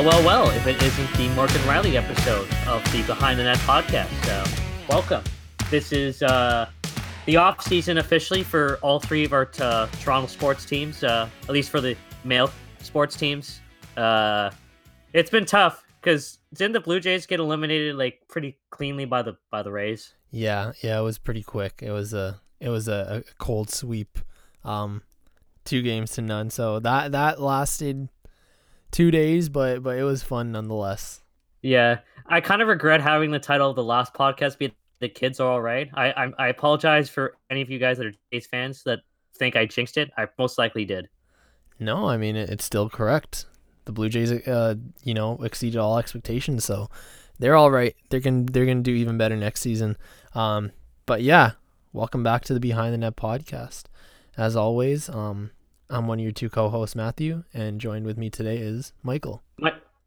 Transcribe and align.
Well, 0.00 0.24
well, 0.24 0.24
well, 0.24 0.56
if 0.56 0.66
it 0.66 0.82
isn't 0.82 1.12
the 1.18 1.28
Morgan 1.34 1.62
Riley 1.66 1.98
episode 1.98 2.48
of 2.66 2.82
the 2.90 3.02
Behind 3.02 3.38
the 3.38 3.44
Net 3.44 3.58
podcast. 3.58 4.08
So, 4.24 4.62
welcome. 4.88 5.22
This 5.70 5.92
is 5.92 6.22
uh, 6.22 6.70
the 7.26 7.36
off 7.36 7.60
season 7.60 7.98
officially 7.98 8.42
for 8.42 8.78
all 8.80 8.98
three 8.98 9.26
of 9.26 9.34
our 9.34 9.50
uh, 9.60 9.88
Toronto 10.00 10.26
sports 10.26 10.64
teams, 10.64 11.04
uh, 11.04 11.28
at 11.42 11.50
least 11.50 11.68
for 11.68 11.82
the 11.82 11.98
male 12.24 12.50
sports 12.78 13.14
teams. 13.14 13.60
Uh, 13.94 14.50
it's 15.12 15.28
been 15.28 15.44
tough 15.44 15.84
because 16.00 16.38
didn't 16.54 16.72
the 16.72 16.80
Blue 16.80 16.98
Jays 16.98 17.26
get 17.26 17.38
eliminated 17.38 17.94
like 17.94 18.22
pretty 18.26 18.56
cleanly 18.70 19.04
by 19.04 19.20
the 19.20 19.36
by 19.50 19.62
the 19.62 19.70
Rays? 19.70 20.14
Yeah, 20.30 20.72
yeah, 20.82 20.98
it 20.98 21.02
was 21.02 21.18
pretty 21.18 21.42
quick. 21.42 21.80
It 21.82 21.90
was 21.90 22.14
a 22.14 22.40
it 22.58 22.70
was 22.70 22.88
a, 22.88 23.22
a 23.28 23.34
cold 23.34 23.68
sweep, 23.68 24.18
um, 24.64 25.02
two 25.66 25.82
games 25.82 26.12
to 26.12 26.22
none. 26.22 26.48
So 26.48 26.80
that 26.80 27.12
that 27.12 27.38
lasted 27.38 28.08
two 28.90 29.10
days, 29.10 29.48
but 29.48 29.82
but 29.82 29.98
it 29.98 30.04
was 30.04 30.22
fun 30.22 30.52
nonetheless. 30.52 31.22
Yeah, 31.62 32.00
I 32.26 32.40
kind 32.40 32.62
of 32.62 32.68
regret 32.68 33.00
having 33.00 33.30
the 33.30 33.38
title 33.38 33.68
of 33.70 33.76
the 33.76 33.84
last 33.84 34.14
podcast 34.14 34.58
be 34.58 34.72
"The 35.00 35.08
Kids 35.08 35.40
Are 35.40 35.50
All 35.50 35.62
Right." 35.62 35.90
I 35.94 36.10
I, 36.12 36.32
I 36.38 36.48
apologize 36.48 37.08
for 37.08 37.36
any 37.50 37.62
of 37.62 37.70
you 37.70 37.78
guys 37.78 37.98
that 37.98 38.06
are 38.06 38.14
Jays 38.32 38.46
fans 38.46 38.82
that 38.84 39.00
think 39.36 39.56
I 39.56 39.66
jinxed 39.66 39.96
it. 39.96 40.10
I 40.16 40.26
most 40.38 40.58
likely 40.58 40.84
did. 40.84 41.08
No, 41.78 42.08
I 42.08 42.16
mean 42.16 42.36
it, 42.36 42.50
it's 42.50 42.64
still 42.64 42.88
correct. 42.88 43.46
The 43.86 43.92
Blue 43.92 44.08
Jays, 44.08 44.30
uh, 44.46 44.74
you 45.02 45.14
know, 45.14 45.42
exceeded 45.42 45.78
all 45.78 45.98
expectations, 45.98 46.64
so 46.64 46.88
they're 47.38 47.56
all 47.56 47.70
right. 47.70 47.96
They're 48.10 48.20
gonna 48.20 48.44
they're 48.44 48.66
gonna 48.66 48.82
do 48.82 48.92
even 48.92 49.18
better 49.18 49.36
next 49.36 49.60
season. 49.62 49.96
Um, 50.34 50.72
but 51.06 51.22
yeah, 51.22 51.52
welcome 51.92 52.22
back 52.22 52.44
to 52.44 52.54
the 52.54 52.60
Behind 52.60 52.92
the 52.92 52.98
Net 52.98 53.16
podcast. 53.16 53.84
As 54.36 54.56
always, 54.56 55.08
um, 55.08 55.50
I'm 55.90 56.06
one 56.06 56.20
of 56.20 56.22
your 56.22 56.32
two 56.32 56.48
co-hosts, 56.48 56.94
Matthew, 56.94 57.42
and 57.52 57.80
joined 57.80 58.06
with 58.06 58.16
me 58.16 58.30
today 58.30 58.58
is 58.58 58.92
Michael. 59.02 59.42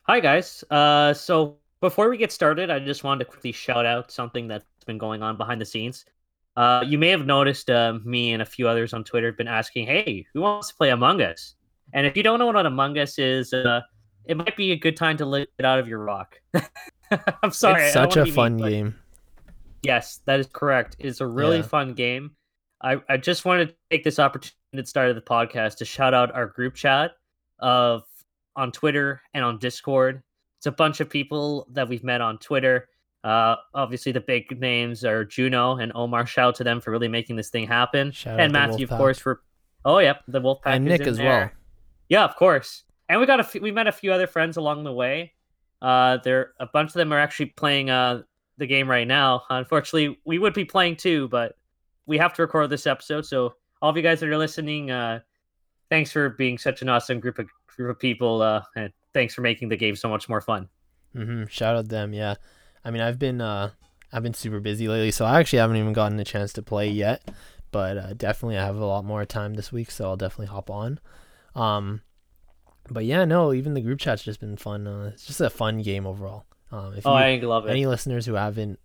Hi 0.03 0.19
guys. 0.19 0.63
Uh, 0.71 1.13
so 1.13 1.57
before 1.81 2.09
we 2.09 2.17
get 2.17 2.31
started, 2.31 2.69
I 2.69 2.79
just 2.79 3.03
wanted 3.03 3.25
to 3.25 3.31
quickly 3.31 3.51
shout 3.51 3.85
out 3.85 4.09
something 4.09 4.47
that's 4.47 4.65
been 4.85 4.97
going 4.97 5.21
on 5.21 5.35
behind 5.37 5.59
the 5.59 5.65
scenes. 5.65 6.05
Uh, 6.55 6.83
you 6.85 6.97
may 6.97 7.09
have 7.09 7.25
noticed 7.25 7.69
uh, 7.69 7.99
me 8.05 8.31
and 8.31 8.41
a 8.41 8.45
few 8.45 8.67
others 8.67 8.93
on 8.93 9.03
Twitter 9.03 9.27
have 9.27 9.37
been 9.37 9.47
asking, 9.47 9.87
"Hey, 9.87 10.25
who 10.33 10.41
wants 10.41 10.69
to 10.69 10.75
play 10.75 10.89
Among 10.89 11.21
Us?" 11.21 11.55
And 11.93 12.07
if 12.07 12.15
you 12.15 12.23
don't 12.23 12.39
know 12.39 12.47
what 12.47 12.65
Among 12.65 12.97
Us 12.97 13.19
is, 13.19 13.53
uh, 13.53 13.81
it 14.25 14.37
might 14.37 14.55
be 14.55 14.71
a 14.71 14.77
good 14.77 14.95
time 14.95 15.17
to 15.17 15.25
let 15.25 15.49
it 15.57 15.65
out 15.65 15.79
of 15.79 15.87
your 15.87 15.99
rock. 15.99 16.39
I'm 17.43 17.51
sorry. 17.51 17.83
It's 17.83 17.93
such 17.93 18.15
a 18.15 18.25
fun 18.25 18.55
mean, 18.55 18.69
game. 18.69 18.95
Yes, 19.81 20.21
that 20.25 20.39
is 20.39 20.47
correct. 20.51 20.95
It's 20.99 21.19
a 21.19 21.27
really 21.27 21.57
yeah. 21.57 21.63
fun 21.63 21.93
game. 21.93 22.31
I, 22.81 23.01
I 23.09 23.17
just 23.17 23.45
wanted 23.45 23.69
to 23.69 23.75
take 23.89 24.03
this 24.03 24.19
opportunity 24.19 24.57
at 24.73 24.85
the 24.85 24.89
start 24.89 25.09
of 25.09 25.15
the 25.15 25.21
podcast 25.21 25.77
to 25.77 25.85
shout 25.85 26.13
out 26.13 26.33
our 26.33 26.47
group 26.47 26.75
chat 26.75 27.11
of 27.59 28.03
on 28.55 28.71
Twitter 28.71 29.21
and 29.33 29.43
on 29.43 29.59
Discord. 29.59 30.23
It's 30.57 30.65
a 30.65 30.71
bunch 30.71 30.99
of 30.99 31.09
people 31.09 31.67
that 31.71 31.87
we've 31.87 32.03
met 32.03 32.21
on 32.21 32.37
Twitter. 32.37 32.89
Uh, 33.23 33.55
obviously, 33.73 34.11
the 34.11 34.21
big 34.21 34.59
names 34.59 35.05
are 35.05 35.23
Juno 35.23 35.77
and 35.77 35.91
Omar. 35.95 36.25
Shout 36.25 36.49
out 36.49 36.55
to 36.55 36.63
them 36.63 36.81
for 36.81 36.91
really 36.91 37.07
making 37.07 37.35
this 37.35 37.49
thing 37.49 37.67
happen. 37.67 38.11
Shout 38.11 38.39
and 38.39 38.51
Matthew, 38.51 38.85
of 38.85 38.89
course, 38.89 39.17
for 39.17 39.41
oh 39.85 39.99
yep, 39.99 40.23
the 40.27 40.41
Wolfpack 40.41 40.61
and 40.65 40.85
Nick 40.85 41.01
as 41.01 41.17
there. 41.17 41.25
well. 41.25 41.51
Yeah, 42.09 42.23
of 42.25 42.35
course. 42.35 42.83
And 43.09 43.19
we 43.19 43.25
got 43.25 43.39
a 43.39 43.43
f- 43.43 43.61
we 43.61 43.71
met 43.71 43.87
a 43.87 43.91
few 43.91 44.11
other 44.11 44.27
friends 44.27 44.57
along 44.57 44.83
the 44.83 44.91
way. 44.91 45.33
Uh, 45.81 46.17
there 46.23 46.53
a 46.59 46.65
bunch 46.65 46.89
of 46.89 46.95
them 46.95 47.13
are 47.13 47.19
actually 47.19 47.47
playing 47.47 47.89
uh 47.89 48.23
the 48.57 48.67
game 48.67 48.89
right 48.89 49.07
now. 49.07 49.43
Unfortunately, 49.49 50.19
we 50.25 50.39
would 50.39 50.53
be 50.53 50.65
playing 50.65 50.97
too, 50.97 51.27
but 51.29 51.57
we 52.05 52.17
have 52.17 52.33
to 52.33 52.41
record 52.41 52.69
this 52.69 52.87
episode. 52.87 53.25
So 53.25 53.55
all 53.83 53.89
of 53.89 53.97
you 53.97 54.01
guys 54.01 54.21
that 54.21 54.29
are 54.29 54.37
listening, 54.37 54.89
uh, 54.89 55.19
thanks 55.89 56.09
for 56.09 56.29
being 56.29 56.57
such 56.57 56.81
an 56.81 56.87
awesome 56.87 57.19
group 57.19 57.37
of 57.37 57.49
group 57.67 57.91
of 57.91 57.99
people, 57.99 58.41
uh, 58.41 58.63
and 58.77 58.93
thanks 59.13 59.35
for 59.35 59.41
making 59.41 59.67
the 59.67 59.75
game 59.75 59.95
so 59.97 60.07
much 60.07 60.29
more 60.29 60.39
fun. 60.39 60.69
Mm-hmm. 61.13 61.47
Shout 61.49 61.75
out 61.75 61.89
them, 61.89 62.13
yeah. 62.13 62.35
I 62.85 62.91
mean, 62.91 63.01
I've 63.01 63.19
been 63.19 63.41
uh, 63.41 63.71
I've 64.13 64.23
been 64.23 64.33
super 64.33 64.61
busy 64.61 64.87
lately, 64.87 65.11
so 65.11 65.25
I 65.25 65.37
actually 65.37 65.59
haven't 65.59 65.75
even 65.75 65.91
gotten 65.91 66.17
a 66.17 66.23
chance 66.23 66.53
to 66.53 66.61
play 66.61 66.89
yet. 66.89 67.29
But 67.71 67.97
uh, 67.97 68.13
definitely, 68.13 68.57
I 68.57 68.65
have 68.65 68.77
a 68.77 68.85
lot 68.85 69.03
more 69.03 69.25
time 69.25 69.55
this 69.55 69.71
week, 69.73 69.91
so 69.91 70.05
I'll 70.05 70.15
definitely 70.15 70.47
hop 70.47 70.69
on. 70.69 70.99
Um, 71.53 72.03
but 72.89 73.03
yeah, 73.03 73.25
no, 73.25 73.51
even 73.51 73.73
the 73.73 73.81
group 73.81 73.99
chat's 73.99 74.23
just 74.23 74.39
been 74.39 74.55
fun. 74.55 74.87
Uh, 74.87 75.11
it's 75.13 75.25
just 75.25 75.41
a 75.41 75.49
fun 75.49 75.81
game 75.81 76.07
overall. 76.07 76.45
Um, 76.71 76.93
if 76.93 77.05
oh, 77.05 77.17
you, 77.17 77.23
I 77.23 77.35
love 77.39 77.65
it. 77.67 77.71
Any 77.71 77.85
listeners 77.85 78.25
who 78.25 78.35
haven't 78.35 78.79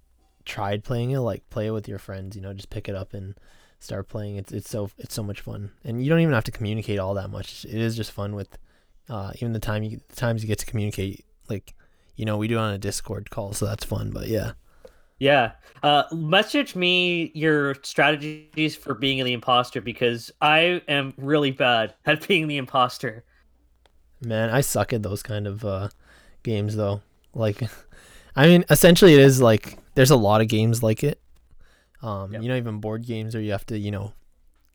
tried 0.45 0.83
playing 0.83 1.13
it, 1.13 1.21
like 1.21 1.49
play 1.51 1.69
it 1.69 1.71
with 1.71 1.87
your 1.87 2.01
friends. 2.01 2.35
You 2.35 2.43
know, 2.43 2.53
just 2.53 2.71
pick 2.71 2.89
it 2.89 2.97
up 2.97 3.15
and 3.15 3.37
start 3.81 4.09
playing. 4.09 4.37
It's 4.37 4.53
it's 4.53 4.71
so 4.71 4.91
it's 4.99 5.15
so 5.15 5.22
much 5.22 5.41
fun, 5.41 5.71
and 5.84 6.03
you 6.03 6.09
don't 6.11 6.21
even 6.21 6.34
have 6.34 6.44
to 6.44 6.53
communicate 6.53 6.99
all 6.99 7.15
that 7.15 7.31
much. 7.31 7.65
It 7.65 7.75
is 7.75 7.97
just 7.97 8.12
fun 8.12 8.34
with 8.34 8.59
uh, 9.09 9.33
even 9.37 9.53
the 9.53 9.59
time 9.59 9.83
you 9.83 10.00
the 10.09 10.16
times 10.16 10.43
you 10.43 10.49
get 10.49 10.59
to 10.61 10.66
communicate. 10.66 11.25
Like 11.49 11.75
you 12.17 12.25
know, 12.25 12.37
we 12.37 12.49
do 12.49 12.56
it 12.56 12.61
on 12.61 12.75
a 12.75 12.78
Discord 12.78 13.31
call, 13.31 13.53
so 13.53 13.67
that's 13.67 13.84
fun. 13.84 14.11
But 14.11 14.28
yeah. 14.28 14.53
Yeah. 15.19 15.53
Uh, 15.83 16.05
message 16.12 16.77
me 16.77 17.31
your 17.34 17.77
strategies 17.83 18.77
for 18.77 18.94
being 18.94 19.25
the 19.25 19.33
imposter 19.33 19.81
because 19.81 20.31
I 20.41 20.83
am 20.88 21.15
really 21.17 21.50
bad 21.50 21.94
at 22.06 22.27
being 22.27 22.49
the 22.49 22.56
imposter. 22.56 23.25
Man, 24.21 24.50
I 24.50 24.61
suck 24.61 24.93
at 24.93 25.03
those 25.03 25.22
kind 25.22 25.47
of 25.47 25.65
uh, 25.65 25.88
games 26.43 26.77
though. 26.77 27.03
Like, 27.34 27.62
I 28.37 28.47
mean, 28.47 28.65
essentially, 28.71 29.15
it 29.15 29.21
is 29.21 29.41
like 29.41 29.78
there's 29.94 30.11
a 30.11 30.17
lot 30.17 30.41
of 30.41 30.49
games 30.49 30.83
like 30.83 31.05
it. 31.05 31.21
Um, 32.03 32.33
yep. 32.33 32.43
you 32.43 32.49
know, 32.49 32.57
even 32.57 32.79
board 32.79 33.07
games 33.07 33.35
where 33.35 33.43
you 33.43 33.53
have 33.53 33.67
to, 33.67 33.79
you 33.79 33.91
know, 33.91 34.13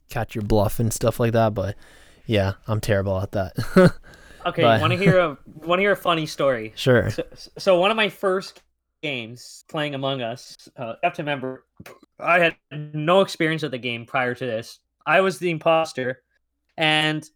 catch 0.09 0.35
your 0.35 0.43
bluff 0.43 0.79
and 0.79 0.91
stuff 0.91 1.19
like 1.19 1.33
that. 1.33 1.53
But 1.53 1.75
yeah, 2.25 2.53
I'm 2.67 2.81
terrible 2.81 3.19
at 3.19 3.31
that. 3.31 3.53
okay, 4.45 4.63
want 4.63 4.91
to 4.91 4.97
hear 4.97 5.19
a 5.19 5.37
want 5.45 5.79
to 5.79 5.83
hear 5.83 5.91
a 5.91 5.97
funny 5.97 6.25
story? 6.25 6.73
Sure. 6.75 7.09
So, 7.09 7.23
so, 7.57 7.79
one 7.79 7.91
of 7.91 7.97
my 7.97 8.09
first 8.09 8.61
games 9.01 9.65
playing 9.69 9.95
Among 9.95 10.21
Us, 10.21 10.69
uh, 10.77 10.93
I 11.01 11.05
have 11.05 11.13
to 11.15 11.21
remember, 11.21 11.65
I 12.19 12.39
had 12.39 12.55
no 12.71 13.21
experience 13.21 13.63
with 13.63 13.71
the 13.71 13.77
game 13.77 14.05
prior 14.05 14.33
to 14.35 14.45
this. 14.45 14.79
I 15.05 15.21
was 15.21 15.39
the 15.39 15.49
imposter, 15.49 16.21
and 16.77 17.29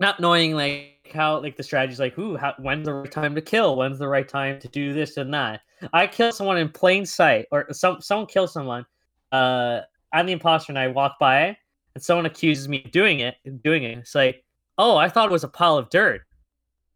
not 0.00 0.18
knowing 0.18 0.54
like 0.54 1.12
how 1.12 1.40
like 1.40 1.56
the 1.56 1.62
strategies 1.62 2.00
like 2.00 2.14
who 2.14 2.36
how, 2.36 2.54
when's 2.58 2.86
the 2.86 2.94
right 2.94 3.12
time 3.12 3.34
to 3.34 3.40
kill 3.40 3.76
when's 3.76 3.98
the 3.98 4.08
right 4.08 4.28
time 4.28 4.58
to 4.60 4.68
do 4.68 4.92
this 4.92 5.16
and 5.16 5.32
that 5.34 5.60
i 5.92 6.06
kill 6.06 6.32
someone 6.32 6.56
in 6.56 6.68
plain 6.68 7.04
sight 7.04 7.46
or 7.50 7.66
some 7.72 8.00
someone 8.00 8.26
kills 8.26 8.52
someone 8.52 8.84
uh 9.32 9.80
i'm 10.12 10.26
the 10.26 10.32
imposter 10.32 10.72
and 10.72 10.78
i 10.78 10.88
walk 10.88 11.18
by 11.18 11.56
and 11.94 12.02
someone 12.02 12.26
accuses 12.26 12.68
me 12.68 12.82
of 12.84 12.90
doing 12.90 13.20
it 13.20 13.36
doing 13.62 13.82
it 13.82 13.98
it's 13.98 14.14
like 14.14 14.44
oh 14.78 14.96
i 14.96 15.08
thought 15.08 15.28
it 15.28 15.32
was 15.32 15.44
a 15.44 15.48
pile 15.48 15.76
of 15.76 15.88
dirt 15.90 16.22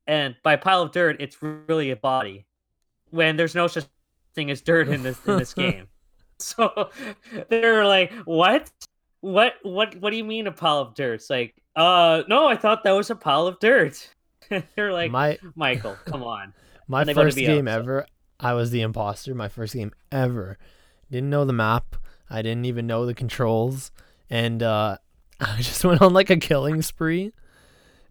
and 0.07 0.35
by 0.43 0.57
pile 0.57 0.83
of 0.83 0.93
dirt 0.93 1.17
it's 1.21 1.37
really 1.43 1.91
a 1.91 1.97
body 1.97 2.47
when 3.11 3.37
there's 3.37 3.55
no 3.55 3.67
such 3.67 3.85
thing 4.35 4.51
as 4.51 4.61
dirt 4.61 4.89
in 4.89 5.03
this 5.03 5.19
in 5.27 5.39
this 5.39 5.55
game 5.65 5.87
so 6.39 6.91
they're 7.49 7.85
like 7.87 8.13
what 8.25 8.71
what 9.21 9.55
what 9.63 9.95
what 10.01 10.11
do 10.11 10.17
you 10.17 10.25
mean 10.25 10.47
a 10.47 10.53
pile 10.53 10.79
of 10.79 10.95
dirt 10.95 11.15
it's 11.15 11.31
like 11.31 11.55
uh, 11.77 12.23
no, 12.29 12.47
I 12.47 12.57
thought 12.57 12.85
that 12.85 12.93
was 12.93 13.11
a 13.11 13.17
pile 13.17 13.47
of 13.47 13.59
dirt. 13.59 14.09
They're 14.77 14.93
like, 14.93 15.11
my 15.11 15.39
Michael, 15.57 15.97
come 16.05 16.23
on. 16.23 16.53
My 16.87 17.05
first 17.13 17.37
game 17.37 17.67
ever, 17.67 18.07
I 18.39 18.53
was 18.53 18.71
the 18.71 18.83
imposter. 18.83 19.35
My 19.35 19.49
first 19.49 19.75
game 19.75 19.93
ever. 20.13 20.59
Didn't 21.11 21.31
know 21.31 21.45
the 21.45 21.53
map. 21.53 21.97
I 22.35 22.43
didn't 22.43 22.65
even 22.65 22.89
know 22.89 23.07
the 23.07 23.15
controls, 23.15 23.93
and 24.29 24.61
uh, 24.61 24.99
I 25.41 25.57
just 25.59 25.85
went 25.85 26.03
on 26.03 26.13
like 26.13 26.31
a 26.31 26.37
killing 26.37 26.83
spree. 26.83 27.33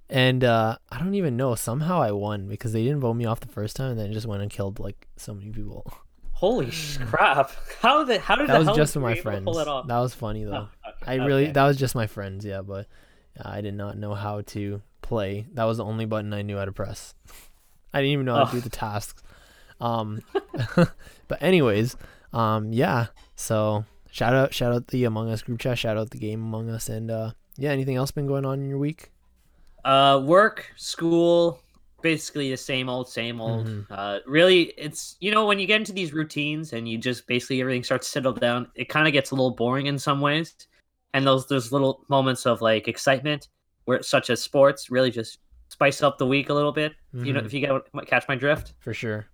And 0.09 0.43
uh, 0.43 0.77
I 0.89 0.99
don't 0.99 1.15
even 1.15 1.35
know. 1.35 1.55
Somehow 1.55 2.01
I 2.01 2.11
won 2.11 2.47
because 2.47 2.71
they 2.71 2.83
didn't 2.83 2.99
vote 2.99 3.15
me 3.15 3.25
off 3.25 3.41
the 3.41 3.47
first 3.47 3.75
time, 3.75 3.91
and 3.91 3.99
then 3.99 4.13
just 4.13 4.27
went 4.27 4.41
and 4.41 4.49
killed 4.49 4.79
like 4.79 5.07
so 5.17 5.33
many 5.33 5.49
people. 5.49 5.91
Holy 6.31 6.71
crap! 7.05 7.51
How 7.81 8.03
did 8.03 8.21
how 8.21 8.35
did 8.35 8.47
that 8.47 8.65
was 8.65 8.75
just 8.75 8.95
with 8.95 9.03
my 9.03 9.15
friends? 9.15 9.45
That 9.45 9.87
was 9.99 10.13
funny 10.13 10.43
though. 10.45 10.69
Oh, 10.85 10.89
okay, 11.01 11.11
I 11.13 11.25
really 11.25 11.43
okay. 11.43 11.51
that 11.53 11.65
was 11.65 11.77
just 11.77 11.95
my 11.95 12.07
friends, 12.07 12.45
yeah. 12.45 12.61
But 12.61 12.87
I 13.41 13.61
did 13.61 13.73
not 13.73 13.97
know 13.97 14.13
how 14.13 14.41
to 14.41 14.81
play. 15.01 15.47
That 15.53 15.65
was 15.65 15.77
the 15.77 15.85
only 15.85 16.05
button 16.05 16.33
I 16.33 16.43
knew 16.43 16.57
how 16.57 16.65
to 16.65 16.71
press. 16.71 17.15
I 17.93 17.99
didn't 17.99 18.13
even 18.13 18.25
know 18.25 18.35
how 18.35 18.43
oh. 18.43 18.47
to 18.47 18.51
do 18.51 18.61
the 18.61 18.69
tasks. 18.69 19.21
Um, 19.81 20.21
but 20.75 21.41
anyways, 21.41 21.97
um, 22.33 22.71
yeah. 22.71 23.07
So 23.35 23.85
shout 24.13 24.33
out, 24.33 24.53
shout 24.53 24.71
out 24.71 24.87
the 24.87 25.03
Among 25.03 25.29
Us 25.29 25.41
group 25.41 25.59
chat. 25.59 25.77
Shout 25.77 25.97
out 25.97 26.11
the 26.11 26.17
game 26.17 26.41
Among 26.41 26.69
Us, 26.69 26.87
and 26.87 27.11
uh, 27.11 27.31
yeah. 27.57 27.71
Anything 27.71 27.97
else 27.97 28.11
been 28.11 28.27
going 28.27 28.45
on 28.45 28.61
in 28.61 28.69
your 28.69 28.77
week? 28.77 29.11
Uh, 29.83 30.21
work, 30.23 30.71
school, 30.77 31.59
basically 32.01 32.49
the 32.49 32.57
same 32.57 32.87
old, 32.87 33.09
same 33.09 33.41
old. 33.41 33.67
Mm-hmm. 33.67 33.93
Uh, 33.93 34.19
really, 34.25 34.73
it's 34.77 35.17
you 35.19 35.31
know 35.31 35.45
when 35.45 35.59
you 35.59 35.67
get 35.67 35.81
into 35.81 35.91
these 35.91 36.13
routines 36.13 36.71
and 36.71 36.87
you 36.87 36.97
just 36.97 37.27
basically 37.27 37.59
everything 37.59 37.83
starts 37.83 38.07
to 38.07 38.11
settle 38.11 38.33
down, 38.33 38.67
it 38.75 38.87
kind 38.87 39.07
of 39.07 39.13
gets 39.13 39.31
a 39.31 39.35
little 39.35 39.51
boring 39.55 39.87
in 39.87 39.99
some 39.99 40.21
ways 40.21 40.55
and 41.13 41.25
those 41.25 41.47
those 41.47 41.71
little 41.71 42.05
moments 42.09 42.45
of 42.45 42.61
like 42.61 42.87
excitement, 42.87 43.49
where 43.85 44.01
such 44.01 44.29
as 44.29 44.41
sports, 44.41 44.89
really 44.89 45.11
just 45.11 45.39
spice 45.69 46.03
up 46.03 46.17
the 46.17 46.25
week 46.25 46.49
a 46.49 46.53
little 46.53 46.71
bit. 46.71 46.93
Mm-hmm. 47.15 47.25
You 47.25 47.33
know, 47.33 47.39
mm-hmm. 47.39 47.45
if 47.47 47.53
you 47.53 47.59
get 47.59 48.07
catch 48.07 48.27
my 48.27 48.35
drift. 48.35 48.73
For 48.79 48.93
sure. 48.93 49.27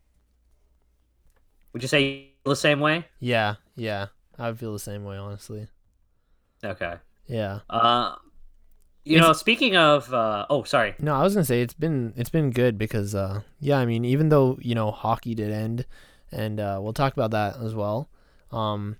Would 1.73 1.81
you 1.81 1.87
say 1.87 2.33
the 2.43 2.55
same 2.55 2.79
way? 2.79 3.05
Yeah, 3.19 3.55
yeah, 3.75 4.07
I 4.39 4.47
would 4.49 4.59
feel 4.59 4.73
the 4.73 4.79
same 4.79 5.03
way, 5.03 5.17
honestly. 5.17 5.67
Okay. 6.63 6.95
Yeah. 7.27 7.59
Uh, 7.69 8.15
You 9.03 9.17
it's, 9.17 9.27
know, 9.27 9.33
speaking 9.33 9.75
of, 9.77 10.13
uh, 10.13 10.45
oh, 10.49 10.63
sorry. 10.63 10.95
No, 10.99 11.15
I 11.15 11.23
was 11.23 11.33
gonna 11.33 11.45
say 11.45 11.61
it's 11.61 11.73
been 11.73 12.13
it's 12.15 12.29
been 12.29 12.49
good 12.51 12.77
because, 12.77 13.13
uh, 13.13 13.41
yeah, 13.59 13.77
I 13.77 13.85
mean, 13.85 14.05
even 14.05 14.29
though 14.29 14.57
you 14.61 14.75
know 14.75 14.91
hockey 14.91 15.35
did 15.35 15.51
end, 15.51 15.85
and 16.31 16.59
uh, 16.59 16.79
we'll 16.81 16.93
talk 16.93 17.13
about 17.13 17.31
that 17.31 17.57
as 17.61 17.75
well. 17.75 18.09
Um, 18.51 18.97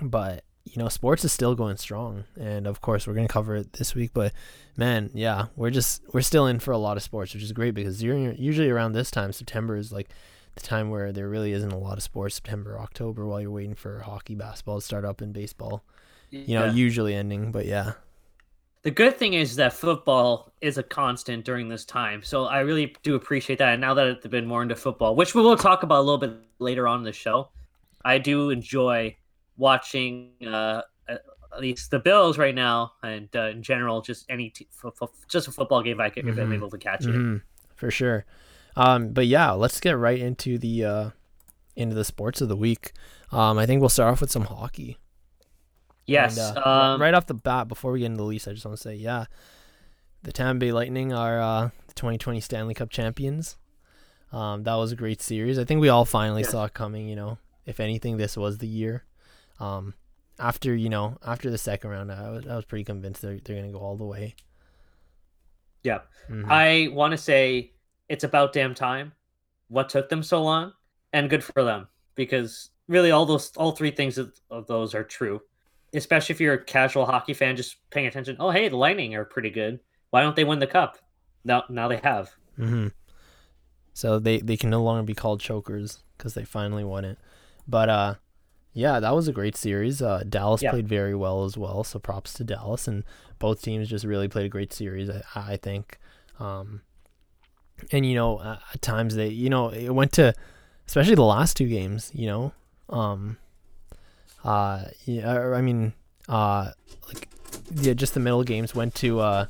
but 0.00 0.44
you 0.64 0.80
know, 0.80 0.88
sports 0.88 1.24
is 1.24 1.32
still 1.32 1.54
going 1.54 1.76
strong, 1.76 2.24
and 2.38 2.66
of 2.66 2.80
course, 2.80 3.06
we're 3.06 3.14
gonna 3.14 3.28
cover 3.28 3.56
it 3.56 3.72
this 3.74 3.94
week. 3.94 4.12
But 4.14 4.32
man, 4.76 5.10
yeah, 5.14 5.46
we're 5.56 5.70
just 5.70 6.02
we're 6.12 6.20
still 6.22 6.46
in 6.46 6.60
for 6.60 6.70
a 6.72 6.78
lot 6.78 6.96
of 6.96 7.02
sports, 7.02 7.34
which 7.34 7.42
is 7.42 7.52
great 7.52 7.74
because 7.74 8.02
you're 8.02 8.32
usually 8.32 8.70
around 8.70 8.92
this 8.92 9.10
time, 9.10 9.32
September 9.32 9.76
is 9.76 9.92
like 9.92 10.08
the 10.54 10.60
time 10.60 10.90
where 10.90 11.12
there 11.12 11.28
really 11.28 11.52
isn't 11.52 11.72
a 11.72 11.78
lot 11.78 11.96
of 11.96 12.02
sports. 12.02 12.34
September, 12.34 12.78
October, 12.78 13.26
while 13.26 13.40
you're 13.40 13.50
waiting 13.50 13.74
for 13.74 14.00
hockey, 14.00 14.34
basketball 14.34 14.80
to 14.80 14.84
start 14.84 15.04
up, 15.04 15.20
and 15.20 15.32
baseball. 15.32 15.84
You 16.30 16.58
know, 16.58 16.66
yeah. 16.66 16.72
usually 16.72 17.14
ending, 17.14 17.52
but 17.52 17.66
yeah. 17.66 17.92
The 18.82 18.90
good 18.90 19.16
thing 19.16 19.34
is 19.34 19.56
that 19.56 19.72
football 19.72 20.52
is 20.60 20.78
a 20.78 20.82
constant 20.82 21.44
during 21.44 21.68
this 21.68 21.84
time, 21.84 22.22
so 22.22 22.46
I 22.46 22.60
really 22.60 22.94
do 23.02 23.14
appreciate 23.14 23.58
that. 23.58 23.74
And 23.74 23.80
now 23.80 23.94
that 23.94 24.06
it's 24.06 24.26
been 24.26 24.46
more 24.46 24.62
into 24.62 24.74
football, 24.74 25.14
which 25.14 25.34
we 25.34 25.42
will 25.42 25.56
talk 25.56 25.82
about 25.82 26.00
a 26.00 26.04
little 26.04 26.18
bit 26.18 26.32
later 26.58 26.88
on 26.88 26.98
in 26.98 27.04
the 27.04 27.12
show, 27.12 27.50
I 28.04 28.18
do 28.18 28.50
enjoy 28.50 29.16
watching 29.56 30.32
uh, 30.44 30.82
at 31.54 31.60
least 31.60 31.90
the 31.90 31.98
Bills 31.98 32.38
right 32.38 32.54
now, 32.54 32.92
and 33.02 33.28
uh, 33.36 33.48
in 33.48 33.62
general, 33.62 34.00
just 34.00 34.26
any 34.28 34.50
t- 34.50 34.66
f- 34.84 34.92
f- 35.00 35.10
just 35.28 35.48
a 35.48 35.52
football 35.52 35.82
game 35.82 36.00
I 36.00 36.08
can, 36.08 36.22
mm-hmm. 36.22 36.30
if 36.30 36.38
I'm 36.38 36.44
mm-hmm. 36.46 36.54
able 36.54 36.70
to 36.70 36.78
catch 36.78 37.04
it. 37.04 37.10
Mm-hmm. 37.10 37.36
For 37.76 37.90
sure. 37.90 38.24
Um, 38.76 39.12
but 39.12 39.26
yeah, 39.26 39.52
let's 39.52 39.80
get 39.80 39.96
right 39.98 40.18
into 40.18 40.58
the 40.58 40.84
uh, 40.84 41.10
into 41.76 41.94
the 41.94 42.04
sports 42.04 42.40
of 42.40 42.48
the 42.48 42.56
week. 42.56 42.92
Um, 43.30 43.58
I 43.58 43.66
think 43.66 43.80
we'll 43.80 43.88
start 43.88 44.12
off 44.12 44.20
with 44.20 44.30
some 44.30 44.44
hockey. 44.44 44.98
Yes. 46.06 46.36
And, 46.36 46.58
uh, 46.58 46.62
um, 46.62 47.00
right 47.00 47.14
off 47.14 47.26
the 47.26 47.34
bat, 47.34 47.68
before 47.68 47.92
we 47.92 48.00
get 48.00 48.06
into 48.06 48.18
the 48.18 48.24
Leafs, 48.24 48.48
I 48.48 48.52
just 48.52 48.66
want 48.66 48.76
to 48.76 48.82
say, 48.82 48.94
yeah, 48.94 49.26
the 50.22 50.32
Tampa 50.32 50.60
Bay 50.60 50.72
Lightning 50.72 51.12
are 51.12 51.40
uh, 51.40 51.70
the 51.86 51.94
2020 51.94 52.40
Stanley 52.40 52.74
Cup 52.74 52.90
champions. 52.90 53.56
Um, 54.32 54.62
that 54.64 54.74
was 54.74 54.92
a 54.92 54.96
great 54.96 55.20
series. 55.20 55.58
I 55.58 55.64
think 55.64 55.80
we 55.80 55.88
all 55.88 56.04
finally 56.04 56.42
saw 56.42 56.64
it 56.64 56.74
coming. 56.74 57.08
You 57.08 57.16
know, 57.16 57.38
if 57.66 57.80
anything, 57.80 58.16
this 58.16 58.36
was 58.36 58.58
the 58.58 58.66
year. 58.66 59.04
Um, 59.60 59.94
after 60.38 60.74
you 60.74 60.88
know, 60.88 61.18
after 61.24 61.50
the 61.50 61.58
second 61.58 61.90
round, 61.90 62.10
I 62.10 62.30
was 62.30 62.46
I 62.46 62.56
was 62.56 62.64
pretty 62.64 62.84
convinced 62.84 63.20
they're 63.20 63.38
they're 63.44 63.56
gonna 63.56 63.72
go 63.72 63.78
all 63.78 63.96
the 63.96 64.04
way. 64.04 64.34
Yeah, 65.82 66.00
mm-hmm. 66.30 66.50
I 66.50 66.88
want 66.92 67.12
to 67.12 67.18
say 67.18 67.72
it's 68.12 68.24
about 68.24 68.52
damn 68.52 68.74
time. 68.74 69.12
What 69.68 69.88
took 69.88 70.10
them 70.10 70.22
so 70.22 70.42
long, 70.42 70.74
and 71.14 71.30
good 71.30 71.42
for 71.42 71.64
them 71.64 71.88
because 72.14 72.70
really 72.88 73.10
all 73.10 73.24
those 73.24 73.52
all 73.56 73.72
three 73.72 73.90
things 73.90 74.18
of, 74.18 74.38
of 74.50 74.66
those 74.66 74.94
are 74.94 75.02
true. 75.02 75.40
Especially 75.94 76.34
if 76.34 76.40
you're 76.40 76.54
a 76.54 76.64
casual 76.64 77.06
hockey 77.06 77.34
fan, 77.34 77.56
just 77.56 77.76
paying 77.90 78.06
attention. 78.06 78.36
Oh, 78.38 78.50
hey, 78.50 78.68
the 78.68 78.76
Lightning 78.76 79.14
are 79.14 79.24
pretty 79.24 79.50
good. 79.50 79.80
Why 80.10 80.22
don't 80.22 80.36
they 80.36 80.44
win 80.44 80.58
the 80.58 80.66
cup? 80.66 80.98
Now, 81.44 81.64
now 81.68 81.88
they 81.88 81.98
have. 81.98 82.30
Mm-hmm. 82.58 82.88
So 83.94 84.18
they 84.18 84.40
they 84.40 84.56
can 84.58 84.70
no 84.70 84.82
longer 84.82 85.02
be 85.02 85.14
called 85.14 85.40
chokers 85.40 86.02
because 86.16 86.34
they 86.34 86.44
finally 86.44 86.84
won 86.84 87.06
it. 87.06 87.18
But 87.66 87.88
uh, 87.88 88.14
yeah, 88.74 89.00
that 89.00 89.14
was 89.14 89.26
a 89.26 89.32
great 89.32 89.56
series. 89.56 90.02
Uh, 90.02 90.22
Dallas 90.28 90.62
yeah. 90.62 90.70
played 90.70 90.88
very 90.88 91.14
well 91.14 91.44
as 91.44 91.56
well, 91.56 91.82
so 91.82 91.98
props 91.98 92.34
to 92.34 92.44
Dallas. 92.44 92.86
And 92.86 93.04
both 93.38 93.62
teams 93.62 93.88
just 93.88 94.04
really 94.04 94.28
played 94.28 94.46
a 94.46 94.50
great 94.50 94.72
series, 94.72 95.08
I, 95.08 95.22
I 95.34 95.56
think. 95.56 95.98
Um, 96.38 96.82
and 97.90 98.06
you 98.06 98.14
know, 98.14 98.38
uh, 98.38 98.58
at 98.72 98.82
times 98.82 99.14
they, 99.14 99.28
you 99.28 99.50
know, 99.50 99.68
it 99.70 99.90
went 99.90 100.12
to, 100.12 100.34
especially 100.86 101.14
the 101.14 101.22
last 101.22 101.56
two 101.56 101.68
games. 101.68 102.10
You 102.14 102.26
know, 102.26 102.52
um, 102.88 103.38
uh, 104.44 104.84
yeah, 105.04 105.52
I 105.52 105.60
mean, 105.60 105.92
uh, 106.28 106.70
like, 107.08 107.28
yeah, 107.74 107.94
just 107.94 108.14
the 108.14 108.20
middle 108.20 108.44
games 108.44 108.74
went 108.74 108.94
to 108.96 109.20
uh, 109.20 109.46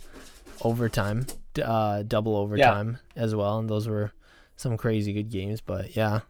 overtime, 0.63 1.27
uh, 1.63 2.03
double 2.03 2.37
overtime 2.37 2.99
yeah. 3.17 3.23
as 3.23 3.35
well, 3.35 3.59
and 3.59 3.69
those 3.69 3.89
were 3.89 4.13
some 4.57 4.77
crazy 4.77 5.13
good 5.13 5.31
games. 5.31 5.61
But 5.61 5.97
yeah, 5.97 6.21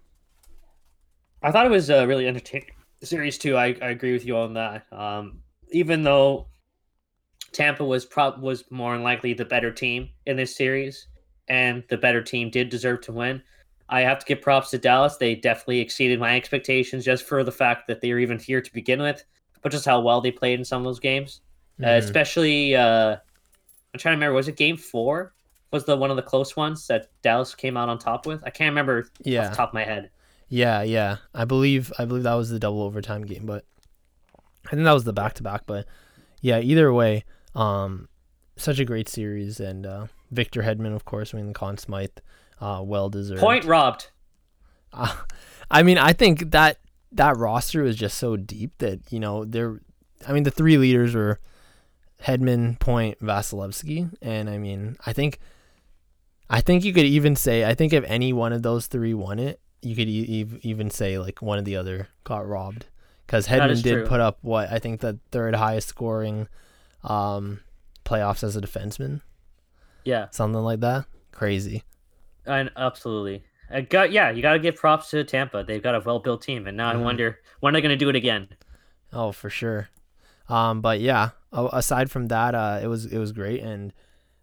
I 1.43 1.51
thought 1.51 1.67
it 1.67 1.71
was 1.71 1.91
a 1.91 2.07
really 2.07 2.27
entertaining 2.27 2.69
series 3.03 3.39
too. 3.39 3.57
I, 3.57 3.77
I 3.83 3.91
agree 3.91 4.13
with 4.13 4.25
you 4.25 4.37
on 4.37 4.55
that. 4.55 4.87
Um, 4.93 5.43
even 5.71 6.03
though 6.03 6.47
Tampa 7.53 7.85
was 7.85 8.05
prob 8.05 8.41
was 8.41 8.65
more 8.71 8.93
than 8.93 9.03
likely 9.03 9.35
the 9.35 9.45
better 9.45 9.73
team 9.73 10.11
in 10.27 10.37
this 10.37 10.57
series, 10.57 11.07
and 11.49 11.85
the 11.89 11.97
better 11.97 12.23
team 12.23 12.51
did 12.51 12.69
deserve 12.69 13.01
to 13.03 13.13
win. 13.13 13.43
I 13.89 14.01
have 14.01 14.19
to 14.21 14.27
give 14.27 14.41
props 14.41 14.71
to 14.71 14.79
Dallas. 14.79 15.17
They 15.17 15.35
definitely 15.35 15.81
exceeded 15.81 16.19
my 16.19 16.37
expectations 16.37 17.05
just 17.05 17.25
for 17.25 17.45
the 17.45 17.53
fact 17.53 17.87
that 17.89 18.01
they 18.01 18.13
were 18.13 18.19
even 18.19 18.39
here 18.39 18.61
to 18.61 18.73
begin 18.73 19.03
with, 19.03 19.25
but 19.61 19.73
just 19.73 19.85
how 19.85 20.01
well 20.01 20.21
they 20.21 20.31
played 20.31 20.59
in 20.59 20.65
some 20.65 20.81
of 20.81 20.85
those 20.85 21.01
games. 21.01 21.41
Mm-hmm. 21.75 21.85
Uh, 21.85 21.95
especially, 21.95 22.75
uh, 22.75 23.17
I'm 23.93 23.99
trying 23.99 24.13
to 24.13 24.17
remember, 24.17 24.35
was 24.35 24.49
it 24.49 24.57
game 24.57 24.77
four? 24.77 25.35
Was 25.73 25.85
the 25.85 25.97
one 25.97 26.11
of 26.11 26.17
the 26.17 26.23
close 26.23 26.57
ones 26.57 26.87
that 26.87 27.11
Dallas 27.23 27.55
came 27.55 27.77
out 27.77 27.89
on 27.89 27.99
top 27.99 28.27
with? 28.27 28.43
I 28.45 28.51
can't 28.51 28.71
remember 28.71 29.09
yeah. 29.23 29.45
off 29.45 29.51
the 29.51 29.57
top 29.57 29.71
of 29.71 29.75
my 29.75 29.85
head. 29.85 30.11
Yeah, 30.49 30.83
yeah. 30.83 31.17
I 31.35 31.47
believe 31.47 31.91
I 31.99 32.05
believe 32.05 32.25
that 32.25 32.35
was 32.35 32.51
the 32.51 32.59
double 32.59 32.83
overtime 32.83 33.23
game, 33.23 33.47
but 33.47 33.65
I 34.67 34.71
think 34.71 34.85
that 34.85 34.93
was 34.93 35.05
the 35.05 35.15
back 35.15 35.33
to 35.35 35.43
back. 35.43 35.63
But 35.65 35.87
yeah, 36.43 36.61
either 36.61 36.93
way, 36.93 37.25
um, 37.55 38.09
such 38.57 38.79
a 38.79 38.85
great 38.85 39.09
series, 39.09 39.61
and 39.61 39.87
uh, 39.87 40.07
Victor 40.33 40.63
Hedman, 40.63 40.95
of 40.95 41.05
course, 41.05 41.33
winning 41.33 41.49
the 41.49 41.55
Conn 41.55 41.79
Smythe, 41.79 42.19
uh, 42.61 42.81
well 42.85 43.09
deserved. 43.09 43.41
Point 43.41 43.65
robbed. 43.65 44.11
Uh, 44.93 45.15
I 45.71 45.83
mean, 45.83 45.99
I 45.99 46.13
think 46.13 46.51
that 46.51 46.79
that 47.13 47.37
roster 47.37 47.83
was 47.83 47.97
just 47.97 48.19
so 48.19 48.37
deep 48.37 48.73
that 48.79 49.13
you 49.13 49.21
know 49.21 49.45
there. 49.45 49.81
I 50.27 50.33
mean, 50.33 50.43
the 50.43 50.51
three 50.51 50.79
leaders 50.79 51.15
were 51.15 51.39
Hedman, 52.23 52.79
Point, 52.79 53.21
Vasilevskiy, 53.21 54.15
and 54.23 54.49
I 54.49 54.59
mean, 54.59 54.97
I 55.05 55.13
think, 55.13 55.39
I 56.49 56.61
think 56.61 56.85
you 56.85 56.93
could 56.93 57.05
even 57.05 57.35
say, 57.35 57.65
I 57.65 57.75
think 57.75 57.93
if 57.93 58.05
any 58.05 58.33
one 58.33 58.53
of 58.53 58.63
those 58.63 58.87
three 58.87 59.15
won 59.15 59.39
it, 59.39 59.61
you 59.83 59.97
could 59.97 60.09
e- 60.09 60.47
even 60.63 60.91
say 60.91 61.19
like 61.19 61.43
one 61.43 61.59
of 61.59 61.65
the 61.65 61.77
other 61.77 62.09
got 62.25 62.47
robbed 62.47 62.87
because 63.27 63.49
Hedman 63.49 63.83
did 63.83 63.93
true. 63.93 64.07
put 64.07 64.21
up 64.21 64.39
what 64.43 64.71
I 64.71 64.79
think 64.79 65.01
the 65.01 65.19
third 65.33 65.57
highest 65.57 65.89
scoring 65.89 66.49
um, 67.03 67.61
playoffs 68.05 68.45
as 68.45 68.57
a 68.57 68.61
defenseman. 68.61 69.21
Yeah, 70.05 70.29
something 70.31 70.63
like 70.63 70.81
that. 70.81 71.07
Crazy. 71.33 71.83
And 72.45 72.71
absolutely. 72.77 73.45
I 73.71 73.83
got 73.83 74.13
yeah. 74.13 74.31
You 74.31 74.43
got 74.43 74.53
to 74.53 74.59
give 74.59 74.77
props 74.77 75.11
to 75.11 75.25
Tampa. 75.25 75.65
They've 75.67 75.83
got 75.83 75.95
a 75.95 76.01
well 76.01 76.19
built 76.19 76.43
team, 76.43 76.67
and 76.67 76.77
now 76.77 76.91
mm-hmm. 76.91 77.01
I 77.01 77.05
wonder 77.05 77.39
when 77.61 77.73
are 77.73 77.75
they're 77.75 77.83
going 77.83 77.99
to 77.99 78.05
do 78.05 78.09
it 78.09 78.17
again. 78.17 78.49
Oh, 79.13 79.33
for 79.33 79.51
sure. 79.51 79.89
Um, 80.49 80.81
but 80.81 81.01
yeah, 81.01 81.31
aside 81.53 82.11
from 82.11 82.29
that, 82.29 82.55
uh, 82.55 82.81
it 82.83 82.87
was 82.87 83.07
it 83.07 83.19
was 83.19 83.33
great, 83.33 83.63
and 83.63 83.93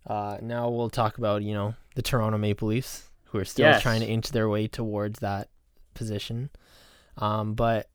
uh, 0.07 0.37
now 0.41 0.69
we'll 0.69 0.89
talk 0.89 1.17
about 1.17 1.43
you 1.43 1.53
know 1.53 1.75
the 1.95 2.01
Toronto 2.01 2.37
Maple 2.37 2.69
Leafs 2.69 3.09
who 3.25 3.37
are 3.37 3.45
still 3.45 3.67
yes. 3.67 3.81
trying 3.81 4.01
to 4.01 4.07
inch 4.07 4.29
their 4.29 4.49
way 4.49 4.67
towards 4.67 5.19
that 5.19 5.49
position. 5.93 6.49
Um, 7.17 7.53
but 7.53 7.87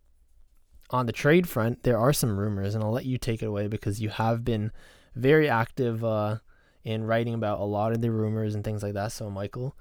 on 0.91 1.07
the 1.07 1.13
trade 1.13 1.49
front, 1.49 1.83
there 1.83 1.99
are 1.99 2.13
some 2.13 2.39
rumors, 2.39 2.75
and 2.75 2.85
I'll 2.85 2.93
let 2.93 3.07
you 3.07 3.19
take 3.19 3.43
it 3.43 3.47
away 3.47 3.67
because 3.67 4.01
you 4.01 4.11
have 4.11 4.45
been 4.45 4.71
very 5.17 5.49
active 5.49 6.05
uh, 6.05 6.37
in 6.85 7.05
writing 7.05 7.35
about 7.35 7.61
a 7.61 7.65
lot 7.65 7.93
of 7.93 8.01
the 8.01 8.11
rumors 8.11 8.55
and 8.55 8.63
things 8.63 8.83
like 8.83 8.95
that. 8.95 9.13
So, 9.13 9.31
Michael, 9.31 9.77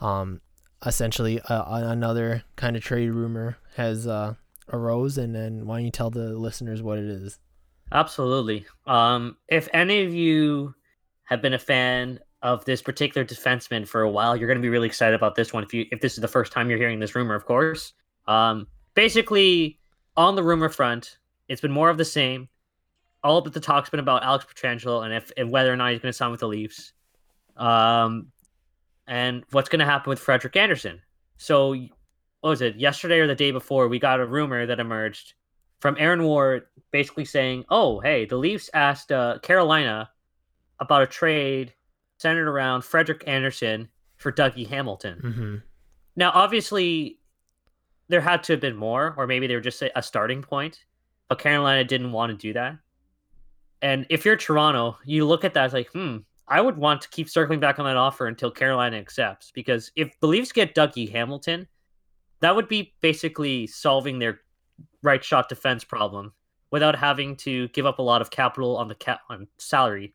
um, 0.00 0.40
essentially, 0.84 1.40
uh, 1.40 1.64
another 1.66 2.44
kind 2.56 2.76
of 2.76 2.82
trade 2.82 3.10
rumor 3.10 3.58
has 3.76 4.06
uh, 4.06 4.34
arose, 4.72 5.18
and 5.18 5.34
then 5.34 5.66
why 5.66 5.76
don't 5.76 5.84
you 5.84 5.90
tell 5.90 6.10
the 6.10 6.30
listeners 6.30 6.82
what 6.82 6.98
it 6.98 7.04
is? 7.04 7.38
Absolutely. 7.92 8.66
Um, 8.86 9.36
if 9.48 9.68
any 9.72 10.04
of 10.04 10.14
you 10.14 10.74
have 11.24 11.42
been 11.42 11.54
a 11.54 11.58
fan 11.58 12.20
of 12.44 12.64
this 12.66 12.82
particular 12.82 13.24
defenseman 13.24 13.88
for 13.88 14.02
a 14.02 14.10
while. 14.10 14.36
You're 14.36 14.46
going 14.46 14.58
to 14.58 14.62
be 14.62 14.68
really 14.68 14.86
excited 14.86 15.14
about 15.14 15.34
this 15.34 15.52
one 15.52 15.64
if 15.64 15.72
you 15.72 15.86
if 15.90 16.00
this 16.00 16.12
is 16.12 16.20
the 16.20 16.28
first 16.28 16.52
time 16.52 16.68
you're 16.68 16.78
hearing 16.78 17.00
this 17.00 17.14
rumor, 17.14 17.34
of 17.34 17.46
course. 17.46 17.94
Um, 18.28 18.66
basically, 18.94 19.80
on 20.16 20.36
the 20.36 20.42
rumor 20.42 20.68
front, 20.68 21.16
it's 21.48 21.62
been 21.62 21.72
more 21.72 21.88
of 21.88 21.96
the 21.96 22.04
same. 22.04 22.48
All 23.24 23.38
of 23.38 23.52
the 23.52 23.60
talk's 23.60 23.90
been 23.90 24.00
about 24.00 24.22
Alex 24.22 24.44
Pietrangelo 24.44 25.04
and 25.04 25.12
if 25.12 25.32
and 25.36 25.50
whether 25.50 25.72
or 25.72 25.76
not 25.76 25.92
he's 25.92 26.00
going 26.00 26.12
to 26.12 26.16
sign 26.16 26.30
with 26.30 26.40
the 26.40 26.48
Leafs, 26.48 26.92
um, 27.56 28.28
and 29.06 29.44
what's 29.50 29.68
going 29.68 29.80
to 29.80 29.86
happen 29.86 30.10
with 30.10 30.20
Frederik 30.20 30.56
Andersen. 30.56 31.00
So, 31.38 31.70
what 31.70 32.50
was 32.50 32.60
it? 32.60 32.76
Yesterday 32.76 33.18
or 33.18 33.26
the 33.26 33.34
day 33.34 33.50
before, 33.50 33.88
we 33.88 33.98
got 33.98 34.20
a 34.20 34.26
rumor 34.26 34.66
that 34.66 34.78
emerged 34.78 35.34
from 35.80 35.96
Aaron 35.98 36.22
Ward, 36.22 36.66
basically 36.92 37.24
saying, 37.24 37.64
"Oh, 37.70 37.98
hey, 38.00 38.26
the 38.26 38.36
Leafs 38.36 38.70
asked 38.74 39.10
uh, 39.10 39.38
Carolina 39.40 40.10
about 40.78 41.02
a 41.02 41.06
trade 41.06 41.74
centered 42.18 42.48
around 42.48 42.84
Frederik 42.84 43.24
Andersen 43.26 43.88
for 44.16 44.32
Dougie 44.32 44.68
Hamilton. 44.68 45.20
Mm-hmm. 45.22 45.56
Now, 46.16 46.30
obviously, 46.34 47.18
there 48.08 48.20
had 48.20 48.42
to 48.44 48.54
have 48.54 48.60
been 48.60 48.76
more, 48.76 49.14
or 49.16 49.26
maybe 49.26 49.46
they 49.46 49.54
were 49.54 49.60
just 49.60 49.82
a 49.82 50.02
starting 50.02 50.42
point, 50.42 50.84
but 51.28 51.38
Carolina 51.38 51.84
didn't 51.84 52.12
want 52.12 52.30
to 52.30 52.36
do 52.36 52.52
that. 52.52 52.78
And 53.84 54.06
if 54.08 54.24
you're 54.24 54.34
Toronto, 54.34 54.98
you 55.04 55.24
look 55.26 55.44
at 55.44 55.54
that 55.54 55.66
as 55.66 55.72
like, 55.72 55.92
hmm, 55.92 56.16
I 56.48 56.60
would 56.60 56.76
want 56.76 57.02
to 57.02 57.08
keep 57.10 57.28
circling 57.28 57.60
back 57.60 57.78
on 57.78 57.84
that 57.84 57.96
offer 57.96 58.26
until 58.26 58.50
Carolina 58.50 58.96
accepts. 58.96 59.52
Because 59.52 59.92
if 59.94 60.18
the 60.20 60.26
Leafs 60.26 60.50
get 60.50 60.74
Dougie 60.74 61.12
Hamilton, 61.12 61.68
that 62.40 62.56
would 62.56 62.66
be 62.66 62.94
basically 63.00 63.66
solving 63.66 64.18
their 64.18 64.40
right 65.02 65.22
shot 65.22 65.48
defense 65.48 65.84
problem 65.84 66.32
without 66.70 66.96
having 66.96 67.36
to 67.36 67.68
give 67.68 67.86
up 67.86 68.00
a 68.00 68.02
lot 68.02 68.22
of 68.22 68.30
capital 68.30 68.76
on 68.76 68.88
the 68.88 68.94
cap 68.94 69.20
on 69.30 69.46
salary 69.58 70.14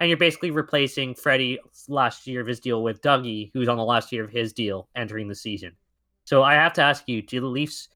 and 0.00 0.08
you're 0.08 0.18
basically 0.18 0.50
replacing 0.50 1.14
Freddie's 1.14 1.58
last 1.88 2.26
year 2.26 2.40
of 2.40 2.46
his 2.46 2.60
deal 2.60 2.82
with 2.82 3.00
Dougie, 3.00 3.50
who's 3.54 3.68
on 3.68 3.76
the 3.76 3.84
last 3.84 4.12
year 4.12 4.24
of 4.24 4.30
his 4.30 4.52
deal 4.52 4.88
entering 4.94 5.28
the 5.28 5.34
season. 5.34 5.72
So 6.24 6.42
I 6.42 6.54
have 6.54 6.72
to 6.74 6.82
ask 6.82 7.08
you: 7.08 7.22
Do 7.22 7.40
the 7.40 7.46
Leafs 7.46 7.88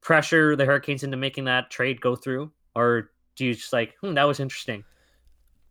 pressure 0.00 0.56
the 0.56 0.64
Hurricanes 0.64 1.04
into 1.04 1.16
making 1.16 1.44
that 1.44 1.70
trade 1.70 2.00
go 2.00 2.16
through, 2.16 2.52
or 2.74 3.12
do 3.38 3.46
you 3.46 3.54
just 3.54 3.72
like, 3.72 3.94
hmm, 4.00 4.14
that 4.14 4.24
was 4.24 4.40
interesting? 4.40 4.84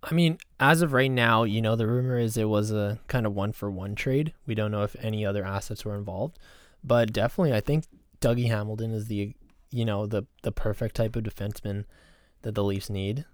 I 0.02 0.14
mean, 0.14 0.38
as 0.60 0.82
of 0.82 0.94
right 0.94 1.12
now, 1.12 1.44
you 1.44 1.62
know, 1.62 1.76
the 1.76 1.86
rumor 1.86 2.18
is 2.18 2.38
it 2.38 2.48
was 2.48 2.72
a 2.72 3.00
kind 3.08 3.26
of 3.26 3.36
one 3.36 3.52
for 3.52 3.70
one 3.70 3.94
trade. 3.94 4.34
We 4.46 4.56
don't 4.56 4.72
know 4.72 4.84
if 4.84 4.96
any 5.02 5.26
other 5.26 5.46
assets 5.46 5.84
were 5.84 5.96
involved, 5.96 6.40
but 6.84 7.12
definitely, 7.12 7.54
I 7.54 7.60
think 7.60 7.86
Dougie 8.22 8.48
Hamilton 8.48 8.92
is 8.92 9.08
the, 9.08 9.36
you 9.70 9.86
know, 9.86 10.06
the 10.06 10.26
the 10.44 10.52
perfect 10.52 10.96
type 10.96 11.16
of 11.16 11.24
defenseman 11.24 11.84
that 12.44 12.56
the 12.56 12.64
Leafs 12.64 12.90
need. 12.90 13.26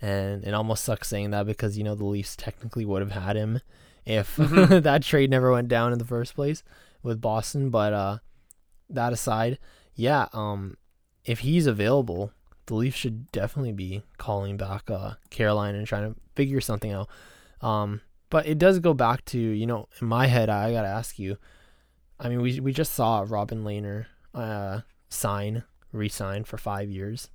And 0.00 0.44
it 0.44 0.54
almost 0.54 0.84
sucks 0.84 1.08
saying 1.08 1.30
that 1.32 1.46
because 1.46 1.76
you 1.76 1.84
know 1.84 1.94
the 1.94 2.06
Leafs 2.06 2.36
technically 2.36 2.84
would 2.84 3.02
have 3.02 3.12
had 3.12 3.36
him 3.36 3.60
if 4.06 4.36
mm-hmm. 4.36 4.80
that 4.82 5.02
trade 5.02 5.30
never 5.30 5.50
went 5.50 5.68
down 5.68 5.92
in 5.92 5.98
the 5.98 6.06
first 6.06 6.34
place 6.34 6.62
with 7.02 7.20
Boston. 7.20 7.70
But 7.70 7.92
uh, 7.92 8.18
that 8.88 9.12
aside, 9.12 9.58
yeah, 9.94 10.28
um, 10.32 10.76
if 11.24 11.40
he's 11.40 11.66
available, 11.66 12.32
the 12.70 12.76
Leafs 12.76 12.96
should 12.96 13.30
definitely 13.32 13.72
be 13.72 14.04
calling 14.16 14.56
back 14.56 14.88
uh, 14.88 15.14
Carolina 15.28 15.76
and 15.76 15.86
trying 15.88 16.14
to 16.14 16.20
figure 16.36 16.60
something 16.60 16.92
out. 16.92 17.08
Um, 17.60 18.00
but 18.30 18.46
it 18.46 18.58
does 18.58 18.78
go 18.78 18.94
back 18.94 19.24
to 19.26 19.38
you 19.38 19.66
know 19.66 19.88
in 20.00 20.06
my 20.06 20.26
head 20.26 20.48
I 20.48 20.72
gotta 20.72 20.88
ask 20.88 21.18
you. 21.18 21.36
I 22.20 22.28
mean 22.28 22.40
we 22.40 22.60
we 22.60 22.72
just 22.72 22.94
saw 22.94 23.26
Robin 23.28 23.64
Lehner 23.64 24.06
uh, 24.34 24.82
sign 25.08 25.64
resign 25.92 26.44
for 26.44 26.58
five 26.58 26.88
years, 26.88 27.28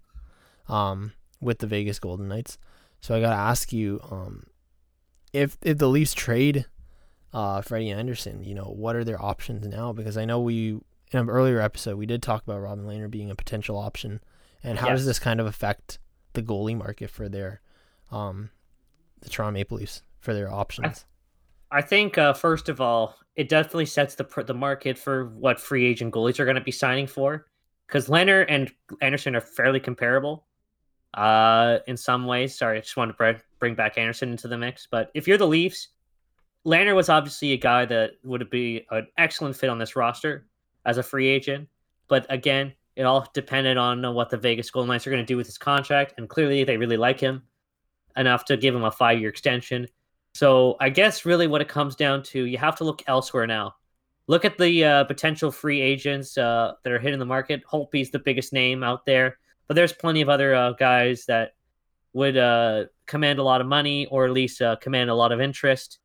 um, 0.70 1.12
with 1.42 1.60
the 1.60 1.68
Vegas 1.68 2.00
Golden 2.00 2.30
Knights. 2.30 2.58
So 3.02 3.14
I 3.14 3.20
gotta 3.20 3.36
ask 3.36 3.74
you, 3.74 4.00
um, 4.10 4.46
if 5.34 5.58
if 5.64 5.80
the 5.80 5.90
Leafs 5.90 6.14
trade 6.14 6.66
uh, 7.34 7.62
Freddie 7.62 7.92
Andersen, 7.92 8.42
you 8.46 8.56
know 8.56 8.74
what 8.74 8.96
are 8.96 9.04
their 9.04 9.22
options 9.22 9.68
now? 9.68 9.92
Because 9.92 10.16
I 10.16 10.24
know 10.24 10.40
we 10.40 10.80
in 11.12 11.20
an 11.20 11.30
earlier 11.30 11.60
episode 11.60 11.98
we 11.98 12.06
did 12.06 12.24
talk 12.24 12.44
about 12.44 12.62
Robin 12.62 12.86
Lehner 12.86 13.12
being 13.12 13.30
a 13.30 13.36
potential 13.36 13.78
option 13.78 14.22
and 14.66 14.80
how 14.80 14.88
yes. 14.88 15.00
does 15.00 15.06
this 15.06 15.20
kind 15.20 15.40
of 15.40 15.46
affect 15.46 16.00
the 16.34 16.42
goalie 16.42 16.76
market 16.76 17.10
for 17.10 17.30
their 17.30 17.62
um 18.12 18.50
the 19.22 19.30
Toronto 19.30 19.54
Maple 19.54 19.78
Leafs 19.78 20.02
for 20.20 20.34
their 20.34 20.52
options? 20.52 21.06
I, 21.72 21.80
I 21.80 21.82
think 21.82 22.18
uh, 22.18 22.34
first 22.34 22.70
of 22.70 22.82
all, 22.82 23.16
it 23.36 23.50
definitely 23.50 23.86
sets 23.86 24.16
the 24.16 24.26
the 24.46 24.54
market 24.54 24.98
for 24.98 25.26
what 25.30 25.60
free 25.60 25.86
agent 25.86 26.14
goalies 26.14 26.40
are 26.40 26.46
going 26.46 26.56
to 26.56 26.62
be 26.62 26.72
signing 26.72 27.08
for, 27.08 27.48
because 27.88 28.08
Lehner 28.08 28.46
and 28.48 28.72
Andersen 29.02 29.36
are 29.36 29.42
fairly 29.42 29.80
comparable. 29.80 30.46
Uh, 31.14 31.80
in 31.88 31.96
some 31.96 32.26
ways, 32.26 32.58
sorry, 32.58 32.78
I 32.78 32.82
just 32.82 32.98
wanted 32.98 33.18
to 33.18 33.42
bring 33.60 33.74
back 33.74 33.98
Andersen 33.98 34.32
into 34.32 34.48
the 34.48 34.58
mix. 34.58 34.88
But 34.90 35.12
if 35.14 35.28
you're 35.28 35.38
the 35.38 35.48
Leafs, 35.48 35.90
Lehner 36.66 36.96
was 36.96 37.10
obviously 37.10 37.54
a 37.54 37.58
guy 37.58 37.86
that 37.86 38.12
would 38.24 38.50
be 38.50 38.86
an 38.92 39.08
excellent 39.18 39.56
fit 39.56 39.70
on 39.70 39.80
this 39.80 39.96
roster 39.96 40.46
as 40.86 40.98
a 40.98 41.04
free 41.04 41.28
agent. 41.28 41.70
But 42.08 42.26
again, 42.30 42.74
it 42.96 43.04
all 43.04 43.30
depended 43.34 43.78
on 43.78 44.14
what 44.14 44.30
the 44.30 44.38
Vegas 44.38 44.70
Golden 44.72 44.90
Knights 44.90 45.06
are 45.06 45.12
going 45.12 45.24
to 45.24 45.26
do 45.26 45.38
with 45.38 45.48
his 45.48 45.58
contract, 45.58 46.14
and 46.18 46.30
clearly 46.30 46.64
they 46.64 46.78
really 46.78 46.98
like 46.98 47.20
him 47.20 47.44
enough 48.16 48.46
to 48.46 48.58
give 48.58 48.74
him 48.74 48.84
a 48.84 48.92
five-year 48.92 49.30
extension. 49.30 49.88
So 50.34 50.78
I 50.80 50.90
guess 50.90 51.26
really 51.26 51.48
what 51.48 51.62
it 51.62 51.68
comes 51.68 51.96
down 51.96 52.24
to, 52.24 52.44
you 52.44 52.58
have 52.58 52.76
to 52.78 52.84
look 52.84 53.04
elsewhere 53.08 53.48
now. 53.48 53.76
Look 54.28 54.44
at 54.44 54.58
the 54.58 54.84
uh, 54.84 55.04
potential 55.04 55.52
free 55.52 55.82
agents 55.82 56.38
uh, 56.38 56.74
that 56.84 56.92
are 56.92 57.00
hitting 57.00 57.20
the 57.20 57.26
market. 57.26 57.64
Holtby's 57.66 58.12
the 58.12 58.20
biggest 58.20 58.54
name 58.54 58.84
out 58.84 59.06
there, 59.06 59.38
but 59.68 59.76
there's 59.76 59.94
plenty 59.94 60.22
of 60.22 60.30
other 60.30 60.56
uh, 60.56 60.72
guys 60.74 61.26
that 61.28 61.54
would 62.14 62.38
uh, 62.38 62.86
command 63.06 63.40
a 63.40 63.44
lot 63.44 63.62
of 63.62 63.68
money 63.68 64.08
or 64.08 64.26
at 64.26 64.32
least 64.32 64.62
uh, 64.62 64.78
command 64.78 65.10
a 65.10 65.16
lot 65.16 65.32
of 65.32 65.42
interest. 65.42 66.00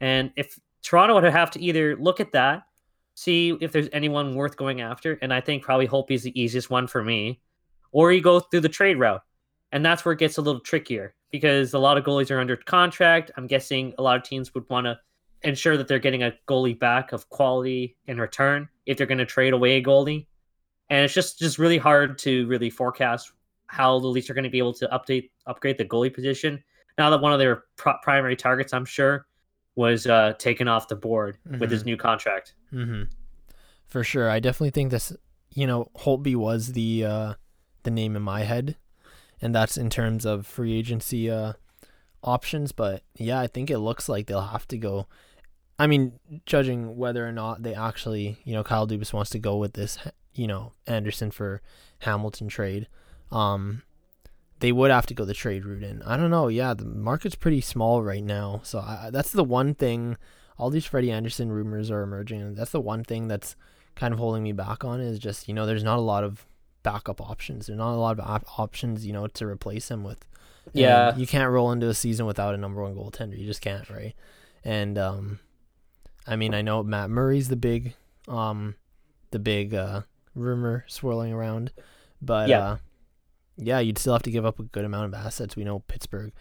And 0.00 0.32
if 0.36 0.58
Toronto 0.82 1.14
would 1.14 1.24
have 1.24 1.50
to 1.52 1.60
either 1.60 1.96
look 1.96 2.20
at 2.20 2.32
that 2.32 2.62
see 3.20 3.56
if 3.60 3.72
there's 3.72 3.88
anyone 3.92 4.34
worth 4.34 4.56
going 4.56 4.80
after. 4.80 5.18
And 5.20 5.32
I 5.32 5.40
think 5.40 5.62
probably 5.62 5.86
Holtby 5.86 6.12
is 6.12 6.22
the 6.22 6.40
easiest 6.40 6.70
one 6.70 6.86
for 6.86 7.04
me. 7.04 7.40
Or 7.92 8.12
you 8.12 8.22
go 8.22 8.40
through 8.40 8.60
the 8.60 8.68
trade 8.68 8.98
route. 8.98 9.22
And 9.72 9.84
that's 9.84 10.04
where 10.04 10.12
it 10.12 10.18
gets 10.18 10.38
a 10.38 10.42
little 10.42 10.60
trickier 10.60 11.14
because 11.30 11.74
a 11.74 11.78
lot 11.78 11.98
of 11.98 12.04
goalies 12.04 12.30
are 12.30 12.40
under 12.40 12.56
contract. 12.56 13.30
I'm 13.36 13.46
guessing 13.46 13.94
a 13.98 14.02
lot 14.02 14.16
of 14.16 14.22
teams 14.22 14.52
would 14.54 14.68
want 14.68 14.86
to 14.86 14.98
ensure 15.42 15.76
that 15.76 15.86
they're 15.86 15.98
getting 15.98 16.22
a 16.22 16.34
goalie 16.48 16.78
back 16.78 17.12
of 17.12 17.28
quality 17.28 17.96
in 18.06 18.18
return 18.18 18.68
if 18.86 18.96
they're 18.96 19.06
going 19.06 19.18
to 19.18 19.26
trade 19.26 19.52
away 19.52 19.76
a 19.76 19.82
goalie. 19.82 20.26
And 20.88 21.04
it's 21.04 21.14
just 21.14 21.38
just 21.38 21.58
really 21.58 21.78
hard 21.78 22.18
to 22.18 22.46
really 22.48 22.68
forecast 22.68 23.32
how 23.66 24.00
the 24.00 24.08
Leafs 24.08 24.28
are 24.28 24.34
going 24.34 24.44
to 24.44 24.50
be 24.50 24.58
able 24.58 24.74
to 24.74 24.88
update 24.88 25.30
upgrade 25.46 25.78
the 25.78 25.84
goalie 25.84 26.12
position 26.12 26.62
now 26.98 27.08
that 27.08 27.20
one 27.22 27.32
of 27.32 27.38
their 27.38 27.64
primary 28.02 28.36
targets, 28.36 28.74
I'm 28.74 28.84
sure, 28.84 29.26
was 29.80 30.06
uh, 30.06 30.34
taken 30.38 30.68
off 30.68 30.88
the 30.88 30.94
board 30.94 31.38
mm-hmm. 31.48 31.58
with 31.58 31.70
his 31.70 31.80
mm-hmm. 31.80 31.90
new 31.90 31.96
contract. 31.96 32.54
Mm-hmm. 32.72 33.04
For 33.86 34.04
sure, 34.04 34.30
I 34.30 34.38
definitely 34.38 34.70
think 34.70 34.90
this. 34.90 35.12
You 35.52 35.66
know, 35.66 35.90
Holtby 35.96 36.36
was 36.36 36.74
the 36.74 37.04
uh, 37.04 37.34
the 37.82 37.90
name 37.90 38.14
in 38.14 38.22
my 38.22 38.42
head, 38.42 38.76
and 39.40 39.54
that's 39.54 39.76
in 39.76 39.90
terms 39.90 40.24
of 40.24 40.46
free 40.46 40.78
agency 40.78 41.30
uh, 41.30 41.54
options. 42.22 42.70
But 42.70 43.02
yeah, 43.16 43.40
I 43.40 43.46
think 43.48 43.70
it 43.70 43.78
looks 43.78 44.08
like 44.08 44.26
they'll 44.26 44.42
have 44.42 44.68
to 44.68 44.78
go. 44.78 45.06
I 45.78 45.86
mean, 45.86 46.20
judging 46.44 46.96
whether 46.96 47.26
or 47.26 47.32
not 47.32 47.62
they 47.62 47.74
actually, 47.74 48.38
you 48.44 48.52
know, 48.52 48.62
Kyle 48.62 48.86
Dubas 48.86 49.14
wants 49.14 49.30
to 49.30 49.38
go 49.38 49.56
with 49.56 49.72
this, 49.72 49.98
you 50.34 50.46
know, 50.46 50.72
Andersen 50.86 51.30
for 51.30 51.62
Hamilton 52.00 52.48
trade. 52.48 52.86
Um, 53.32 53.82
they 54.60 54.72
would 54.72 54.90
have 54.90 55.06
to 55.06 55.14
go 55.14 55.24
the 55.24 55.34
trade 55.34 55.64
route 55.64 55.82
in. 55.82 56.02
I 56.02 56.16
don't 56.16 56.30
know. 56.30 56.48
Yeah, 56.48 56.74
the 56.74 56.84
market's 56.84 57.34
pretty 57.34 57.60
small 57.60 58.02
right 58.02 58.22
now, 58.22 58.60
so 58.62 58.78
I, 58.78 59.10
that's 59.10 59.32
the 59.32 59.44
one 59.44 59.74
thing. 59.74 60.16
All 60.58 60.70
these 60.70 60.86
Freddie 60.86 61.10
Andersen 61.10 61.50
rumors 61.50 61.90
are 61.90 62.02
emerging, 62.02 62.40
and 62.42 62.56
that's 62.56 62.70
the 62.70 62.80
one 62.80 63.02
thing 63.02 63.28
that's 63.28 63.56
kind 63.96 64.12
of 64.12 64.20
holding 64.20 64.42
me 64.42 64.52
back 64.52 64.84
on 64.84 65.00
is 65.00 65.18
just 65.18 65.48
you 65.48 65.54
know 65.54 65.66
there's 65.66 65.82
not 65.82 65.98
a 65.98 66.02
lot 66.02 66.24
of 66.24 66.46
backup 66.82 67.20
options. 67.20 67.66
There's 67.66 67.78
not 67.78 67.94
a 67.94 67.96
lot 67.96 68.18
of 68.18 68.24
op- 68.24 68.58
options 68.58 69.06
you 69.06 69.12
know 69.12 69.26
to 69.26 69.46
replace 69.46 69.90
him 69.90 70.04
with. 70.04 70.26
Yeah, 70.74 71.10
and 71.10 71.20
you 71.20 71.26
can't 71.26 71.50
roll 71.50 71.72
into 71.72 71.88
a 71.88 71.94
season 71.94 72.26
without 72.26 72.54
a 72.54 72.58
number 72.58 72.82
one 72.82 72.94
goaltender. 72.94 73.38
You 73.38 73.46
just 73.46 73.62
can't, 73.62 73.88
right? 73.88 74.14
And 74.62 74.98
um, 74.98 75.40
I 76.26 76.36
mean, 76.36 76.52
I 76.52 76.60
know 76.60 76.82
Matt 76.82 77.08
Murray's 77.08 77.48
the 77.48 77.56
big, 77.56 77.94
um, 78.28 78.74
the 79.30 79.38
big 79.38 79.72
uh 79.74 80.02
rumor 80.34 80.84
swirling 80.86 81.32
around, 81.32 81.72
but 82.20 82.48
yeah. 82.50 82.60
Uh, 82.60 82.76
yeah, 83.60 83.78
you'd 83.78 83.98
still 83.98 84.12
have 84.12 84.22
to 84.22 84.30
give 84.30 84.46
up 84.46 84.58
a 84.58 84.64
good 84.64 84.84
amount 84.84 85.06
of 85.06 85.14
assets. 85.14 85.56
We 85.56 85.64
know 85.64 85.80
Pittsburgh, 85.80 86.32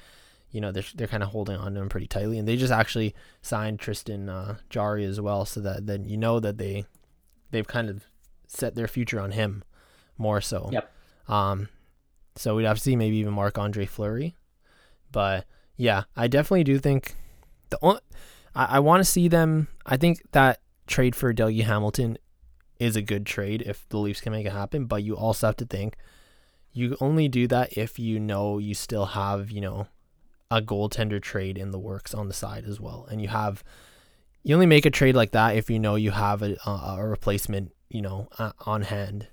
you 0.52 0.62
know, 0.62 0.72
they're 0.72 0.84
they're 0.96 1.08
kind 1.08 1.24
of 1.24 1.30
holding 1.30 1.56
on 1.56 1.74
to 1.76 1.82
him 1.82 1.90
pretty 1.90 2.08
tightly, 2.08 2.40
and 2.40 2.48
they 2.48 2.56
just 2.56 2.74
actually 2.74 3.14
signed 3.42 3.80
Tristan 3.80 4.30
uh, 4.30 4.58
Jarry 4.70 5.06
as 5.06 5.22
well, 5.22 5.46
so 5.46 5.60
that 5.62 5.86
then 5.86 6.06
you 6.06 6.18
know 6.18 6.40
that 6.40 6.58
they 6.58 6.86
they've 7.52 7.68
kind 7.68 7.90
of 7.90 8.06
set 8.48 8.76
their 8.76 8.88
future 8.88 9.20
on 9.20 9.32
him 9.32 9.64
more 10.18 10.42
so. 10.42 10.70
Yep. 10.72 10.92
Um, 11.28 11.70
so 12.36 12.56
we'd 12.56 12.66
have 12.66 12.78
to 12.78 12.84
see 12.84 12.96
maybe 12.96 13.18
even 13.18 13.34
Marc-Andre 13.34 13.86
Fleury, 13.86 14.36
but 15.12 15.46
yeah, 15.78 16.04
I 16.16 16.28
definitely 16.28 16.64
do 16.64 16.80
think 16.80 17.16
the 17.70 17.78
only 17.82 18.02
I, 18.56 18.66
I 18.66 18.80
want 18.80 19.02
to 19.02 19.06
see 19.06 19.28
them. 19.28 19.68
I 19.86 19.98
think 19.98 20.22
that 20.32 20.62
trade 20.88 21.16
for 21.16 21.34
Dougie 21.34 21.64
Hamilton 21.64 22.18
is 22.80 22.96
a 22.96 23.02
good 23.02 23.26
trade 23.26 23.64
if 23.66 23.88
the 23.90 23.98
Leafs 23.98 24.22
can 24.22 24.32
make 24.32 24.46
it 24.46 24.52
happen, 24.52 24.86
but 24.86 25.04
you 25.04 25.16
also 25.16 25.48
have 25.48 25.58
to 25.58 25.66
think 25.66 25.96
you 26.80 26.98
only 27.02 27.28
do 27.28 27.48
that 27.48 27.78
if 27.78 28.00
you 28.00 28.20
know 28.20 28.58
you 28.58 28.74
still 28.74 29.08
have, 29.08 29.52
you 29.52 29.62
know, 29.62 29.88
a 30.50 30.62
goaltender 30.62 31.22
trade 31.22 31.58
in 31.58 31.72
the 31.72 31.80
works 31.80 32.14
on 32.14 32.28
the 32.28 32.34
side 32.34 32.66
as 32.66 32.80
well. 32.80 33.08
And 33.12 33.22
you 33.22 33.28
have, 33.28 33.64
you 34.44 34.56
only 34.56 34.66
make 34.66 34.86
a 34.86 34.92
trade 34.92 35.16
like 35.16 35.32
that 35.32 35.56
if 35.56 35.70
you 35.70 35.80
know 35.80 35.96
you 35.96 36.12
have 36.12 36.42
a, 36.42 36.56
a 36.66 37.06
replacement, 37.06 37.72
you 37.90 38.02
know, 38.02 38.30
uh, 38.38 38.52
on 38.66 38.84
hand. 38.84 39.28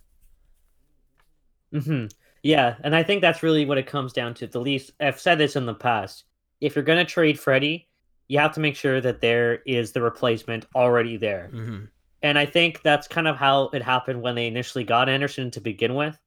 Hmm. 1.73 2.07
Yeah, 2.43 2.77
and 2.85 2.95
I 2.95 3.03
think 3.03 3.23
that's 3.23 3.43
really 3.43 3.67
what 3.67 3.79
it 3.79 3.87
comes 3.87 4.13
down 4.13 4.35
to. 4.35 4.47
The 4.47 4.61
least 4.61 4.93
I've 5.01 5.21
said 5.21 5.39
this 5.39 5.57
in 5.57 5.67
the 5.67 5.75
past. 5.75 6.25
If 6.61 6.77
you're 6.77 6.85
gonna 6.85 7.05
trade 7.05 7.41
Freddie, 7.41 7.89
you 8.29 8.39
have 8.39 8.53
to 8.55 8.61
make 8.61 8.77
sure 8.77 9.01
that 9.01 9.21
there 9.21 9.63
is 9.67 9.93
the 9.93 10.03
replacement 10.03 10.67
already 10.75 11.17
there. 11.17 11.51
Mm-hmm. 11.53 11.85
And 12.23 12.39
I 12.39 12.47
think 12.47 12.83
that's 12.83 13.09
kind 13.09 13.27
of 13.27 13.37
how 13.37 13.69
it 13.73 13.83
happened 13.83 14.23
when 14.23 14.37
they 14.37 14.47
initially 14.47 14.85
got 14.85 15.09
Andersen 15.09 15.51
to 15.53 15.61
begin 15.61 15.95
with. 15.95 16.19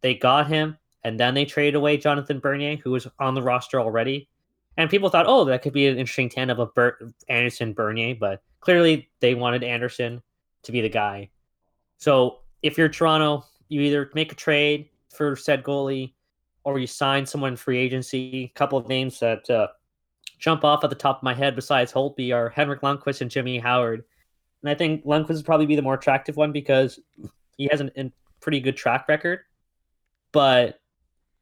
They 0.00 0.14
got 0.14 0.46
him, 0.46 0.78
and 1.04 1.18
then 1.18 1.34
they 1.34 1.44
traded 1.44 1.74
away 1.74 1.96
Jonathan 1.96 2.38
Bernier, 2.38 2.76
who 2.76 2.92
was 2.92 3.06
on 3.18 3.34
the 3.34 3.42
roster 3.42 3.80
already. 3.80 4.28
And 4.76 4.90
people 4.90 5.08
thought, 5.08 5.26
oh, 5.26 5.44
that 5.44 5.62
could 5.62 5.72
be 5.72 5.86
an 5.86 5.98
interesting 5.98 6.28
tandem 6.28 6.60
of 6.60 6.74
Ber- 6.74 7.12
Andersen 7.28 7.72
Bernier, 7.72 8.14
but 8.14 8.42
clearly 8.60 9.08
they 9.20 9.34
wanted 9.34 9.64
Andersen 9.64 10.22
to 10.64 10.72
be 10.72 10.80
the 10.80 10.88
guy. 10.88 11.30
So 11.98 12.40
if 12.62 12.76
you're 12.76 12.88
Toronto, 12.88 13.44
you 13.68 13.80
either 13.80 14.10
make 14.14 14.32
a 14.32 14.34
trade 14.34 14.90
for 15.14 15.34
said 15.36 15.62
goalie 15.62 16.12
or 16.64 16.78
you 16.78 16.86
sign 16.86 17.24
someone 17.24 17.52
in 17.52 17.56
free 17.56 17.78
agency. 17.78 18.50
A 18.54 18.58
couple 18.58 18.76
of 18.76 18.88
names 18.88 19.20
that 19.20 19.48
uh, 19.48 19.68
jump 20.38 20.64
off 20.64 20.84
at 20.84 20.90
the 20.90 20.96
top 20.96 21.18
of 21.18 21.22
my 21.22 21.32
head 21.32 21.54
besides 21.54 21.92
Holtby 21.92 22.34
are 22.34 22.50
Henrik 22.50 22.82
Lundqvist 22.82 23.20
and 23.20 23.30
Jimmy 23.30 23.58
Howard. 23.58 24.04
And 24.62 24.70
I 24.70 24.74
think 24.74 25.04
Lundqvist 25.04 25.36
would 25.36 25.46
probably 25.46 25.66
be 25.66 25.76
the 25.76 25.82
more 25.82 25.94
attractive 25.94 26.36
one 26.36 26.52
because 26.52 26.98
he 27.56 27.68
has 27.70 27.80
a 27.80 28.12
pretty 28.40 28.60
good 28.60 28.76
track 28.76 29.08
record. 29.08 29.40
But 30.36 30.80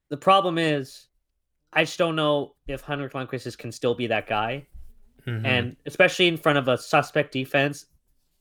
the 0.09 0.17
problem 0.17 0.57
is, 0.57 1.09
I 1.73 1.83
just 1.83 1.99
don't 1.99 2.15
know 2.15 2.55
if 2.69 2.83
Henrik 2.83 3.13
Lundqvist 3.13 3.59
can 3.59 3.73
still 3.73 3.97
be 3.97 4.07
that 4.07 4.29
guy, 4.29 4.69
mm-hmm. 5.27 5.45
and 5.45 5.77
especially 5.85 6.29
in 6.29 6.37
front 6.37 6.59
of 6.59 6.69
a 6.69 6.79
suspect 6.79 7.33
defense, 7.33 7.87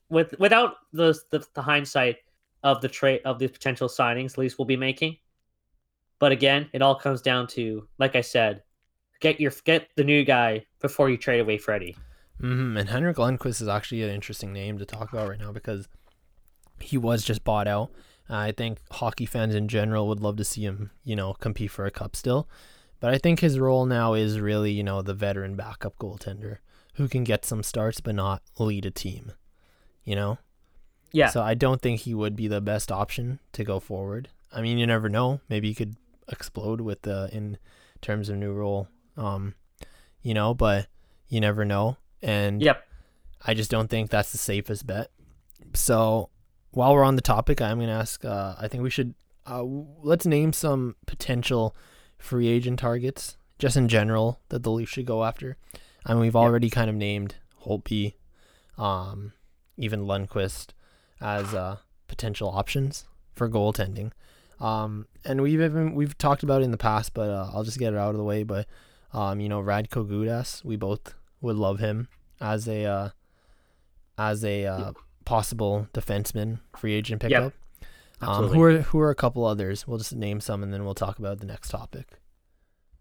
with 0.10 0.36
without 0.38 0.76
the 0.92 1.20
the, 1.32 1.44
the 1.56 1.62
hindsight 1.64 2.18
of 2.62 2.82
the 2.82 2.88
trade 2.88 3.22
of 3.26 3.40
the 3.40 3.48
potential 3.48 3.88
signings 3.88 4.38
Leafs 4.38 4.60
will 4.60 4.66
be 4.66 4.78
making. 4.78 5.18
But 6.20 6.32
again, 6.32 6.70
it 6.72 6.84
all 6.84 6.94
comes 6.94 7.24
down 7.24 7.48
to, 7.48 7.88
like 7.98 8.16
I 8.16 8.22
said, 8.22 8.62
get 9.22 9.40
your 9.40 9.52
get 9.64 9.90
the 9.96 10.04
new 10.04 10.24
guy 10.24 10.68
before 10.82 11.10
you 11.10 11.18
trade 11.18 11.40
away 11.40 11.58
Freddie. 11.58 11.98
Mm-hmm. 12.40 12.78
And 12.78 12.90
Henrik 12.90 13.18
Lundqvist 13.18 13.60
is 13.60 13.68
actually 13.68 14.04
an 14.04 14.12
interesting 14.12 14.54
name 14.54 14.78
to 14.78 14.86
talk 14.86 15.12
about 15.12 15.30
right 15.30 15.40
now 15.40 15.52
because 15.52 15.88
he 16.80 16.96
was 16.96 17.24
just 17.24 17.44
bought 17.44 17.68
out. 17.68 17.90
I 18.30 18.51
think 18.51 18.80
hockey 18.92 19.25
fans 19.25 19.53
in 19.53 19.68
general 19.68 20.08
would 20.08 20.22
love 20.22 20.38
to 20.38 20.44
see 20.44 20.62
him, 20.62 20.92
you 21.03 21.15
know, 21.15 21.34
compete 21.34 21.72
for 21.72 21.86
a 21.86 21.92
cup 21.92 22.15
still. 22.15 22.48
But 23.00 23.13
I 23.13 23.18
think 23.18 23.42
his 23.42 23.60
role 23.60 23.86
now 23.86 24.13
is 24.13 24.39
really, 24.39 24.72
you 24.72 24.84
know, 24.84 25.01
the 25.01 25.13
veteran 25.13 25.56
backup 25.56 25.98
goaltender 25.98 26.58
who 26.96 27.08
can 27.08 27.24
get 27.24 27.46
some 27.46 27.63
starts 27.63 28.00
but 28.00 28.15
not 28.15 28.42
lead 28.58 28.86
a 28.86 28.92
team. 28.92 29.34
You 30.03 30.15
know? 30.15 30.38
Yeah. 31.12 31.30
So 31.30 31.42
I 31.42 31.53
don't 31.53 31.82
think 31.82 32.01
he 32.01 32.13
would 32.13 32.36
be 32.36 32.48
the 32.48 32.62
best 32.62 32.92
option 32.92 33.39
to 33.51 33.63
go 33.63 33.80
forward. 33.80 34.30
I 34.51 34.62
mean, 34.62 34.77
you 34.77 34.88
never 34.88 35.10
know. 35.10 35.42
Maybe 35.50 35.68
he 35.68 35.75
could 35.75 35.96
explode 36.30 36.82
with 36.82 37.01
the 37.03 37.30
in 37.32 37.58
terms 38.01 38.30
of 38.30 38.38
new 38.38 38.53
role. 38.53 38.88
Um, 39.18 39.56
you 40.22 40.34
know, 40.34 40.53
but 40.53 40.88
you 41.27 41.39
never 41.39 41.65
know. 41.65 41.98
And 42.22 42.62
yep. 42.62 42.88
I 43.46 43.53
just 43.53 43.70
don't 43.70 43.89
think 43.89 44.10
that's 44.10 44.32
the 44.32 44.38
safest 44.38 44.88
bet. 44.88 45.12
So 45.74 46.30
while 46.74 46.94
we're 46.94 47.03
on 47.03 47.15
the 47.15 47.22
topic, 47.22 47.62
I'm 47.62 47.77
going 47.77 47.88
to 47.88 47.94
ask. 47.94 48.24
Uh, 48.25 48.56
I 48.60 48.68
think 48.68 48.84
we 48.84 48.89
should 48.89 49.13
uh, 49.46 49.63
let's 49.63 50.25
name 50.25 50.53
some 50.53 50.96
potential 51.06 51.75
free 52.18 52.48
agent 52.48 52.80
targets, 52.80 53.38
just 53.60 53.75
in 53.77 53.88
general, 53.88 54.39
that 54.50 54.63
the 54.63 54.72
Leafs 54.72 54.92
should 54.92 55.06
go 55.06 55.24
after. 55.24 55.58
I 56.06 56.13
mean, 56.13 56.22
we've 56.22 56.36
already 56.36 56.68
yep. 56.68 56.74
kind 56.74 56.89
of 56.89 56.96
named 56.96 57.36
Holtby, 57.65 58.15
um, 58.77 59.34
even 59.77 60.06
Lundqvist 60.06 60.70
as 61.22 61.53
uh, 61.53 61.77
potential 62.08 62.50
options 62.50 63.06
for 63.34 63.50
goaltending. 63.50 64.12
Um, 64.60 65.08
and 65.25 65.42
we've 65.42 65.62
even 65.62 65.96
we've 65.96 66.18
talked 66.18 66.44
about 66.44 66.62
it 66.62 66.65
in 66.65 66.72
the 66.72 66.77
past, 66.77 67.13
but 67.13 67.30
uh, 67.30 67.50
I'll 67.53 67.63
just 67.63 67.80
get 67.80 67.94
it 67.94 68.00
out 68.00 68.12
of 68.12 68.18
the 68.18 68.24
way. 68.24 68.44
But 68.44 68.68
um, 69.13 69.39
you 69.39 69.50
know, 69.50 69.62
Radko 69.62 70.08
Gudas, 70.08 70.63
we 70.63 70.75
both 70.75 71.13
would 71.42 71.56
love 71.56 71.80
him 71.80 72.08
as 72.39 72.68
a 72.68 72.86
uh, 72.86 73.10
as 74.18 74.44
a 74.44 74.65
uh, 74.65 74.92
possible 75.25 75.88
defenseman 75.94 76.60
free 76.75 76.94
agent 76.94 77.22
pickup. 77.22 77.44
Yep. 77.44 77.53
Um, 78.22 78.48
who 78.48 78.62
are 78.63 78.82
who 78.82 79.00
are 79.00 79.10
a 79.10 79.15
couple 79.15 79.46
others? 79.46 79.88
We'll 79.88 79.98
just 79.98 80.15
name 80.15 80.39
some 80.39 80.63
and 80.63 80.74
then 80.74 80.86
we'll 80.86 80.94
talk 80.94 81.20
about 81.20 81.39
the 81.39 81.46
next 81.46 81.70
topic. 81.70 82.20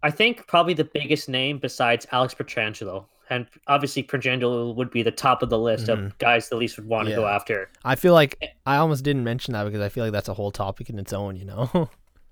I 0.01 0.11
think 0.11 0.47
probably 0.47 0.73
the 0.73 0.83
biggest 0.83 1.29
name 1.29 1.59
besides 1.59 2.05
Alex 2.11 2.33
Pietrangelo, 2.33 3.05
and 3.29 3.47
obviously 3.67 4.03
Pietrangelo 4.03 4.75
would 4.75 4.91
be 4.91 5.01
the 5.01 5.11
top 5.11 5.41
of 5.41 5.49
the 5.49 5.57
list 5.57 5.87
mm-hmm. 5.87 6.07
of 6.07 6.17
guys 6.17 6.49
the 6.49 6.57
least 6.57 6.77
would 6.77 6.87
want 6.87 7.07
to 7.07 7.15
go 7.15 7.25
after. 7.25 7.69
I 7.85 7.95
feel 7.95 8.13
like 8.13 8.37
I 8.65 8.77
almost 8.77 9.03
didn't 9.03 9.23
mention 9.23 9.53
that 9.53 9.63
because 9.63 9.81
I 9.81 9.89
feel 9.89 10.03
like 10.03 10.11
that's 10.11 10.27
a 10.27 10.33
whole 10.33 10.51
topic 10.51 10.89
in 10.89 10.99
its 10.99 11.13
own. 11.13 11.37
You 11.37 11.45
know. 11.45 11.69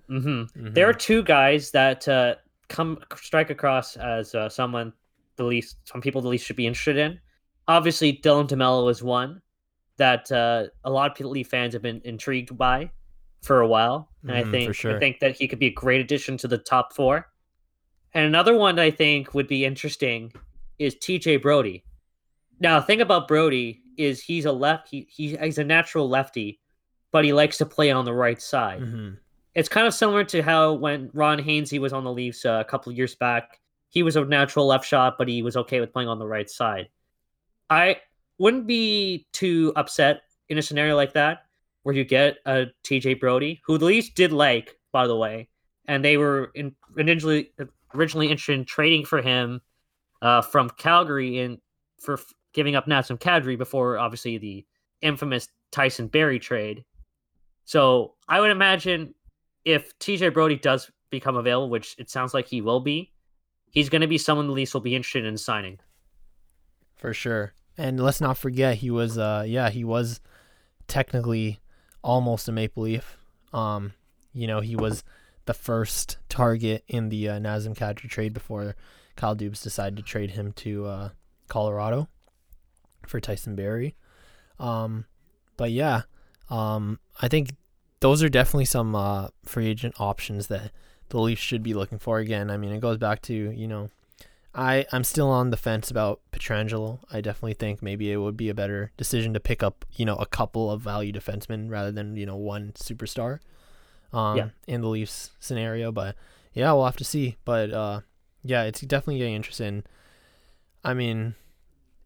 mm-hmm. 0.09 0.17
Mm-hmm. 0.27 0.73
There 0.73 0.87
are 0.89 0.93
two 0.93 1.23
guys 1.23 1.71
that 1.71 2.07
uh, 2.07 2.35
come 2.67 2.99
strike 3.15 3.49
across 3.49 3.95
as 3.95 4.35
uh, 4.35 4.49
someone 4.49 4.91
the 5.37 5.45
least 5.45 5.77
some 5.85 6.01
people 6.01 6.21
the 6.21 6.27
least 6.27 6.45
should 6.45 6.57
be 6.57 6.67
interested 6.67 6.97
in. 6.97 7.19
Obviously, 7.67 8.17
Dylan 8.17 8.49
DeMelo 8.49 8.91
is 8.91 9.01
one 9.01 9.41
that 10.01 10.31
uh, 10.31 10.65
a 10.83 10.89
lot 10.89 11.19
of 11.19 11.27
Leaf 11.27 11.47
fans 11.47 11.73
have 11.73 11.83
been 11.83 12.01
intrigued 12.03 12.57
by 12.57 12.89
for 13.43 13.61
a 13.61 13.67
while, 13.67 14.09
and 14.23 14.31
mm, 14.31 14.47
I 14.47 14.51
think 14.51 14.73
sure. 14.73 14.95
I 14.95 14.99
think 14.99 15.19
that 15.19 15.35
he 15.35 15.47
could 15.47 15.59
be 15.59 15.67
a 15.67 15.73
great 15.73 16.01
addition 16.01 16.37
to 16.37 16.47
the 16.47 16.57
top 16.57 16.93
four. 16.93 17.27
And 18.15 18.25
another 18.25 18.57
one 18.57 18.75
that 18.77 18.81
I 18.81 18.89
think 18.89 19.35
would 19.35 19.47
be 19.47 19.63
interesting 19.63 20.33
is 20.79 20.95
TJ 20.95 21.43
Brodie. 21.43 21.85
Now, 22.59 22.79
the 22.79 22.85
thing 22.87 23.01
about 23.01 23.27
Brodie 23.27 23.83
is 23.95 24.23
he's 24.23 24.45
a 24.45 24.51
left 24.51 24.89
he, 24.89 25.07
he 25.07 25.37
he's 25.37 25.59
a 25.59 25.63
natural 25.63 26.09
lefty, 26.09 26.59
but 27.11 27.23
he 27.23 27.31
likes 27.31 27.59
to 27.59 27.67
play 27.67 27.91
on 27.91 28.03
the 28.03 28.13
right 28.13 28.41
side. 28.41 28.81
Mm-hmm. 28.81 29.13
It's 29.53 29.69
kind 29.69 29.85
of 29.85 29.93
similar 29.93 30.23
to 30.23 30.41
how 30.41 30.73
when 30.73 31.11
Ron 31.13 31.37
Hainsey 31.37 31.77
was 31.77 31.93
on 31.93 32.03
the 32.03 32.11
Leafs 32.11 32.43
uh, 32.43 32.63
a 32.65 32.65
couple 32.65 32.91
of 32.91 32.97
years 32.97 33.13
back, 33.13 33.59
he 33.89 34.01
was 34.01 34.15
a 34.15 34.25
natural 34.25 34.65
left 34.65 34.87
shot, 34.87 35.19
but 35.19 35.27
he 35.27 35.43
was 35.43 35.55
okay 35.57 35.79
with 35.79 35.93
playing 35.93 36.09
on 36.09 36.17
the 36.17 36.27
right 36.27 36.49
side. 36.49 36.89
I 37.69 37.97
wouldn't 38.41 38.65
be 38.65 39.27
too 39.33 39.71
upset 39.75 40.23
in 40.49 40.57
a 40.57 40.63
scenario 40.63 40.95
like 40.95 41.13
that 41.13 41.43
where 41.83 41.93
you 41.93 42.03
get 42.03 42.37
a 42.47 42.65
TJ 42.83 43.19
Brodie, 43.19 43.61
who 43.63 43.77
the 43.77 43.85
Leafs 43.85 44.09
did 44.09 44.33
like, 44.33 44.79
by 44.91 45.05
the 45.05 45.15
way, 45.15 45.47
and 45.85 46.03
they 46.03 46.17
were 46.17 46.51
in, 46.55 46.75
originally 46.97 47.51
originally 47.93 48.27
interested 48.31 48.53
in 48.53 48.65
trading 48.65 49.05
for 49.05 49.21
him 49.21 49.61
uh, 50.23 50.41
from 50.41 50.71
Calgary 50.71 51.37
and 51.39 51.59
for 51.99 52.13
f- 52.13 52.33
giving 52.51 52.75
up 52.75 52.87
Nazem 52.87 53.19
Kadri 53.19 53.57
before 53.57 53.99
obviously 53.99 54.39
the 54.39 54.65
infamous 55.03 55.47
Tyson 55.71 56.07
Barrie 56.07 56.39
trade. 56.39 56.83
So 57.65 58.15
I 58.27 58.39
would 58.39 58.49
imagine 58.49 59.13
if 59.65 59.97
TJ 59.99 60.33
Brodie 60.33 60.55
does 60.55 60.89
become 61.11 61.35
available, 61.35 61.69
which 61.69 61.95
it 61.99 62.09
sounds 62.09 62.33
like 62.33 62.47
he 62.47 62.61
will 62.61 62.79
be, 62.79 63.11
he's 63.69 63.89
going 63.89 64.01
to 64.01 64.07
be 64.07 64.17
someone 64.17 64.47
the 64.47 64.53
Leafs 64.53 64.73
will 64.73 64.81
be 64.81 64.95
interested 64.95 65.25
in 65.25 65.37
signing. 65.37 65.77
For 66.95 67.13
sure. 67.13 67.53
And 67.77 67.99
let's 67.99 68.21
not 68.21 68.37
forget 68.37 68.77
he 68.77 68.91
was 68.91 69.17
uh 69.17 69.43
yeah, 69.47 69.69
he 69.69 69.83
was 69.83 70.19
technically 70.87 71.59
almost 72.03 72.47
a 72.47 72.51
Maple 72.51 72.83
Leaf. 72.83 73.17
Um, 73.53 73.93
you 74.33 74.47
know, 74.47 74.59
he 74.59 74.75
was 74.75 75.03
the 75.45 75.53
first 75.53 76.17
target 76.29 76.83
in 76.87 77.09
the 77.09 77.29
uh, 77.29 77.39
Nazem 77.39 77.75
Kadri 77.75 78.09
trade 78.09 78.33
before 78.33 78.75
Kyle 79.15 79.35
Dubas 79.35 79.63
decided 79.63 79.97
to 79.97 80.03
trade 80.03 80.31
him 80.31 80.53
to 80.53 80.85
uh, 80.85 81.09
Colorado 81.47 82.07
for 83.05 83.19
Tyson 83.19 83.55
Barrie. 83.55 83.95
Um, 84.59 85.05
but 85.57 85.71
yeah, 85.71 86.03
um, 86.49 86.99
I 87.21 87.27
think 87.27 87.49
those 87.99 88.23
are 88.23 88.29
definitely 88.29 88.65
some 88.65 88.95
uh, 88.95 89.29
free 89.43 89.67
agent 89.67 89.95
options 89.99 90.47
that 90.47 90.71
the 91.09 91.19
Leafs 91.19 91.41
should 91.41 91.63
be 91.63 91.73
looking 91.73 91.99
for 91.99 92.19
again. 92.19 92.49
I 92.49 92.57
mean, 92.57 92.71
it 92.71 92.79
goes 92.79 92.97
back 92.97 93.21
to 93.23 93.33
you 93.33 93.67
know, 93.67 93.89
I 94.53 94.85
I'm 94.91 95.03
still 95.03 95.29
on 95.29 95.49
the 95.49 95.57
fence 95.57 95.89
about 95.89 96.21
Pietrangelo. 96.31 96.99
I 97.11 97.21
definitely 97.21 97.53
think 97.53 97.81
maybe 97.81 98.11
it 98.11 98.17
would 98.17 98.35
be 98.35 98.49
a 98.49 98.53
better 98.53 98.91
decision 98.97 99.33
to 99.33 99.39
pick 99.39 99.63
up 99.63 99.85
you 99.93 100.05
know 100.05 100.15
a 100.15 100.25
couple 100.25 100.69
of 100.69 100.81
value 100.81 101.13
defensemen 101.13 101.69
rather 101.69 101.91
than 101.91 102.15
you 102.17 102.25
know 102.25 102.35
one 102.35 102.73
superstar. 102.75 103.39
Um, 104.13 104.37
yeah. 104.37 104.49
in 104.67 104.81
the 104.81 104.89
Leafs 104.89 105.31
scenario, 105.39 105.89
but 105.89 106.17
yeah, 106.53 106.73
we'll 106.73 106.83
have 106.83 106.97
to 106.97 107.05
see. 107.05 107.37
But 107.45 107.71
uh, 107.71 108.01
yeah, 108.43 108.63
it's 108.63 108.81
definitely 108.81 109.19
getting 109.19 109.35
interesting. 109.35 109.83
I 110.83 110.93
mean, 110.93 111.35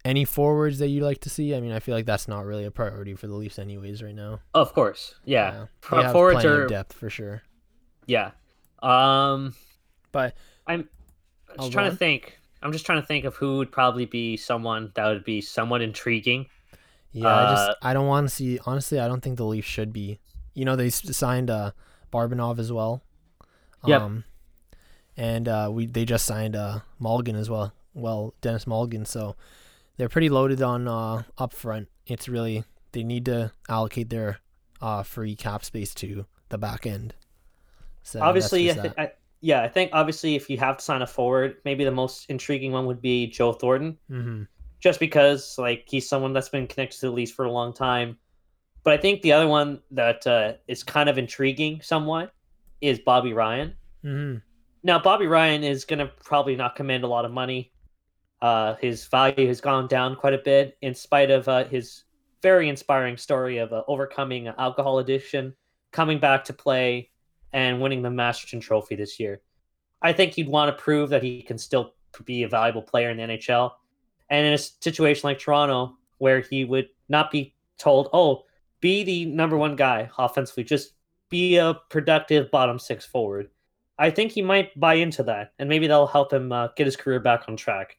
any 0.03 0.23
forwards 0.23 0.77
that 0.79 0.89
you 0.89 1.01
like 1.01 1.19
to 1.21 1.31
see? 1.31 1.55
I 1.55 1.59
mean, 1.59 1.71
I 1.71 1.79
feel 1.79 1.95
like 1.95 2.05
that's 2.05 2.27
not 2.27 2.45
really 2.45 2.63
a 2.63 2.69
priority 2.69 3.15
for 3.15 3.25
the 3.25 3.33
Leafs, 3.33 3.57
anyways, 3.57 4.03
right 4.03 4.13
now. 4.13 4.41
Of 4.53 4.73
course, 4.73 5.15
yeah. 5.23 5.65
yeah. 5.91 6.11
forwards 6.11 6.45
are 6.45 6.67
depth 6.67 6.93
for 6.93 7.09
sure. 7.09 7.41
Yeah, 8.05 8.31
um, 8.83 9.55
but 10.11 10.35
I'm 10.67 10.87
just 11.57 11.71
trying 11.71 11.89
to 11.89 11.95
think. 11.95 12.37
I'm 12.61 12.71
just 12.71 12.85
trying 12.85 13.01
to 13.01 13.05
think 13.05 13.25
of 13.25 13.35
who 13.35 13.57
would 13.57 13.71
probably 13.71 14.05
be 14.05 14.37
someone 14.37 14.91
that 14.95 15.07
would 15.07 15.23
be 15.23 15.41
somewhat 15.41 15.81
intriguing. 15.81 16.47
Yeah, 17.11 17.27
uh, 17.27 17.45
I 17.45 17.45
just 17.45 17.77
I 17.81 17.93
don't 17.93 18.07
want 18.07 18.27
to 18.27 18.33
see. 18.33 18.59
Honestly, 18.65 18.99
I 18.99 19.07
don't 19.07 19.21
think 19.21 19.37
the 19.37 19.45
Leafs 19.45 19.67
should 19.67 19.93
be. 19.93 20.19
You 20.53 20.65
know, 20.65 20.75
they 20.75 20.89
signed 20.89 21.49
uh 21.49 21.71
Barabanov 22.11 22.59
as 22.59 22.71
well. 22.71 23.03
Yeah. 23.85 23.97
Um, 23.97 24.23
and 25.15 25.47
uh, 25.47 25.69
we 25.71 25.85
they 25.85 26.05
just 26.05 26.25
signed 26.25 26.55
uh 26.55 26.79
Malgin 26.99 27.35
as 27.35 27.49
well. 27.49 27.73
Well, 27.93 28.33
Denis 28.41 28.65
Malgin, 28.65 29.07
so 29.07 29.35
they're 29.97 30.09
pretty 30.09 30.29
loaded 30.29 30.61
on 30.61 30.87
uh 30.87 31.23
up 31.37 31.53
front. 31.53 31.87
It's 32.07 32.27
really 32.27 32.63
they 32.91 33.03
need 33.03 33.25
to 33.25 33.51
allocate 33.69 34.09
their 34.09 34.39
uh 34.81 35.03
free 35.03 35.35
cap 35.35 35.63
space 35.63 35.93
to 35.95 36.25
the 36.49 36.57
back 36.57 36.85
end. 36.85 37.13
So 38.03 38.21
obviously, 38.21 38.69
I 38.71 38.73
th- 38.73 38.93
I, 38.97 39.11
yeah, 39.45 39.61
I 39.61 39.67
think 39.67 39.91
obviously 39.93 40.35
if 40.35 40.49
you 40.49 40.57
have 40.57 40.77
to 40.77 40.83
sign 40.83 41.03
a 41.03 41.07
forward, 41.07 41.57
maybe 41.65 41.83
the 41.83 41.91
most 41.91 42.27
intriguing 42.31 42.71
one 42.71 42.87
would 42.87 42.99
be 42.99 43.27
Joe 43.27 43.53
Thornton, 43.53 43.95
mm-hmm. 44.09 44.43
just 44.79 44.99
because 44.99 45.59
like 45.59 45.83
he's 45.85 46.09
someone 46.09 46.33
that's 46.33 46.49
been 46.49 46.65
connected 46.65 46.99
to 47.01 47.05
the 47.05 47.11
Leafs 47.11 47.31
for 47.31 47.45
a 47.45 47.51
long 47.51 47.71
time. 47.71 48.17
But 48.83 48.93
I 48.93 48.97
think 48.97 49.21
the 49.21 49.33
other 49.33 49.47
one 49.47 49.81
that 49.91 50.25
uh, 50.25 50.53
is 50.67 50.81
kind 50.81 51.09
of 51.09 51.19
intriguing 51.19 51.79
somewhat 51.83 52.33
is 52.81 52.97
Bobby 52.97 53.33
Ryan. 53.33 53.75
Mm-hmm. 54.03 54.37
Now, 54.81 54.97
Bobby 54.97 55.27
Ryan 55.27 55.63
is 55.63 55.85
going 55.85 55.99
to 55.99 56.07
probably 56.23 56.55
not 56.55 56.75
command 56.75 57.03
a 57.03 57.07
lot 57.07 57.23
of 57.23 57.31
money. 57.31 57.71
Uh, 58.41 58.73
his 58.81 59.05
value 59.05 59.47
has 59.47 59.61
gone 59.61 59.87
down 59.87 60.15
quite 60.15 60.33
a 60.33 60.39
bit 60.39 60.75
in 60.81 60.95
spite 60.95 61.29
of 61.29 61.47
uh, 61.47 61.65
his 61.65 62.05
very 62.41 62.67
inspiring 62.67 63.15
story 63.15 63.59
of 63.59 63.71
uh, 63.73 63.83
overcoming 63.87 64.47
alcohol 64.47 64.97
addiction, 64.97 65.53
coming 65.91 66.17
back 66.17 66.45
to 66.45 66.53
play, 66.53 67.11
and 67.55 67.79
winning 67.79 68.01
the 68.01 68.11
Masterton 68.11 68.59
Trophy 68.59 68.95
this 68.95 69.17
year. 69.17 69.41
I 70.01 70.11
think 70.11 70.33
he'd 70.33 70.49
want 70.49 70.75
to 70.75 70.83
prove 70.83 71.09
that 71.09 71.23
he 71.23 71.41
can 71.41 71.57
still 71.57 71.93
be 72.25 72.43
a 72.43 72.49
valuable 72.49 72.81
player 72.81 73.09
in 73.09 73.17
the 73.17 73.23
NHL. 73.23 73.71
And 74.29 74.45
in 74.45 74.53
a 74.53 74.57
situation 74.57 75.21
like 75.23 75.39
Toronto, 75.39 75.97
where 76.17 76.41
he 76.41 76.65
would 76.65 76.89
not 77.07 77.31
be 77.31 77.55
told, 77.77 78.09
oh, 78.11 78.43
be 78.81 79.03
the 79.05 79.25
number 79.25 79.55
one 79.55 79.77
guy 79.77 80.09
offensively, 80.17 80.65
just 80.65 80.91
be 81.29 81.55
a 81.55 81.79
productive 81.89 82.51
bottom 82.51 82.77
six 82.77 83.05
forward. 83.05 83.49
I 83.97 84.09
think 84.09 84.33
he 84.33 84.41
might 84.41 84.77
buy 84.77 84.95
into 84.95 85.23
that, 85.23 85.53
and 85.57 85.69
maybe 85.69 85.87
that'll 85.87 86.07
help 86.07 86.33
him 86.33 86.51
uh, 86.51 86.67
get 86.75 86.85
his 86.85 86.97
career 86.97 87.21
back 87.21 87.45
on 87.47 87.55
track. 87.55 87.97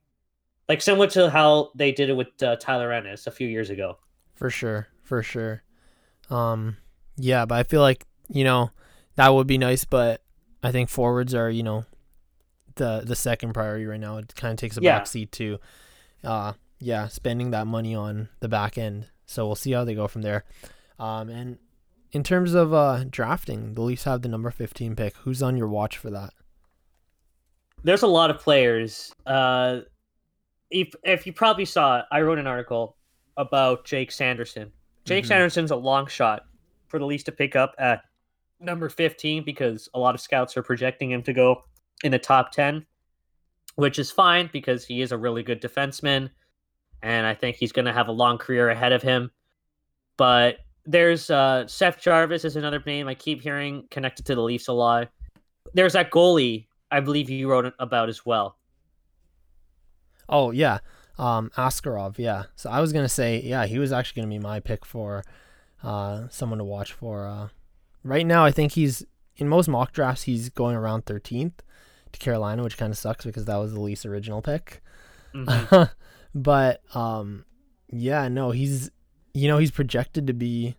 Like 0.69 0.83
similar 0.83 1.07
to 1.09 1.31
how 1.31 1.71
they 1.75 1.93
did 1.93 2.11
it 2.11 2.15
with 2.15 2.43
uh, 2.43 2.57
Tyler 2.57 2.93
Ennis 2.93 3.27
a 3.27 3.31
few 3.31 3.49
years 3.49 3.71
ago. 3.71 3.97
For 4.35 4.51
sure, 4.51 4.89
for 5.03 5.23
sure. 5.23 5.63
Um, 6.29 6.77
yeah, 7.17 7.47
but 7.47 7.55
I 7.55 7.63
feel 7.63 7.81
like 7.81 8.05
you 8.29 8.45
know 8.45 8.71
that 9.17 9.35
would 9.35 9.47
be 9.47 9.59
nice, 9.59 9.85
but 9.85 10.23
I 10.63 10.73
think 10.73 10.89
forwards 10.89 11.35
are 11.35 11.51
you 11.51 11.63
know 11.63 11.85
the 12.77 13.03
the 13.05 13.17
second 13.17 13.53
priority 13.53 13.87
right 13.87 14.01
now. 14.01 14.19
It 14.19 14.35
kind 14.37 14.53
of 14.53 14.59
takes 14.59 14.77
a 14.77 14.83
yeah. 14.83 15.01
backseat 15.01 15.31
to, 15.33 15.59
uh, 16.25 16.53
yeah, 16.79 17.09
spending 17.09 17.51
that 17.51 17.67
money 17.67 17.95
on 17.95 18.29
the 18.41 18.49
back 18.49 18.79
end. 18.79 19.09
So 19.27 19.47
we'll 19.47 19.57
see 19.57 19.73
how 19.73 19.85
they 19.85 19.95
go 19.95 20.07
from 20.07 20.23
there. 20.23 20.45
Um, 20.99 21.29
and 21.29 21.59
in 22.13 22.23
terms 22.23 22.55
of 22.55 22.73
uh, 22.73 23.05
drafting, 23.11 23.75
the 23.75 23.83
Leafs 23.83 24.05
have 24.05 24.23
the 24.23 24.29
number 24.29 24.51
15 24.51 24.95
pick. 24.95 25.17
Who's 25.19 25.43
on 25.43 25.57
your 25.57 25.69
watch 25.69 25.99
for 25.99 26.11
that? 26.11 26.33
There's 27.83 28.03
a 28.03 28.07
lot 28.07 28.31
of 28.31 28.39
players. 28.39 29.13
Uh, 29.27 29.81
if 30.71 30.95
if 31.03 31.27
you 31.27 31.33
probably 31.33 31.65
saw, 31.65 32.03
I 32.11 32.23
wrote 32.23 32.39
an 32.39 32.47
article 32.47 32.97
about 33.37 33.85
Jake 33.85 34.11
Sanderson. 34.11 34.73
Jake 35.05 35.25
mm-hmm. 35.25 35.29
Sanderson's 35.29 35.71
a 35.71 35.77
long 35.77 36.07
shot 36.07 36.47
for 36.89 36.99
the 36.99 37.07
Leafs 37.07 37.25
to 37.25 37.33
pick 37.33 37.55
up 37.55 37.75
at 37.79 38.03
number 38.61 38.89
15 38.89 39.45
because 39.45 39.89
a 39.95 39.99
lot 39.99 40.15
of 40.15 40.21
scouts 40.21 40.57
are 40.57 40.63
projecting 40.63 41.11
him 41.11 41.23
to 41.23 41.33
go 41.33 41.63
in 42.05 42.13
the 42.13 42.19
top 42.19 42.53
10, 42.53 42.85
which 43.77 43.99
is 43.99 44.11
fine 44.11 44.49
because 44.53 44.85
he 44.85 45.03
is 45.03 45.13
a 45.13 45.19
really 45.19 45.43
good 45.43 45.61
defenseman. 45.61 46.31
And 47.03 47.27
I 47.27 47.35
think 47.35 47.57
he's 47.57 47.73
going 47.73 47.85
to 47.85 47.93
have 47.93 48.09
a 48.09 48.13
long 48.13 48.39
career 48.39 48.71
ahead 48.71 48.93
of 48.93 49.03
him. 49.03 49.31
But 50.17 50.59
there's 50.87 51.31
uh, 51.31 51.67
Seth 51.67 52.01
Jarvis 52.01 52.45
is 52.45 52.57
another 52.57 52.83
name 52.87 53.09
I 53.09 53.15
keep 53.15 53.43
hearing 53.43 53.85
connected 53.91 54.25
to 54.27 54.35
the 54.35 54.43
Leafs 54.43 54.69
a 54.69 54.73
lot. 54.73 55.11
There's 55.75 55.93
that 55.93 56.11
goalie 56.11 56.67
I 56.91 57.01
believe 57.01 57.29
you 57.29 57.51
wrote 57.51 57.73
about 57.79 58.09
as 58.09 58.25
well. 58.25 58.57
Oh 60.29 60.51
yeah, 60.51 60.79
um, 61.19 61.51
Askarov. 61.57 62.19
Yeah. 62.19 62.45
So 62.57 62.71
I 62.71 62.81
was 62.81 62.93
gonna 62.93 63.09
say 63.09 63.43
yeah, 63.43 63.67
he 63.67 63.79
was 63.79 63.93
actually 63.93 64.23
gonna 64.23 64.35
be 64.35 64.39
my 64.39 64.61
pick 64.61 64.85
for 64.85 65.25
uh, 65.83 66.29
someone 66.31 66.59
to 66.59 66.65
watch 66.65 66.93
for. 66.93 67.27
Uh, 67.27 67.49
right 68.07 68.27
now, 68.27 68.45
I 68.45 68.51
think 68.51 68.73
he's 68.73 69.05
in 69.37 69.49
most 69.49 69.69
mock 69.69 69.93
drafts 69.93 70.23
he's 70.23 70.49
going 70.49 70.77
around 70.77 71.05
13th 71.05 71.53
to 72.13 72.19
Carolina, 72.19 72.63
which 72.63 72.79
kind 72.79 72.91
of 72.91 72.99
sucks 72.99 73.25
because 73.25 73.45
that 73.47 73.57
was 73.57 73.73
the 73.73 73.81
least 73.81 74.07
original 74.07 74.41
pick. 74.41 74.83
Mm-hmm. 75.35 75.85
but 76.35 76.83
um, 76.97 77.45
yeah, 77.91 78.29
no, 78.29 78.51
he's 78.51 78.91
you 79.35 79.49
know, 79.49 79.59
he's 79.59 79.71
projected 79.71 80.27
to 80.29 80.33
be, 80.33 80.77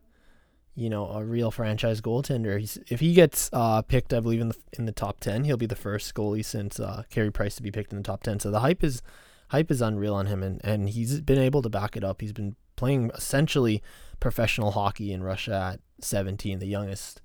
you 0.73 0.89
know, 0.89 1.07
a 1.09 1.23
real 1.23 1.51
franchise 1.51 2.01
goaltender. 2.01 2.59
He's 2.59 2.79
if 2.87 2.99
he 2.99 3.13
gets 3.13 3.51
uh, 3.53 3.83
picked, 3.83 4.13
I 4.13 4.19
believe 4.19 4.41
in 4.41 4.49
the 4.49 4.57
in 4.73 4.85
the 4.85 4.91
top 4.91 5.19
ten, 5.19 5.43
he'll 5.43 5.57
be 5.57 5.67
the 5.67 5.75
first 5.75 6.13
goalie 6.15 6.43
since 6.43 6.79
uh, 6.79 7.03
Carey 7.11 7.31
Price 7.31 7.55
to 7.57 7.61
be 7.61 7.71
picked 7.71 7.91
in 7.91 7.99
the 7.99 8.03
top 8.03 8.23
ten. 8.23 8.39
So 8.39 8.49
the 8.49 8.61
hype 8.61 8.83
is 8.83 9.03
hype 9.49 9.69
is 9.69 9.81
unreal 9.81 10.15
on 10.15 10.25
him, 10.25 10.41
and 10.41 10.59
and 10.63 10.89
he's 10.89 11.21
been 11.21 11.37
able 11.37 11.61
to 11.61 11.69
back 11.69 11.95
it 11.95 12.03
up. 12.03 12.21
He's 12.21 12.33
been 12.33 12.55
playing 12.77 13.11
essentially 13.13 13.83
professional 14.21 14.71
hockey 14.71 15.11
in 15.11 15.21
Russia 15.21 15.73
at 15.73 15.79
17, 16.03 16.59
the 16.59 16.65
youngest. 16.65 17.21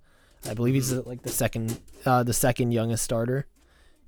I 0.49 0.55
believe 0.55 0.75
he's 0.75 0.93
uh, 0.93 1.03
like 1.07 1.23
the 1.23 1.31
second 1.31 1.81
uh, 2.05 2.25
the 2.25 2.33
second 2.33 2.73
youngest 2.73 3.05
starter 3.05 3.47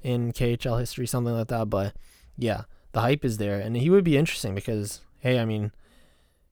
in 0.02 0.32
KHL 0.32 0.80
history, 0.80 1.06
something 1.06 1.32
like 1.32 1.46
that. 1.46 1.70
But 1.70 1.94
yeah, 2.36 2.62
the 2.90 3.00
hype 3.00 3.24
is 3.24 3.38
there, 3.38 3.60
and 3.60 3.76
he 3.76 3.88
would 3.88 4.02
be 4.02 4.16
interesting 4.16 4.56
because 4.56 5.00
hey, 5.20 5.38
I 5.38 5.44
mean 5.44 5.70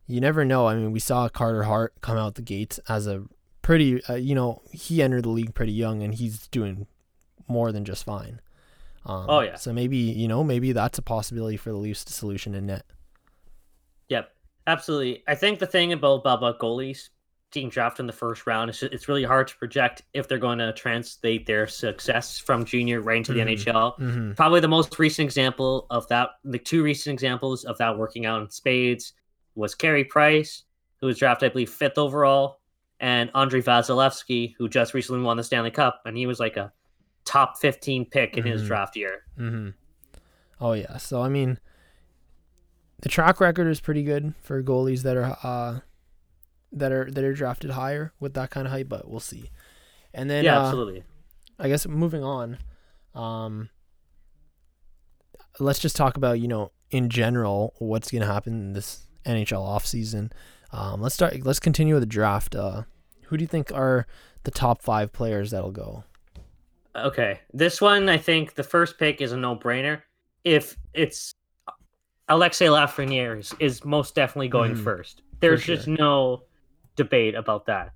you 0.07 0.21
never 0.21 0.45
know. 0.45 0.67
I 0.67 0.75
mean, 0.75 0.93
we 0.93 1.01
saw 1.01 1.29
Carter 1.29 1.63
Hart 1.63 1.95
come 2.01 2.19
out 2.19 2.35
the 2.35 2.43
gates 2.43 2.79
as 2.89 3.07
a 3.07 3.25
pretty, 3.63 4.05
uh, 4.05 4.15
you 4.15 4.35
know, 4.35 4.63
he 4.71 5.03
entered 5.03 5.25
the 5.25 5.31
league 5.31 5.55
pretty 5.55 5.73
young 5.73 6.03
and 6.03 6.15
he's 6.15 6.49
doing 6.49 6.87
more 7.49 7.73
than 7.73 7.85
just 7.85 8.05
fine. 8.05 8.41
Um, 9.05 9.27
oh 9.29 9.41
yeah. 9.41 9.57
So 9.57 9.73
maybe 9.73 9.97
you 9.97 10.29
know 10.29 10.45
maybe 10.45 10.73
that's 10.73 10.99
a 10.99 11.03
possibility 11.03 11.57
for 11.57 11.71
the 11.71 11.77
Leafs 11.77 12.05
to 12.05 12.13
solution 12.13 12.55
in 12.55 12.67
net. 12.67 12.85
Yep, 14.09 14.33
absolutely. 14.67 15.23
I 15.27 15.35
think 15.35 15.59
the 15.59 15.67
thing 15.67 15.93
about 15.93 16.23
about 16.25 16.59
goalies 16.59 17.09
being 17.53 17.69
drafted 17.69 18.01
in 18.01 18.07
the 18.07 18.13
first 18.13 18.47
round 18.47 18.71
is 18.71 18.83
it's 18.83 19.09
really 19.09 19.25
hard 19.25 19.47
to 19.49 19.57
project 19.57 20.03
if 20.15 20.27
they're 20.27 20.39
going 20.39 20.59
to 20.59 20.73
translate 20.73 21.47
their 21.47 21.67
success 21.67 22.39
from 22.39 22.65
junior 22.65 23.01
right 23.01 23.19
into 23.19 23.33
mm-hmm. 23.33 23.47
the 23.47 23.57
NHL. 23.57 23.99
Mm-hmm. 23.99 24.33
Probably 24.33 24.61
the 24.61 24.69
most 24.69 24.99
recent 24.99 25.27
example 25.27 25.87
of 25.91 26.09
that, 26.09 26.31
the 26.45 26.59
two 26.59 26.83
recent 26.83 27.13
examples 27.13 27.65
of 27.65 27.77
that 27.79 27.97
working 27.97 28.27
out 28.27 28.41
in 28.41 28.51
spades 28.51 29.13
was 29.55 29.75
Carey 29.75 30.05
Price, 30.05 30.65
who 31.01 31.07
was 31.07 31.19
drafted, 31.19 31.51
I 31.51 31.53
believe, 31.53 31.71
fifth 31.71 31.99
overall, 31.99 32.61
and 33.01 33.31
Andrei 33.35 33.61
Vasilevskiy, 33.61 34.55
who 34.57 34.69
just 34.69 34.95
recently 34.95 35.23
won 35.23 35.37
the 35.37 35.45
Stanley 35.45 35.71
Cup, 35.71 36.03
and 36.07 36.17
he 36.17 36.27
was 36.27 36.41
like 36.41 36.57
a 36.57 36.73
top 37.25 37.59
15 37.59 38.07
pick 38.07 38.37
in 38.37 38.45
mm-hmm. 38.45 38.53
his 38.53 38.67
draft 38.67 38.97
year. 38.97 39.25
Mm-hmm. 39.39 39.71
Oh, 40.61 40.73
yeah. 40.73 40.97
So, 40.97 41.21
I 41.21 41.29
mean, 41.29 41.59
the 43.03 43.09
track 43.09 43.41
record 43.41 43.67
is 43.67 43.81
pretty 43.81 44.03
good 44.03 44.35
for 44.41 44.63
goalies 44.63 45.03
that 45.03 45.17
are 45.17 45.37
uh, 45.43 45.81
that 46.73 46.93
are 46.93 47.11
that 47.11 47.23
are 47.23 47.35
drafted 47.35 47.71
higher 47.71 48.13
with 48.19 48.35
that 48.35 48.51
kind 48.51 48.67
of 48.67 48.73
height, 48.73 48.89
but 48.89 49.09
we'll 49.09 49.21
see. 49.21 49.51
And 50.15 50.31
then, 50.31 50.45
yeah, 50.45 50.59
uh, 50.59 50.65
absolutely. 50.65 51.05
I 51.59 51.69
guess 51.69 51.87
moving 51.87 52.25
on, 52.25 52.59
um, 53.15 53.69
let's 55.59 55.79
just 55.79 55.97
talk 55.97 56.17
about 56.17 56.41
you 56.41 56.49
know 56.49 56.71
in 56.91 57.09
general 57.09 57.75
what's 57.79 58.11
going 58.11 58.23
to 58.23 58.33
happen 58.33 58.55
in 58.55 58.73
this 58.73 59.07
NHL 59.27 59.67
offseason. 59.67 60.31
Um, 60.71 61.03
let's 61.03 61.15
start. 61.15 61.45
Let's 61.45 61.61
continue 61.61 61.95
with 61.95 62.03
the 62.03 62.07
draft. 62.07 62.55
Uh, 62.55 62.83
who 63.25 63.37
do 63.37 63.43
you 63.43 63.49
think 63.49 63.73
are 63.73 64.07
the 64.45 64.51
top 64.51 64.81
five 64.81 65.13
players 65.13 65.51
that'll 65.51 65.73
go? 65.73 66.05
Okay, 66.95 67.41
this 67.53 67.81
one 67.81 68.09
I 68.09 68.19
think 68.19 68.55
the 68.55 68.63
first 68.63 68.99
pick 68.99 69.23
is 69.23 69.33
a 69.33 69.37
no-brainer. 69.37 70.03
If 70.45 70.77
it's 70.93 71.35
Alexis 72.33 72.71
Lafreniere 72.71 73.39
is, 73.39 73.55
is 73.61 73.85
most 73.85 74.15
definitely 74.15 74.49
going 74.49 74.75
mm, 74.75 74.83
first. 74.83 75.21
There's 75.41 75.63
just 75.63 75.87
no 75.87 76.45
debate 76.97 77.35
about 77.35 77.67
that. 77.67 77.93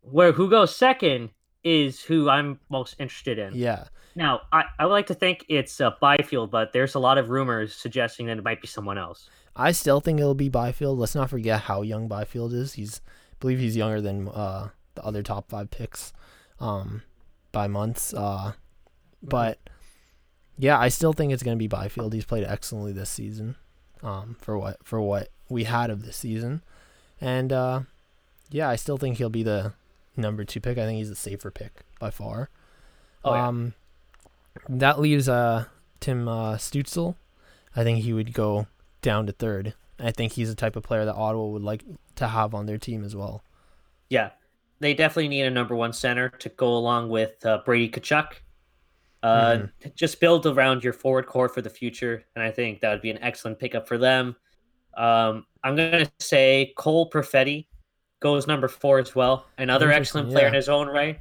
Where 0.00 0.32
who 0.32 0.48
goes 0.48 0.74
second 0.74 1.30
is 1.62 2.02
who 2.02 2.30
I'm 2.30 2.58
most 2.70 2.96
interested 2.98 3.38
in. 3.38 3.52
Yeah. 3.54 3.84
Now, 4.14 4.40
I, 4.52 4.64
I 4.78 4.86
would 4.86 4.92
like 4.92 5.08
to 5.08 5.14
think 5.14 5.44
it's 5.50 5.82
uh, 5.82 5.90
Byfield, 6.00 6.50
but 6.50 6.72
there's 6.72 6.94
a 6.94 6.98
lot 6.98 7.18
of 7.18 7.28
rumors 7.28 7.74
suggesting 7.74 8.26
that 8.26 8.38
it 8.38 8.44
might 8.44 8.62
be 8.62 8.68
someone 8.68 8.96
else. 8.96 9.28
I 9.54 9.72
still 9.72 10.00
think 10.00 10.18
it'll 10.18 10.34
be 10.34 10.48
Byfield. 10.48 10.98
Let's 10.98 11.14
not 11.14 11.28
forget 11.28 11.60
how 11.60 11.82
young 11.82 12.08
Byfield 12.08 12.54
is. 12.54 12.74
He's, 12.74 13.02
I 13.32 13.36
believe 13.40 13.58
he's 13.58 13.76
younger 13.76 14.00
than 14.00 14.28
uh, 14.28 14.70
the 14.94 15.04
other 15.04 15.22
top 15.22 15.50
five 15.50 15.70
picks 15.70 16.14
um, 16.58 17.02
by 17.52 17.66
months. 17.66 18.14
Uh, 18.14 18.52
but 19.22 19.58
yeah, 20.56 20.78
I 20.78 20.88
still 20.88 21.12
think 21.12 21.34
it's 21.34 21.42
going 21.42 21.56
to 21.58 21.62
be 21.62 21.68
Byfield. 21.68 22.14
He's 22.14 22.24
played 22.24 22.44
excellently 22.44 22.92
this 22.92 23.10
season 23.10 23.56
um, 24.04 24.36
for 24.40 24.56
what 24.56 24.86
for 24.86 25.00
what 25.00 25.30
we 25.48 25.64
had 25.64 25.90
of 25.90 26.04
this 26.04 26.16
season, 26.16 26.62
and 27.20 27.52
uh, 27.52 27.80
yeah, 28.50 28.68
I 28.68 28.76
still 28.76 28.96
think 28.96 29.18
he'll 29.18 29.30
be 29.30 29.42
the 29.42 29.72
number 30.16 30.44
two 30.44 30.60
pick. 30.60 30.78
I 30.78 30.84
think 30.84 30.98
he's 30.98 31.08
the 31.08 31.16
safer 31.16 31.50
pick 31.50 31.80
by 31.98 32.10
far. 32.10 32.50
Oh, 33.24 33.34
yeah. 33.34 33.48
Um, 33.48 33.74
that 34.68 35.00
leaves 35.00 35.28
uh 35.28 35.64
Tim 35.98 36.28
uh, 36.28 36.54
Stützle. 36.56 37.16
I 37.74 37.82
think 37.82 38.04
he 38.04 38.12
would 38.12 38.32
go 38.32 38.68
down 39.02 39.26
to 39.26 39.32
third. 39.32 39.74
I 39.98 40.10
think 40.10 40.32
he's 40.32 40.48
the 40.48 40.54
type 40.54 40.76
of 40.76 40.82
player 40.82 41.04
that 41.04 41.14
Ottawa 41.14 41.46
would 41.46 41.62
like 41.62 41.82
to 42.16 42.28
have 42.28 42.54
on 42.54 42.66
their 42.66 42.78
team 42.78 43.04
as 43.04 43.16
well. 43.16 43.42
Yeah, 44.10 44.30
they 44.80 44.94
definitely 44.94 45.28
need 45.28 45.42
a 45.42 45.50
number 45.50 45.74
one 45.74 45.92
center 45.92 46.28
to 46.28 46.48
go 46.50 46.68
along 46.76 47.08
with 47.08 47.44
uh, 47.46 47.62
Brady 47.64 47.88
Tkachuk. 47.88 48.34
Uh, 49.24 49.56
mm-hmm. 49.56 49.88
Just 49.94 50.20
build 50.20 50.44
around 50.44 50.84
your 50.84 50.92
forward 50.92 51.26
core 51.26 51.48
for 51.48 51.62
the 51.62 51.70
future, 51.70 52.22
and 52.36 52.44
I 52.44 52.50
think 52.50 52.80
that 52.80 52.90
would 52.90 53.00
be 53.00 53.10
an 53.10 53.18
excellent 53.22 53.58
pickup 53.58 53.88
for 53.88 53.96
them. 53.96 54.36
Um, 54.98 55.46
I'm 55.64 55.76
going 55.76 56.04
to 56.04 56.12
say 56.20 56.74
Cole 56.76 57.08
Perfetti 57.08 57.66
goes 58.20 58.46
number 58.46 58.68
four 58.68 58.98
as 58.98 59.14
well. 59.14 59.46
Another 59.56 59.90
excellent 59.90 60.28
player 60.28 60.44
yeah. 60.44 60.48
in 60.48 60.54
his 60.54 60.68
own 60.68 60.88
right. 60.88 61.18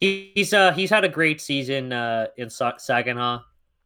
He, 0.00 0.32
he's 0.34 0.52
uh 0.52 0.72
he's 0.72 0.90
had 0.90 1.04
a 1.04 1.08
great 1.08 1.40
season 1.40 1.94
uh, 1.94 2.26
in 2.36 2.50
Saginaw. 2.50 3.40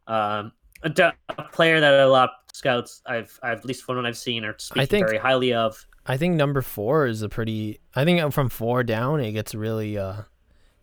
Um, 0.08 0.52
a, 0.82 1.12
a, 1.28 1.42
player 1.52 1.78
that 1.78 2.00
a 2.00 2.08
lot 2.08 2.30
of 2.30 2.56
scouts 2.56 3.02
I've 3.06 3.38
I've 3.40 3.58
at 3.58 3.64
least 3.64 3.84
from 3.84 3.96
what 3.96 4.06
I've 4.06 4.18
seen 4.18 4.44
are 4.44 4.56
speaking 4.58 4.88
think, 4.88 5.06
very 5.06 5.18
highly 5.18 5.54
of. 5.54 5.86
I 6.06 6.16
think 6.16 6.34
number 6.34 6.60
four 6.60 7.06
is 7.06 7.22
a 7.22 7.28
pretty. 7.28 7.78
I 7.94 8.04
think 8.04 8.32
from 8.32 8.48
four 8.48 8.82
down, 8.82 9.20
it 9.20 9.30
gets 9.30 9.54
really. 9.54 9.96
uh 9.96 10.22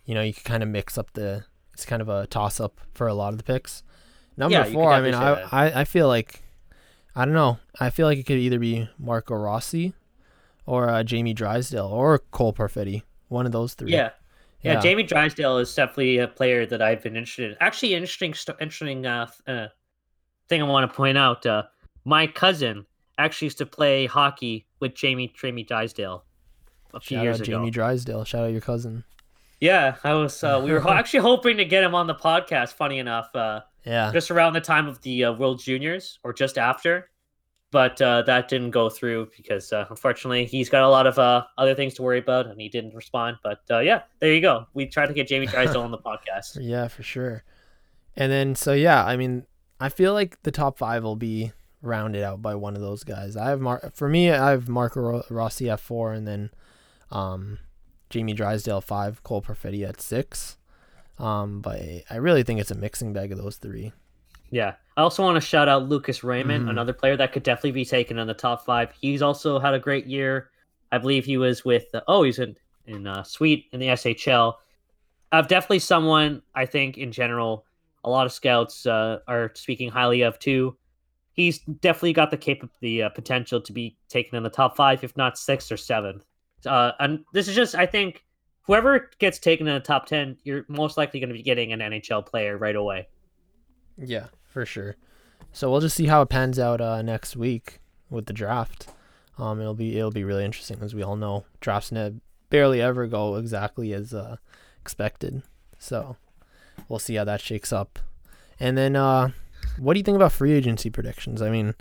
You 0.06 0.16
know, 0.16 0.22
you 0.22 0.34
can 0.34 0.44
kind 0.44 0.64
of 0.64 0.70
mix 0.70 0.98
up 0.98 1.12
the. 1.12 1.44
It's 1.78 1.86
kind 1.86 2.02
of 2.02 2.10
a 2.10 2.26
toss 2.26 2.60
up 2.60 2.82
for 2.96 3.06
a 3.06 3.14
lot 3.14 3.34
of 3.34 3.38
the 3.38 3.44
picks. 3.44 3.84
Number 4.36 4.58
yeah, 4.58 4.64
four, 4.64 4.92
I 4.92 5.00
mean, 5.00 5.14
I, 5.14 5.42
I 5.52 5.82
I 5.82 5.84
feel 5.84 6.08
like. 6.08 6.42
I 7.16 7.24
don't 7.24 7.36
know. 7.36 7.60
I 7.80 7.92
feel 7.92 8.08
like 8.08 8.18
it 8.18 8.24
could 8.24 8.40
either 8.40 8.58
be 8.58 8.90
Marco 8.98 9.36
Rossi, 9.36 9.94
or 10.66 10.90
uh, 10.90 11.04
Jamie 11.04 11.36
Drysdale, 11.36 11.86
or 11.86 12.18
Cole 12.32 12.52
Perfetti. 12.52 13.04
One 13.28 13.46
of 13.46 13.52
those 13.52 13.76
three. 13.76 13.92
Yeah. 13.92 14.10
Yeah, 14.64 14.74
yeah, 14.74 14.80
Jamie 14.80 15.04
Drysdale 15.04 15.60
is 15.60 15.74
definitely 15.76 16.18
a 16.18 16.28
player 16.28 16.66
that 16.66 16.82
I've 16.82 17.04
been 17.04 17.16
interested 17.16 17.52
in. 17.52 17.58
Actually, 17.60 17.94
interesting, 17.94 18.34
interesting 18.60 19.06
uh, 19.06 19.28
uh, 19.46 19.68
thing 20.50 20.64
I 20.64 20.66
want 20.66 20.90
to 20.90 20.96
point 20.96 21.16
out. 21.16 21.46
Uh, 21.46 21.64
my 22.06 22.26
cousin 22.26 22.88
actually 23.20 23.46
used 23.46 23.60
to 23.60 23.68
play 23.68 24.08
hockey 24.08 24.66
with 24.80 24.96
Jamie 24.96 25.32
Jamie 25.40 25.62
Drysdale 25.62 26.24
a 26.94 27.00
few 27.00 27.18
Shout 27.18 27.24
years 27.24 27.42
out 27.42 27.48
ago. 27.48 27.58
Jamie 27.60 27.72
Drysdale. 27.72 28.24
Shout 28.26 28.46
out 28.46 28.52
your 28.52 28.62
cousin. 28.62 29.04
Yeah, 29.60 29.96
I 30.04 30.14
was. 30.14 30.44
Uh, 30.44 30.62
we 30.64 30.72
were 30.72 30.88
actually 30.90 31.22
hoping 31.22 31.58
to 31.58 31.66
get 31.66 31.84
him 31.84 31.96
on 31.96 32.08
the 32.08 32.16
podcast. 32.16 32.74
Funny 32.74 33.00
enough, 33.00 33.36
uh, 33.36 33.62
yeah, 33.86 34.12
just 34.14 34.32
around 34.32 34.54
the 34.54 34.62
time 34.62 34.88
of 34.88 35.02
the 35.02 35.26
uh, 35.26 35.34
World 35.34 35.60
Juniors 35.60 36.20
or 36.24 36.34
just 36.34 36.58
after, 36.58 37.10
but 37.72 38.02
uh, 38.02 38.22
that 38.24 38.48
didn't 38.48 38.72
go 38.72 38.90
through 38.90 39.30
because 39.36 39.74
uh, 39.74 39.86
unfortunately 39.90 40.46
he's 40.46 40.70
got 40.70 40.84
a 40.84 40.90
lot 40.90 41.08
of 41.08 41.18
uh, 41.20 41.44
other 41.58 41.76
things 41.76 41.96
to 41.96 42.02
worry 42.02 42.20
about 42.20 42.48
and 42.48 42.60
he 42.60 42.70
didn't 42.70 42.94
respond. 42.94 43.38
But 43.44 43.62
uh, 43.70 43.80
yeah, 43.80 44.04
there 44.20 44.34
you 44.34 44.42
go. 44.42 44.68
We 44.74 44.86
tried 44.86 45.08
to 45.08 45.14
get 45.14 45.28
Jamie 45.28 45.48
Drysdale 45.48 45.82
on 45.82 45.92
the 45.92 45.98
podcast. 45.98 46.58
Yeah, 46.62 46.88
for 46.88 47.04
sure. 47.04 47.44
And 48.16 48.32
then 48.32 48.56
so 48.56 48.74
yeah, 48.74 49.04
I 49.04 49.18
mean, 49.18 49.46
I 49.80 49.90
feel 49.90 50.14
like 50.14 50.42
the 50.44 50.52
top 50.52 50.78
five 50.78 51.04
will 51.04 51.16
be 51.16 51.52
rounded 51.82 52.24
out 52.24 52.42
by 52.42 52.56
one 52.56 52.76
of 52.76 52.82
those 52.82 53.04
guys. 53.04 53.38
I 53.38 53.50
have 53.50 53.62
Mar- 53.62 53.92
for 53.94 54.10
me, 54.10 54.32
I 54.32 54.52
have 54.52 54.68
Marco 54.68 55.24
Rossi 55.30 55.70
at 55.70 55.80
four, 55.80 56.14
and 56.14 56.28
then 56.28 56.50
um, 57.12 57.60
Jamie 58.10 58.34
Drysdale 58.34 58.82
five, 58.82 59.24
Cole 59.24 59.42
Perfetti 59.42 59.88
at 59.88 60.02
six. 60.02 60.58
Um, 61.20 61.62
but 61.62 61.82
I 62.10 62.16
really 62.18 62.44
think 62.44 62.60
it's 62.60 62.72
a 62.72 62.76
mixing 62.76 63.14
bag 63.14 63.32
of 63.32 63.38
those 63.38 63.58
three. 63.58 63.92
Yeah. 64.50 64.76
I 64.96 65.02
also 65.02 65.24
want 65.24 65.36
to 65.36 65.42
shout 65.42 65.68
out 65.68 65.90
Lucas 65.90 66.24
Raymond, 66.24 66.66
mm. 66.66 66.70
another 66.70 66.94
player 66.94 67.18
that 67.18 67.34
could 67.34 67.44
definitely 67.44 67.72
be 67.72 67.86
taken 67.86 68.18
in 68.18 68.28
the 68.28 68.34
top 68.34 68.66
five. 68.66 68.92
He's 69.00 69.22
also 69.22 69.60
had 69.60 69.74
a 69.74 69.80
great 69.80 70.08
year. 70.08 70.50
I 70.92 70.98
believe 70.98 71.26
he 71.26 71.38
was 71.38 71.66
with, 71.66 71.86
uh, 71.94 72.02
oh, 72.08 72.24
he's 72.24 72.40
in, 72.40 72.56
in 72.86 73.08
uh, 73.08 73.24
Sweet 73.24 73.66
in 73.72 73.80
the 73.80 73.88
SHL. 73.88 74.54
Uh, 75.32 75.42
definitely 75.42 75.80
someone 75.80 76.42
I 76.56 76.66
think 76.66 76.98
in 76.98 77.12
general, 77.12 77.66
a 78.04 78.10
lot 78.10 78.26
of 78.26 78.32
scouts 78.32 78.86
uh, 78.86 79.20
are 79.28 79.52
speaking 79.54 79.90
highly 79.90 80.22
of 80.22 80.40
too. 80.40 80.78
He's 81.34 81.60
definitely 81.60 82.14
got 82.14 82.32
the 82.32 82.38
cap- 82.38 82.70
the 82.80 83.04
uh, 83.04 83.10
potential 83.10 83.62
to 83.62 83.74
be 83.74 83.98
taken 84.08 84.38
in 84.38 84.44
the 84.44 84.50
top 84.50 84.76
five, 84.76 85.04
if 85.04 85.16
not 85.18 85.38
sixth 85.38 85.72
or 85.72 85.78
seventh. 85.78 86.26
Uh, 86.66 86.92
and 87.00 87.24
this 87.34 87.48
is 87.48 87.56
just, 87.56 87.76
I 87.76 87.86
think, 87.86 88.26
whoever 88.64 89.10
gets 89.20 89.40
taken 89.40 89.68
in 89.68 89.74
the 89.74 89.80
top 89.80 90.06
10, 90.06 90.38
you're 90.44 90.66
most 90.68 90.98
likely 90.98 91.20
going 91.20 91.30
to 91.30 91.36
be 91.36 91.44
getting 91.44 91.72
an 91.74 91.80
NHL 91.80 92.26
player 92.26 92.58
right 92.58 92.76
away. 92.76 93.08
Yeah, 93.98 94.28
for 94.46 94.66
sure. 94.66 94.96
So 95.52 95.72
we'll 95.72 95.82
just 95.82 95.96
see 95.96 96.08
how 96.08 96.22
it 96.22 96.30
pans 96.30 96.60
out 96.60 96.82
uh, 96.82 97.02
next 97.02 97.36
week 97.36 97.80
with 98.10 98.26
the 98.26 98.34
draft. 98.34 98.88
Um, 99.38 99.60
it'll 99.62 99.76
be 99.76 99.98
it'll 99.98 100.12
be 100.12 100.24
really 100.24 100.46
interesting 100.46 100.80
as 100.82 100.96
we 100.96 101.04
all 101.04 101.16
know 101.16 101.46
drafts 101.62 101.92
barely 102.50 102.82
ever 102.82 103.08
go 103.08 103.36
exactly 103.36 103.94
as 103.94 104.14
uh, 104.14 104.38
expected. 104.82 105.44
So 105.78 106.18
we'll 106.88 107.00
see 107.00 107.16
how 107.16 107.24
that 107.26 107.42
shakes 107.42 107.72
up. 107.72 108.00
And 108.60 108.78
then 108.78 108.96
uh, 108.96 109.30
what 109.78 109.94
do 109.94 110.00
you 110.00 110.04
think 110.04 110.16
about 110.16 110.32
free 110.32 110.54
agency 110.54 110.90
predictions? 110.90 111.42
I 111.42 111.50
mean, 111.50 111.76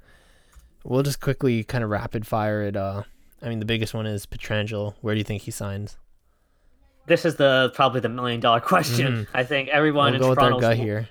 we'll 0.85 1.03
just 1.03 1.21
quickly 1.21 1.65
kind 1.65 1.83
of 1.83 1.91
rapid 1.91 2.27
fire 2.27 2.63
it. 2.63 2.77
Uh, 2.77 3.05
I 3.47 3.49
mean, 3.49 3.61
the 3.61 3.65
biggest 3.65 3.95
one 3.95 4.07
is 4.07 4.27
Pietrangelo. 4.27 4.95
Where 5.03 5.15
do 5.15 5.19
you 5.19 5.25
think 5.25 5.43
he 5.43 5.53
signs? 5.53 5.97
This 7.07 7.25
is 7.25 7.37
the 7.37 7.71
probably 7.75 8.01
the 8.01 8.09
million 8.09 8.41
dollar 8.41 8.61
question. 8.61 9.19
Mm. 9.19 9.27
I 9.33 9.45
think 9.45 9.69
everyone 9.69 10.13
we'll 10.13 10.15
in 10.15 10.21
go 10.21 10.35
Toronto's 10.35 10.57
with 10.57 10.65
our 10.65 10.71
gut 10.73 10.77
here. 10.77 11.09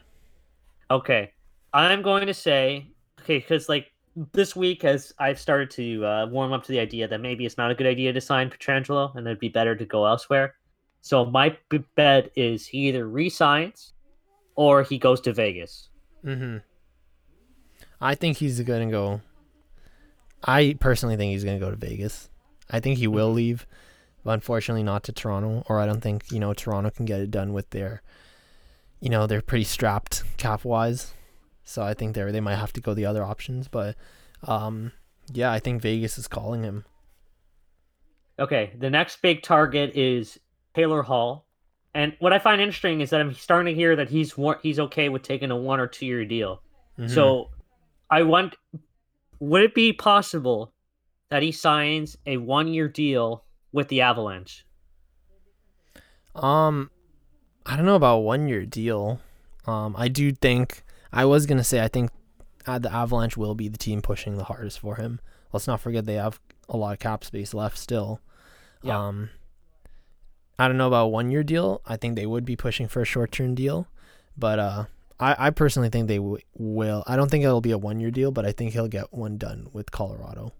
Okay, 0.91 1.31
I'm 1.73 2.01
going 2.01 2.27
to 2.27 2.33
say 2.33 2.87
okay 3.21 3.39
because 3.39 3.69
like 3.69 3.93
this 4.33 4.53
week 4.53 4.83
as 4.83 5.13
I've 5.17 5.39
started 5.39 5.71
to 5.71 6.05
uh, 6.05 6.27
warm 6.27 6.51
up 6.51 6.63
to 6.65 6.71
the 6.73 6.79
idea 6.79 7.07
that 7.07 7.21
maybe 7.21 7.45
it's 7.45 7.57
not 7.57 7.71
a 7.71 7.75
good 7.75 7.87
idea 7.87 8.11
to 8.11 8.19
sign 8.19 8.49
Pietrangelo 8.49 9.15
and 9.15 9.25
it'd 9.25 9.39
be 9.39 9.49
better 9.49 9.73
to 9.73 9.85
go 9.85 10.05
elsewhere. 10.05 10.55
So 10.99 11.23
my 11.23 11.57
bet 11.95 12.31
is 12.35 12.67
he 12.67 12.89
either 12.89 13.07
resigns 13.07 13.93
or 14.55 14.83
he 14.83 14.97
goes 14.97 15.21
to 15.21 15.31
Vegas. 15.31 15.89
Mm-hmm. 16.25 16.57
I 18.01 18.15
think 18.15 18.37
he's 18.37 18.59
going 18.61 18.89
to 18.89 18.91
go. 18.91 19.21
I 20.43 20.75
personally 20.79 21.15
think 21.15 21.31
he's 21.31 21.43
going 21.43 21.59
to 21.59 21.65
go 21.65 21.71
to 21.71 21.77
Vegas. 21.77 22.29
I 22.69 22.79
think 22.79 22.97
he 22.97 23.07
will 23.07 23.31
leave, 23.31 23.65
but 24.23 24.31
unfortunately 24.31 24.83
not 24.83 25.03
to 25.03 25.11
Toronto. 25.11 25.63
Or 25.67 25.79
I 25.79 25.85
don't 25.85 26.01
think 26.01 26.31
you 26.31 26.39
know 26.39 26.53
Toronto 26.53 26.89
can 26.89 27.05
get 27.05 27.19
it 27.19 27.31
done 27.31 27.53
with 27.53 27.69
their 27.71 28.01
you 28.99 29.09
know 29.09 29.27
they're 29.27 29.41
pretty 29.41 29.65
strapped 29.65 30.23
cap 30.37 30.65
wise, 30.65 31.13
so 31.63 31.83
I 31.83 31.93
think 31.93 32.15
they 32.15 32.31
they 32.31 32.41
might 32.41 32.55
have 32.55 32.73
to 32.73 32.81
go 32.81 32.93
the 32.93 33.05
other 33.05 33.23
options. 33.23 33.67
But 33.67 33.95
um, 34.43 34.91
yeah, 35.31 35.51
I 35.51 35.59
think 35.59 35.81
Vegas 35.81 36.17
is 36.17 36.27
calling 36.27 36.63
him. 36.63 36.85
Okay, 38.37 38.73
the 38.77 38.89
next 38.89 39.21
big 39.21 39.43
target 39.43 39.95
is 39.95 40.39
Taylor 40.73 41.03
Hall, 41.03 41.45
and 41.93 42.13
what 42.19 42.33
I 42.33 42.39
find 42.39 42.61
interesting 42.61 42.99
is 42.99 43.09
that 43.11 43.21
I'm 43.21 43.33
starting 43.33 43.73
to 43.73 43.79
hear 43.79 43.95
that 43.95 44.09
he's 44.09 44.33
he's 44.61 44.79
okay 44.79 45.09
with 45.09 45.21
taking 45.21 45.51
a 45.51 45.55
one 45.55 45.79
or 45.79 45.87
two 45.87 46.05
year 46.05 46.25
deal. 46.25 46.61
Mm-hmm. 46.99 47.13
So 47.13 47.49
I 48.09 48.23
want, 48.23 48.55
would 49.39 49.61
it 49.61 49.75
be 49.75 49.93
possible 49.93 50.73
that 51.29 51.43
he 51.43 51.51
signs 51.51 52.17
a 52.25 52.37
one 52.37 52.67
year 52.67 52.87
deal 52.87 53.43
with 53.71 53.87
the 53.87 54.01
Avalanche? 54.01 54.65
Um, 56.35 56.91
I 57.65 57.75
don't 57.75 57.85
know 57.85 57.95
about 57.95 58.19
one 58.19 58.47
year 58.47 58.65
deal. 58.65 59.19
Um, 59.65 59.95
I 59.97 60.07
do 60.07 60.31
think 60.31 60.83
I 61.11 61.25
was 61.25 61.45
gonna 61.45 61.63
say 61.63 61.81
I 61.81 61.87
think 61.87 62.11
uh, 62.67 62.79
the 62.79 62.93
Avalanche 62.93 63.37
will 63.37 63.55
be 63.55 63.67
the 63.67 63.77
team 63.77 64.01
pushing 64.01 64.37
the 64.37 64.43
hardest 64.45 64.79
for 64.79 64.95
him. 64.95 65.19
Let's 65.51 65.67
not 65.67 65.79
forget 65.79 66.05
they 66.05 66.15
have 66.15 66.39
a 66.67 66.77
lot 66.77 66.93
of 66.93 66.99
cap 66.99 67.23
space 67.23 67.53
left 67.53 67.77
still. 67.77 68.19
Yeah. 68.81 68.99
Um, 68.99 69.29
I 70.57 70.67
don't 70.67 70.77
know 70.77 70.87
about 70.87 71.07
one 71.07 71.31
year 71.31 71.43
deal. 71.43 71.81
I 71.85 71.97
think 71.97 72.15
they 72.15 72.25
would 72.25 72.45
be 72.45 72.55
pushing 72.55 72.87
for 72.87 73.01
a 73.01 73.05
short 73.05 73.31
term 73.31 73.55
deal, 73.55 73.87
but 74.37 74.59
uh, 74.59 74.85
I 75.19 75.47
I 75.47 75.49
personally 75.49 75.89
think 75.89 76.07
they 76.07 76.17
w- 76.17 76.41
will. 76.55 77.03
I 77.07 77.15
don't 77.15 77.29
think 77.29 77.43
it'll 77.43 77.61
be 77.61 77.71
a 77.71 77.77
one 77.77 77.99
year 77.99 78.11
deal, 78.11 78.31
but 78.31 78.45
I 78.45 78.51
think 78.51 78.73
he'll 78.73 78.87
get 78.87 79.13
one 79.13 79.37
done 79.37 79.67
with 79.73 79.91
Colorado. 79.91 80.53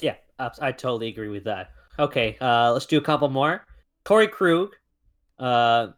Yeah, 0.00 0.14
I 0.38 0.72
totally 0.72 1.08
agree 1.08 1.28
with 1.28 1.44
that. 1.44 1.70
Okay, 1.98 2.36
uh, 2.40 2.72
let's 2.72 2.86
do 2.86 2.98
a 2.98 3.02
couple 3.02 3.28
more. 3.28 3.66
Torey 4.04 4.30
Krug, 4.30 4.74
uh, 5.38 5.88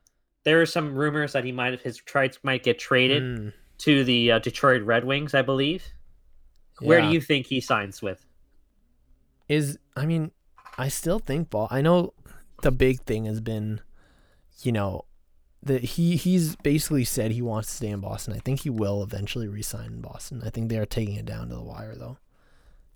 there 0.45 0.61
are 0.61 0.67
some 0.67 0.95
rumors 0.95 1.33
that 1.33 1.45
he 1.45 1.53
might 1.53 1.81
his 1.81 1.97
trades 1.99 2.39
might 2.43 2.63
get 2.63 2.79
traded 2.79 3.23
mm. 3.23 3.53
to 3.79 4.05
the 4.05 4.33
uh, 4.33 4.39
Detroit 4.41 4.83
Red 4.83 5.05
Wings, 5.05 5.35
I 5.35 5.43
believe. 5.43 5.85
Yeah. 6.81 6.89
Where 6.89 7.01
do 7.01 7.09
you 7.09 7.21
think 7.21 7.47
he 7.47 7.61
signs 7.61 8.03
with? 8.03 8.25
Is 9.49 9.79
I 9.97 10.07
mean, 10.07 10.33
I 10.79 10.89
still 10.89 11.19
think 11.19 11.51
ball. 11.51 11.69
I 11.71 11.81
know 11.83 12.15
the 12.63 12.73
big 12.73 13.03
thing 13.03 13.27
has 13.27 13.41
been, 13.41 13.81
you 14.63 14.73
know, 14.73 15.05
that 15.63 15.85
he 15.85 16.17
he's 16.17 16.57
basically 16.57 17.05
said 17.05 17.31
he 17.31 17.43
wants 17.43 17.69
to 17.69 17.77
stay 17.77 17.89
in 17.89 18.01
Boston. 18.01 18.35
I 18.35 18.39
think 18.39 18.61
he 18.61 18.71
will 18.71 19.03
eventually 19.03 19.49
resign 19.49 19.87
in 19.87 20.01
Boston. 20.01 20.43
I 20.45 20.51
think 20.51 20.69
they 20.69 20.79
are 20.79 20.87
taking 20.87 21.15
it 21.15 21.27
down 21.27 21.49
to 21.49 21.55
the 21.55 21.63
wire 21.63 21.95
though. 21.95 22.19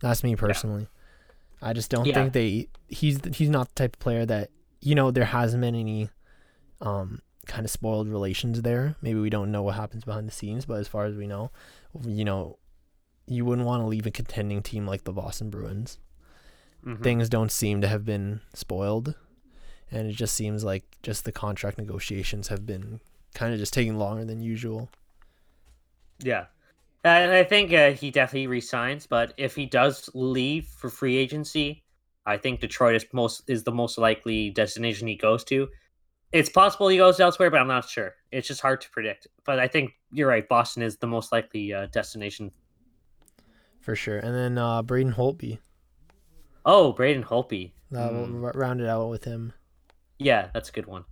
That's 0.01 0.25
me 0.25 0.37
personally. 0.37 0.89
Yeah. 1.63 1.69
I 1.69 1.73
just 1.73 1.91
don't 1.91 2.07
yeah. 2.07 2.15
think 2.15 2.33
they 2.33 2.69
he's 2.89 3.21
he's 3.35 3.49
not 3.49 3.69
the 3.69 3.75
type 3.75 3.97
of 3.97 4.01
player 4.01 4.27
that 4.27 4.51
you 4.81 4.95
know 4.95 5.11
there 5.11 5.25
hasn't 5.25 5.61
been 5.61 5.75
any 5.75 6.11
um 6.81 7.23
kind 7.47 7.65
of 7.65 7.71
spoiled 7.71 8.09
relations 8.09 8.63
there. 8.63 8.97
Maybe 9.01 9.21
we 9.21 9.31
don't 9.31 9.53
know 9.53 9.63
what 9.63 9.77
happens 9.77 10.05
behind 10.05 10.27
the 10.27 10.33
scenes, 10.33 10.67
but 10.67 10.81
as 10.81 10.89
far 10.89 11.05
as 11.07 11.15
we 11.15 11.27
know, 11.27 11.51
you 12.05 12.25
know, 12.25 12.59
you 13.27 13.45
wouldn't 13.45 13.67
want 13.67 13.83
to 13.83 13.87
leave 13.87 14.07
a 14.07 14.11
contending 14.11 14.63
team 14.63 14.87
like 14.87 15.05
the 15.05 15.13
Boston 15.13 15.51
Bruins. 15.51 15.99
Mm-hmm. 16.85 17.03
Things 17.03 17.29
don't 17.29 17.53
seem 17.53 17.81
to 17.81 17.89
have 17.89 18.05
been 18.05 18.41
spoiled, 18.53 19.15
and 19.91 20.09
it 20.09 20.13
just 20.13 20.35
seems 20.35 20.65
like 20.65 20.85
just 21.03 21.25
the 21.25 21.33
contract 21.33 21.79
negotiations 21.79 22.49
have 22.49 22.67
been 22.67 23.01
kind 23.35 23.53
of 23.53 23.59
just 23.59 23.73
taking 23.73 23.99
longer 23.99 24.25
than 24.25 24.41
usual. 24.41 24.91
Yeah. 26.19 26.47
And 27.05 27.31
I 27.31 27.45
think 27.45 27.73
uh, 27.73 27.93
he 27.93 28.11
definitely 28.11 28.49
resigns, 28.49 29.07
but 29.07 29.33
if 29.37 29.55
he 29.55 29.67
does 29.67 30.11
leave 30.13 30.67
for 30.67 30.91
free 30.91 31.17
agency, 31.17 31.85
I 32.25 32.37
think 32.37 32.61
Detroit 32.61 32.97
is 32.97 33.07
most 33.13 33.49
is 33.49 33.63
the 33.63 33.71
most 33.71 33.97
likely 33.97 34.51
destination 34.51 35.07
he 35.07 35.15
goes 35.15 35.45
to 35.45 35.69
it's 36.33 36.49
possible 36.49 36.89
he 36.89 36.97
goes 36.97 37.21
elsewhere, 37.21 37.51
but 37.51 37.61
I'm 37.61 37.69
not 37.69 37.89
sure. 37.89 38.15
It's 38.33 38.49
just 38.49 38.61
hard 38.61 38.81
to 38.83 38.91
predict. 38.91 39.27
But 39.45 39.59
I 39.59 39.69
think 39.69 39.93
you're 40.13 40.29
right. 40.29 40.47
Boston 40.49 40.83
is 40.83 40.97
the 40.97 41.07
most 41.07 41.33
likely 41.33 41.73
uh, 41.73 41.87
destination. 41.87 42.51
For 43.81 43.95
sure. 43.95 44.19
And 44.19 44.35
then 44.35 44.59
uh, 44.59 44.83
Braden 44.83 45.15
Holtby. 45.15 45.59
Oh, 46.65 46.93
Braden 46.93 47.25
Holtby. 47.25 47.73
Uh, 47.95 48.09
mm. 48.09 48.41
We'll 48.41 48.53
round 48.53 48.81
it 48.81 48.89
out 48.89 49.09
with 49.09 49.25
him. 49.25 49.53
Yeah, 50.19 50.49
that's 50.55 50.69
a 50.69 50.73
good 50.73 50.87
one. 50.87 51.05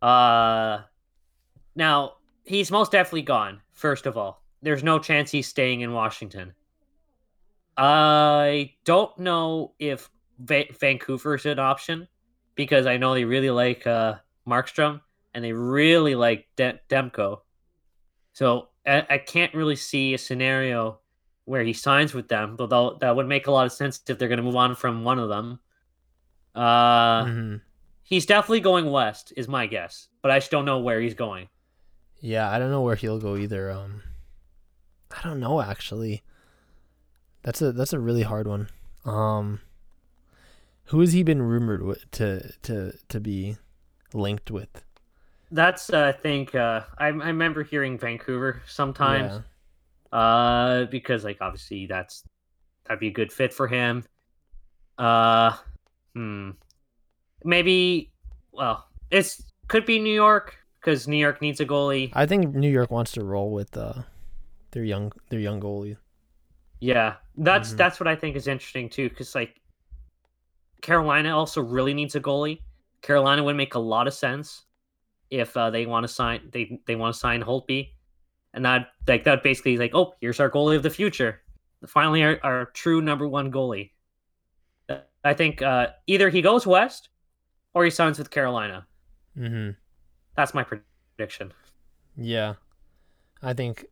Uh, 0.00 0.82
now, 1.74 2.14
he's 2.44 2.70
most 2.70 2.92
definitely 2.92 3.22
gone, 3.22 3.60
first 3.72 4.06
of 4.06 4.16
all. 4.16 4.42
There's 4.62 4.84
no 4.84 4.98
chance 4.98 5.30
he's 5.30 5.48
staying 5.48 5.80
in 5.80 5.92
Washington. 5.92 6.54
I 7.76 8.74
don't 8.84 9.16
know 9.18 9.72
if 9.78 10.10
Va- 10.38 10.72
Vancouver 10.78 11.34
is 11.34 11.46
an 11.46 11.58
option 11.58 12.06
because 12.54 12.86
I 12.86 12.96
know 12.96 13.14
they 13.14 13.24
really 13.24 13.50
like 13.50 13.86
uh, 13.86 14.14
Markstrom, 14.46 15.00
and 15.34 15.44
they 15.44 15.52
really 15.52 16.14
like 16.14 16.46
De- 16.56 16.78
Demko. 16.88 17.40
So 18.32 18.68
I-, 18.86 19.06
I 19.08 19.18
can't 19.18 19.54
really 19.54 19.76
see 19.76 20.14
a 20.14 20.18
scenario 20.18 21.00
where 21.44 21.62
he 21.62 21.72
signs 21.72 22.14
with 22.14 22.28
them, 22.28 22.56
although 22.60 22.98
that 23.00 23.16
would 23.16 23.26
make 23.26 23.46
a 23.46 23.50
lot 23.50 23.66
of 23.66 23.72
sense 23.72 24.00
if 24.08 24.18
they're 24.18 24.28
going 24.28 24.38
to 24.38 24.44
move 24.44 24.56
on 24.56 24.74
from 24.76 25.04
one 25.04 25.18
of 25.18 25.28
them. 25.28 25.58
Uh, 26.54 27.24
mm-hmm. 27.24 27.56
He's 28.12 28.26
definitely 28.26 28.60
going 28.60 28.90
west, 28.90 29.32
is 29.36 29.48
my 29.48 29.66
guess, 29.66 30.08
but 30.20 30.30
I 30.30 30.38
just 30.38 30.50
don't 30.50 30.64
know 30.64 30.80
where 30.80 31.00
he's 31.00 31.14
going. 31.14 31.48
Yeah, 32.20 32.50
I 32.50 32.58
don't 32.58 32.70
know 32.70 32.82
where 32.82 32.94
he'll 32.94 33.18
go 33.18 33.36
either. 33.36 33.70
Um, 33.70 34.02
I 35.10 35.22
don't 35.22 35.40
know 35.40 35.60
actually. 35.60 36.22
That's 37.42 37.62
a 37.62 37.72
that's 37.72 37.92
a 37.92 37.98
really 37.98 38.22
hard 38.22 38.46
one. 38.46 38.68
Um, 39.04 39.60
who 40.86 41.00
has 41.00 41.12
he 41.12 41.22
been 41.22 41.42
rumored 41.42 41.96
to 42.12 42.52
to 42.62 42.92
to 43.08 43.20
be? 43.20 43.56
linked 44.14 44.50
with. 44.50 44.84
That's 45.50 45.92
uh, 45.92 46.06
I 46.06 46.12
think 46.12 46.54
uh, 46.54 46.82
I 46.98 47.06
I 47.06 47.08
remember 47.08 47.62
hearing 47.62 47.98
Vancouver 47.98 48.62
sometimes. 48.66 49.42
Yeah. 50.12 50.18
Uh, 50.18 50.84
because 50.86 51.24
like 51.24 51.38
obviously 51.40 51.86
that's 51.86 52.24
that'd 52.84 53.00
be 53.00 53.08
a 53.08 53.12
good 53.12 53.32
fit 53.32 53.52
for 53.52 53.66
him. 53.68 54.04
Uh, 54.98 55.56
hmm. 56.14 56.50
Maybe. 57.44 58.12
Well, 58.52 58.86
it's 59.10 59.42
could 59.68 59.86
be 59.86 59.98
New 59.98 60.14
York 60.14 60.56
because 60.80 61.06
New 61.08 61.16
York 61.16 61.40
needs 61.40 61.60
a 61.60 61.66
goalie. 61.66 62.10
I 62.12 62.26
think 62.26 62.54
New 62.54 62.70
York 62.70 62.90
wants 62.90 63.12
to 63.12 63.24
roll 63.24 63.52
with 63.52 63.76
uh, 63.76 64.02
their 64.72 64.84
young 64.84 65.12
their 65.30 65.40
young 65.40 65.60
goalie. 65.60 65.96
Yeah, 66.80 67.14
that's 67.36 67.68
mm-hmm. 67.68 67.78
that's 67.78 68.00
what 68.00 68.08
I 68.08 68.16
think 68.16 68.36
is 68.36 68.48
interesting 68.48 68.88
too, 68.88 69.08
because 69.08 69.34
like 69.34 69.60
Carolina 70.80 71.36
also 71.36 71.62
really 71.62 71.94
needs 71.94 72.16
a 72.16 72.20
goalie. 72.20 72.60
Carolina 73.02 73.42
would 73.42 73.56
make 73.56 73.74
a 73.74 73.78
lot 73.78 74.06
of 74.06 74.14
sense 74.14 74.64
if 75.30 75.56
uh, 75.56 75.70
they 75.70 75.86
want 75.86 76.04
to 76.04 76.08
sign 76.08 76.40
they 76.52 76.80
they 76.86 76.96
want 76.96 77.14
to 77.14 77.18
sign 77.18 77.42
Holtby, 77.42 77.90
and 78.52 78.64
that 78.64 78.88
like 79.06 79.24
that 79.24 79.42
basically 79.42 79.74
is 79.74 79.80
like 79.80 79.94
oh 79.94 80.14
here's 80.20 80.40
our 80.40 80.50
goalie 80.50 80.76
of 80.76 80.82
the 80.82 80.90
future, 80.90 81.40
finally 81.86 82.22
our, 82.22 82.38
our 82.42 82.66
true 82.66 83.00
number 83.00 83.28
one 83.28 83.52
goalie. 83.52 83.90
I 85.24 85.34
think 85.34 85.62
uh, 85.62 85.88
either 86.08 86.30
he 86.30 86.42
goes 86.42 86.66
west 86.66 87.08
or 87.74 87.84
he 87.84 87.90
signs 87.90 88.18
with 88.18 88.30
Carolina. 88.30 88.86
Mm-hmm. 89.38 89.70
That's 90.36 90.54
my 90.54 90.64
prediction. 90.64 91.52
Yeah, 92.16 92.54
I 93.42 93.54
think 93.54 93.86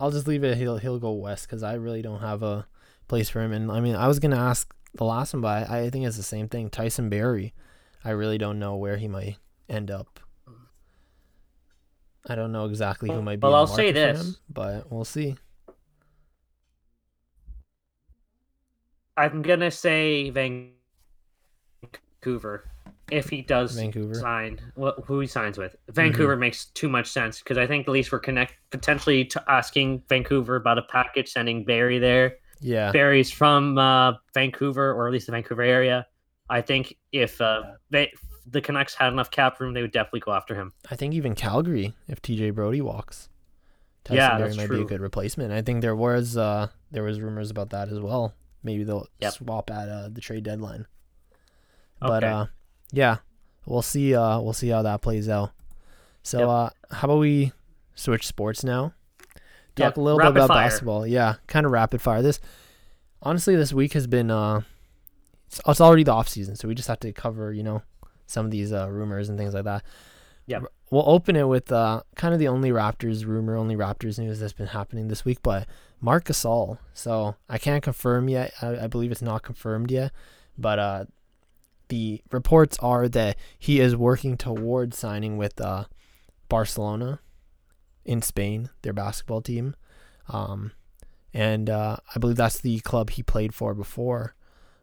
I'll 0.00 0.10
just 0.10 0.26
leave 0.26 0.44
it. 0.44 0.56
He'll 0.56 0.78
he'll 0.78 0.98
go 0.98 1.12
west 1.12 1.46
because 1.46 1.62
I 1.62 1.74
really 1.74 2.02
don't 2.02 2.20
have 2.20 2.42
a 2.42 2.66
place 3.08 3.28
for 3.28 3.40
him. 3.40 3.52
And 3.52 3.70
I 3.70 3.80
mean, 3.80 3.96
I 3.96 4.08
was 4.08 4.18
gonna 4.18 4.36
ask 4.36 4.72
the 4.94 5.04
last 5.04 5.34
one, 5.34 5.42
but 5.42 5.70
I, 5.70 5.82
I 5.82 5.90
think 5.90 6.06
it's 6.06 6.16
the 6.16 6.22
same 6.22 6.48
thing. 6.48 6.70
Tyson 6.70 7.08
Barrie, 7.08 7.54
I 8.04 8.10
really 8.10 8.38
don't 8.38 8.58
know 8.58 8.76
where 8.76 8.96
he 8.96 9.08
might 9.08 9.36
end 9.68 9.90
up. 9.90 10.20
I 12.28 12.34
don't 12.34 12.50
know 12.50 12.64
exactly 12.64 13.08
who 13.08 13.22
might 13.22 13.38
be. 13.38 13.46
Well, 13.46 13.54
I'll 13.54 13.68
say 13.68 13.92
this, 13.92 14.20
him, 14.20 14.36
but 14.48 14.90
we'll 14.90 15.04
see. 15.04 15.36
I'm 19.16 19.42
gonna 19.42 19.70
say 19.70 20.30
Vancouver 20.30 20.74
if 23.10 23.28
he 23.28 23.42
does 23.42 23.74
Vancouver. 23.76 24.14
sign 24.14 24.60
who 24.74 25.20
he 25.20 25.26
signs 25.26 25.58
with. 25.58 25.76
Vancouver 25.90 26.34
mm-hmm. 26.34 26.40
makes 26.40 26.66
too 26.66 26.88
much 26.88 27.08
sense 27.08 27.38
because 27.38 27.58
I 27.58 27.66
think 27.66 27.86
at 27.86 27.92
least 27.92 28.10
we're 28.10 28.18
connect 28.18 28.54
potentially 28.70 29.24
to 29.26 29.44
asking 29.48 30.02
Vancouver 30.08 30.56
about 30.56 30.78
a 30.78 30.82
package, 30.82 31.30
sending 31.30 31.64
Barrie 31.64 31.98
there. 31.98 32.36
Yeah, 32.60 32.90
Barrie's 32.90 33.30
from 33.30 33.78
uh, 33.78 34.14
Vancouver 34.34 34.92
or 34.92 35.06
at 35.06 35.12
least 35.12 35.26
the 35.26 35.32
Vancouver 35.32 35.62
area. 35.62 36.06
I 36.48 36.60
think 36.60 36.96
if 37.12 37.40
uh, 37.40 37.62
they, 37.90 38.12
the 38.46 38.60
Canucks 38.60 38.94
had 38.94 39.12
enough 39.12 39.30
cap 39.30 39.60
room, 39.60 39.74
they 39.74 39.82
would 39.82 39.92
definitely 39.92 40.20
go 40.20 40.32
after 40.32 40.54
him. 40.54 40.72
I 40.90 40.96
think 40.96 41.14
even 41.14 41.34
Calgary, 41.34 41.94
if 42.08 42.22
TJ 42.22 42.54
Brodie 42.54 42.80
walks, 42.80 43.28
Tyson 44.04 44.16
yeah, 44.16 44.38
Barrie 44.38 44.56
might 44.56 44.66
true. 44.66 44.76
be 44.78 44.82
a 44.82 44.86
good 44.86 45.00
replacement. 45.00 45.52
I 45.52 45.62
think 45.62 45.82
there 45.82 45.96
was 45.96 46.36
uh, 46.36 46.68
there 46.90 47.02
was 47.02 47.20
rumors 47.20 47.50
about 47.50 47.70
that 47.70 47.88
as 47.88 48.00
well. 48.00 48.34
Maybe 48.62 48.84
they'll 48.84 49.06
yep. 49.20 49.32
swap 49.32 49.70
at 49.70 49.88
uh, 49.88 50.08
the 50.10 50.20
trade 50.20 50.44
deadline. 50.44 50.86
Okay. 52.02 52.08
But 52.08 52.24
uh, 52.24 52.46
yeah, 52.92 53.18
we'll 53.66 53.82
see. 53.82 54.14
Uh, 54.14 54.40
we'll 54.40 54.52
see 54.52 54.68
how 54.68 54.82
that 54.82 55.02
plays 55.02 55.28
out. 55.28 55.50
So, 56.22 56.38
yep. 56.38 56.48
uh, 56.48 56.94
how 56.94 57.06
about 57.06 57.18
we 57.18 57.52
switch 57.94 58.26
sports 58.26 58.64
now? 58.64 58.92
Talk 59.76 59.84
yep. 59.84 59.96
a 59.96 60.00
little 60.00 60.18
rapid 60.18 60.34
bit 60.34 60.44
about 60.44 60.54
fire. 60.54 60.68
basketball. 60.68 61.06
Yeah, 61.06 61.34
kind 61.46 61.66
of 61.66 61.72
rapid 61.72 62.00
fire. 62.00 62.22
This 62.22 62.40
honestly, 63.22 63.56
this 63.56 63.72
week 63.72 63.92
has 63.92 64.06
been. 64.06 64.30
Uh, 64.30 64.62
it's, 65.46 65.60
it's 65.66 65.80
already 65.80 66.02
the 66.02 66.12
off 66.12 66.28
season, 66.28 66.56
so 66.56 66.66
we 66.68 66.74
just 66.74 66.88
have 66.88 67.00
to 67.00 67.12
cover, 67.12 67.52
you 67.52 67.62
know, 67.62 67.82
some 68.26 68.44
of 68.44 68.50
these 68.50 68.72
uh, 68.72 68.88
rumors 68.90 69.28
and 69.28 69.38
things 69.38 69.54
like 69.54 69.64
that. 69.64 69.84
Yeah. 70.46 70.60
We'll 70.90 71.08
open 71.08 71.34
it 71.34 71.48
with 71.48 71.72
uh, 71.72 72.02
kind 72.14 72.32
of 72.32 72.38
the 72.40 72.48
only 72.48 72.70
Raptors 72.70 73.26
rumor, 73.26 73.56
only 73.56 73.74
Raptors 73.74 74.18
news 74.18 74.38
that's 74.38 74.52
been 74.52 74.68
happening 74.68 75.08
this 75.08 75.24
week, 75.24 75.38
but 75.42 75.66
Marc 76.00 76.24
Gasol. 76.26 76.78
So 76.94 77.34
I 77.48 77.58
can't 77.58 77.82
confirm 77.82 78.28
yet. 78.28 78.52
I, 78.62 78.84
I 78.84 78.86
believe 78.86 79.10
it's 79.10 79.22
not 79.22 79.42
confirmed 79.42 79.90
yet, 79.90 80.12
but 80.56 80.78
uh, 80.78 81.04
the 81.88 82.22
reports 82.30 82.78
are 82.80 83.08
that 83.08 83.36
he 83.58 83.80
is 83.80 83.96
working 83.96 84.36
towards 84.36 84.98
signing 84.98 85.36
with 85.36 85.60
uh, 85.60 85.84
Barcelona 86.48 87.20
in 88.04 88.22
Spain, 88.22 88.70
their 88.82 88.92
basketball 88.92 89.42
team. 89.42 89.74
Um, 90.28 90.72
and 91.32 91.68
uh, 91.68 91.96
I 92.14 92.18
believe 92.18 92.36
that's 92.36 92.60
the 92.60 92.80
club 92.80 93.10
he 93.10 93.22
played 93.22 93.54
for 93.54 93.74
before. 93.74 94.34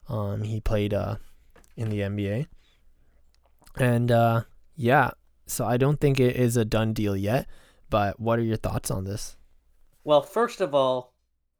Um, 0.08 0.44
he 0.44 0.60
played 0.60 0.94
uh, 0.94 1.16
in 1.76 1.90
the 1.90 2.02
NBA. 2.02 2.48
And 3.78 4.12
uh, 4.12 4.42
yeah, 4.76 5.12
so 5.48 5.66
I 5.66 5.78
don't 5.78 6.00
think 6.00 6.20
it 6.20 6.36
is 6.36 6.58
a 6.58 6.66
done 6.66 6.94
deal 6.94 7.16
yet. 7.16 7.48
But 7.90 8.20
what 8.20 8.40
are 8.40 8.44
your 8.44 8.58
thoughts 8.58 8.90
on 8.90 9.04
this? 9.04 9.38
Well, 10.04 10.22
first 10.22 10.62
of 10.62 10.74
all, 10.76 11.13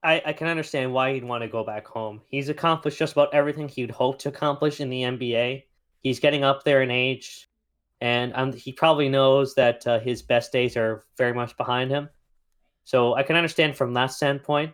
I, 0.04 0.22
I 0.26 0.34
can 0.34 0.48
understand 0.48 0.94
why 0.94 1.14
he'd 1.14 1.24
want 1.24 1.44
to 1.44 1.48
go 1.48 1.64
back 1.64 1.88
home. 1.88 2.22
He's 2.28 2.50
accomplished 2.50 3.00
just 3.00 3.14
about 3.14 3.34
everything 3.34 3.70
he'd 3.70 3.92
hoped 3.92 4.22
to 4.22 4.30
accomplish 4.30 4.82
in 4.82 4.90
the 4.90 5.04
NBA. 5.04 5.64
He's 6.02 6.20
getting 6.20 6.44
up 6.44 6.64
there 6.64 6.82
in 6.82 6.92
age, 6.92 7.50
and 8.02 8.34
um, 8.36 8.52
he 8.52 8.74
probably 8.74 9.08
knows 9.08 9.56
that 9.56 9.88
uh, 9.88 10.00
his 10.00 10.22
best 10.22 10.52
days 10.52 10.76
are 10.76 11.06
very 11.18 11.34
much 11.34 11.56
behind 11.56 11.90
him. 11.90 12.10
So 12.84 13.16
I 13.16 13.24
can 13.24 13.38
understand 13.38 13.78
from 13.78 13.94
that 13.94 14.08
standpoint. 14.08 14.74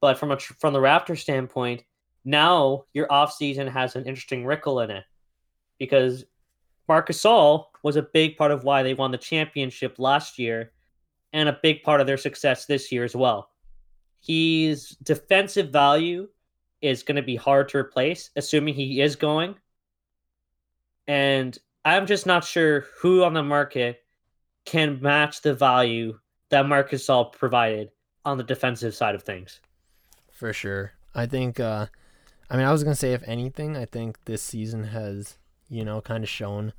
But 0.00 0.16
from 0.16 0.30
a 0.30 0.38
from 0.38 0.72
the 0.72 0.78
Raptor 0.78 1.18
standpoint, 1.18 1.82
now 2.24 2.84
your 2.92 3.10
off 3.10 3.32
season 3.32 3.66
has 3.66 3.96
an 3.96 4.04
interesting 4.04 4.46
wrinkle 4.46 4.78
in 4.80 4.92
it 4.92 5.04
because 5.78 6.24
Marcus 6.86 7.20
Gasol 7.20 7.64
was 7.82 7.96
a 7.96 8.02
big 8.02 8.36
part 8.36 8.52
of 8.52 8.62
why 8.62 8.84
they 8.84 8.94
won 8.94 9.10
the 9.10 9.18
championship 9.18 9.98
last 9.98 10.38
year, 10.38 10.72
and 11.32 11.48
a 11.48 11.58
big 11.64 11.82
part 11.82 12.00
of 12.00 12.06
their 12.06 12.16
success 12.16 12.66
this 12.66 12.92
year 12.92 13.02
as 13.02 13.16
well. 13.16 13.50
His 14.20 14.90
defensive 15.02 15.70
value 15.70 16.28
is 16.80 17.02
going 17.02 17.16
to 17.16 17.22
be 17.22 17.36
hard 17.36 17.68
to 17.70 17.78
replace, 17.78 18.30
assuming 18.36 18.74
he 18.74 19.00
is 19.00 19.16
going. 19.16 19.56
And 21.06 21.58
I'm 21.84 22.06
just 22.06 22.26
not 22.26 22.44
sure 22.44 22.86
who 23.00 23.24
on 23.24 23.34
the 23.34 23.42
market 23.42 24.02
can 24.64 25.00
match 25.00 25.40
the 25.40 25.54
value 25.54 26.18
that 26.50 26.66
Marc 26.66 26.90
Gasol 26.90 27.32
provided 27.32 27.90
on 28.24 28.36
the 28.36 28.44
defensive 28.44 28.94
side 28.94 29.14
of 29.14 29.22
things. 29.22 29.60
For 30.30 30.52
sure. 30.52 30.92
I 31.14 31.26
think, 31.26 31.58
uh, 31.58 31.86
I 32.50 32.56
mean, 32.56 32.66
I 32.66 32.72
was 32.72 32.84
going 32.84 32.92
to 32.92 32.98
say, 32.98 33.12
if 33.12 33.22
anything, 33.26 33.76
I 33.76 33.86
think 33.86 34.24
this 34.24 34.42
season 34.42 34.84
has, 34.84 35.38
you 35.68 35.84
know, 35.84 36.00
kind 36.00 36.22
of 36.22 36.30
shown, 36.30 36.72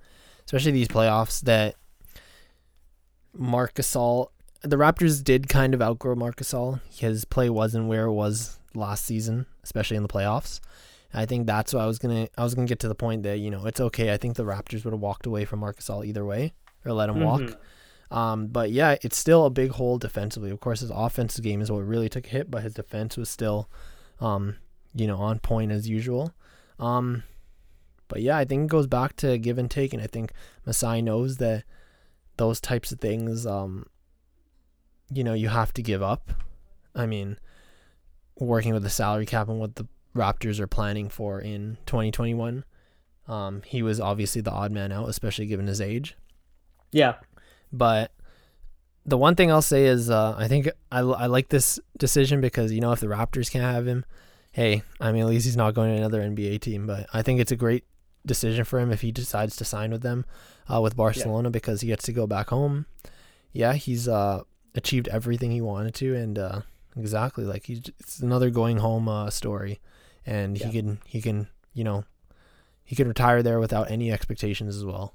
especially 0.45 0.71
these 0.71 0.87
playoffs, 0.87 1.41
that 1.41 1.75
Marc 3.33 3.73
Gasol 3.73 4.29
the 4.61 4.75
Raptors 4.75 5.23
did 5.23 5.47
kind 5.47 5.73
of 5.73 5.81
outgrow 5.81 6.15
Marc 6.15 6.37
Gasol. 6.37 6.81
His 6.89 7.25
play 7.25 7.49
wasn't 7.49 7.87
where 7.87 8.05
it 8.05 8.13
was 8.13 8.59
last 8.73 9.05
season, 9.05 9.45
especially 9.63 9.97
in 9.97 10.03
the 10.03 10.09
playoffs. 10.09 10.59
I 11.13 11.25
think 11.25 11.47
that's 11.47 11.73
why 11.73 11.83
I 11.83 11.87
was 11.87 11.97
gonna 11.97 12.27
I 12.37 12.43
was 12.43 12.53
gonna 12.53 12.67
get 12.67 12.79
to 12.79 12.87
the 12.87 12.95
point 12.95 13.23
that 13.23 13.39
you 13.39 13.49
know 13.49 13.65
it's 13.65 13.79
okay. 13.79 14.13
I 14.13 14.17
think 14.17 14.35
the 14.35 14.43
Raptors 14.43 14.83
would 14.83 14.93
have 14.93 15.01
walked 15.01 15.25
away 15.25 15.45
from 15.45 15.59
Marc 15.59 15.79
Gasol 15.79 16.05
either 16.05 16.23
way 16.23 16.53
or 16.85 16.93
let 16.93 17.09
him 17.09 17.15
mm-hmm. 17.15 17.25
walk. 17.25 17.57
Um, 18.11 18.47
but 18.47 18.71
yeah, 18.71 18.97
it's 19.01 19.17
still 19.17 19.45
a 19.45 19.49
big 19.49 19.71
hole 19.71 19.97
defensively. 19.97 20.51
Of 20.51 20.59
course, 20.59 20.81
his 20.81 20.91
offensive 20.91 21.43
game 21.43 21.61
is 21.61 21.71
what 21.71 21.85
really 21.85 22.09
took 22.09 22.27
a 22.27 22.29
hit, 22.29 22.51
but 22.51 22.63
his 22.63 22.73
defense 22.73 23.17
was 23.17 23.29
still, 23.29 23.69
um, 24.19 24.55
you 24.95 25.07
know, 25.07 25.17
on 25.17 25.39
point 25.39 25.71
as 25.71 25.87
usual. 25.87 26.33
Um, 26.79 27.23
but 28.07 28.21
yeah, 28.21 28.37
I 28.37 28.45
think 28.45 28.65
it 28.65 28.71
goes 28.71 28.87
back 28.87 29.15
to 29.17 29.37
give 29.37 29.57
and 29.57 29.69
take, 29.69 29.93
and 29.93 30.01
I 30.01 30.07
think 30.07 30.31
Masai 30.65 31.01
knows 31.01 31.37
that 31.37 31.63
those 32.37 32.59
types 32.59 32.91
of 32.91 32.99
things 32.99 33.45
um, 33.45 33.85
you 35.11 35.23
know, 35.23 35.33
you 35.33 35.49
have 35.49 35.73
to 35.73 35.81
give 35.81 36.01
up. 36.01 36.31
I 36.95 37.05
mean, 37.05 37.37
working 38.37 38.73
with 38.73 38.83
the 38.83 38.89
salary 38.89 39.25
cap 39.25 39.47
and 39.47 39.59
what 39.59 39.75
the 39.75 39.87
Raptors 40.15 40.59
are 40.59 40.67
planning 40.67 41.09
for 41.09 41.39
in 41.39 41.77
2021, 41.85 42.63
um, 43.27 43.61
he 43.65 43.81
was 43.81 43.99
obviously 43.99 44.41
the 44.41 44.51
odd 44.51 44.71
man 44.71 44.91
out, 44.91 45.07
especially 45.07 45.45
given 45.45 45.67
his 45.67 45.79
age. 45.79 46.15
Yeah. 46.91 47.15
But 47.71 48.11
the 49.05 49.17
one 49.17 49.35
thing 49.35 49.51
I'll 49.51 49.61
say 49.61 49.85
is 49.85 50.09
uh, 50.09 50.35
I 50.37 50.47
think 50.47 50.69
I, 50.91 50.99
I 50.99 51.25
like 51.27 51.49
this 51.49 51.79
decision 51.97 52.41
because, 52.41 52.71
you 52.71 52.81
know, 52.81 52.91
if 52.91 52.99
the 52.99 53.07
Raptors 53.07 53.51
can't 53.51 53.63
have 53.63 53.87
him, 53.87 54.03
hey, 54.51 54.81
I 54.99 55.11
mean, 55.11 55.21
at 55.21 55.27
least 55.27 55.45
he's 55.45 55.57
not 55.57 55.73
going 55.73 55.91
to 55.91 55.97
another 55.97 56.21
NBA 56.21 56.61
team. 56.61 56.87
But 56.87 57.07
I 57.13 57.21
think 57.21 57.39
it's 57.39 57.51
a 57.51 57.55
great 57.55 57.85
decision 58.25 58.65
for 58.65 58.79
him 58.79 58.91
if 58.91 59.01
he 59.01 59.11
decides 59.11 59.55
to 59.57 59.65
sign 59.65 59.91
with 59.91 60.01
them, 60.01 60.25
uh, 60.71 60.81
with 60.81 60.95
Barcelona, 60.95 61.49
yeah. 61.49 61.51
because 61.51 61.81
he 61.81 61.87
gets 61.87 62.05
to 62.05 62.13
go 62.13 62.27
back 62.27 62.49
home. 62.49 62.85
Yeah, 63.51 63.73
he's 63.73 64.07
uh, 64.07 64.41
achieved 64.79 65.07
everything 65.09 65.51
he 65.51 65.61
wanted 65.61 65.93
to, 65.95 66.15
and 66.15 66.39
uh, 66.39 66.61
exactly 66.97 67.45
like 67.45 67.65
he's 67.65 67.81
it's 67.99 68.19
another 68.19 68.49
going 68.49 68.77
home 68.77 69.07
uh, 69.07 69.29
story, 69.29 69.79
and 70.25 70.57
yeah. 70.57 70.67
he 70.67 70.73
can 70.73 70.99
he 71.05 71.21
can 71.21 71.47
you 71.73 71.83
know 71.83 72.03
he 72.83 72.95
can 72.95 73.07
retire 73.07 73.43
there 73.43 73.59
without 73.59 73.91
any 73.91 74.11
expectations 74.11 74.75
as 74.75 74.83
well. 74.83 75.13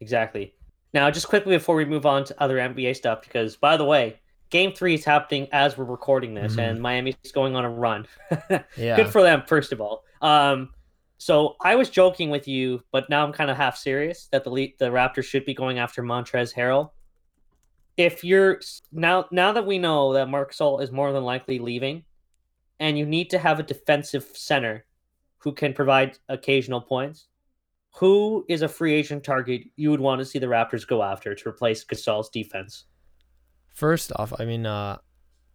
Exactly. 0.00 0.54
Now, 0.94 1.10
just 1.10 1.26
quickly 1.26 1.56
before 1.56 1.74
we 1.74 1.84
move 1.84 2.06
on 2.06 2.24
to 2.24 2.42
other 2.42 2.58
NBA 2.58 2.94
stuff, 2.96 3.22
because 3.22 3.56
by 3.56 3.76
the 3.76 3.84
way, 3.84 4.20
Game 4.50 4.72
Three 4.72 4.94
is 4.94 5.04
happening 5.04 5.48
as 5.52 5.76
we're 5.76 5.84
recording 5.84 6.34
this, 6.34 6.52
mm-hmm. 6.52 6.60
and 6.60 6.80
Miami's 6.82 7.16
going 7.32 7.56
on 7.56 7.64
a 7.64 7.70
run. 7.70 8.06
yeah, 8.76 8.96
good 8.96 9.08
for 9.08 9.22
them. 9.22 9.42
First 9.46 9.72
of 9.72 9.80
all, 9.80 10.04
um, 10.20 10.70
So 11.16 11.56
I 11.60 11.76
was 11.76 11.88
joking 11.88 12.30
with 12.30 12.46
you, 12.46 12.82
but 12.90 13.08
now 13.08 13.24
I'm 13.24 13.32
kind 13.32 13.50
of 13.50 13.56
half 13.56 13.76
serious 13.76 14.28
that 14.32 14.44
the 14.44 14.74
the 14.78 14.86
Raptors 14.86 15.24
should 15.24 15.44
be 15.44 15.54
going 15.54 15.78
after 15.78 16.02
Montrezl 16.02 16.54
Harrell. 16.54 16.90
If 17.96 18.24
you're 18.24 18.60
now 18.90 19.26
now 19.30 19.52
that 19.52 19.66
we 19.66 19.78
know 19.78 20.14
that 20.14 20.28
Marc 20.28 20.52
Gasol 20.52 20.82
is 20.82 20.90
more 20.90 21.12
than 21.12 21.24
likely 21.24 21.58
leaving, 21.58 22.04
and 22.80 22.98
you 22.98 23.06
need 23.06 23.30
to 23.30 23.38
have 23.38 23.60
a 23.60 23.62
defensive 23.62 24.30
center 24.34 24.84
who 25.38 25.52
can 25.52 25.72
provide 25.74 26.18
occasional 26.28 26.80
points, 26.80 27.26
who 27.96 28.44
is 28.48 28.62
a 28.62 28.68
free 28.68 28.94
agent 28.94 29.24
target 29.24 29.62
you 29.76 29.90
would 29.90 30.00
want 30.00 30.20
to 30.20 30.24
see 30.24 30.38
the 30.38 30.46
Raptors 30.46 30.86
go 30.86 31.02
after 31.02 31.34
to 31.34 31.48
replace 31.48 31.84
Gasol's 31.84 32.30
defense? 32.30 32.84
First 33.74 34.12
off, 34.16 34.32
I 34.38 34.44
mean, 34.44 34.66
uh, 34.66 34.98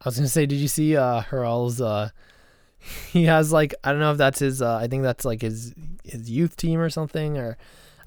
I 0.01 0.05
was 0.05 0.17
gonna 0.17 0.27
say, 0.27 0.45
did 0.45 0.57
you 0.57 0.67
see 0.67 0.95
uh, 0.95 1.21
Harrell's 1.21 1.81
uh, 1.81 2.09
he 3.11 3.25
has 3.25 3.51
like 3.51 3.73
I 3.83 3.91
don't 3.91 3.99
know 3.99 4.11
if 4.11 4.17
that's 4.17 4.39
his 4.39 4.61
uh, 4.61 4.77
I 4.77 4.87
think 4.87 5.03
that's 5.03 5.25
like 5.25 5.41
his 5.41 5.73
his 6.03 6.29
youth 6.29 6.55
team 6.55 6.79
or 6.79 6.89
something 6.89 7.37
or 7.37 7.57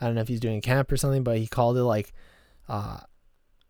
I 0.01 0.07
don't 0.07 0.15
know 0.15 0.23
if 0.23 0.29
he's 0.29 0.41
doing 0.41 0.61
camp 0.61 0.91
or 0.91 0.97
something, 0.97 1.25
but 1.25 1.39
he 1.39 1.47
called 1.47 1.77
it 1.77 1.85
like 1.85 2.13
uh 2.69 3.01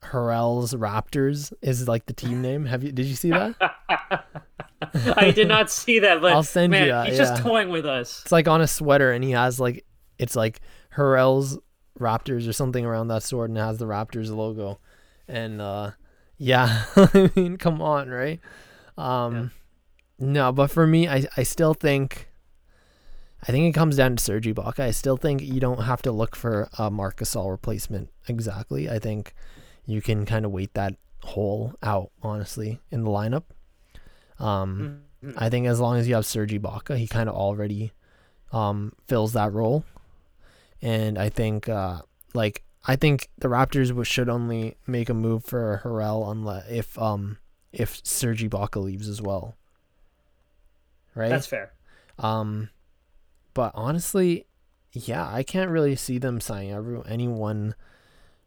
Harrell's 0.02 0.74
Raptors 0.74 1.52
is 1.62 1.86
like 1.86 2.06
the 2.06 2.12
team 2.12 2.42
name. 2.42 2.66
Have 2.66 2.82
you 2.82 2.92
did 2.92 3.06
you 3.06 3.14
see 3.14 3.30
that? 3.30 3.54
I 5.16 5.30
did 5.30 5.46
not 5.48 5.70
see 5.70 5.98
that, 6.00 6.20
but 6.20 6.32
I'll 6.32 6.42
send 6.42 6.70
man, 6.70 6.86
you 6.86 6.92
that. 6.92 7.08
He's 7.08 7.18
yeah. 7.18 7.24
just 7.24 7.42
toying 7.42 7.68
with 7.68 7.86
us. 7.86 8.22
It's 8.22 8.32
like 8.32 8.48
on 8.48 8.60
a 8.60 8.66
sweater 8.66 9.12
and 9.12 9.22
he 9.22 9.32
has 9.32 9.60
like 9.60 9.84
it's 10.18 10.34
like 10.36 10.60
Harrell's 10.96 11.58
Raptors 11.98 12.48
or 12.48 12.52
something 12.52 12.84
around 12.84 13.08
that 13.08 13.22
sort 13.22 13.50
and 13.50 13.58
it 13.58 13.62
has 13.62 13.78
the 13.78 13.86
Raptors 13.86 14.34
logo. 14.34 14.80
And 15.28 15.60
uh 15.60 15.92
yeah, 16.38 16.84
I 16.96 17.30
mean 17.36 17.56
come 17.56 17.82
on, 17.82 18.08
right? 18.08 18.40
Um 18.96 19.34
yeah 19.34 19.48
no, 20.20 20.52
but 20.52 20.70
for 20.70 20.86
me, 20.86 21.08
I, 21.08 21.24
I 21.36 21.42
still 21.42 21.72
think 21.72 22.28
I 23.42 23.52
think 23.52 23.74
it 23.74 23.78
comes 23.78 23.96
down 23.96 24.16
to 24.16 24.22
Serge 24.22 24.46
Ibaka. 24.46 24.80
I 24.80 24.90
still 24.90 25.16
think 25.16 25.40
you 25.40 25.60
don't 25.60 25.84
have 25.84 26.02
to 26.02 26.12
look 26.12 26.36
for 26.36 26.68
a 26.78 26.90
Marc 26.90 27.16
Gasol 27.16 27.50
replacement 27.50 28.10
exactly. 28.28 28.90
I 28.90 28.98
think 28.98 29.34
you 29.86 30.00
can 30.02 30.26
kind 30.26 30.44
of 30.44 30.52
wait 30.52 30.74
that 30.74 30.96
hole 31.22 31.74
out, 31.82 32.10
honestly, 32.22 32.80
in 32.90 33.04
the 33.04 33.10
lineup. 33.10 33.44
Um, 34.38 35.02
mm-hmm. 35.24 35.38
I 35.38 35.50
think 35.50 35.66
as 35.66 35.80
long 35.80 35.98
as 35.98 36.08
you 36.08 36.14
have 36.14 36.26
Serge 36.26 36.52
Ibaka, 36.52 36.96
he 36.96 37.06
kind 37.06 37.28
of 37.28 37.34
already 37.34 37.92
um, 38.52 38.92
fills 39.06 39.32
that 39.34 39.52
role. 39.52 39.84
And 40.82 41.18
I 41.18 41.28
think, 41.28 41.68
uh, 41.68 42.00
like, 42.32 42.64
I 42.86 42.96
think 42.96 43.28
the 43.38 43.48
Raptors 43.48 44.04
should 44.06 44.30
only 44.30 44.76
make 44.86 45.10
a 45.10 45.14
move 45.14 45.44
for 45.44 45.82
Harrell 45.84 46.30
unless 46.30 46.66
if 46.70 46.98
um 46.98 47.36
if 47.72 48.00
Serge 48.02 48.42
Ibaka 48.42 48.82
leaves 48.82 49.06
as 49.06 49.20
well 49.20 49.54
right? 51.14 51.28
That's 51.28 51.46
fair. 51.46 51.72
Um, 52.18 52.70
but 53.54 53.72
honestly, 53.74 54.46
yeah, 54.92 55.28
I 55.30 55.42
can't 55.42 55.70
really 55.70 55.96
see 55.96 56.18
them 56.18 56.40
signing 56.40 56.72
everyone, 56.72 57.06
anyone 57.08 57.74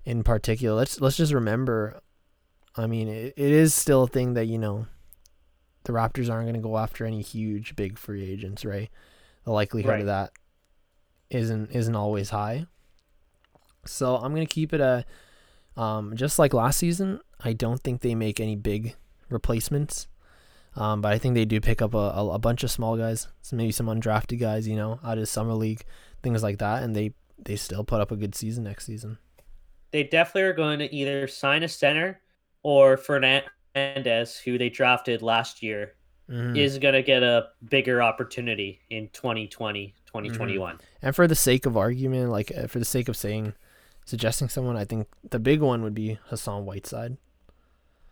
in 0.05 0.23
particular. 0.23 0.75
Let's 0.75 0.99
let's 0.99 1.17
just 1.17 1.33
remember. 1.33 2.01
I 2.75 2.87
mean, 2.87 3.07
it, 3.07 3.33
it 3.37 3.51
is 3.51 3.73
still 3.73 4.03
a 4.03 4.07
thing 4.07 4.33
that 4.33 4.45
you 4.45 4.57
know, 4.57 4.87
the 5.83 5.93
Raptors 5.93 6.29
aren't 6.29 6.45
going 6.45 6.55
to 6.55 6.59
go 6.59 6.77
after 6.77 7.05
any 7.05 7.21
huge 7.21 7.75
big 7.75 7.97
free 7.97 8.23
agents, 8.29 8.65
right? 8.65 8.89
The 9.45 9.51
likelihood 9.51 9.91
right. 9.91 9.99
of 10.01 10.07
that 10.07 10.31
isn't 11.29 11.71
isn't 11.71 11.95
always 11.95 12.29
high. 12.29 12.65
So 13.85 14.15
I'm 14.15 14.33
gonna 14.33 14.45
keep 14.45 14.73
it 14.73 14.81
a, 14.81 15.05
um, 15.75 16.15
just 16.15 16.39
like 16.39 16.53
last 16.53 16.77
season. 16.77 17.19
I 17.39 17.53
don't 17.53 17.81
think 17.81 18.01
they 18.01 18.15
make 18.15 18.39
any 18.39 18.55
big 18.55 18.95
replacements. 19.29 20.07
Um, 20.75 21.01
but 21.01 21.11
I 21.11 21.19
think 21.19 21.35
they 21.35 21.45
do 21.45 21.61
pick 21.61 21.83
up 21.83 21.93
a, 21.93 21.97
a, 21.97 22.29
a, 22.31 22.39
bunch 22.39 22.63
of 22.63 22.71
small 22.71 22.97
guys, 22.97 23.27
so 23.43 23.55
maybe 23.55 23.71
some 23.71 23.85
undrafted 23.85 24.39
guys, 24.39 24.67
you 24.67 24.75
know, 24.75 24.99
out 25.03 25.19
of 25.19 25.29
summer 25.29 25.53
league, 25.53 25.83
things 26.23 26.41
like 26.41 26.57
that, 26.57 26.81
and 26.81 26.95
they 26.95 27.13
they 27.37 27.55
still 27.55 27.83
put 27.83 28.01
up 28.01 28.11
a 28.11 28.15
good 28.15 28.33
season 28.33 28.63
next 28.63 28.85
season. 28.85 29.19
They 29.93 30.03
definitely 30.03 30.41
are 30.41 30.53
going 30.53 30.79
to 30.79 30.93
either 30.93 31.27
sign 31.27 31.61
a 31.61 31.67
center 31.67 32.19
or 32.63 32.97
Hernandez, 32.97 34.37
who 34.37 34.57
they 34.57 34.69
drafted 34.69 35.21
last 35.21 35.61
year, 35.61 35.93
mm-hmm. 36.27 36.55
is 36.55 36.79
going 36.79 36.95
to 36.95 37.03
get 37.03 37.21
a 37.21 37.49
bigger 37.69 38.01
opportunity 38.01 38.79
in 38.89 39.09
2020, 39.13 39.93
2021. 40.07 40.73
Mm-hmm. 40.73 40.83
And 41.03 41.15
for 41.15 41.27
the 41.27 41.35
sake 41.35 41.67
of 41.67 41.77
argument, 41.77 42.31
like 42.31 42.51
uh, 42.57 42.65
for 42.65 42.79
the 42.79 42.85
sake 42.85 43.07
of 43.07 43.15
saying, 43.15 43.53
suggesting 44.03 44.49
someone, 44.49 44.77
I 44.77 44.85
think 44.85 45.07
the 45.29 45.37
big 45.37 45.61
one 45.61 45.83
would 45.83 45.93
be 45.93 46.17
Hassan 46.25 46.65
Whiteside. 46.65 47.17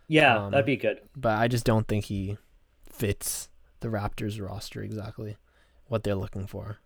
Yeah, 0.08 0.38
um, 0.38 0.52
that'd 0.52 0.68
be 0.68 0.78
good. 0.78 1.02
But 1.16 1.40
I 1.40 1.48
just 1.48 1.66
don't 1.66 1.88
think 1.88 2.06
he 2.06 2.38
fits 2.92 3.50
the 3.80 3.88
Raptors 3.88 4.40
roster 4.40 4.84
exactly 4.84 5.36
what 5.88 6.04
they're 6.04 6.14
looking 6.14 6.46
for. 6.46 6.78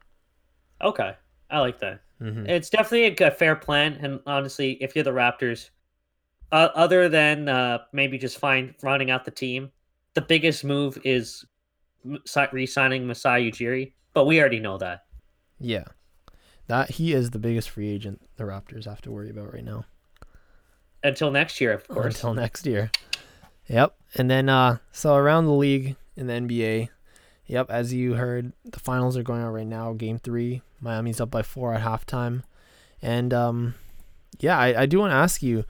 Okay, 0.82 1.16
I 1.50 1.60
like 1.60 1.82
that. 1.82 2.00
Mm-hmm. 2.22 2.45
It's 2.47 2.70
definitely 2.70 3.26
a, 3.26 3.32
fair 3.32 3.55
plan, 3.55 3.99
and 4.01 4.20
honestly, 4.26 4.74
if 4.82 4.95
you're 4.95 5.03
the 5.03 5.11
Raptors, 5.11 5.70
uh, 6.51 6.70
other 6.74 7.09
than 7.09 7.49
uh, 7.49 7.80
maybe 7.91 8.18
just 8.18 8.38
fine 8.38 8.74
running 8.82 9.11
out 9.11 9.26
the 9.26 9.32
team, 9.32 9.72
the 10.13 10.22
biggest 10.22 10.63
move 10.63 10.97
is 11.03 11.45
re-signing 12.51 13.05
Masai 13.05 13.51
Ujiri. 13.51 13.91
But 14.13 14.26
we 14.26 14.39
already 14.39 14.59
know 14.59 14.78
that. 14.78 15.05
Yeah, 15.59 15.84
that 16.68 16.91
he 16.91 17.11
is 17.11 17.32
the 17.32 17.39
biggest 17.39 17.70
free 17.70 17.89
agent 17.89 18.22
the 18.38 18.45
Raptors 18.45 18.86
have 18.86 19.01
to 19.01 19.11
worry 19.11 19.30
about 19.30 19.53
right 19.53 19.63
now. 19.63 19.86
Until 21.03 21.32
next 21.32 21.59
year, 21.59 21.74
of 21.74 21.88
course. 21.88 22.16
Until 22.16 22.34
next 22.34 22.66
year. 22.66 22.91
Yep. 23.68 23.95
And 24.16 24.32
then 24.32 24.47
uh 24.49 24.78
so 24.91 25.16
around 25.16 25.45
the 25.45 25.53
league, 25.53 25.95
in 26.16 26.28
the 26.28 26.34
NBA. 26.34 26.89
Yep, 27.48 27.70
as 27.70 27.93
you 27.93 28.16
heard, 28.16 28.54
the 28.64 28.80
finals 28.80 29.16
are 29.16 29.24
going 29.24 29.41
on 29.41 29.54
right 29.54 29.68
now. 29.68 29.93
Game 29.93 30.18
three, 30.18 30.62
Miami's 30.82 31.22
up 31.22 31.30
by 31.30 31.43
four 31.43 31.74
at 31.74 31.82
halftime, 31.82 32.43
and 33.02 33.34
um, 33.34 33.76
yeah, 34.39 34.58
I, 34.58 34.82
I 34.82 34.86
do 34.86 35.00
want 35.00 35.12
to 35.12 35.16
ask 35.16 35.43
you. 35.43 35.66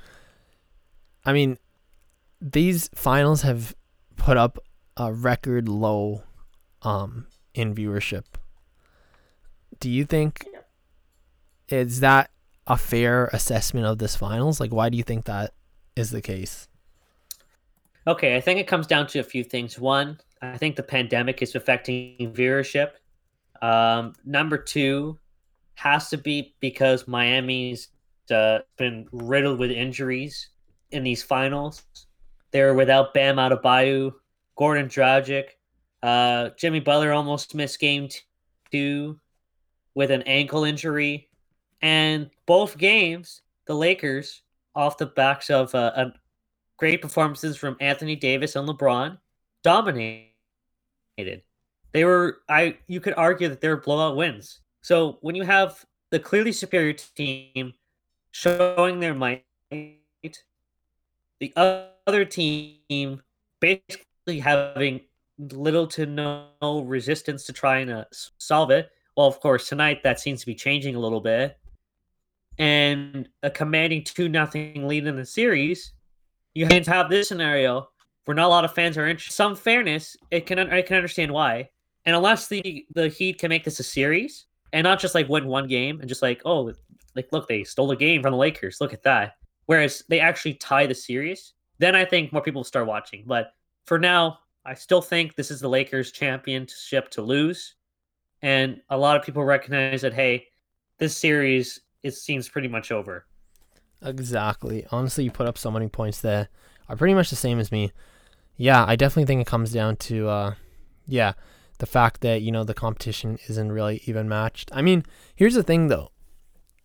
I 1.26 1.34
mean, 1.34 1.58
these 2.40 2.90
finals 2.94 3.42
have 3.42 3.76
put 4.16 4.38
up 4.38 4.60
a 4.96 5.12
record 5.12 5.68
low, 5.68 6.24
um, 6.84 7.28
in 7.54 7.74
viewership. 7.74 8.24
Do 9.80 9.90
you 9.90 10.06
think 10.06 10.46
is 11.70 12.00
that 12.02 12.30
a 12.68 12.78
fair 12.78 13.30
assessment 13.34 13.86
of 13.86 13.98
this 13.98 14.16
finals? 14.16 14.60
Like, 14.60 14.72
why 14.72 14.90
do 14.90 14.98
you 14.98 15.04
think 15.04 15.26
that 15.26 15.54
is 15.96 16.12
the 16.12 16.22
case? 16.22 16.68
Okay, 18.08 18.36
I 18.36 18.42
think 18.42 18.60
it 18.60 18.68
comes 18.68 18.86
down 18.86 19.08
to 19.08 19.20
a 19.20 19.24
few 19.24 19.44
things. 19.44 19.80
One, 19.80 20.20
I 20.54 20.58
think 20.58 20.76
the 20.76 20.84
pandemic 20.84 21.42
is 21.42 21.56
affecting 21.56 22.34
viewership. 22.34 22.92
Um, 23.62 24.14
number 24.26 24.58
two 24.58 25.20
has 25.76 26.10
to 26.10 26.18
be 26.18 26.56
because 26.60 27.08
Miami's 27.08 27.90
uh, 28.32 28.60
been 28.78 29.08
riddled 29.12 29.60
with 29.60 29.72
injuries 29.72 30.50
in 30.92 31.04
these 31.04 31.24
finals. 31.24 31.84
They're 32.52 32.74
without 32.74 33.14
Bam 33.14 33.36
Adebayo, 33.38 34.14
Goran 34.58 34.86
Dragic, 34.86 35.50
uh, 36.04 36.52
Jimmy 36.58 36.80
Butler 36.80 37.12
almost 37.12 37.56
missed 37.56 37.80
game 37.80 38.10
two 38.72 39.20
with 39.96 40.12
an 40.12 40.22
ankle 40.24 40.64
injury, 40.64 41.30
and 41.82 42.30
both 42.46 42.78
games 42.78 43.42
the 43.66 43.74
Lakers 43.74 44.44
off 44.76 44.98
the 44.98 45.06
backs 45.08 45.50
of 45.50 45.74
uh, 45.74 46.12
great 46.78 47.02
performances 47.02 47.58
from 47.58 47.78
Anthony 47.80 48.16
Davis 48.16 48.56
and 48.56 48.68
LeBron 48.68 49.18
dominated. 49.64 50.35
They 51.18 52.04
were 52.04 52.40
I 52.50 52.78
you 52.88 53.00
could 53.00 53.14
argue 53.16 53.48
that 53.48 53.62
they 53.62 53.70
were 53.70 53.78
blowout 53.78 54.18
wins. 54.18 54.60
So 54.82 55.18
when 55.22 55.36
you 55.36 55.44
have 55.44 55.86
the 56.12 56.20
clearly 56.20 56.52
superior 56.52 56.94
team 56.94 57.74
showing 58.32 59.00
their 59.00 59.16
might, 59.16 59.46
the 59.72 61.54
other 61.56 62.26
team 62.26 63.22
basically 63.60 64.40
having 64.40 65.02
little 65.40 65.88
to 65.88 66.06
no 66.06 66.84
resistance 66.86 67.46
to 67.46 67.54
trying 67.54 67.88
to 67.88 68.00
uh, 68.00 68.04
solve 68.38 68.72
it. 68.72 68.92
Well, 69.18 69.28
of 69.28 69.40
course, 69.40 69.70
tonight 69.70 70.04
that 70.04 70.20
seems 70.20 70.42
to 70.42 70.46
be 70.46 70.56
changing 70.56 70.96
a 70.96 71.00
little 71.00 71.22
bit. 71.22 71.58
And 72.58 73.28
a 73.44 73.50
commanding 73.50 74.04
2 74.04 74.30
nothing 74.30 74.88
lead 74.88 75.08
in 75.08 75.16
the 75.16 75.26
series, 75.26 75.94
you 76.54 76.68
can't 76.68 76.88
have 76.88 77.10
this 77.10 77.28
scenario 77.28 77.90
where 78.26 78.36
not 78.36 78.48
a 78.48 78.50
lot 78.50 78.66
of 78.66 78.74
fans 78.74 78.98
are 78.98 79.08
interested. 79.08 79.34
Some 79.34 79.56
fairness, 79.56 80.18
it 80.32 80.46
can 80.46 80.60
I 80.60 80.82
can 80.82 80.98
understand 80.98 81.32
why. 81.32 81.70
And 82.06 82.16
unless 82.16 82.48
the 82.48 82.86
the 82.94 83.08
Heat 83.08 83.40
can 83.40 83.50
make 83.50 83.64
this 83.64 83.80
a 83.80 83.84
series 83.84 84.46
and 84.74 84.84
not 84.84 85.00
just 85.00 85.16
like 85.16 85.30
win 85.30 85.48
one 85.48 85.68
game 85.68 86.00
and 86.00 86.10
just 86.10 86.22
like 86.22 86.42
oh 86.46 86.74
like 87.16 87.32
look 87.32 87.48
they 87.48 87.64
stole 87.64 87.92
a 87.92 87.96
game 87.96 88.22
from 88.22 88.32
the 88.32 88.38
Lakers, 88.38 88.82
look 88.82 88.94
at 88.94 89.04
that. 89.04 89.38
Whereas 89.68 90.04
they 90.10 90.20
actually 90.20 90.56
tie 90.56 90.86
the 90.86 90.96
series, 90.96 91.54
then 91.80 91.96
I 91.96 92.06
think 92.06 92.32
more 92.32 92.42
people 92.42 92.60
will 92.60 92.66
start 92.66 92.88
watching. 92.88 93.24
But 93.26 93.54
for 93.86 93.98
now, 93.98 94.40
I 94.66 94.74
still 94.74 95.02
think 95.02 95.36
this 95.36 95.50
is 95.50 95.60
the 95.60 95.70
Lakers 95.70 96.12
championship 96.12 97.10
to 97.12 97.22
lose. 97.22 97.76
And 98.42 98.82
a 98.90 98.98
lot 98.98 99.18
of 99.18 99.24
people 99.24 99.44
recognize 99.44 100.02
that 100.02 100.14
hey, 100.14 100.48
this 100.98 101.18
series 101.18 101.82
it 102.04 102.14
seems 102.14 102.48
pretty 102.48 102.68
much 102.68 102.92
over. 102.92 103.26
Exactly. 104.04 104.86
Honestly, 104.92 105.24
you 105.24 105.32
put 105.32 105.48
up 105.48 105.58
so 105.58 105.72
many 105.72 105.88
points 105.88 106.22
that 106.22 106.50
are 106.88 106.96
pretty 106.96 107.16
much 107.16 107.32
the 107.32 107.36
same 107.36 107.60
as 107.60 107.72
me. 107.72 107.92
Yeah, 108.58 108.86
I 108.88 108.96
definitely 108.96 109.26
think 109.26 109.42
it 109.42 109.48
comes 109.48 109.72
down 109.72 109.98
to, 109.98 110.30
uh, 110.30 110.54
yeah, 111.06 111.34
the 111.80 111.86
fact 111.86 112.22
that 112.22 112.42
you 112.42 112.52
know 112.52 112.64
the 112.64 112.74
competition 112.74 113.38
isn't 113.50 113.72
really 113.72 114.02
even 114.06 114.30
matched. 114.30 114.72
I 114.74 114.82
mean, 114.82 115.04
here's 115.36 115.56
the 115.56 115.64
thing 115.64 115.88
though. 115.88 116.12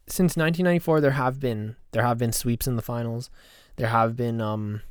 Since 0.06 0.36
1994, 0.36 1.00
there 1.00 1.12
have 1.12 1.38
been 1.38 1.76
there 1.92 2.02
have 2.02 2.18
been 2.18 2.32
sweeps 2.32 2.66
in 2.66 2.76
the 2.76 2.82
finals. 2.82 3.30
There 3.76 3.88
have 3.88 4.16
been 4.16 4.40
um, 4.40 4.82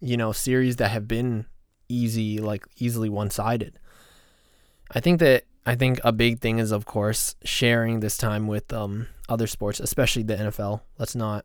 you 0.00 0.16
know, 0.16 0.32
series 0.32 0.76
that 0.76 0.90
have 0.90 1.08
been 1.08 1.46
easy, 1.88 2.38
like 2.38 2.66
easily 2.76 3.08
one 3.08 3.30
sided. 3.30 3.78
I 4.92 5.00
think 5.00 5.20
that 5.20 5.44
I 5.66 5.74
think 5.74 6.00
a 6.04 6.12
big 6.12 6.40
thing 6.40 6.58
is 6.58 6.70
of 6.70 6.86
course 6.86 7.34
sharing 7.44 8.00
this 8.00 8.16
time 8.16 8.46
with 8.46 8.72
um 8.72 9.08
other 9.28 9.46
sports, 9.46 9.80
especially 9.80 10.22
the 10.22 10.36
NFL. 10.36 10.82
Let's 10.98 11.16
not 11.16 11.44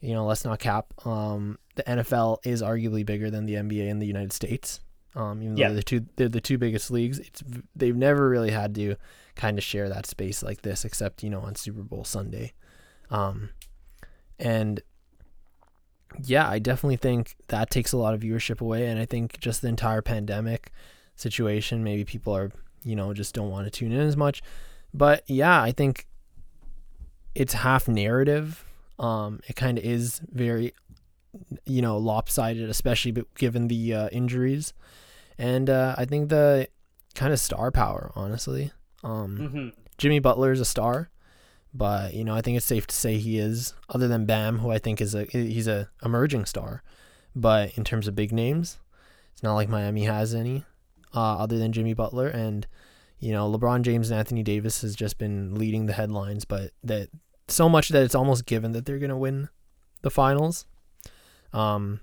you 0.00 0.12
know, 0.12 0.26
let's 0.26 0.44
not 0.44 0.58
cap. 0.58 0.92
Um, 1.06 1.58
the 1.74 1.82
NFL 1.84 2.38
is 2.44 2.62
arguably 2.62 3.04
bigger 3.04 3.30
than 3.30 3.46
the 3.46 3.54
NBA 3.54 3.88
in 3.88 3.98
the 3.98 4.06
United 4.06 4.32
States. 4.32 4.80
Um, 5.16 5.42
even 5.42 5.56
yeah. 5.56 5.68
though 5.68 5.74
they're 5.74 5.76
the 5.76 5.82
two 5.82 6.06
they're 6.16 6.28
the 6.28 6.40
two 6.40 6.58
biggest 6.58 6.90
leagues, 6.90 7.18
it's 7.18 7.42
they've 7.76 7.96
never 7.96 8.28
really 8.28 8.50
had 8.50 8.74
to 8.74 8.96
kind 9.36 9.58
of 9.58 9.64
share 9.64 9.88
that 9.88 10.06
space 10.06 10.42
like 10.42 10.62
this, 10.62 10.84
except 10.84 11.22
you 11.22 11.30
know 11.30 11.40
on 11.40 11.54
Super 11.54 11.82
Bowl 11.82 12.04
Sunday. 12.04 12.52
Um, 13.10 13.50
and 14.38 14.80
yeah, 16.22 16.48
I 16.48 16.58
definitely 16.58 16.96
think 16.96 17.36
that 17.48 17.70
takes 17.70 17.92
a 17.92 17.96
lot 17.96 18.14
of 18.14 18.20
viewership 18.20 18.60
away, 18.60 18.88
and 18.88 18.98
I 18.98 19.06
think 19.06 19.38
just 19.38 19.62
the 19.62 19.68
entire 19.68 20.02
pandemic 20.02 20.72
situation, 21.14 21.84
maybe 21.84 22.04
people 22.04 22.36
are 22.36 22.50
you 22.82 22.96
know 22.96 23.14
just 23.14 23.34
don't 23.34 23.50
want 23.50 23.66
to 23.66 23.70
tune 23.70 23.92
in 23.92 24.00
as 24.00 24.16
much. 24.16 24.42
But 24.92 25.22
yeah, 25.28 25.62
I 25.62 25.70
think 25.70 26.06
it's 27.34 27.54
half 27.54 27.88
narrative. 27.88 28.64
Um, 28.98 29.40
it 29.48 29.56
kind 29.56 29.78
of 29.78 29.84
is 29.84 30.20
very 30.32 30.72
you 31.64 31.82
know 31.82 31.96
lopsided, 31.96 32.68
especially 32.68 33.14
given 33.36 33.68
the 33.68 33.94
uh, 33.94 34.08
injuries 34.08 34.72
and 35.38 35.68
uh, 35.68 35.94
I 35.96 36.04
think 36.04 36.28
the 36.28 36.68
kind 37.14 37.32
of 37.32 37.40
star 37.40 37.70
power, 37.70 38.12
honestly. 38.14 38.72
Um, 39.02 39.38
mm-hmm. 39.38 39.68
Jimmy 39.98 40.18
Butler 40.18 40.52
is 40.52 40.60
a 40.60 40.64
star, 40.64 41.10
but 41.72 42.14
you 42.14 42.24
know 42.24 42.34
I 42.34 42.40
think 42.40 42.56
it's 42.56 42.66
safe 42.66 42.86
to 42.86 42.94
say 42.94 43.18
he 43.18 43.38
is. 43.38 43.74
Other 43.88 44.08
than 44.08 44.26
Bam, 44.26 44.58
who 44.58 44.70
I 44.70 44.78
think 44.78 45.00
is 45.00 45.14
a 45.14 45.24
he's 45.24 45.68
a 45.68 45.90
emerging 46.04 46.46
star, 46.46 46.82
but 47.34 47.76
in 47.76 47.84
terms 47.84 48.08
of 48.08 48.14
big 48.14 48.32
names, 48.32 48.78
it's 49.32 49.42
not 49.42 49.54
like 49.54 49.68
Miami 49.68 50.04
has 50.04 50.34
any. 50.34 50.64
Uh, 51.14 51.36
other 51.38 51.58
than 51.58 51.72
Jimmy 51.72 51.94
Butler 51.94 52.26
and 52.26 52.66
you 53.20 53.32
know 53.32 53.50
LeBron 53.50 53.82
James 53.82 54.10
and 54.10 54.18
Anthony 54.18 54.42
Davis 54.42 54.82
has 54.82 54.96
just 54.96 55.18
been 55.18 55.54
leading 55.54 55.86
the 55.86 55.92
headlines, 55.92 56.44
but 56.44 56.70
that 56.82 57.08
so 57.46 57.68
much 57.68 57.90
that 57.90 58.02
it's 58.02 58.14
almost 58.14 58.46
given 58.46 58.72
that 58.72 58.84
they're 58.84 58.98
gonna 58.98 59.18
win 59.18 59.48
the 60.02 60.10
finals. 60.10 60.66
Um, 61.54 62.00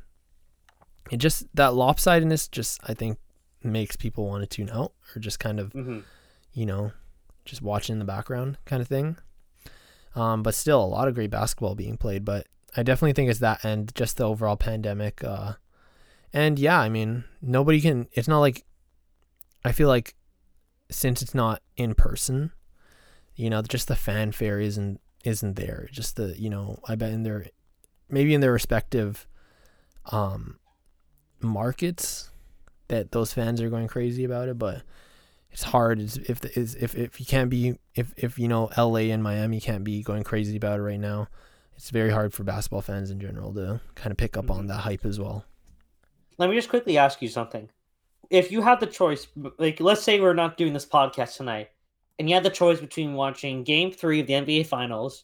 it 1.12 1.18
just 1.18 1.45
that 1.54 1.74
lopsidedness 1.74 2.49
just 2.49 2.80
I 2.88 2.93
think 2.93 3.20
makes 3.64 3.95
people 3.95 4.28
want 4.28 4.41
to 4.41 4.47
tune 4.47 4.70
out 4.72 4.93
or 5.16 5.20
just 5.20 5.39
kind 5.39 5.60
of 5.60 5.72
mm-hmm. 5.74 5.99
you 6.54 6.66
know 6.66 6.93
just 7.45 7.62
watching 7.62 7.93
in 7.93 7.99
the 7.99 8.06
background 8.06 8.58
kind 8.66 8.82
of 8.82 8.88
thing. 8.88 9.18
Um, 10.16 10.43
but 10.43 10.56
still 10.56 10.84
a 10.84 10.86
lot 10.86 11.08
of 11.08 11.16
great 11.16 11.30
basketball 11.30 11.76
being 11.76 11.97
played. 11.97 12.26
But 12.26 12.47
I 12.76 12.84
definitely 12.84 13.14
think 13.14 13.30
it's 13.30 13.39
that 13.39 13.64
and 13.64 13.93
just 13.95 14.18
the 14.18 14.24
overall 14.24 14.58
pandemic. 14.58 15.24
Uh, 15.24 15.54
and 16.34 16.58
yeah, 16.58 16.80
I 16.80 16.89
mean 16.89 17.26
nobody 17.41 17.82
can. 17.82 18.08
It's 18.14 18.28
not 18.28 18.39
like 18.39 18.64
I 19.66 19.74
feel 19.74 19.89
like 19.89 20.16
since 20.89 21.22
it's 21.22 21.36
not 21.36 21.62
in 21.78 21.93
person, 21.93 22.52
you 23.36 23.49
know, 23.49 23.62
just 23.62 23.88
the 23.88 23.95
fanfare 23.95 24.60
isn't 24.60 25.02
isn't 25.26 25.56
there. 25.56 25.89
Just 25.91 26.16
the 26.16 26.39
you 26.39 26.49
know, 26.49 26.80
I 26.88 26.95
bet 26.95 27.12
in 27.12 27.24
their 27.24 27.47
maybe 28.10 28.34
in 28.34 28.41
their 28.41 28.54
respective 28.54 29.28
um 30.12 30.58
markets 31.41 32.30
that 32.88 33.12
those 33.12 33.34
fans 33.34 33.62
are 33.62 33.70
going 33.70 33.88
crazy 33.88 34.24
about 34.24 34.49
it, 34.49 34.58
but 34.58 34.84
it's 35.52 35.64
hard 35.64 35.99
if 35.99 36.45
if 36.58 36.95
if 36.95 37.20
you 37.20 37.26
can't 37.26 37.49
be 37.49 37.76
if 37.95 38.14
if 38.18 38.39
you 38.39 38.47
know 38.47 38.70
LA 38.78 39.12
and 39.12 39.24
Miami 39.24 39.60
can't 39.60 39.84
be 39.84 40.02
going 40.02 40.24
crazy 40.24 40.58
about 40.58 40.80
it 40.80 40.84
right 40.84 40.99
now. 40.99 41.28
It's 41.76 41.89
very 41.89 42.12
hard 42.12 42.34
for 42.34 42.43
basketball 42.43 42.84
fans 42.84 43.10
in 43.10 43.20
general 43.20 43.54
to 43.56 43.82
kind 43.95 44.12
of 44.12 44.18
pick 44.18 44.38
up 44.38 44.45
mm-hmm. 44.45 44.60
on 44.60 44.68
that 44.68 44.82
hype 44.82 45.04
as 45.04 45.20
well. 45.20 45.45
Let 46.38 46.49
me 46.49 46.56
just 46.56 46.70
quickly 46.70 46.97
ask 46.97 47.22
you 47.22 47.28
something. 47.28 47.70
If 48.30 48.52
you 48.52 48.62
had 48.62 48.80
the 48.80 48.88
choice, 48.88 49.28
like 49.58 49.80
let's 49.80 50.04
say 50.04 50.20
we're 50.20 50.34
not 50.34 50.58
doing 50.58 50.74
this 50.74 50.86
podcast 50.86 51.38
tonight, 51.38 51.72
and 52.20 52.30
you 52.30 52.36
had 52.36 52.43
the 52.43 52.52
choice 52.52 52.80
between 52.80 53.14
watching 53.14 53.64
game 53.64 53.91
3 53.91 54.20
of 54.22 54.28
the 54.28 54.34
NBA 54.34 54.68
finals 54.68 55.24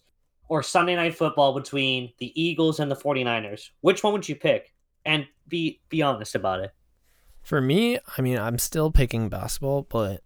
or 0.50 0.64
Sunday 0.64 0.96
night 0.96 1.16
football 1.16 1.54
between 1.54 2.12
the 2.20 2.32
Eagles 2.42 2.80
and 2.80 2.90
the 2.90 2.96
49ers, 2.96 3.70
which 3.82 4.04
one 4.04 4.14
would 4.14 4.28
you 4.28 4.36
pick? 4.36 4.74
and 5.08 5.26
be 5.48 5.80
be 5.90 6.04
honest 6.04 6.36
about 6.36 6.60
it. 6.60 6.72
For 7.42 7.62
me, 7.62 7.98
I 8.18 8.22
mean, 8.22 8.38
I'm 8.38 8.60
still 8.60 8.92
picking 8.92 9.30
basketball, 9.30 9.88
but 9.90 10.22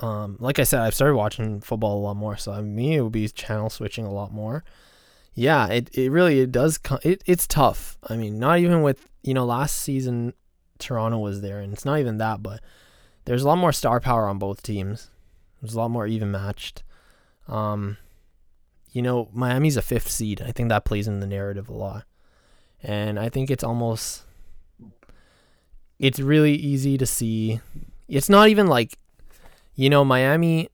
um, 0.00 0.36
like 0.40 0.58
I 0.58 0.64
said, 0.64 0.80
I've 0.80 0.94
started 0.94 1.14
watching 1.14 1.60
football 1.60 1.96
a 1.96 2.02
lot 2.02 2.16
more. 2.16 2.36
So 2.36 2.60
me, 2.60 2.96
it 2.96 3.02
would 3.02 3.12
be 3.12 3.28
channel 3.28 3.70
switching 3.70 4.04
a 4.04 4.12
lot 4.12 4.32
more. 4.32 4.64
Yeah, 5.32 5.68
it, 5.68 5.96
it 5.96 6.10
really 6.10 6.40
it 6.40 6.52
does. 6.52 6.80
It 7.04 7.22
it's 7.24 7.46
tough. 7.46 7.96
I 8.02 8.16
mean, 8.16 8.38
not 8.38 8.58
even 8.58 8.82
with 8.82 9.08
you 9.22 9.32
know 9.32 9.46
last 9.46 9.76
season, 9.76 10.34
Toronto 10.78 11.18
was 11.18 11.40
there, 11.40 11.60
and 11.60 11.72
it's 11.72 11.84
not 11.84 12.00
even 12.00 12.18
that, 12.18 12.42
but 12.42 12.60
there's 13.24 13.42
a 13.42 13.46
lot 13.46 13.58
more 13.58 13.72
star 13.72 14.00
power 14.00 14.26
on 14.26 14.38
both 14.38 14.62
teams. 14.62 15.10
There's 15.62 15.74
a 15.74 15.78
lot 15.78 15.92
more 15.92 16.06
even 16.06 16.32
matched. 16.32 16.82
Um, 17.46 17.96
you 18.92 19.02
know, 19.02 19.28
Miami's 19.32 19.76
a 19.76 19.82
fifth 19.82 20.10
seed. 20.10 20.42
I 20.42 20.52
think 20.52 20.68
that 20.68 20.84
plays 20.84 21.08
in 21.08 21.20
the 21.20 21.26
narrative 21.26 21.68
a 21.68 21.74
lot 21.74 22.04
and 22.82 23.18
I 23.18 23.28
think 23.28 23.50
it's 23.50 23.64
almost 23.64 24.22
it's 25.98 26.20
really 26.20 26.54
easy 26.54 26.96
to 26.98 27.06
see. 27.06 27.60
It's 28.06 28.28
not 28.28 28.48
even 28.48 28.66
like 28.66 28.98
you 29.74 29.90
know 29.90 30.04
Miami, 30.04 30.68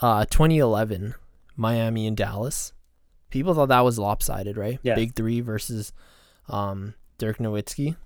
uh, 0.00 0.24
2011, 0.26 1.14
Miami 1.56 2.06
and 2.06 2.16
Dallas. 2.16 2.72
People 3.30 3.54
thought 3.54 3.68
that 3.68 3.84
was 3.84 3.98
lopsided, 3.98 4.56
right? 4.56 4.80
Yeah. 4.82 4.94
Big 4.94 5.14
three 5.14 5.40
versus 5.40 5.92
um, 6.48 6.94
Dirk 7.18 7.38
Nowitzki, 7.38 7.96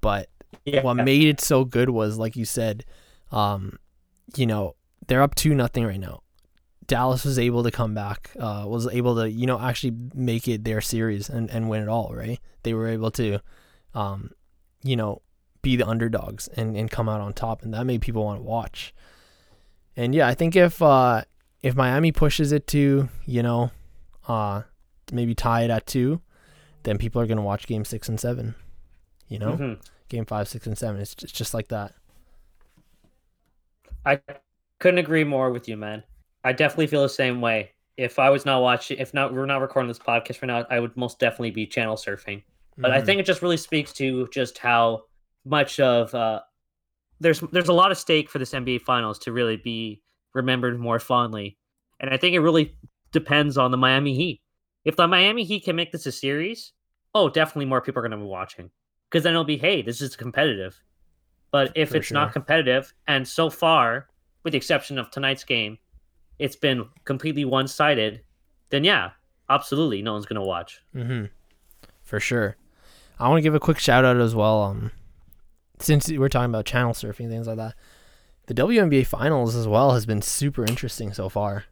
but 0.00 0.28
yeah. 0.64 0.82
what 0.82 0.94
made 0.94 1.24
it 1.24 1.40
so 1.40 1.64
good 1.64 1.88
was, 1.88 2.18
like 2.18 2.36
you 2.36 2.44
said, 2.44 2.84
um, 3.32 3.78
you 4.36 4.44
know, 4.44 4.74
they're 5.06 5.22
up 5.22 5.34
two 5.34 5.54
nothing 5.54 5.86
right 5.86 6.00
now. 6.00 6.20
Dallas 6.86 7.24
was 7.24 7.38
able 7.38 7.62
to 7.64 7.70
come 7.70 7.94
back, 7.94 8.30
uh, 8.38 8.64
was 8.66 8.86
able 8.88 9.16
to, 9.16 9.30
you 9.30 9.46
know, 9.46 9.58
actually 9.58 9.96
make 10.14 10.46
it 10.46 10.64
their 10.64 10.80
series 10.80 11.28
and, 11.28 11.50
and 11.50 11.68
win 11.68 11.82
it 11.82 11.88
all, 11.88 12.14
right? 12.14 12.38
They 12.62 12.74
were 12.74 12.88
able 12.88 13.10
to, 13.12 13.40
um, 13.94 14.30
you 14.82 14.96
know, 14.96 15.22
be 15.62 15.76
the 15.76 15.86
underdogs 15.86 16.48
and, 16.48 16.76
and 16.76 16.90
come 16.90 17.08
out 17.08 17.20
on 17.20 17.32
top, 17.32 17.62
and 17.62 17.74
that 17.74 17.84
made 17.84 18.02
people 18.02 18.24
want 18.24 18.38
to 18.38 18.44
watch. 18.44 18.94
And 19.96 20.14
yeah, 20.14 20.28
I 20.28 20.34
think 20.34 20.54
if 20.54 20.80
uh, 20.80 21.22
if 21.62 21.74
Miami 21.74 22.12
pushes 22.12 22.52
it 22.52 22.66
to, 22.68 23.08
you 23.24 23.42
know, 23.42 23.70
uh, 24.28 24.62
maybe 25.10 25.34
tie 25.34 25.62
it 25.62 25.70
at 25.70 25.86
two, 25.86 26.20
then 26.84 26.98
people 26.98 27.20
are 27.20 27.26
gonna 27.26 27.42
watch 27.42 27.66
game 27.66 27.84
six 27.84 28.08
and 28.08 28.20
seven. 28.20 28.54
You 29.28 29.40
know, 29.40 29.52
mm-hmm. 29.52 29.80
game 30.08 30.24
five, 30.24 30.46
six, 30.48 30.66
and 30.66 30.78
seven. 30.78 31.00
It's 31.00 31.14
just, 31.14 31.24
it's 31.24 31.32
just 31.32 31.54
like 31.54 31.68
that. 31.68 31.94
I 34.04 34.20
couldn't 34.78 34.98
agree 34.98 35.24
more 35.24 35.50
with 35.50 35.66
you, 35.68 35.76
man. 35.76 36.04
I 36.46 36.52
definitely 36.52 36.86
feel 36.86 37.02
the 37.02 37.08
same 37.08 37.40
way. 37.40 37.72
If 37.96 38.20
I 38.20 38.30
was 38.30 38.46
not 38.46 38.62
watching, 38.62 38.98
if 38.98 39.12
not, 39.12 39.34
we're 39.34 39.46
not 39.46 39.60
recording 39.60 39.88
this 39.88 39.98
podcast 39.98 40.42
right 40.42 40.46
now, 40.46 40.64
I 40.70 40.78
would 40.78 40.96
most 40.96 41.18
definitely 41.18 41.50
be 41.50 41.66
channel 41.66 41.96
surfing. 41.96 42.44
But 42.78 42.92
mm-hmm. 42.92 42.98
I 42.98 43.00
think 43.00 43.18
it 43.18 43.26
just 43.26 43.42
really 43.42 43.56
speaks 43.56 43.92
to 43.94 44.28
just 44.28 44.56
how 44.58 45.06
much 45.44 45.80
of 45.80 46.14
uh, 46.14 46.42
there's 47.18 47.40
there's 47.50 47.68
a 47.68 47.72
lot 47.72 47.90
of 47.90 47.98
stake 47.98 48.30
for 48.30 48.38
this 48.38 48.52
NBA 48.52 48.82
Finals 48.82 49.18
to 49.20 49.32
really 49.32 49.56
be 49.56 50.02
remembered 50.34 50.78
more 50.78 51.00
fondly, 51.00 51.58
and 51.98 52.10
I 52.10 52.16
think 52.16 52.34
it 52.34 52.40
really 52.40 52.76
depends 53.10 53.58
on 53.58 53.72
the 53.72 53.76
Miami 53.76 54.14
Heat. 54.14 54.40
If 54.84 54.94
the 54.94 55.08
Miami 55.08 55.42
Heat 55.42 55.64
can 55.64 55.74
make 55.74 55.90
this 55.90 56.06
a 56.06 56.12
series, 56.12 56.72
oh, 57.12 57.28
definitely 57.28 57.64
more 57.64 57.80
people 57.80 57.98
are 57.98 58.08
going 58.08 58.20
to 58.20 58.24
be 58.24 58.30
watching 58.30 58.70
because 59.10 59.24
then 59.24 59.32
it'll 59.32 59.42
be, 59.42 59.58
hey, 59.58 59.82
this 59.82 60.00
is 60.00 60.14
competitive. 60.14 60.80
But 61.50 61.72
if 61.74 61.90
for 61.90 61.96
it's 61.96 62.06
sure. 62.06 62.14
not 62.14 62.32
competitive, 62.32 62.94
and 63.08 63.26
so 63.26 63.50
far, 63.50 64.06
with 64.44 64.52
the 64.52 64.58
exception 64.58 64.96
of 64.96 65.10
tonight's 65.10 65.42
game, 65.42 65.78
it's 66.38 66.56
been 66.56 66.86
completely 67.04 67.44
one 67.44 67.68
sided, 67.68 68.20
then 68.70 68.84
yeah, 68.84 69.10
absolutely, 69.48 70.02
no 70.02 70.12
one's 70.12 70.26
gonna 70.26 70.44
watch. 70.44 70.82
Mm-hmm. 70.94 71.26
For 72.02 72.20
sure. 72.20 72.56
I 73.18 73.28
want 73.28 73.38
to 73.38 73.42
give 73.42 73.54
a 73.54 73.60
quick 73.60 73.78
shout 73.78 74.04
out 74.04 74.18
as 74.18 74.34
well. 74.34 74.62
Um, 74.62 74.92
since 75.78 76.10
we're 76.10 76.28
talking 76.28 76.50
about 76.50 76.66
channel 76.66 76.92
surfing 76.92 77.28
things 77.28 77.46
like 77.46 77.56
that, 77.56 77.74
the 78.46 78.54
WNBA 78.54 79.06
finals 79.06 79.56
as 79.56 79.66
well 79.66 79.92
has 79.92 80.06
been 80.06 80.22
super 80.22 80.64
interesting 80.64 81.12
so 81.12 81.28
far. 81.28 81.64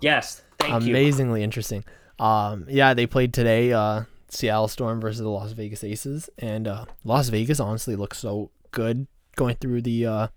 Yes, 0.00 0.42
amazingly 0.60 1.40
you. 1.40 1.44
interesting. 1.44 1.84
Um, 2.18 2.66
yeah, 2.68 2.94
they 2.94 3.06
played 3.06 3.32
today. 3.32 3.72
Uh, 3.72 4.02
Seattle 4.28 4.68
Storm 4.68 5.00
versus 5.00 5.20
the 5.20 5.28
Las 5.28 5.52
Vegas 5.52 5.82
Aces, 5.82 6.28
and 6.38 6.68
uh, 6.68 6.84
Las 7.04 7.30
Vegas 7.30 7.60
honestly 7.60 7.96
looks 7.96 8.18
so 8.18 8.50
good 8.72 9.06
going 9.36 9.56
through 9.56 9.82
the, 9.82 10.04
uh, 10.06 10.28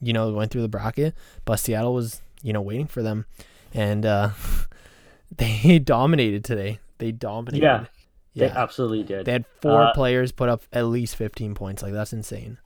you 0.00 0.12
know, 0.12 0.32
going 0.32 0.48
through 0.48 0.62
the 0.62 0.68
bracket. 0.68 1.14
But 1.44 1.56
Seattle 1.56 1.92
was 1.92 2.22
you 2.42 2.52
know, 2.52 2.62
waiting 2.62 2.86
for 2.86 3.02
them. 3.02 3.26
And 3.74 4.06
uh, 4.06 4.30
they 5.36 5.78
dominated 5.78 6.44
today. 6.44 6.78
They 6.98 7.12
dominated. 7.12 7.64
Yeah. 7.64 7.84
Yeah. 8.32 8.48
They 8.48 8.54
absolutely 8.54 9.02
did. 9.02 9.24
They 9.24 9.32
had 9.32 9.46
four 9.62 9.82
uh, 9.82 9.92
players 9.94 10.30
put 10.30 10.48
up 10.48 10.62
at 10.72 10.86
least 10.86 11.16
15 11.16 11.54
points. 11.54 11.82
Like 11.82 11.94
that's 11.94 12.12
insane. 12.12 12.58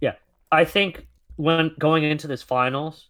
Yeah. 0.00 0.14
I 0.50 0.64
think 0.64 1.06
when 1.36 1.72
going 1.78 2.02
into 2.02 2.26
this 2.26 2.42
finals, 2.42 3.08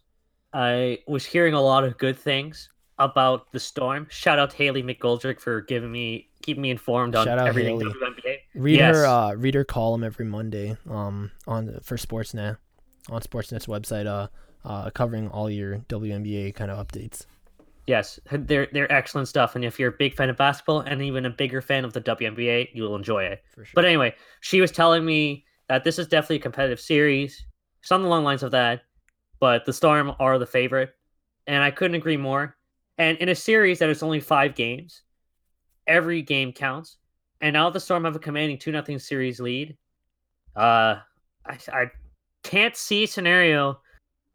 I 0.52 0.98
was 1.07 1.24
hearing 1.24 1.54
a 1.54 1.61
lot 1.61 1.84
of 1.84 1.96
good 1.96 2.18
things 2.18 2.68
about 2.98 3.50
the 3.52 3.61
Storm. 3.61 4.07
Shout 4.11 4.38
out 4.38 4.50
to 4.50 4.57
Haley 4.57 4.82
McGoldrick 4.82 5.40
for 5.40 5.62
giving 5.62 5.90
me 5.90 6.28
keeping 6.42 6.62
me 6.62 6.70
informed 6.70 7.16
on 7.16 7.26
Shout 7.26 7.38
out 7.38 7.48
everything 7.48 7.80
Haley. 7.80 7.92
WNBA. 7.92 8.36
Read 8.54 8.76
yes. 8.76 8.94
her 8.94 9.07
uh, 9.07 9.34
read 9.34 9.54
her 9.54 9.64
column 9.64 10.04
every 10.04 10.24
Monday 10.24 10.76
um 10.88 11.30
on 11.46 11.78
for 11.82 11.96
Sportsnet 11.96 12.57
on 13.11 13.20
Sportsnet's 13.20 13.66
website 13.66 14.07
uh, 14.07 14.28
uh 14.66 14.90
covering 14.90 15.28
all 15.28 15.48
your 15.48 15.78
WNBA 15.88 16.54
kind 16.54 16.70
of 16.70 16.86
updates. 16.86 17.24
Yes, 17.86 18.18
they're 18.32 18.66
they're 18.72 18.90
excellent 18.92 19.28
stuff, 19.28 19.54
and 19.54 19.64
if 19.64 19.78
you're 19.78 19.90
a 19.90 19.96
big 19.96 20.14
fan 20.14 20.28
of 20.28 20.36
basketball 20.36 20.80
and 20.80 21.00
even 21.02 21.24
a 21.24 21.30
bigger 21.30 21.62
fan 21.62 21.84
of 21.84 21.92
the 21.92 22.00
WNBA, 22.00 22.68
you 22.74 22.82
will 22.82 22.96
enjoy 22.96 23.24
it. 23.24 23.44
Sure. 23.54 23.64
But 23.74 23.84
anyway, 23.84 24.14
she 24.40 24.60
was 24.60 24.72
telling 24.72 25.04
me 25.04 25.44
that 25.68 25.84
this 25.84 25.98
is 25.98 26.08
definitely 26.08 26.36
a 26.36 26.40
competitive 26.40 26.80
series, 26.80 27.46
something 27.82 28.06
along 28.06 28.22
the 28.22 28.24
long 28.24 28.24
lines 28.24 28.42
of 28.42 28.50
that. 28.52 28.82
But 29.38 29.64
the 29.64 29.72
Storm 29.72 30.12
are 30.18 30.38
the 30.38 30.46
favorite, 30.46 30.94
and 31.46 31.62
I 31.62 31.70
couldn't 31.70 31.94
agree 31.94 32.16
more. 32.16 32.56
And 32.98 33.18
in 33.18 33.28
a 33.28 33.34
series 33.34 33.78
that 33.78 33.88
is 33.88 34.02
only 34.02 34.20
five 34.20 34.54
games, 34.54 35.02
every 35.86 36.22
game 36.22 36.52
counts. 36.52 36.96
And 37.40 37.52
now 37.52 37.70
the 37.70 37.80
Storm 37.80 38.04
have 38.04 38.16
a 38.16 38.18
commanding 38.18 38.58
two 38.58 38.72
nothing 38.72 38.98
series 38.98 39.40
lead. 39.40 39.76
Uh, 40.56 41.00
I, 41.44 41.58
I 41.72 41.90
can't 42.42 42.74
see 42.74 43.06
scenario 43.06 43.80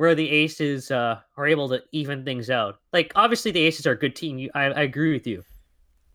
where 0.01 0.15
the 0.15 0.31
Aces 0.31 0.89
uh, 0.89 1.19
are 1.37 1.45
able 1.45 1.69
to 1.69 1.83
even 1.91 2.25
things 2.25 2.49
out. 2.49 2.79
Like 2.91 3.11
obviously 3.13 3.51
the 3.51 3.59
Aces 3.59 3.85
are 3.85 3.91
a 3.91 3.95
good 3.95 4.15
team. 4.15 4.39
You, 4.39 4.49
I, 4.55 4.63
I 4.63 4.81
agree 4.81 5.13
with 5.13 5.27
you. 5.27 5.43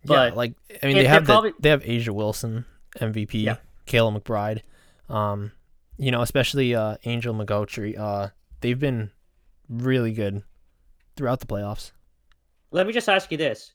But 0.04 0.32
yeah, 0.32 0.36
like 0.36 0.54
I 0.82 0.86
mean, 0.88 0.96
they 0.96 1.06
have 1.06 1.24
probably... 1.24 1.50
the, 1.50 1.56
they 1.60 1.68
have 1.68 1.84
A'ja 1.84 2.08
Wilson, 2.08 2.64
MVP, 2.98 3.44
yeah. 3.44 3.58
Kayla 3.86 4.20
McBride, 4.20 4.62
um, 5.08 5.52
you 5.98 6.10
know, 6.10 6.20
especially 6.20 6.74
uh, 6.74 6.96
Angel 7.04 7.32
McCoughtry. 7.32 7.96
Uh, 7.96 8.30
they've 8.60 8.78
been 8.78 9.12
really 9.68 10.12
good 10.12 10.42
throughout 11.14 11.38
the 11.38 11.46
playoffs. 11.46 11.92
Let 12.72 12.88
me 12.88 12.92
just 12.92 13.08
ask 13.08 13.30
you 13.30 13.38
this: 13.38 13.72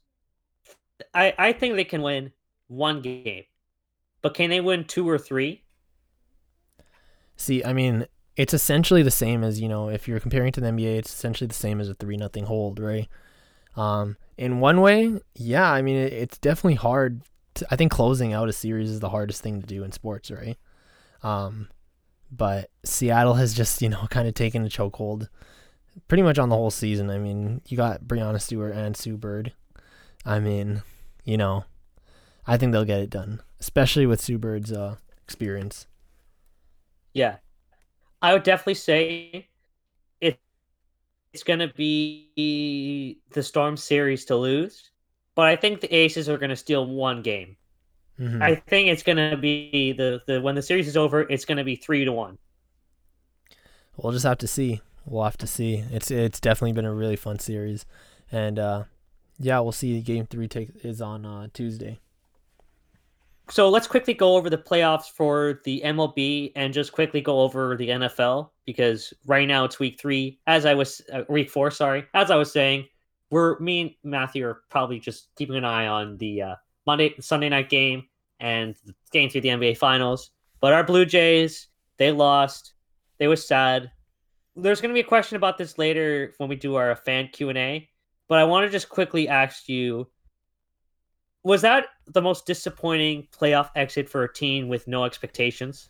I 1.13 1.33
I 1.37 1.53
think 1.53 1.77
they 1.77 1.85
can 1.85 2.01
win 2.01 2.33
one 2.67 2.99
game, 2.99 3.45
but 4.21 4.33
can 4.33 4.49
they 4.49 4.59
win 4.59 4.83
two 4.83 5.07
or 5.07 5.17
three? 5.17 5.63
See, 7.37 7.63
I 7.63 7.71
mean, 7.71 8.07
it's 8.35 8.53
essentially 8.53 9.03
the 9.03 9.11
same 9.11 9.43
as 9.43 9.59
you 9.59 9.67
know, 9.67 9.89
if 9.89 10.07
you're 10.07 10.19
comparing 10.19 10.51
to 10.53 10.61
the 10.61 10.67
NBA, 10.67 10.97
it's 10.97 11.13
essentially 11.13 11.47
the 11.47 11.53
same 11.53 11.79
as 11.81 11.89
a 11.89 11.93
three 11.93 12.17
nothing 12.17 12.45
hold, 12.45 12.79
right? 12.79 13.07
Um, 13.75 14.17
in 14.37 14.59
one 14.59 14.81
way, 14.81 15.19
yeah, 15.35 15.71
I 15.71 15.81
mean, 15.81 15.97
it, 15.97 16.13
it's 16.13 16.37
definitely 16.37 16.75
hard. 16.75 17.21
To, 17.55 17.67
I 17.69 17.75
think 17.75 17.91
closing 17.91 18.33
out 18.33 18.49
a 18.49 18.53
series 18.53 18.89
is 18.89 18.99
the 18.99 19.09
hardest 19.09 19.41
thing 19.41 19.61
to 19.61 19.67
do 19.67 19.83
in 19.83 19.91
sports, 19.91 20.31
right? 20.31 20.57
Um, 21.23 21.69
but 22.31 22.69
Seattle 22.83 23.35
has 23.35 23.53
just 23.53 23.81
you 23.81 23.89
know 23.89 24.07
kind 24.09 24.27
of 24.27 24.33
taken 24.33 24.65
a 24.65 24.69
chokehold 24.69 25.27
pretty 26.07 26.23
much 26.23 26.39
on 26.39 26.49
the 26.49 26.55
whole 26.55 26.71
season. 26.71 27.09
I 27.09 27.17
mean, 27.17 27.61
you 27.67 27.77
got 27.77 28.05
Breanna 28.05 28.41
Stewart 28.41 28.73
and 28.73 28.95
Sue 28.95 29.17
Bird. 29.17 29.53
I 30.25 30.39
mean, 30.39 30.83
you 31.25 31.37
know, 31.37 31.65
I 32.47 32.57
think 32.57 32.71
they'll 32.71 32.85
get 32.85 33.01
it 33.01 33.09
done, 33.09 33.41
especially 33.59 34.05
with 34.05 34.21
Sue 34.21 34.37
Bird's 34.37 34.71
uh, 34.71 34.95
experience. 35.23 35.87
Yeah, 37.13 37.37
I 38.21 38.33
would 38.33 38.43
definitely 38.43 38.75
say 38.75 39.47
it. 40.19 40.39
It's 41.33 41.43
going 41.43 41.59
to 41.59 41.69
be 41.69 43.19
the 43.31 43.41
Storm 43.43 43.77
series 43.77 44.25
to 44.25 44.35
lose, 44.35 44.91
but 45.35 45.47
I 45.47 45.55
think 45.55 45.81
the 45.81 45.93
Aces 45.93 46.29
are 46.29 46.37
going 46.37 46.49
to 46.49 46.55
steal 46.55 46.85
one 46.85 47.21
game. 47.21 47.55
Mm-hmm. 48.19 48.41
I 48.41 48.55
think 48.55 48.89
it's 48.89 49.03
going 49.03 49.17
to 49.17 49.37
be 49.37 49.93
the 49.93 50.21
the 50.27 50.41
when 50.41 50.55
the 50.55 50.61
series 50.61 50.87
is 50.87 50.97
over, 50.97 51.21
it's 51.21 51.45
going 51.45 51.57
to 51.57 51.63
be 51.63 51.75
three 51.75 52.05
to 52.05 52.11
one. 52.11 52.37
We'll 53.97 54.13
just 54.13 54.25
have 54.25 54.37
to 54.39 54.47
see. 54.47 54.81
We'll 55.05 55.23
have 55.23 55.37
to 55.37 55.47
see. 55.47 55.83
It's 55.91 56.11
it's 56.11 56.39
definitely 56.39 56.73
been 56.73 56.85
a 56.85 56.93
really 56.93 57.15
fun 57.15 57.39
series, 57.39 57.85
and 58.31 58.59
uh, 58.59 58.83
yeah, 59.39 59.59
we'll 59.61 59.71
see. 59.71 59.99
Game 60.01 60.27
three 60.27 60.47
take 60.47 60.69
is 60.83 61.01
on 61.01 61.25
uh, 61.25 61.47
Tuesday. 61.53 61.99
So 63.51 63.69
let's 63.69 63.85
quickly 63.85 64.13
go 64.13 64.37
over 64.37 64.49
the 64.49 64.57
playoffs 64.57 65.11
for 65.11 65.59
the 65.65 65.81
MLB 65.83 66.53
and 66.55 66.73
just 66.73 66.93
quickly 66.93 67.19
go 67.19 67.41
over 67.41 67.75
the 67.75 67.89
NFL 67.89 68.51
because 68.65 69.13
right 69.25 69.45
now 69.45 69.65
it's 69.65 69.77
week 69.77 69.99
three. 69.99 70.39
As 70.47 70.65
I 70.65 70.73
was 70.73 71.01
uh, 71.11 71.23
week 71.27 71.49
four, 71.49 71.69
sorry. 71.69 72.05
As 72.13 72.31
I 72.31 72.37
was 72.37 72.49
saying, 72.49 72.87
we're 73.29 73.59
me 73.59 73.81
and 73.81 73.91
Matthew 74.05 74.45
are 74.45 74.61
probably 74.69 75.01
just 75.01 75.35
keeping 75.35 75.57
an 75.57 75.65
eye 75.65 75.87
on 75.87 76.15
the 76.15 76.41
uh, 76.41 76.55
Monday 76.87 77.13
Sunday 77.19 77.49
night 77.49 77.67
game 77.67 78.07
and 78.39 78.73
the 78.85 78.95
game 79.11 79.29
through 79.29 79.41
the 79.41 79.49
NBA 79.49 79.77
Finals. 79.77 80.31
But 80.61 80.71
our 80.71 80.85
Blue 80.85 81.05
Jays, 81.05 81.67
they 81.97 82.13
lost. 82.13 82.71
They 83.17 83.27
were 83.27 83.35
sad. 83.35 83.91
There's 84.55 84.79
going 84.79 84.91
to 84.91 84.97
be 84.97 85.05
a 85.05 85.09
question 85.09 85.35
about 85.35 85.57
this 85.57 85.77
later 85.77 86.33
when 86.37 86.47
we 86.47 86.55
do 86.55 86.75
our 86.75 86.95
fan 86.95 87.27
Q 87.33 87.49
and 87.49 87.57
A. 87.57 87.89
But 88.29 88.37
I 88.37 88.45
want 88.45 88.65
to 88.65 88.71
just 88.71 88.87
quickly 88.87 89.27
ask 89.27 89.67
you: 89.67 90.07
Was 91.43 91.61
that 91.61 91.87
the 92.07 92.21
most 92.21 92.45
disappointing 92.45 93.27
playoff 93.31 93.69
exit 93.75 94.09
for 94.09 94.23
a 94.23 94.31
team 94.31 94.67
with 94.69 94.87
no 94.87 95.05
expectations? 95.05 95.89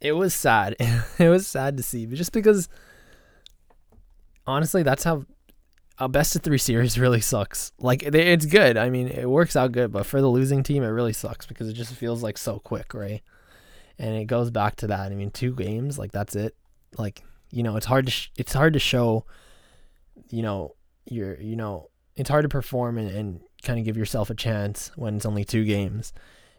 It 0.00 0.12
was 0.12 0.34
sad. 0.34 0.76
it 1.18 1.28
was 1.28 1.46
sad 1.46 1.76
to 1.76 1.82
see, 1.82 2.06
but 2.06 2.16
just 2.16 2.32
because 2.32 2.68
honestly, 4.46 4.82
that's 4.82 5.04
how 5.04 5.24
a 5.98 6.08
best 6.08 6.36
of 6.36 6.42
three 6.42 6.58
series 6.58 6.98
really 6.98 7.20
sucks. 7.20 7.72
Like 7.78 8.02
it's 8.02 8.46
good. 8.46 8.76
I 8.76 8.90
mean, 8.90 9.08
it 9.08 9.28
works 9.28 9.56
out 9.56 9.72
good, 9.72 9.92
but 9.92 10.06
for 10.06 10.20
the 10.20 10.28
losing 10.28 10.62
team, 10.62 10.82
it 10.82 10.88
really 10.88 11.12
sucks 11.12 11.46
because 11.46 11.68
it 11.68 11.74
just 11.74 11.92
feels 11.94 12.22
like 12.22 12.38
so 12.38 12.58
quick, 12.58 12.94
right? 12.94 13.22
And 13.98 14.14
it 14.16 14.26
goes 14.26 14.50
back 14.50 14.76
to 14.76 14.88
that. 14.88 15.12
I 15.12 15.14
mean, 15.14 15.30
two 15.30 15.54
games, 15.54 15.98
like 15.98 16.12
that's 16.12 16.34
it. 16.36 16.54
Like 16.98 17.22
you 17.50 17.62
know, 17.62 17.76
it's 17.76 17.86
hard 17.86 18.06
to 18.06 18.12
sh- 18.12 18.30
it's 18.36 18.52
hard 18.52 18.72
to 18.72 18.78
show. 18.78 19.24
You 20.30 20.42
know, 20.42 20.74
you're 21.06 21.40
you 21.40 21.56
know 21.56 21.90
it's 22.16 22.30
hard 22.30 22.42
to 22.42 22.48
perform 22.48 22.98
and, 22.98 23.10
and 23.10 23.40
kind 23.64 23.78
of 23.78 23.84
give 23.84 23.96
yourself 23.96 24.30
a 24.30 24.34
chance 24.34 24.92
when 24.96 25.16
it's 25.16 25.26
only 25.26 25.44
two 25.44 25.64
games. 25.64 26.12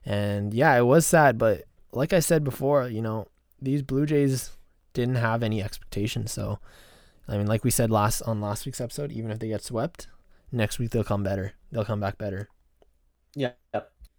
And 0.05 0.53
yeah, 0.53 0.75
it 0.77 0.83
was 0.83 1.05
sad, 1.05 1.37
but 1.37 1.63
like 1.91 2.13
I 2.13 2.19
said 2.19 2.43
before, 2.43 2.87
you 2.87 3.01
know, 3.01 3.27
these 3.61 3.81
Blue 3.81 4.05
Jays 4.05 4.51
didn't 4.93 5.15
have 5.15 5.41
any 5.41 5.63
expectations. 5.63 6.31
So, 6.31 6.59
I 7.27 7.37
mean, 7.37 7.47
like 7.47 7.63
we 7.63 7.71
said 7.71 7.89
last 7.89 8.21
on 8.23 8.41
last 8.41 8.65
week's 8.65 8.81
episode, 8.81 9.11
even 9.11 9.31
if 9.31 9.39
they 9.39 9.47
get 9.47 9.63
swept, 9.63 10.07
next 10.51 10.77
week 10.79 10.91
they'll 10.91 11.03
come 11.03 11.23
better. 11.23 11.53
They'll 11.71 11.85
come 11.85 11.99
back 11.99 12.17
better. 12.17 12.49
Yeah, 13.35 13.51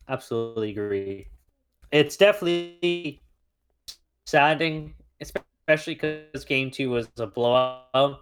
absolutely 0.08 0.70
agree. 0.70 1.28
It's 1.92 2.16
definitely 2.16 3.22
saddening, 4.26 4.94
especially 5.20 5.94
because 5.94 6.44
game 6.44 6.70
two 6.70 6.90
was 6.90 7.08
a 7.16 7.26
blowout. 7.26 8.20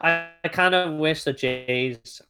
I, 0.00 0.28
I 0.42 0.48
kind 0.48 0.74
of 0.74 0.94
wish 0.94 1.24
the 1.24 1.32
Jays 1.32 2.22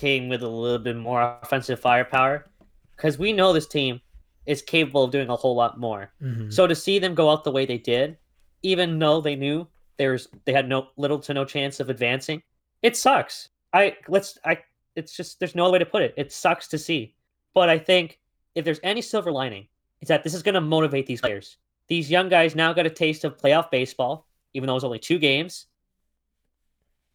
came 0.00 0.30
with 0.30 0.42
a 0.42 0.48
little 0.48 0.78
bit 0.78 0.96
more 0.96 1.38
offensive 1.42 1.78
firepower 1.78 2.48
because 2.96 3.18
we 3.18 3.32
know 3.32 3.52
this 3.52 3.66
team 3.66 4.00
is 4.46 4.62
capable 4.62 5.04
of 5.04 5.10
doing 5.10 5.28
a 5.28 5.36
whole 5.36 5.54
lot 5.54 5.78
more. 5.78 6.10
Mm-hmm. 6.22 6.50
So 6.50 6.66
to 6.66 6.74
see 6.74 6.98
them 6.98 7.14
go 7.14 7.28
out 7.28 7.44
the 7.44 7.52
way 7.52 7.66
they 7.66 7.76
did, 7.76 8.16
even 8.62 8.98
though 8.98 9.20
they 9.20 9.36
knew 9.36 9.68
there's 9.98 10.28
they 10.46 10.52
had 10.52 10.68
no 10.68 10.88
little 10.96 11.18
to 11.20 11.34
no 11.34 11.44
chance 11.44 11.80
of 11.80 11.90
advancing, 11.90 12.42
it 12.82 12.96
sucks. 12.96 13.50
I 13.74 13.96
let's 14.08 14.38
I 14.44 14.58
it's 14.96 15.14
just 15.14 15.38
there's 15.38 15.54
no 15.54 15.64
other 15.64 15.72
way 15.72 15.78
to 15.80 15.86
put 15.86 16.02
it. 16.02 16.14
It 16.16 16.32
sucks 16.32 16.66
to 16.68 16.78
see. 16.78 17.14
But 17.52 17.68
I 17.68 17.78
think 17.78 18.18
if 18.54 18.64
there's 18.64 18.80
any 18.82 19.02
silver 19.02 19.30
lining, 19.30 19.68
it's 20.00 20.08
that 20.08 20.24
this 20.24 20.34
is 20.34 20.42
going 20.42 20.54
to 20.54 20.60
motivate 20.60 21.06
these 21.06 21.20
players. 21.20 21.58
These 21.88 22.10
young 22.10 22.28
guys 22.28 22.54
now 22.54 22.72
got 22.72 22.86
a 22.86 22.90
taste 22.90 23.24
of 23.24 23.36
playoff 23.36 23.70
baseball, 23.70 24.26
even 24.54 24.66
though 24.66 24.74
it 24.74 24.82
was 24.82 24.84
only 24.84 24.98
two 24.98 25.18
games. 25.18 25.66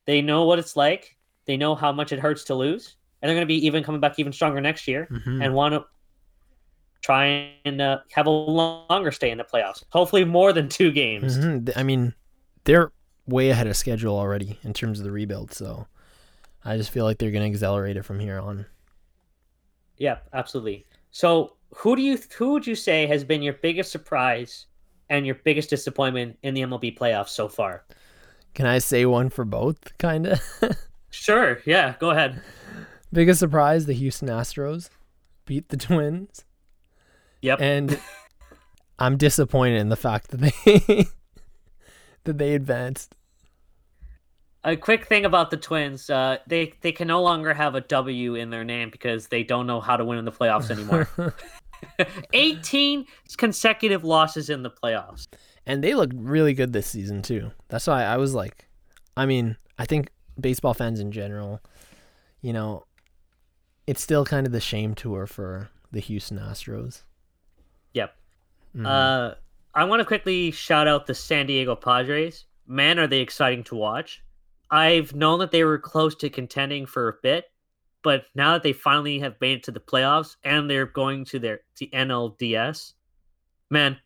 They 0.06 0.22
know 0.22 0.44
what 0.44 0.60
it's 0.60 0.76
like. 0.76 1.18
They 1.46 1.58
know 1.58 1.76
how 1.76 1.92
much 1.92 2.12
it 2.12 2.20
hurts 2.20 2.44
to 2.46 2.56
lose, 2.56 2.96
and 3.22 3.30
they're 3.30 3.36
going 3.36 3.48
to 3.48 3.54
be 3.54 3.66
even 3.66 3.84
coming 3.84 4.02
back 4.02 4.20
even 4.20 4.34
stronger 4.34 4.62
next 4.62 4.88
year 4.88 5.08
mm-hmm. 5.12 5.42
and 5.42 5.54
want 5.54 5.74
to 5.74 5.86
try 7.02 7.52
and 7.66 7.82
uh, 7.82 8.00
have 8.12 8.26
a 8.26 8.30
longer 8.30 9.12
stay 9.12 9.30
in 9.30 9.38
the 9.38 9.44
playoffs. 9.44 9.84
Hopefully, 9.90 10.26
more 10.26 10.54
than 10.54 10.68
two 10.68 10.92
games. 10.92 11.38
Mm-hmm. 11.38 11.78
I 11.78 11.84
mean, 11.84 12.14
they're 12.64 12.92
way 13.28 13.50
ahead 13.50 13.68
of 13.68 13.78
schedule 13.78 14.18
already 14.18 14.60
in 14.64 14.74
terms 14.74 15.00
of 15.00 15.06
the 15.06 15.12
rebuild, 15.12 15.54
so 15.54 15.88
I 16.64 16.78
just 16.78 16.90
feel 16.90 17.06
like 17.06 17.20
they're 17.20 17.32
going 17.32 17.50
to 17.50 17.54
accelerate 17.54 17.98
it 17.98 18.04
from 18.04 18.20
here 18.20 18.40
on. 18.40 18.66
Yeah, 19.98 20.18
absolutely. 20.34 20.86
So, 21.12 21.56
who 21.76 21.96
do 21.96 22.02
you 22.02 22.18
who 22.38 22.54
would 22.54 22.66
you 22.66 22.76
say 22.76 23.06
has 23.08 23.24
been 23.24 23.42
your 23.42 23.54
biggest 23.54 23.92
surprise 23.92 24.66
and 25.10 25.26
your 25.26 25.36
biggest 25.36 25.70
disappointment 25.70 26.38
in 26.42 26.54
the 26.54 26.62
MLB 26.62 26.98
playoffs 26.98 27.30
so 27.30 27.48
far? 27.48 27.86
Can 28.56 28.66
I 28.66 28.80
say 28.80 29.06
one 29.06 29.30
for 29.30 29.46
both, 29.46 29.98
kind 29.98 30.28
of? 30.28 30.40
sure. 31.16 31.60
Yeah. 31.66 31.96
Go 32.00 32.12
ahead. 32.12 32.42
Biggest 33.12 33.40
surprise: 33.40 33.86
the 33.86 33.94
Houston 33.94 34.28
Astros 34.28 34.90
beat 35.46 35.70
the 35.70 35.78
Twins. 35.78 36.44
Yep. 37.42 37.62
And 37.62 38.00
I'm 39.00 39.18
disappointed 39.18 39.80
in 39.80 39.90
the 39.90 39.96
fact 39.96 40.30
that 40.32 40.38
they 40.38 41.08
that 42.24 42.38
they 42.38 42.56
advanced. 42.56 43.16
A 44.64 44.76
quick 44.76 45.06
thing 45.06 45.26
about 45.26 45.52
the 45.52 45.58
Twins: 45.58 46.10
uh, 46.10 46.38
they 46.48 46.74
they 46.82 46.92
can 46.92 47.08
no 47.08 47.22
longer 47.22 47.54
have 47.54 47.76
a 47.76 47.82
W 47.82 48.36
in 48.36 48.50
their 48.50 48.64
name 48.64 48.90
because 48.90 49.28
they 49.28 49.44
don't 49.44 49.68
know 49.68 49.80
how 49.80 49.96
to 49.96 50.04
win 50.04 50.18
in 50.18 50.26
the 50.26 50.32
playoffs 50.32 50.72
anymore. 50.72 51.08
18 52.34 53.06
consecutive 53.38 54.04
losses 54.04 54.50
in 54.50 54.64
the 54.64 54.72
playoffs. 54.72 55.28
and 55.68 55.84
they 55.84 55.94
looked 55.94 56.14
really 56.16 56.54
good 56.54 56.74
this 56.74 56.88
season 56.88 57.22
too. 57.22 57.52
That's 57.68 57.86
why 57.86 58.04
I 58.04 58.18
was 58.18 58.34
like, 58.34 58.68
I 59.16 59.28
mean, 59.28 59.56
I 59.78 59.86
think 59.86 60.10
baseball 60.40 60.74
fans 60.74 61.00
in 61.00 61.12
general, 61.12 61.62
you 62.42 62.54
know, 62.54 62.86
it's 63.88 64.02
still 64.02 64.26
kind 64.26 64.46
of 64.46 64.54
the 64.54 64.60
shame 64.60 64.96
tour 64.96 65.28
for 65.28 65.70
the 65.92 66.00
Houston 66.00 66.40
Astros. 66.40 67.02
Yep. 67.94 68.16
Mm-hmm. 68.76 68.86
Uh, 68.86 69.32
I 69.74 69.84
want 69.84 70.00
to 70.00 70.06
quickly 70.06 70.52
shout 70.52 70.88
out 70.88 71.08
the 71.08 71.16
San 71.16 71.46
Diego 71.46 71.76
Padres. 71.76 72.46
Man, 72.68 73.00
are 73.00 73.08
they 73.08 73.20
exciting 73.20 73.64
to 73.66 73.76
watch! 73.76 74.24
I've 74.72 75.14
known 75.14 75.40
that 75.40 75.52
they 75.52 75.64
were 75.64 75.78
close 75.78 76.16
to 76.16 76.30
contending 76.30 76.86
for 76.86 77.08
a 77.08 77.16
bit, 77.22 77.46
but 78.02 78.26
now 78.34 78.54
that 78.54 78.64
they 78.64 78.74
finally 78.74 79.20
have 79.20 79.40
made 79.40 79.58
it 79.58 79.64
to 79.64 79.72
the 79.72 79.80
playoffs 79.80 80.36
and 80.44 80.70
they're 80.70 80.88
going 80.88 81.26
to 81.26 81.40
their 81.40 81.62
the 81.78 81.90
NLDS, 81.94 82.94
man, 83.70 83.98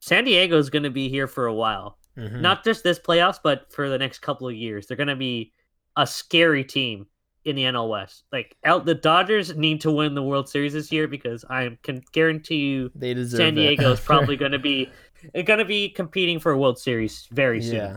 San 0.00 0.24
Diego 0.24 0.58
is 0.58 0.70
going 0.70 0.82
to 0.82 0.90
be 0.90 1.08
here 1.08 1.26
for 1.26 1.46
a 1.46 1.54
while. 1.54 1.98
Mm-hmm. 2.16 2.40
Not 2.40 2.64
just 2.64 2.82
this 2.82 2.98
playoffs, 2.98 3.38
but 3.42 3.72
for 3.72 3.88
the 3.88 3.98
next 3.98 4.20
couple 4.20 4.48
of 4.48 4.54
years. 4.54 4.86
They're 4.86 4.96
going 4.96 5.08
to 5.08 5.16
be 5.16 5.52
a 5.96 6.06
scary 6.06 6.64
team 6.64 7.06
in 7.44 7.56
the 7.56 7.62
NL 7.62 7.88
West. 7.88 8.24
Like 8.32 8.56
the 8.62 8.94
Dodgers 8.94 9.56
need 9.56 9.80
to 9.82 9.90
win 9.90 10.14
the 10.14 10.22
World 10.22 10.48
Series 10.48 10.72
this 10.72 10.90
year 10.90 11.06
because 11.08 11.44
I 11.48 11.78
can 11.82 12.02
guarantee 12.12 12.56
you 12.56 12.90
they 12.94 13.14
deserve 13.14 13.38
San 13.38 13.54
Diego 13.54 13.92
is 13.92 14.00
probably 14.00 14.36
going 14.36 14.52
to 14.52 14.58
be 14.58 14.90
going 15.32 15.58
to 15.58 15.64
be 15.64 15.88
competing 15.88 16.40
for 16.40 16.52
a 16.52 16.58
World 16.58 16.78
Series 16.78 17.28
very 17.30 17.62
soon. 17.62 17.76
Yeah. 17.76 17.96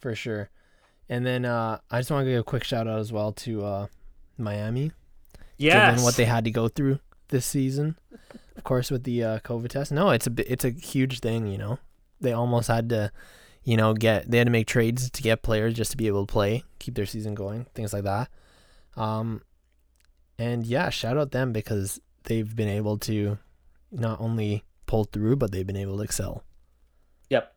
For 0.00 0.14
sure. 0.14 0.50
And 1.08 1.26
then 1.26 1.44
uh, 1.44 1.78
I 1.90 2.00
just 2.00 2.10
want 2.10 2.24
to 2.26 2.30
give 2.30 2.40
a 2.40 2.44
quick 2.44 2.64
shout 2.64 2.86
out 2.86 2.98
as 2.98 3.12
well 3.12 3.32
to 3.32 3.64
uh, 3.64 3.86
Miami. 4.38 4.92
Yeah. 5.58 5.90
Given 5.90 6.04
what 6.04 6.16
they 6.16 6.24
had 6.24 6.44
to 6.44 6.50
go 6.50 6.68
through 6.68 7.00
this 7.28 7.46
season, 7.46 7.96
of 8.56 8.64
course, 8.64 8.90
with 8.90 9.04
the 9.04 9.22
uh, 9.22 9.38
COVID 9.40 9.68
test. 9.68 9.92
No, 9.92 10.10
it's 10.10 10.26
a 10.26 10.52
it's 10.52 10.64
a 10.64 10.70
huge 10.70 11.20
thing. 11.20 11.46
You 11.46 11.58
know, 11.58 11.78
they 12.20 12.32
almost 12.32 12.68
had 12.68 12.88
to, 12.90 13.12
you 13.64 13.76
know, 13.76 13.94
get 13.94 14.30
they 14.30 14.38
had 14.38 14.46
to 14.46 14.50
make 14.50 14.66
trades 14.66 15.10
to 15.10 15.22
get 15.22 15.42
players 15.42 15.74
just 15.74 15.92
to 15.92 15.96
be 15.96 16.06
able 16.06 16.26
to 16.26 16.32
play, 16.32 16.64
keep 16.78 16.94
their 16.94 17.06
season 17.06 17.34
going, 17.34 17.66
things 17.74 17.92
like 17.92 18.04
that. 18.04 18.28
Um, 18.96 19.42
and 20.38 20.66
yeah, 20.66 20.90
shout 20.90 21.16
out 21.16 21.30
them 21.30 21.52
because 21.52 22.00
they've 22.24 22.54
been 22.54 22.68
able 22.68 22.98
to 22.98 23.38
not 23.90 24.20
only 24.20 24.64
pull 24.86 25.04
through, 25.04 25.36
but 25.36 25.52
they've 25.52 25.66
been 25.66 25.76
able 25.76 25.96
to 25.98 26.02
excel. 26.02 26.42
Yep. 27.30 27.54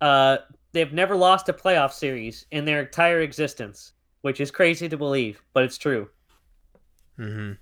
Uh, 0.00 0.38
they've 0.72 0.92
never 0.92 1.16
lost 1.16 1.48
a 1.48 1.52
playoff 1.52 1.92
series 1.92 2.46
in 2.50 2.64
their 2.64 2.80
entire 2.80 3.20
existence, 3.20 3.92
which 4.22 4.40
is 4.40 4.50
crazy 4.50 4.88
to 4.88 4.96
believe, 4.96 5.42
but 5.54 5.64
it's 5.64 5.78
true. 5.78 6.08
Mm-hmm. 7.18 7.52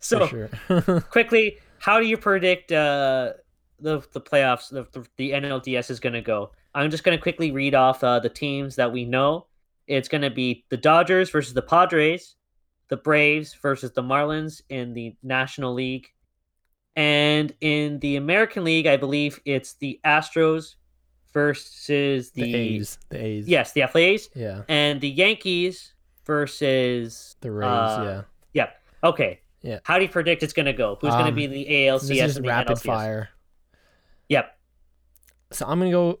So, 0.00 0.26
sure. 0.26 1.00
quickly, 1.10 1.58
how 1.78 2.00
do 2.00 2.06
you 2.06 2.16
predict 2.16 2.70
uh, 2.72 3.32
the 3.80 4.02
the 4.12 4.20
playoffs, 4.20 4.70
the, 4.70 5.06
the 5.16 5.32
NLDS 5.32 5.90
is 5.90 6.00
going 6.00 6.12
to 6.12 6.20
go? 6.20 6.52
I'm 6.78 6.92
just 6.92 7.02
going 7.02 7.18
to 7.18 7.20
quickly 7.20 7.50
read 7.50 7.74
off 7.74 8.04
uh, 8.04 8.20
the 8.20 8.28
teams 8.28 8.76
that 8.76 8.92
we 8.92 9.04
know. 9.04 9.46
It's 9.88 10.08
going 10.08 10.22
to 10.22 10.30
be 10.30 10.64
the 10.68 10.76
Dodgers 10.76 11.28
versus 11.28 11.52
the 11.52 11.62
Padres, 11.62 12.36
the 12.86 12.96
Braves 12.96 13.52
versus 13.60 13.90
the 13.90 14.02
Marlins 14.02 14.62
in 14.68 14.94
the 14.94 15.16
National 15.24 15.74
League, 15.74 16.08
and 16.94 17.52
in 17.60 17.98
the 17.98 18.14
American 18.14 18.62
League, 18.62 18.86
I 18.86 18.96
believe 18.96 19.40
it's 19.44 19.74
the 19.74 19.98
Astros 20.04 20.76
versus 21.32 22.30
the, 22.30 22.42
the 22.42 22.54
A's. 22.54 22.98
The 23.08 23.24
A's. 23.24 23.48
Yes, 23.48 23.72
the 23.72 23.82
A's. 23.96 24.28
Yeah. 24.36 24.62
And 24.68 25.00
the 25.00 25.08
Yankees 25.08 25.94
versus 26.26 27.34
the 27.40 27.50
Rays. 27.50 27.66
Uh, 27.66 28.22
yeah. 28.54 28.70
Yeah. 29.02 29.08
Okay. 29.08 29.40
Yeah. 29.62 29.80
How 29.82 29.98
do 29.98 30.04
you 30.04 30.10
predict 30.10 30.44
it's 30.44 30.52
going 30.52 30.66
to 30.66 30.72
go? 30.72 30.96
Who's 31.00 31.12
um, 31.12 31.20
going 31.20 31.32
to 31.32 31.36
be 31.36 31.48
the 31.48 31.66
ALCS 31.66 32.08
this 32.08 32.10
is 32.10 32.36
and 32.36 32.44
the 32.44 32.48
rapid 32.48 32.76
NLCS? 32.76 32.82
fire. 32.82 33.28
Yep. 34.28 34.56
So 35.50 35.66
I'm 35.66 35.80
going 35.80 35.90
to 35.90 35.96
go 35.96 36.20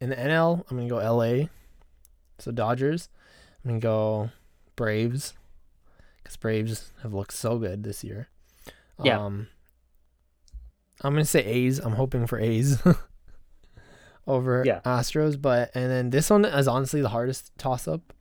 in 0.00 0.10
the 0.10 0.16
NL. 0.16 0.64
I'm 0.70 0.76
going 0.76 0.88
to 0.88 0.94
go 0.94 1.14
LA. 1.14 1.46
So 2.38 2.50
Dodgers. 2.52 3.08
I'm 3.64 3.70
going 3.70 3.80
to 3.80 3.84
go 3.84 4.30
Braves 4.76 5.34
because 6.22 6.36
Braves 6.36 6.92
have 7.02 7.12
looked 7.12 7.32
so 7.32 7.58
good 7.58 7.82
this 7.82 8.04
year. 8.04 8.28
Yeah. 9.02 9.20
Um, 9.24 9.48
I'm 11.02 11.14
going 11.14 11.24
to 11.24 11.30
say 11.30 11.44
A's. 11.44 11.78
I'm 11.78 11.94
hoping 11.94 12.26
for 12.26 12.38
A's. 12.38 12.82
over 14.28 14.62
yeah. 14.64 14.80
Astros, 14.84 15.40
but 15.40 15.70
and 15.74 15.90
then 15.90 16.10
this 16.10 16.30
one 16.30 16.44
is 16.44 16.68
honestly 16.68 17.00
the 17.00 17.08
hardest 17.08 17.50
toss 17.58 17.88
up. 17.88 18.12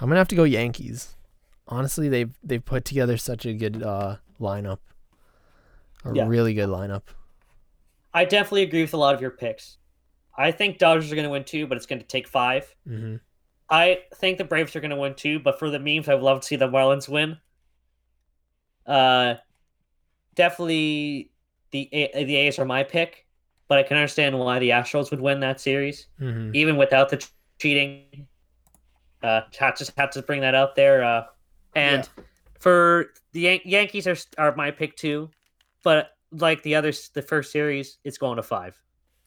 I'm 0.00 0.08
gonna 0.08 0.18
have 0.18 0.28
to 0.28 0.34
go 0.34 0.44
Yankees. 0.44 1.14
Honestly, 1.68 2.08
they've 2.08 2.32
they've 2.42 2.64
put 2.64 2.84
together 2.84 3.16
such 3.16 3.46
a 3.46 3.52
good 3.52 3.82
uh, 3.82 4.16
lineup, 4.40 4.78
a 6.04 6.14
yeah. 6.14 6.26
really 6.26 6.54
good 6.54 6.70
lineup. 6.70 7.02
I 8.12 8.24
definitely 8.24 8.62
agree 8.62 8.82
with 8.82 8.94
a 8.94 8.96
lot 8.96 9.14
of 9.14 9.20
your 9.20 9.30
picks. 9.30 9.76
I 10.36 10.50
think 10.50 10.78
Dodgers 10.78 11.12
are 11.12 11.14
going 11.14 11.26
to 11.26 11.30
win 11.30 11.44
two, 11.44 11.66
but 11.66 11.76
it's 11.76 11.86
going 11.86 12.00
to 12.00 12.06
take 12.06 12.26
5 12.26 12.74
mm-hmm. 12.88 13.16
I 13.70 14.00
think 14.16 14.36
the 14.36 14.44
Braves 14.44 14.76
are 14.76 14.80
going 14.80 14.90
to 14.90 14.96
win 14.96 15.14
two, 15.14 15.38
but 15.38 15.58
for 15.58 15.70
the 15.70 15.78
memes, 15.78 16.08
I'd 16.08 16.20
love 16.20 16.40
to 16.40 16.46
see 16.46 16.56
the 16.56 16.68
Marlins 16.68 17.08
win. 17.08 17.38
Uh, 18.86 19.36
definitely 20.34 21.30
the 21.70 21.88
the 21.90 22.36
A's 22.36 22.58
are 22.58 22.66
my 22.66 22.82
pick 22.82 23.26
but 23.72 23.78
I 23.78 23.84
can 23.84 23.96
understand 23.96 24.38
why 24.38 24.58
the 24.58 24.68
Astros 24.68 25.10
would 25.10 25.20
win 25.22 25.40
that 25.40 25.58
series, 25.58 26.06
mm-hmm. 26.20 26.54
even 26.54 26.76
without 26.76 27.08
the 27.08 27.26
cheating. 27.58 28.26
Uh, 29.22 29.40
just 29.50 29.94
had 29.96 30.12
to 30.12 30.20
bring 30.20 30.42
that 30.42 30.54
out 30.54 30.76
there. 30.76 31.02
Uh, 31.02 31.22
and 31.74 32.06
yeah. 32.18 32.24
for 32.60 33.12
the 33.32 33.40
Yan- 33.40 33.60
Yankees 33.64 34.06
are 34.06 34.16
are 34.36 34.54
my 34.56 34.70
pick 34.72 34.94
too, 34.94 35.30
but 35.82 36.10
like 36.32 36.62
the 36.64 36.74
others, 36.74 37.08
the 37.14 37.22
first 37.22 37.50
series, 37.50 37.96
it's 38.04 38.18
going 38.18 38.36
to 38.36 38.42
five. 38.42 38.78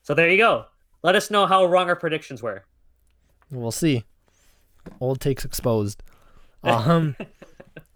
So 0.03 0.13
there 0.13 0.29
you 0.29 0.37
go. 0.37 0.65
Let 1.05 1.13
us 1.13 1.29
know 1.29 1.45
how 1.45 1.63
wrong 1.65 1.87
our 1.87 1.95
predictions 1.95 2.41
were. 2.41 2.65
We'll 3.51 3.69
see. 3.69 4.05
Old 4.99 5.21
takes 5.21 5.45
exposed. 5.45 6.01
Um, 6.63 7.15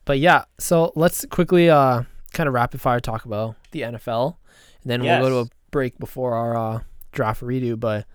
but 0.05 0.20
yeah, 0.20 0.43
so 0.60 0.93
let's 0.95 1.26
quickly 1.26 1.72
uh 1.72 2.03
kind 2.34 2.47
of 2.47 2.53
rapid 2.53 2.80
fire 2.82 2.99
talk 2.99 3.26
about 3.26 3.55
the 3.72 3.82
NFL, 3.82 4.36
and 4.84 4.91
then 4.91 5.03
yes. 5.03 5.20
we'll 5.20 5.28
go 5.28 5.43
to 5.43 5.49
a 5.49 5.55
break 5.72 5.97
before 5.97 6.36
our 6.36 6.55
uh, 6.55 6.80
draft 7.12 7.41
redo. 7.41 7.80
But 7.80 8.05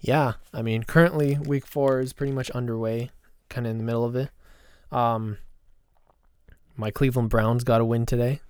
yeah, 0.00 0.32
I 0.52 0.62
mean, 0.62 0.82
currently 0.82 1.38
week 1.38 1.64
four 1.64 2.00
is 2.00 2.12
pretty 2.12 2.32
much 2.32 2.50
underway, 2.50 3.12
kind 3.48 3.68
of 3.68 3.70
in 3.70 3.78
the 3.78 3.84
middle 3.84 4.04
of 4.04 4.16
it. 4.16 4.30
Um, 4.90 5.38
my 6.76 6.90
Cleveland 6.90 7.30
Browns 7.30 7.62
got 7.62 7.80
a 7.80 7.84
win 7.84 8.04
today. 8.04 8.40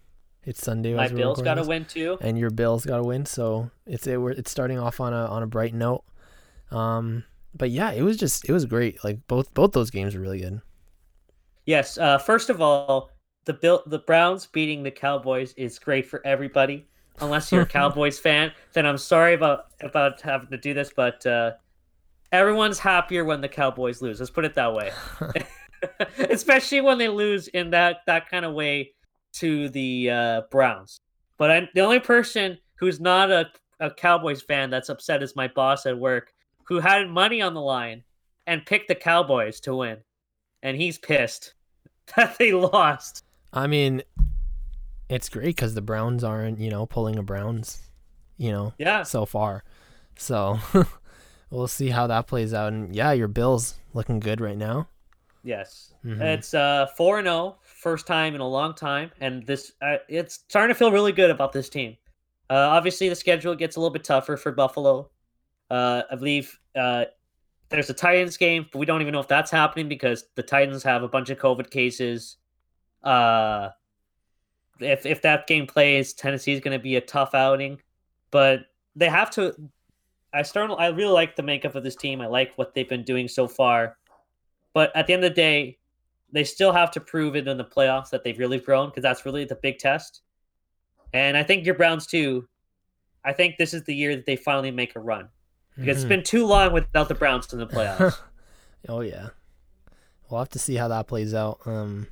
It's 0.45 0.63
Sunday. 0.63 0.95
My 0.95 1.09
Bills 1.09 1.43
got 1.43 1.59
a 1.59 1.63
win 1.63 1.85
too, 1.85 2.19
and 2.21 2.39
your 2.39 2.51
Bills 2.51 2.85
got 2.85 3.01
a 3.01 3.03
win. 3.03 3.27
So 3.27 3.71
it's 3.87 4.07
it, 4.07 4.21
we're, 4.21 4.33
it's 4.33 4.51
starting 4.51 4.79
off 4.79 5.01
on 5.01 5.13
a 5.13 5.27
on 5.27 5.43
a 5.43 5.47
bright 5.47 5.75
note. 5.75 6.05
Um, 6.71 7.25
but 7.55 7.71
yeah, 7.71 7.93
it 7.93 8.03
was 8.03 8.17
just 8.17 8.49
it 8.49 8.53
was 8.53 8.65
great. 8.65 9.03
Like 9.05 9.27
both 9.27 9.53
both 9.55 9.73
those 9.73 9.91
games 9.91 10.15
were 10.15 10.21
really 10.21 10.41
good. 10.41 10.61
Yes. 11.67 11.99
Uh, 11.99 12.19
first 12.19 12.49
of 12.49 12.61
all, 12.61 13.11
the 13.45 13.53
Bill 13.53 13.83
the 13.87 13.99
Browns 13.99 14.47
beating 14.47 14.83
the 14.83 14.91
Cowboys 14.91 15.53
is 15.55 15.79
great 15.79 16.07
for 16.07 16.27
everybody 16.27 16.87
unless 17.21 17.53
you're 17.53 17.63
a 17.63 17.67
Cowboys 17.79 18.19
fan, 18.19 18.53
then 18.73 18.87
I'm 18.87 18.99
sorry 18.99 19.35
about 19.35 19.67
about 19.81 20.21
having 20.21 20.49
to 20.51 20.59
do 20.59 20.75
this, 20.75 20.93
but 20.95 21.25
uh, 21.27 21.53
everyone's 22.33 22.79
happier 22.79 23.25
when 23.25 23.41
the 23.41 23.49
Cowboys 23.49 24.03
lose. 24.03 24.21
Let's 24.21 24.31
put 24.31 24.45
it 24.45 24.55
that 24.55 24.73
way. 24.73 24.91
Especially 26.19 26.81
when 26.81 26.99
they 26.99 27.09
lose 27.09 27.49
in 27.49 27.71
that 27.71 27.99
that 28.07 28.29
kind 28.29 28.45
of 28.45 28.55
way 28.55 28.93
to 29.35 29.69
the 29.69 30.11
uh, 30.11 30.41
Browns. 30.51 31.01
But 31.39 31.51
I'm, 31.51 31.69
the 31.75 31.81
only 31.81 32.01
person 32.01 32.59
who's 32.77 33.01
not 33.01 33.31
a, 33.31 33.51
a 33.79 33.91
Cowboys 33.91 34.43
fan 34.43 34.71
that's 34.71 34.89
upset 34.89 35.23
is 35.23 35.37
my 35.37 35.49
boss 35.49 35.87
at 35.87 35.99
work, 35.99 36.33
who 36.65 36.81
had 36.81 37.09
money 37.09 37.41
on 37.41 37.55
the 37.55 37.61
line 37.61 38.05
and 38.47 38.67
picked 38.67 38.89
the 38.89 38.95
Cowboys 38.95 39.61
to 39.61 39.75
win, 39.75 39.99
and 40.63 40.77
he's 40.77 40.99
pissed 40.99 41.55
that 42.17 42.39
they 42.39 42.53
lost. 42.53 43.25
I 43.53 43.67
mean, 43.67 44.03
it's 45.09 45.29
great 45.29 45.57
because 45.57 45.75
the 45.75 45.83
Browns 45.83 46.23
aren't, 46.23 46.59
you 46.59 46.71
know, 46.71 46.87
pulling 46.87 47.19
a 47.19 47.23
Browns, 47.23 47.81
you 48.37 48.53
know, 48.53 48.75
yeah, 48.79 49.03
so 49.03 49.27
far. 49.27 49.65
So 50.17 50.59
we'll 51.51 51.69
see 51.69 51.89
how 51.89 52.07
that 52.07 52.27
plays 52.27 52.55
out. 52.55 52.73
And 52.73 52.95
yeah, 52.95 53.13
your 53.13 53.29
Bills 53.29 53.75
looking 53.93 54.21
good 54.21 54.41
right 54.41 54.59
now. 54.59 54.89
Yes, 55.43 55.95
mm-hmm. 56.05 56.21
it's 56.21 56.55
uh 56.55 56.87
four 56.97 57.19
and 57.19 57.27
zero, 57.27 57.37
oh, 57.37 57.57
first 57.81 58.07
time 58.07 58.35
in 58.35 58.41
a 58.41 58.49
long 58.49 58.75
time, 58.75 59.11
and 59.21 59.47
this 59.47 59.73
uh, 59.83 59.97
it's 60.09 60.41
starting 60.49 60.75
to 60.75 60.79
feel 60.79 60.93
really 60.93 61.13
good 61.13 61.31
about 61.31 61.53
this 61.53 61.69
team. 61.69 61.97
Uh, 62.49 62.55
obviously, 62.55 63.09
the 63.09 63.15
schedule 63.15 63.55
gets 63.55 63.77
a 63.77 63.81
little 63.81 63.93
bit 63.93 64.05
tougher 64.05 64.37
for 64.37 64.53
Buffalo. 64.53 65.11
Uh, 65.71 66.03
I 66.11 66.17
believe 66.17 66.59
uh, 66.77 67.05
there's 67.71 67.89
a 67.89 67.95
Titans 67.95 68.37
game, 68.37 68.67
but 68.71 68.79
we 68.79 68.87
don't 68.87 69.01
even 69.01 69.13
know 69.13 69.21
if 69.21 69.29
that's 69.29 69.51
happening 69.51 69.89
because 69.89 70.25
the 70.35 70.43
Titans 70.43 70.83
have 70.83 71.03
a 71.03 71.09
bunch 71.09 71.31
of 71.31 71.39
COVID 71.39 71.71
cases. 71.71 72.37
Uh, 73.03 73.71
if 74.79 75.07
if 75.07 75.23
that 75.23 75.47
game 75.47 75.67
plays, 75.67 76.13
Tennessee 76.13 76.53
is 76.53 76.61
going 76.61 76.77
to 76.77 76.83
be 76.83 76.97
a 76.97 77.01
tough 77.01 77.35
outing, 77.35 77.81
but 78.31 78.61
they 78.95 79.09
have 79.09 79.31
to. 79.33 79.55
I 80.35 80.43
start. 80.43 80.71
I 80.79 80.89
really 80.89 81.13
like 81.13 81.35
the 81.35 81.43
makeup 81.43 81.75
of 81.75 81.83
this 81.83 81.97
team. 81.97 82.21
I 82.21 82.27
like 82.27 82.53
what 82.57 82.75
they've 82.75 82.89
been 82.89 83.05
doing 83.05 83.27
so 83.27 83.49
far, 83.49 83.97
but 84.75 84.95
at 84.95 85.07
the 85.07 85.15
end 85.15 85.25
of 85.25 85.31
the 85.31 85.35
day, 85.35 85.79
they 86.33 86.45
still 86.45 86.73
have 86.73 86.91
to 86.93 87.01
prove 87.01 87.37
it 87.37 87.49
in 87.49 87.57
the 87.57 87.65
playoffs 87.65 88.11
that 88.11 88.25
they've 88.25 88.39
really 88.39 88.59
grown 88.59 88.89
because 88.89 89.03
that's 89.03 89.25
really 89.25 89.45
the 89.45 89.57
big 89.57 89.79
test. 89.79 90.23
And 91.13 91.37
I 91.37 91.43
think 91.43 91.67
your 91.67 91.75
Browns 91.75 92.07
too. 92.07 92.47
I 93.25 93.33
think 93.33 93.57
this 93.59 93.75
is 93.75 93.83
the 93.85 93.95
year 93.95 94.17
that 94.17 94.27
they 94.27 94.37
finally 94.37 94.71
make 94.71 94.97
a 94.97 95.01
run 95.01 95.29
because 95.77 95.99
mm-hmm. 95.99 96.03
it's 96.03 96.09
been 96.09 96.23
too 96.23 96.47
long 96.47 96.73
without 96.73 97.09
the 97.09 97.15
Browns 97.15 97.53
in 97.53 97.59
the 97.59 97.67
playoffs. 97.69 98.19
oh 98.89 99.01
yeah, 99.01 99.29
we'll 100.29 100.41
have 100.41 100.49
to 100.51 100.59
see 100.59 100.77
how 100.77 100.89
that 100.89 101.07
plays 101.07 101.35
out. 101.35 101.61
Um, 101.67 102.07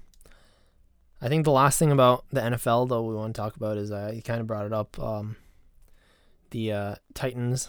I 1.20 1.28
think 1.28 1.44
the 1.44 1.52
last 1.52 1.78
thing 1.78 1.92
about 1.92 2.24
the 2.30 2.40
NFL 2.40 2.88
though 2.88 3.02
we 3.02 3.14
want 3.14 3.34
to 3.34 3.40
talk 3.40 3.56
about 3.56 3.76
is 3.76 3.90
uh, 3.90 4.12
you 4.14 4.22
kind 4.22 4.40
of 4.40 4.46
brought 4.46 4.66
it 4.66 4.72
up. 4.72 4.98
Um, 4.98 5.36
the 6.50 6.72
uh, 6.72 6.94
Titans 7.14 7.68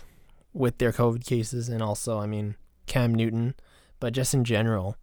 with 0.53 0.77
their 0.77 0.91
COVID 0.91 1.25
cases, 1.25 1.69
and 1.69 1.81
also 1.81 2.19
I 2.19 2.25
mean 2.25 2.55
Cam 2.87 3.13
Newton, 3.13 3.55
but 3.99 4.13
just 4.13 4.33
in 4.33 4.43
general, 4.43 4.97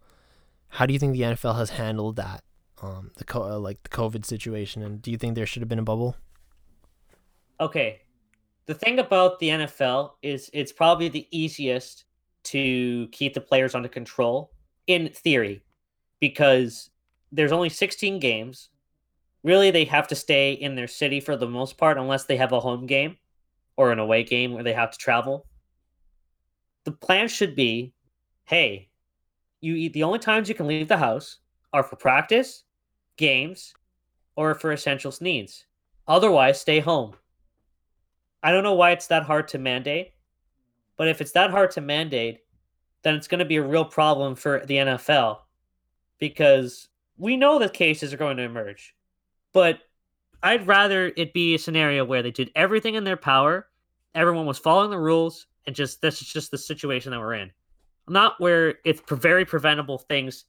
how 0.68 0.86
do 0.86 0.92
you 0.92 0.98
think 0.98 1.12
the 1.12 1.22
NFL 1.22 1.56
has 1.56 1.70
handled 1.70 2.16
that? 2.16 2.42
Um, 2.82 3.10
the 3.16 3.24
co- 3.24 3.42
uh, 3.42 3.58
like 3.58 3.82
the 3.82 3.88
COVID 3.88 4.24
situation, 4.24 4.82
and 4.82 5.00
do 5.00 5.10
you 5.10 5.16
think 5.16 5.34
there 5.34 5.46
should 5.46 5.62
have 5.62 5.68
been 5.68 5.78
a 5.78 5.82
bubble? 5.82 6.16
Okay, 7.58 8.02
the 8.66 8.74
thing 8.74 8.98
about 8.98 9.38
the 9.38 9.48
NFL 9.48 10.12
is 10.22 10.50
it's 10.52 10.72
probably 10.72 11.08
the 11.08 11.26
easiest 11.30 12.04
to 12.44 13.08
keep 13.12 13.32
the 13.32 13.40
players 13.40 13.74
under 13.74 13.88
control 13.88 14.52
in 14.86 15.08
theory 15.08 15.64
because 16.20 16.90
there's 17.32 17.52
only 17.52 17.68
16 17.68 18.20
games. 18.20 18.68
Really, 19.42 19.70
they 19.70 19.84
have 19.84 20.08
to 20.08 20.14
stay 20.14 20.52
in 20.52 20.74
their 20.74 20.86
city 20.86 21.20
for 21.20 21.36
the 21.36 21.48
most 21.48 21.78
part, 21.78 21.98
unless 21.98 22.24
they 22.24 22.36
have 22.36 22.52
a 22.52 22.60
home 22.60 22.86
game 22.86 23.16
or 23.76 23.92
an 23.92 23.98
away 23.98 24.22
game 24.22 24.52
where 24.52 24.64
they 24.64 24.72
have 24.72 24.90
to 24.90 24.98
travel. 24.98 25.46
The 26.84 26.92
plan 26.92 27.28
should 27.28 27.54
be 27.54 27.94
hey, 28.46 28.88
you 29.60 29.74
eat 29.74 29.92
the 29.92 30.02
only 30.02 30.18
times 30.18 30.48
you 30.48 30.54
can 30.54 30.66
leave 30.66 30.88
the 30.88 30.96
house 30.96 31.38
are 31.72 31.82
for 31.82 31.96
practice, 31.96 32.64
games, 33.16 33.74
or 34.36 34.54
for 34.54 34.72
essential 34.72 35.12
needs. 35.20 35.66
Otherwise, 36.06 36.60
stay 36.60 36.80
home. 36.80 37.14
I 38.42 38.52
don't 38.52 38.62
know 38.62 38.74
why 38.74 38.92
it's 38.92 39.08
that 39.08 39.24
hard 39.24 39.48
to 39.48 39.58
mandate, 39.58 40.12
but 40.96 41.08
if 41.08 41.20
it's 41.20 41.32
that 41.32 41.50
hard 41.50 41.70
to 41.72 41.80
mandate, 41.80 42.40
then 43.02 43.14
it's 43.14 43.28
going 43.28 43.40
to 43.40 43.44
be 43.44 43.56
a 43.56 43.62
real 43.62 43.84
problem 43.84 44.34
for 44.34 44.64
the 44.66 44.76
NFL 44.76 45.38
because 46.18 46.88
we 47.18 47.36
know 47.36 47.58
that 47.58 47.72
cases 47.72 48.12
are 48.12 48.18
going 48.18 48.36
to 48.36 48.42
emerge. 48.42 48.94
But 49.52 49.80
I'd 50.42 50.66
rather 50.66 51.12
it 51.16 51.32
be 51.32 51.54
a 51.54 51.58
scenario 51.58 52.04
where 52.04 52.22
they 52.22 52.30
did 52.30 52.50
everything 52.54 52.94
in 52.94 53.04
their 53.04 53.16
power, 53.16 53.68
everyone 54.14 54.46
was 54.46 54.58
following 54.58 54.90
the 54.90 54.98
rules, 54.98 55.46
and 55.66 55.74
just 55.74 56.00
this 56.00 56.20
is 56.20 56.28
just 56.28 56.50
the 56.50 56.58
situation 56.58 57.10
that 57.10 57.20
we're 57.20 57.34
in. 57.34 57.50
Not 58.08 58.34
where 58.38 58.74
it's 58.84 59.02
very 59.10 59.44
preventable 59.44 59.98
things 59.98 60.44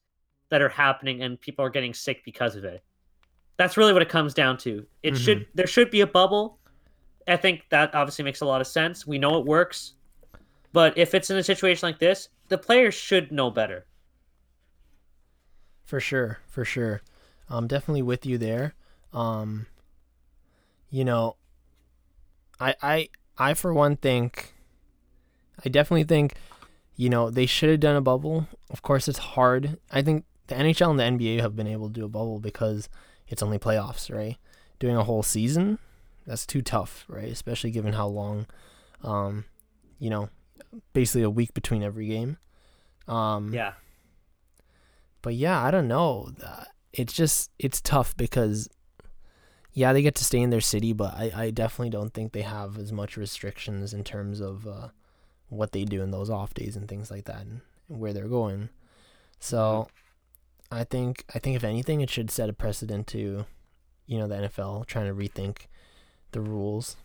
that 0.49 0.61
are 0.61 0.69
happening 0.69 1.23
and 1.23 1.39
people 1.39 1.65
are 1.65 1.69
getting 1.69 1.93
sick 1.93 2.23
because 2.23 2.55
of 2.55 2.63
it. 2.63 2.83
That's 3.57 3.75
really 3.75 3.93
what 3.93 4.01
it 4.01 4.09
comes 4.09 4.33
down 4.33 4.57
to. 4.59 4.85
It 5.03 5.13
mm-hmm. 5.13 5.23
should 5.23 5.47
there 5.55 5.67
should 5.67 5.89
be 5.89 6.01
a 6.01 6.07
bubble. 6.07 6.59
I 7.27 7.35
think 7.35 7.63
that 7.69 7.93
obviously 7.93 8.23
makes 8.23 8.41
a 8.41 8.45
lot 8.45 8.61
of 8.61 8.67
sense. 8.67 9.05
We 9.05 9.17
know 9.17 9.39
it 9.39 9.45
works. 9.45 9.93
But 10.73 10.97
if 10.97 11.13
it's 11.13 11.29
in 11.29 11.37
a 11.37 11.43
situation 11.43 11.87
like 11.87 11.99
this, 11.99 12.29
the 12.49 12.57
players 12.57 12.93
should 12.93 13.31
know 13.31 13.49
better. 13.49 13.85
For 15.85 15.99
sure, 15.99 16.39
for 16.47 16.63
sure. 16.63 17.01
I'm 17.49 17.67
definitely 17.67 18.01
with 18.01 18.25
you 18.25 18.37
there. 18.37 18.75
Um, 19.13 19.67
you 20.89 21.03
know, 21.03 21.35
I 22.59 22.75
I 22.81 23.09
I 23.37 23.53
for 23.53 23.73
one 23.73 23.95
think 23.97 24.53
I 25.65 25.69
definitely 25.69 26.03
think 26.03 26.35
you 26.97 27.09
know 27.09 27.29
they 27.29 27.45
should 27.45 27.69
have 27.69 27.79
done 27.79 27.95
a 27.95 28.01
bubble. 28.01 28.47
Of 28.69 28.81
course, 28.81 29.07
it's 29.07 29.19
hard. 29.19 29.77
I 29.89 30.01
think 30.01 30.25
the 30.47 30.55
NHL 30.55 30.91
and 30.91 30.99
the 30.99 31.03
NBA 31.25 31.39
have 31.39 31.55
been 31.55 31.67
able 31.67 31.87
to 31.87 31.93
do 31.93 32.05
a 32.05 32.09
bubble 32.09 32.39
because 32.39 32.89
it's 33.29 33.41
only 33.41 33.59
playoffs, 33.59 34.13
right? 34.13 34.35
Doing 34.79 34.97
a 34.97 35.03
whole 35.05 35.23
season, 35.23 35.79
that's 36.25 36.45
too 36.45 36.61
tough, 36.61 37.05
right? 37.07 37.31
Especially 37.31 37.71
given 37.71 37.93
how 37.93 38.07
long, 38.07 38.47
um, 39.03 39.45
you 39.99 40.09
know, 40.09 40.29
basically 40.91 41.23
a 41.23 41.29
week 41.29 41.53
between 41.53 41.83
every 41.83 42.07
game. 42.07 42.37
Um, 43.07 43.53
yeah 43.53 43.73
but 45.27 45.35
yeah, 45.35 45.61
I 45.61 45.71
don't 45.71 45.89
know. 45.89 46.29
It's 46.93 47.11
just 47.11 47.51
it's 47.59 47.81
tough 47.81 48.15
because 48.15 48.69
yeah, 49.73 49.91
they 49.91 50.01
get 50.01 50.15
to 50.15 50.23
stay 50.23 50.39
in 50.39 50.51
their 50.51 50.61
city, 50.61 50.93
but 50.93 51.13
I, 51.15 51.31
I 51.35 51.49
definitely 51.51 51.89
don't 51.89 52.13
think 52.13 52.31
they 52.31 52.43
have 52.43 52.77
as 52.77 52.93
much 52.93 53.17
restrictions 53.17 53.93
in 53.93 54.05
terms 54.05 54.39
of 54.39 54.65
uh, 54.65 54.87
what 55.49 55.71
they 55.71 55.85
do 55.85 56.01
in 56.01 56.11
those 56.11 56.29
off 56.29 56.53
days 56.53 56.75
and 56.75 56.87
things 56.87 57.09
like 57.09 57.25
that 57.25 57.41
and 57.41 57.61
where 57.87 58.13
they're 58.13 58.27
going. 58.27 58.69
So 59.39 59.87
I 60.71 60.83
think 60.83 61.25
I 61.33 61.39
think 61.39 61.55
if 61.55 61.63
anything 61.63 62.01
it 62.01 62.09
should 62.09 62.31
set 62.31 62.49
a 62.49 62.53
precedent 62.53 63.07
to, 63.07 63.45
you 64.05 64.17
know, 64.17 64.27
the 64.27 64.35
NFL 64.35 64.85
trying 64.85 65.07
to 65.07 65.13
rethink 65.13 65.67
the 66.31 66.41
rules 66.41 66.97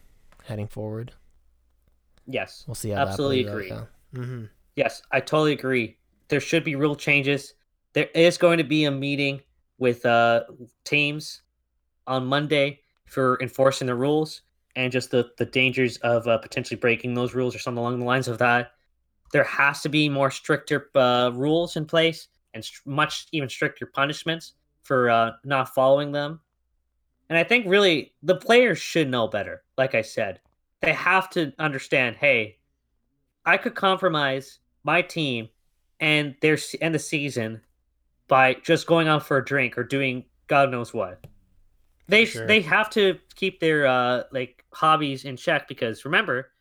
heading 0.44 0.66
forward. 0.68 1.12
Yes. 2.26 2.64
We'll 2.66 2.74
see 2.74 2.90
how 2.90 3.02
absolutely 3.02 3.46
agree. 3.46 3.70
Out, 3.70 3.88
yeah. 4.12 4.20
mm-hmm. 4.20 4.44
Yes, 4.76 5.02
I 5.12 5.20
totally 5.20 5.52
agree. 5.52 5.98
There 6.28 6.40
should 6.40 6.64
be 6.64 6.76
real 6.76 6.96
changes 6.96 7.54
there 7.92 8.08
is 8.14 8.38
going 8.38 8.58
to 8.58 8.64
be 8.64 8.84
a 8.84 8.90
meeting 8.90 9.40
with 9.78 10.04
uh, 10.06 10.44
teams 10.84 11.42
on 12.06 12.26
Monday 12.26 12.80
for 13.06 13.38
enforcing 13.40 13.86
the 13.86 13.94
rules 13.94 14.42
and 14.76 14.92
just 14.92 15.10
the, 15.10 15.30
the 15.38 15.44
dangers 15.44 15.98
of 15.98 16.26
uh, 16.26 16.38
potentially 16.38 16.78
breaking 16.78 17.14
those 17.14 17.34
rules 17.34 17.54
or 17.54 17.58
something 17.58 17.78
along 17.78 17.98
the 17.98 18.04
lines 18.04 18.28
of 18.28 18.38
that. 18.38 18.72
There 19.32 19.44
has 19.44 19.82
to 19.82 19.88
be 19.88 20.08
more 20.08 20.30
stricter 20.30 20.90
uh, 20.94 21.30
rules 21.34 21.76
in 21.76 21.86
place 21.86 22.28
and 22.54 22.64
st- 22.64 22.86
much 22.86 23.26
even 23.32 23.48
stricter 23.48 23.86
punishments 23.86 24.54
for 24.82 25.10
uh, 25.10 25.32
not 25.44 25.74
following 25.74 26.12
them. 26.12 26.40
And 27.28 27.38
I 27.38 27.44
think 27.44 27.66
really 27.66 28.14
the 28.22 28.36
players 28.36 28.78
should 28.78 29.08
know 29.08 29.28
better. 29.28 29.62
Like 29.78 29.94
I 29.94 30.02
said, 30.02 30.40
they 30.80 30.92
have 30.92 31.30
to 31.30 31.52
understand. 31.58 32.16
Hey, 32.16 32.58
I 33.46 33.56
could 33.56 33.74
compromise 33.74 34.58
my 34.84 35.02
team 35.02 35.48
and 36.00 36.34
their 36.40 36.58
and 36.80 36.94
the 36.94 36.98
season 36.98 37.62
by 38.28 38.54
just 38.54 38.86
going 38.86 39.08
out 39.08 39.24
for 39.24 39.38
a 39.38 39.44
drink 39.44 39.78
or 39.78 39.84
doing 39.84 40.24
God 40.46 40.70
knows 40.70 40.92
what. 40.92 41.24
They 42.08 42.24
sure. 42.24 42.46
they 42.46 42.60
have 42.62 42.90
to 42.90 43.18
keep 43.36 43.60
their 43.60 43.86
uh 43.86 44.24
like 44.32 44.64
hobbies 44.72 45.24
in 45.24 45.36
check 45.36 45.68
because 45.68 46.04
remember, 46.04 46.52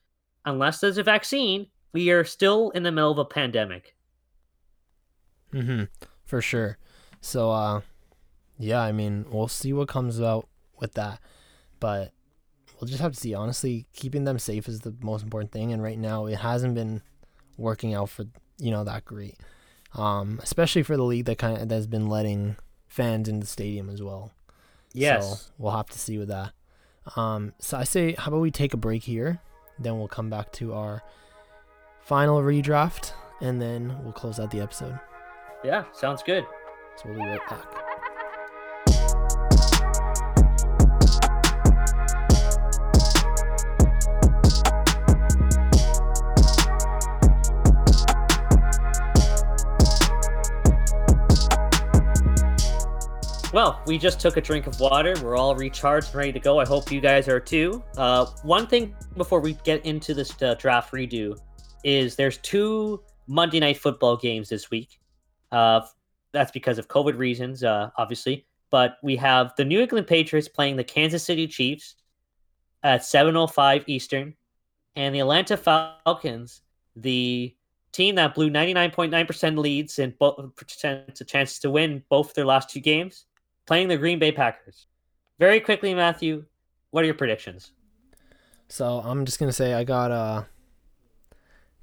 unless 0.45 0.79
there's 0.79 0.97
a 0.97 1.03
vaccine, 1.03 1.67
we 1.93 2.11
are 2.11 2.23
still 2.23 2.69
in 2.71 2.83
the 2.83 2.91
middle 2.91 3.11
of 3.11 3.17
a 3.17 3.25
pandemic. 3.25 3.95
Mhm. 5.51 5.89
For 6.23 6.41
sure. 6.41 6.77
So 7.19 7.51
uh 7.51 7.81
yeah, 8.57 8.81
I 8.81 8.91
mean, 8.91 9.25
we'll 9.29 9.47
see 9.47 9.73
what 9.73 9.87
comes 9.87 10.21
out 10.21 10.47
with 10.79 10.93
that. 10.93 11.19
But 11.79 12.11
we'll 12.79 12.87
just 12.87 13.01
have 13.01 13.13
to 13.13 13.19
see. 13.19 13.33
Honestly, 13.33 13.87
keeping 13.93 14.23
them 14.23 14.37
safe 14.37 14.67
is 14.67 14.81
the 14.81 14.95
most 15.01 15.23
important 15.23 15.51
thing 15.51 15.73
and 15.73 15.81
right 15.81 15.97
now 15.97 16.27
it 16.27 16.37
hasn't 16.37 16.75
been 16.75 17.01
working 17.57 17.93
out 17.93 18.09
for, 18.09 18.25
you 18.59 18.71
know, 18.71 18.83
that 18.83 19.05
great 19.05 19.37
um, 19.93 20.39
especially 20.41 20.83
for 20.83 20.95
the 20.95 21.03
league 21.03 21.25
that 21.25 21.37
kind 21.37 21.57
of 21.57 21.69
that's 21.69 21.87
been 21.87 22.07
letting 22.07 22.55
fans 22.87 23.27
in 23.27 23.39
the 23.39 23.45
stadium 23.45 23.89
as 23.89 24.01
well. 24.01 24.31
Yes, 24.93 25.45
so 25.45 25.51
we'll 25.57 25.71
have 25.71 25.89
to 25.89 25.99
see 25.99 26.17
with 26.17 26.29
that. 26.29 26.51
Um, 27.15 27.53
so 27.59 27.77
I 27.77 27.83
say, 27.83 28.13
how 28.13 28.29
about 28.29 28.41
we 28.41 28.51
take 28.51 28.73
a 28.73 28.77
break 28.77 29.03
here, 29.03 29.41
then 29.79 29.97
we'll 29.97 30.07
come 30.07 30.29
back 30.29 30.51
to 30.53 30.73
our 30.73 31.01
final 32.01 32.41
redraft, 32.41 33.13
and 33.41 33.61
then 33.61 33.97
we'll 34.03 34.13
close 34.13 34.39
out 34.39 34.51
the 34.51 34.59
episode. 34.59 34.99
Yeah, 35.63 35.85
sounds 35.93 36.23
good. 36.23 36.45
So 36.97 37.09
we'll 37.09 37.15
be 37.15 37.25
right 37.25 37.49
back. 37.49 37.90
Well, 53.53 53.81
we 53.85 53.97
just 53.97 54.21
took 54.21 54.37
a 54.37 54.41
drink 54.41 54.65
of 54.65 54.79
water. 54.79 55.13
We're 55.21 55.35
all 55.35 55.57
recharged 55.57 56.07
and 56.07 56.15
ready 56.15 56.31
to 56.31 56.39
go. 56.39 56.59
I 56.59 56.65
hope 56.65 56.89
you 56.89 57.01
guys 57.01 57.27
are 57.27 57.39
too. 57.39 57.83
Uh, 57.97 58.27
one 58.43 58.65
thing 58.65 58.95
before 59.17 59.41
we 59.41 59.55
get 59.65 59.85
into 59.85 60.13
this 60.13 60.41
uh, 60.41 60.53
draft 60.53 60.93
redo 60.93 61.37
is 61.83 62.15
there's 62.15 62.37
two 62.37 63.03
Monday 63.27 63.59
night 63.59 63.77
football 63.77 64.15
games 64.15 64.47
this 64.47 64.71
week. 64.71 65.01
Uh, 65.51 65.81
that's 66.31 66.51
because 66.51 66.77
of 66.77 66.87
COVID 66.87 67.17
reasons, 67.17 67.61
uh, 67.61 67.89
obviously. 67.97 68.45
But 68.69 68.95
we 69.03 69.17
have 69.17 69.51
the 69.57 69.65
New 69.65 69.81
England 69.81 70.07
Patriots 70.07 70.47
playing 70.47 70.77
the 70.77 70.83
Kansas 70.85 71.21
City 71.21 71.45
Chiefs 71.45 71.95
at 72.83 73.01
7:05 73.01 73.83
Eastern, 73.85 74.33
and 74.95 75.13
the 75.13 75.19
Atlanta 75.19 75.57
Falcons, 75.57 76.61
the 76.95 77.53
team 77.91 78.15
that 78.15 78.33
blew 78.33 78.49
99.9% 78.49 79.57
leads 79.57 79.99
and 79.99 80.17
both 80.17 80.55
percent 80.55 81.19
a 81.19 81.25
chance 81.25 81.59
to 81.59 81.69
win 81.69 82.01
both 82.07 82.33
their 82.33 82.45
last 82.45 82.69
two 82.69 82.79
games 82.79 83.25
playing 83.65 83.87
the 83.87 83.97
Green 83.97 84.19
Bay 84.19 84.31
Packers. 84.31 84.87
Very 85.39 85.59
quickly, 85.59 85.93
Matthew, 85.93 86.45
what 86.91 87.03
are 87.03 87.05
your 87.05 87.15
predictions? 87.15 87.71
So 88.67 89.01
I'm 89.03 89.25
just 89.25 89.39
gonna 89.39 89.51
say 89.51 89.73
I 89.73 89.83
got 89.83 90.11
uh 90.11 90.43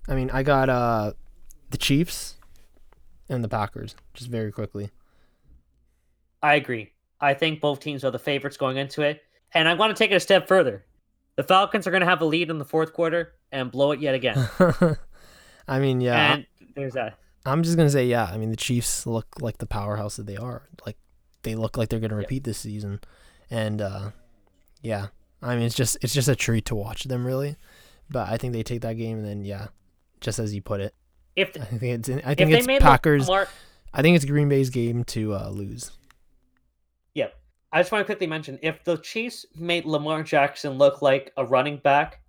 I 0.08 0.14
mean 0.14 0.30
I 0.30 0.42
got 0.42 0.68
uh 0.68 1.12
the 1.70 1.78
Chiefs 1.78 2.36
and 3.28 3.44
the 3.44 3.48
Packers, 3.48 3.94
just 4.14 4.30
very 4.30 4.52
quickly. 4.52 4.90
I 6.42 6.54
agree. 6.54 6.92
I 7.20 7.34
think 7.34 7.60
both 7.60 7.80
teams 7.80 8.04
are 8.04 8.10
the 8.10 8.18
favorites 8.18 8.56
going 8.56 8.76
into 8.76 9.02
it. 9.02 9.22
And 9.52 9.68
I 9.68 9.74
want 9.74 9.94
to 9.94 9.98
take 9.98 10.10
it 10.12 10.14
a 10.14 10.20
step 10.20 10.46
further. 10.46 10.84
The 11.36 11.42
Falcons 11.42 11.86
are 11.86 11.90
going 11.90 12.00
to 12.00 12.06
have 12.06 12.20
a 12.20 12.24
lead 12.24 12.50
in 12.50 12.58
the 12.58 12.64
fourth 12.64 12.92
quarter 12.92 13.32
and 13.50 13.70
blow 13.70 13.92
it 13.92 14.00
yet 14.00 14.14
again. 14.14 14.48
I 15.68 15.78
mean, 15.78 16.00
yeah. 16.00 16.34
And 16.34 16.46
there's 16.74 16.94
that. 16.94 17.18
I'm 17.46 17.62
just 17.62 17.76
gonna 17.76 17.90
say, 17.90 18.06
yeah. 18.06 18.24
I 18.24 18.36
mean, 18.36 18.50
the 18.50 18.56
Chiefs 18.56 19.06
look 19.06 19.26
like 19.40 19.58
the 19.58 19.66
powerhouse 19.66 20.16
that 20.16 20.26
they 20.26 20.36
are. 20.36 20.68
Like 20.84 20.96
they 21.42 21.54
look 21.54 21.76
like 21.76 21.88
they're 21.88 22.00
gonna 22.00 22.16
repeat 22.16 22.44
this 22.44 22.58
season, 22.58 23.00
and 23.50 23.80
uh, 23.80 24.10
yeah. 24.82 25.08
I 25.40 25.54
mean, 25.54 25.64
it's 25.64 25.74
just 25.74 25.98
it's 26.02 26.14
just 26.14 26.28
a 26.28 26.36
treat 26.36 26.64
to 26.66 26.74
watch 26.74 27.04
them, 27.04 27.24
really. 27.24 27.56
But 28.10 28.28
I 28.28 28.36
think 28.38 28.52
they 28.52 28.62
take 28.62 28.80
that 28.80 28.94
game, 28.94 29.18
and 29.18 29.26
then 29.26 29.44
yeah, 29.44 29.68
just 30.20 30.38
as 30.38 30.54
you 30.54 30.62
put 30.62 30.80
it, 30.80 30.94
if 31.36 31.56
I 31.56 31.64
think 31.64 32.08
it's 32.08 32.26
I 32.26 32.34
think 32.34 32.50
it's 32.50 32.66
Packers. 32.82 33.28
Lamar, 33.28 33.48
I 33.94 34.02
think 34.02 34.16
it's 34.16 34.24
Green 34.24 34.48
Bay's 34.48 34.70
game 34.70 35.04
to 35.04 35.34
uh, 35.34 35.48
lose. 35.50 35.92
Yeah, 37.14 37.28
I 37.72 37.80
just 37.80 37.92
want 37.92 38.02
to 38.02 38.06
quickly 38.06 38.26
mention 38.26 38.58
if 38.62 38.82
the 38.84 38.96
Chiefs 38.98 39.46
made 39.54 39.84
Lamar 39.84 40.22
Jackson 40.22 40.72
look 40.78 41.02
like 41.02 41.32
a 41.36 41.44
running 41.44 41.76
back, 41.76 42.20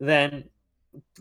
then 0.00 0.48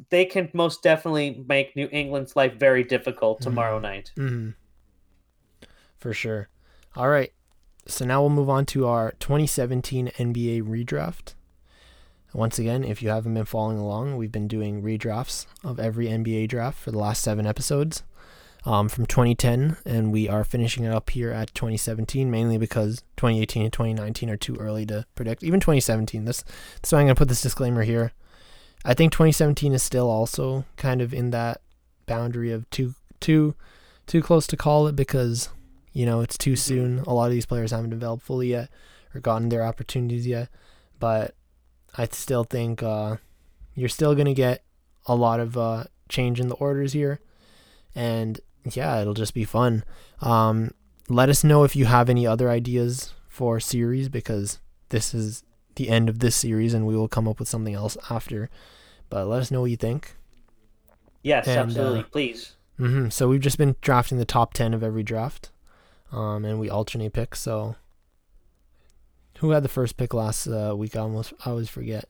they 0.10 0.26
can 0.26 0.50
most 0.54 0.82
definitely 0.82 1.46
make 1.48 1.76
New 1.76 1.90
England's 1.92 2.36
life 2.36 2.54
very 2.56 2.84
difficult 2.84 3.42
tomorrow 3.42 3.76
mm-hmm. 3.76 3.84
night. 3.84 4.12
Mm-hmm. 4.18 4.50
For 5.98 6.14
sure. 6.14 6.50
All 6.96 7.10
right. 7.10 7.32
So 7.88 8.06
now 8.06 8.22
we'll 8.22 8.30
move 8.30 8.50
on 8.50 8.66
to 8.68 8.88
our 8.88 9.12
2017 9.20 10.12
NBA 10.18 10.64
redraft. 10.64 11.36
Once 12.34 12.58
again, 12.58 12.84
if 12.84 13.02
you 13.02 13.10
haven't 13.10 13.34
been 13.34 13.46
following 13.46 13.78
along, 13.78 14.18
we've 14.18 14.32
been 14.32 14.48
doing 14.48 14.82
redrafts 14.82 15.46
of 15.64 15.80
every 15.80 16.08
NBA 16.08 16.48
draft 16.48 16.78
for 16.78 16.92
the 16.92 16.98
last 16.98 17.22
seven 17.22 17.46
episodes 17.46 18.04
um, 18.66 18.90
from 18.90 19.06
2010, 19.06 19.78
and 19.86 20.12
we 20.12 20.28
are 20.28 20.44
finishing 20.44 20.84
it 20.84 20.92
up 20.92 21.10
here 21.12 21.32
at 21.32 21.54
2017, 21.54 22.30
mainly 22.32 22.58
because 22.58 23.04
2018 23.18 23.64
and 23.64 23.74
2019 23.74 24.30
are 24.30 24.38
too 24.38 24.56
early 24.56 24.86
to 24.88 25.06
predict. 25.16 25.44
Even 25.44 25.60
2017, 25.60 26.26
this, 26.26 26.44
so 26.84 26.98
I'm 26.98 27.06
going 27.06 27.16
to 27.16 27.20
put 27.20 27.28
this 27.30 27.42
disclaimer 27.42 27.84
here. 27.84 28.12
I 28.84 28.94
think 28.94 29.12
2017 29.12 29.74
is 29.74 29.84
still 29.84 30.10
also 30.10 30.66
kind 30.78 31.02
of 31.02 31.14
in 31.14 31.32
that 31.32 31.62
boundary 32.06 32.52
of 32.52 32.70
too 32.70 32.94
too 33.20 33.56
too 34.06 34.22
close 34.22 34.46
to 34.46 34.58
call 34.58 34.88
it 34.88 34.96
because 34.96 35.50
you 35.96 36.06
know 36.06 36.20
it's 36.20 36.38
too 36.38 36.56
soon. 36.56 37.00
A 37.00 37.14
lot 37.14 37.26
of 37.26 37.32
these 37.32 37.46
players 37.46 37.72
haven't 37.72 37.90
developed 37.90 38.24
fully 38.24 38.50
yet 38.50 38.70
or 39.16 39.22
gotten 39.22 39.50
their 39.50 39.64
opportunities 39.64 40.28
yet. 40.28 40.50
But 41.00 41.34
I 41.98 42.06
still 42.12 42.44
think 42.44 42.84
uh, 42.84 43.18
you're 43.74 43.90
still 43.90 44.14
gonna 44.14 44.34
get 44.34 44.64
a 45.06 45.16
lot 45.16 45.40
of 45.40 45.58
uh, 45.58 45.86
change 46.10 46.40
in 46.40 46.50
the 46.50 46.56
orders 46.56 46.94
here, 46.94 47.22
and 47.96 48.40
yeah, 48.74 49.00
it'll 49.00 49.14
just 49.14 49.34
be 49.34 49.46
fun. 49.46 49.84
Um, 50.22 50.72
let 51.08 51.30
us 51.30 51.44
know 51.44 51.64
if 51.64 51.76
you 51.76 51.86
have 51.86 52.10
any 52.10 52.28
other 52.28 52.50
ideas 52.50 53.14
for 53.28 53.60
series 53.60 54.10
because 54.10 54.60
this 54.90 55.14
is 55.14 55.44
the 55.76 55.90
end 55.90 56.10
of 56.10 56.20
this 56.20 56.36
series 56.36 56.74
and 56.74 56.86
we 56.86 56.96
will 56.96 57.08
come 57.08 57.28
up 57.28 57.40
with 57.40 57.48
something 57.48 57.74
else 57.74 57.98
after. 58.10 58.50
But 59.10 59.28
let 59.28 59.42
us 59.42 59.52
know 59.52 59.62
what 59.62 59.72
you 59.72 59.78
think. 59.78 60.16
Yes, 61.22 61.48
and, 61.48 61.60
absolutely. 61.60 62.00
Uh, 62.00 62.04
Please. 62.12 62.56
Mm-hmm. 62.80 63.10
So 63.10 63.28
we've 63.28 63.42
just 63.42 63.58
been 63.58 63.76
drafting 63.82 64.18
the 64.18 64.26
top 64.26 64.54
10 64.54 64.74
of 64.74 64.84
every 64.84 65.04
draft. 65.04 65.52
Um, 66.12 66.46
and 66.46 66.60
we 66.60 66.70
alternate 66.70 67.14
picks. 67.14 67.40
So 67.40 67.76
who 69.40 69.52
had 69.52 69.64
the 69.64 69.70
first 69.70 69.98
pick 69.98 70.14
last 70.14 70.48
uh, 70.48 70.74
week? 70.76 70.96
I 70.96 71.00
almost 71.00 71.34
I 71.46 71.50
always 71.50 71.70
forget. 71.70 72.06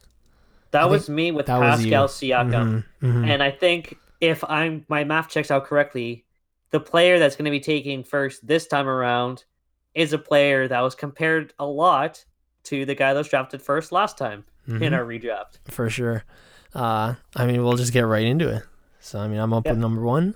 That 0.72 0.90
was 0.90 1.10
me 1.10 1.32
with 1.32 1.46
Pascal 1.46 2.08
Siakam. 2.08 2.52
Mm-hmm, 2.52 3.06
mm-hmm. 3.06 3.26
And 3.26 3.42
I 3.42 3.50
think 3.50 3.98
if 4.20 4.44
I'm 4.44 4.86
my 4.90 5.04
math 5.04 5.30
checks 5.30 5.50
out 5.50 5.66
correctly, 5.66 6.26
the 6.72 6.80
player 6.80 7.18
that's 7.18 7.36
going 7.36 7.46
to 7.46 7.52
be 7.52 7.60
taking 7.60 8.04
first 8.04 8.46
this 8.46 8.68
time 8.68 8.88
around 8.88 9.46
is 9.94 10.12
a 10.12 10.18
player 10.18 10.68
that 10.68 10.82
was 10.82 10.94
compared 10.94 11.54
a 11.58 11.66
lot 11.66 12.26
to 12.64 12.86
the 12.86 12.96
guy 12.96 13.14
that 13.14 13.20
was 13.20 13.30
drafted 13.30 13.62
first 13.62 13.92
last 13.92 14.18
time 14.18 14.44
mm-hmm. 14.68 14.84
in 14.84 14.94
our 14.94 15.06
redraft. 15.06 15.60
For 15.70 15.90
sure. 15.90 16.26
Uh, 16.74 17.16
I 17.36 17.46
mean, 17.46 17.64
we'll 17.64 17.78
just 17.78 17.94
get 17.94 18.02
right 18.02 18.26
into 18.26 18.50
it. 18.50 18.64
So, 19.00 19.20
I 19.20 19.28
mean, 19.28 19.40
I'm 19.40 19.54
up 19.54 19.66
yep. 19.66 19.76
with 19.76 19.82
number 19.82 20.02
one. 20.02 20.36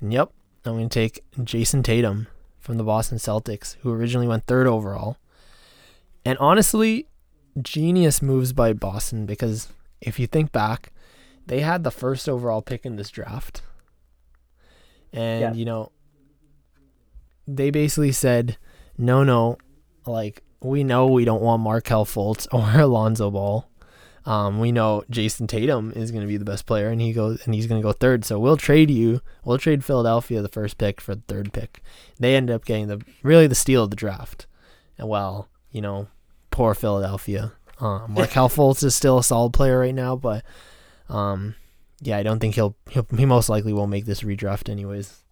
And 0.00 0.12
yep, 0.12 0.30
I'm 0.64 0.74
going 0.74 0.88
to 0.88 0.94
take 0.94 1.24
Jayson 1.42 1.82
Tatum 1.82 2.28
from 2.64 2.78
the 2.78 2.84
Boston 2.84 3.18
Celtics, 3.18 3.76
who 3.82 3.92
originally 3.92 4.26
went 4.26 4.46
third 4.46 4.66
overall. 4.66 5.18
And 6.24 6.38
honestly, 6.38 7.08
genius 7.60 8.22
moves 8.22 8.54
by 8.54 8.72
Boston 8.72 9.26
because 9.26 9.68
if 10.00 10.18
you 10.18 10.26
think 10.26 10.50
back, 10.50 10.90
they 11.46 11.60
had 11.60 11.84
the 11.84 11.90
first 11.90 12.26
overall 12.26 12.62
pick 12.62 12.86
in 12.86 12.96
this 12.96 13.10
draft. 13.10 13.60
And, 15.12 15.40
yeah. 15.40 15.52
you 15.52 15.66
know, 15.66 15.92
they 17.46 17.70
basically 17.70 18.12
said, 18.12 18.56
no, 18.96 19.22
no, 19.24 19.58
like, 20.06 20.42
we 20.62 20.82
know 20.82 21.06
we 21.06 21.26
don't 21.26 21.42
want 21.42 21.60
Markelle 21.60 22.06
Fultz 22.06 22.48
or 22.52 22.80
Alonzo 22.80 23.30
Ball. 23.30 23.68
Um, 24.26 24.58
we 24.58 24.72
know 24.72 25.04
Jayson 25.10 25.46
Tatum 25.48 25.92
is 25.94 26.10
going 26.10 26.22
to 26.22 26.26
be 26.28 26.38
the 26.38 26.44
best 26.44 26.64
player, 26.66 26.88
and 26.88 27.00
he 27.00 27.12
goes 27.12 27.44
and 27.44 27.54
he's 27.54 27.66
going 27.66 27.80
to 27.80 27.86
go 27.86 27.92
third. 27.92 28.24
So 28.24 28.38
we'll 28.38 28.56
trade 28.56 28.90
you. 28.90 29.20
We'll 29.44 29.58
trade 29.58 29.84
Philadelphia 29.84 30.40
the 30.40 30.48
first 30.48 30.78
pick 30.78 31.00
for 31.00 31.14
the 31.14 31.22
third 31.28 31.52
pick. 31.52 31.82
They 32.18 32.34
end 32.34 32.50
up 32.50 32.64
getting 32.64 32.88
the 32.88 33.02
really 33.22 33.46
the 33.46 33.54
steal 33.54 33.84
of 33.84 33.90
the 33.90 33.96
draft. 33.96 34.46
And 34.96 35.08
well, 35.08 35.48
you 35.70 35.80
know, 35.82 36.08
poor 36.50 36.74
Philadelphia. 36.74 37.52
Uh, 37.80 38.06
Markelle 38.06 38.48
Fultz 38.48 38.84
is 38.84 38.94
still 38.94 39.18
a 39.18 39.24
solid 39.24 39.52
player 39.52 39.80
right 39.80 39.94
now, 39.94 40.14
but 40.14 40.44
um, 41.08 41.56
yeah, 42.00 42.16
I 42.16 42.22
don't 42.22 42.38
think 42.38 42.54
he'll, 42.54 42.76
he'll 42.88 43.04
he 43.16 43.26
most 43.26 43.48
likely 43.48 43.72
won't 43.72 43.90
make 43.90 44.04
this 44.06 44.20
redraft 44.22 44.70
anyways. 44.70 45.24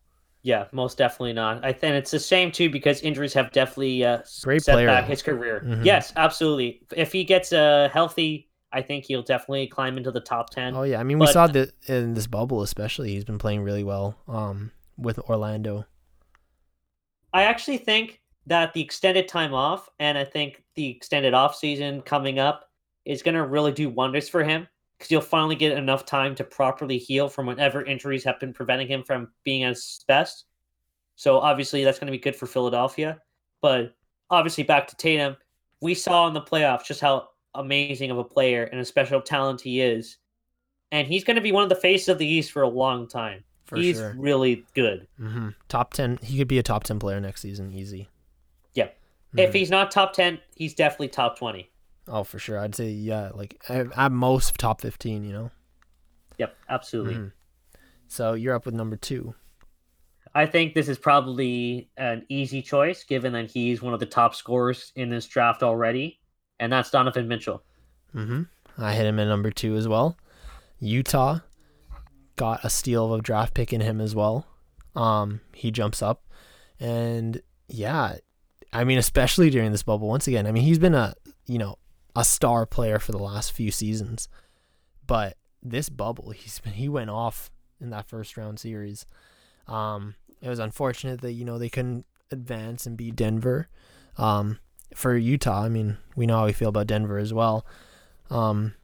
Yeah, 0.43 0.64
most 0.72 0.99
definitely 0.99 1.34
not. 1.34 1.64
I 1.64 1.72
think 1.72 1.95
it's 1.95 2.12
a 2.12 2.18
shame 2.18 2.51
too 2.51 2.68
because 2.68 3.01
injuries 3.01 3.32
have 3.34 3.53
definitely 3.53 4.05
uh, 4.05 4.22
Great 4.43 4.64
set 4.64 4.72
player. 4.72 4.88
back 4.88 5.05
his 5.05 5.22
career. 5.22 5.62
Mm-hmm. 5.64 5.84
Yes, 5.84 6.12
absolutely. 6.16 6.82
If 6.97 7.12
he 7.12 7.22
gets 7.22 7.53
a 7.53 7.88
healthy 7.93 8.49
I 8.73 8.83
think 8.83 9.05
he'll 9.05 9.23
definitely 9.23 9.66
climb 9.66 9.97
into 9.97 10.11
the 10.11 10.20
top 10.20 10.51
ten. 10.51 10.75
Oh 10.75 10.83
yeah, 10.83 11.01
I 11.01 11.03
mean 11.03 11.18
but, 11.18 11.29
we 11.29 11.33
saw 11.33 11.47
that 11.49 11.73
in 11.87 12.14
this 12.14 12.27
bubble, 12.27 12.62
especially 12.62 13.11
he's 13.11 13.25
been 13.25 13.39
playing 13.39 13.62
really 13.62 13.85
well 13.85 14.16
um, 14.29 14.70
with 14.97 15.18
Orlando. 15.18 15.87
I 17.33 17.45
actually 17.45 17.79
think 17.79 18.20
that 18.47 18.73
the 18.73 18.81
extended 18.81 19.29
time 19.29 19.55
off 19.55 19.89
and 19.99 20.18
I 20.18 20.25
think 20.25 20.62
the 20.75 20.89
extended 20.89 21.35
off 21.35 21.55
season 21.55 22.03
coming 22.03 22.39
up 22.39 22.70
is 23.05 23.23
going 23.23 23.35
to 23.35 23.47
really 23.47 23.73
do 23.73 23.89
wonders 23.89 24.29
for 24.29 24.43
him 24.43 24.66
because 24.99 25.11
you'll 25.11 25.20
finally 25.20 25.57
get 25.57 25.77
enough 25.77 26.05
time 26.05 26.35
to 26.37 26.45
properly 26.45 26.99
heal 26.99 27.29
from 27.29 27.47
whatever 27.47 27.85
injuries 27.85 28.25
have 28.25 28.39
been 28.39 28.53
preventing 28.53 28.89
him 28.89 29.03
from 29.03 29.29
being 29.45 29.62
his 29.62 30.05
best. 30.07 30.45
So 31.16 31.39
obviously 31.39 31.85
that's 31.85 31.99
going 31.99 32.07
to 32.07 32.16
be 32.16 32.23
good 32.23 32.37
for 32.37 32.47
Philadelphia, 32.47 33.18
but 33.61 33.95
obviously 34.31 34.64
back 34.64 34.89
to 34.89 34.97
Tatum, 34.97 35.37
we 35.81 35.95
saw 35.95 36.29
in 36.29 36.35
the 36.35 36.41
playoffs 36.41 36.85
just 36.85 37.01
how 37.01 37.29
amazing 37.55 38.11
of 38.11 38.18
a 38.18 38.24
player 38.24 38.64
and 38.64 38.80
a 38.80 38.84
special 38.84 39.20
talent 39.20 39.61
he 39.61 39.80
is. 39.80 40.18
And 40.90 41.09
he's 41.09 41.24
going 41.24 41.36
to 41.36 41.42
be 41.42 41.53
one 41.53 41.62
of 41.62 41.68
the 41.68 41.74
faces 41.74 42.09
of 42.09 42.18
the 42.18 42.26
East 42.26 42.53
for 42.53 42.62
a 42.62 42.68
long 42.68 43.09
time. 43.09 43.44
For 43.64 43.76
he's 43.76 43.96
sure. 43.96 44.14
really 44.18 44.66
good. 44.74 45.07
Mm-hmm. 45.18 45.50
Top 45.68 45.94
10. 45.94 46.18
He 46.22 46.36
could 46.36 46.48
be 46.48 46.59
a 46.59 46.62
top 46.62 46.84
10 46.84 46.98
player 46.98 47.20
next 47.20 47.40
season, 47.40 47.72
easy. 47.72 48.09
Yeah. 48.74 48.86
Mm-hmm. 48.86 49.38
If 49.38 49.55
he's 49.55 49.70
not 49.70 49.90
top 49.90 50.12
10, 50.12 50.38
he's 50.55 50.74
definitely 50.74 51.09
top 51.09 51.38
20. 51.38 51.70
Oh, 52.09 52.24
for 52.24 52.38
sure. 52.38 52.59
I'd 52.59 52.74
say, 52.74 52.90
yeah, 52.90 53.30
like 53.32 53.62
at 53.68 54.12
most 54.12 54.55
top 54.59 54.82
15, 54.82 55.24
you 55.24 55.32
know? 55.32 55.50
Yep, 56.38 56.57
absolutely. 56.68 57.14
Mm-hmm. 57.14 57.28
So 58.09 58.34
you're 58.34 58.55
up 58.55 58.66
with 58.66 58.74
number 58.74 58.96
two. 58.96 59.34
I 60.34 60.46
think 60.46 60.74
this 60.74 60.88
is 60.88 60.98
probably 60.98 61.90
an 61.96 62.26
easy 62.28 62.61
choice 62.61 63.05
given 63.05 63.32
that 63.34 63.50
he's 63.50 63.80
one 63.80 63.94
of 63.94 64.00
the 64.00 64.07
top 64.07 64.34
scorers 64.34 64.92
in 64.96 65.09
this 65.09 65.26
draft 65.26 65.62
already 65.62 66.18
and 66.62 66.72
that's 66.72 66.90
Donovan 66.90 67.26
Mitchell. 67.26 67.60
Mm-hmm. 68.14 68.42
I 68.78 68.94
hit 68.94 69.04
him 69.04 69.18
at 69.18 69.26
number 69.26 69.50
two 69.50 69.74
as 69.74 69.88
well. 69.88 70.16
Utah 70.78 71.40
got 72.36 72.64
a 72.64 72.70
steal 72.70 73.12
of 73.12 73.18
a 73.18 73.22
draft 73.22 73.52
pick 73.52 73.72
in 73.72 73.80
him 73.80 74.00
as 74.00 74.14
well. 74.14 74.46
Um, 74.94 75.40
he 75.52 75.72
jumps 75.72 76.02
up, 76.02 76.22
and 76.78 77.42
yeah, 77.66 78.16
I 78.72 78.84
mean, 78.84 78.96
especially 78.98 79.50
during 79.50 79.72
this 79.72 79.82
bubble. 79.82 80.06
Once 80.06 80.28
again, 80.28 80.46
I 80.46 80.52
mean, 80.52 80.62
he's 80.62 80.78
been 80.78 80.94
a 80.94 81.14
you 81.46 81.58
know 81.58 81.78
a 82.14 82.24
star 82.24 82.64
player 82.64 83.00
for 83.00 83.10
the 83.10 83.18
last 83.18 83.50
few 83.50 83.72
seasons, 83.72 84.28
but 85.04 85.36
this 85.64 85.88
bubble, 85.88 86.30
he's 86.30 86.60
been 86.60 86.74
he 86.74 86.88
went 86.88 87.10
off 87.10 87.50
in 87.80 87.90
that 87.90 88.08
first 88.08 88.36
round 88.36 88.60
series. 88.60 89.04
Um, 89.66 90.14
it 90.40 90.48
was 90.48 90.60
unfortunate 90.60 91.22
that 91.22 91.32
you 91.32 91.44
know 91.44 91.58
they 91.58 91.68
couldn't 91.68 92.06
advance 92.30 92.86
and 92.86 92.96
beat 92.96 93.16
Denver. 93.16 93.68
Um, 94.16 94.60
for 94.95 95.16
Utah, 95.16 95.62
I 95.64 95.68
mean, 95.68 95.99
we 96.16 96.26
know 96.26 96.38
how 96.38 96.47
we 96.47 96.53
feel 96.53 96.68
about 96.68 96.86
Denver 96.86 97.18
as 97.18 97.32
well. 97.32 97.66
Um, 98.30 98.74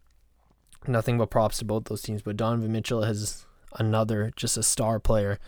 nothing 0.86 1.18
but 1.18 1.30
props 1.30 1.58
to 1.58 1.64
both 1.64 1.84
those 1.84 2.02
teams. 2.02 2.22
But 2.22 2.36
Donovan 2.36 2.72
Mitchell 2.72 3.02
has 3.02 3.46
another 3.78 4.32
just 4.36 4.56
a 4.56 4.62
star 4.62 4.98
player, 4.98 5.38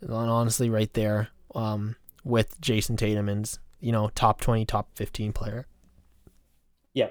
and 0.00 0.12
honestly, 0.12 0.70
right 0.70 0.92
there 0.94 1.28
um, 1.54 1.96
with 2.24 2.60
Jayson 2.60 2.96
Tatum 2.96 3.28
and 3.28 3.58
you 3.80 3.92
know 3.92 4.10
top 4.14 4.40
twenty, 4.40 4.64
top 4.64 4.90
fifteen 4.94 5.32
player. 5.32 5.66
Yeah, 6.94 7.10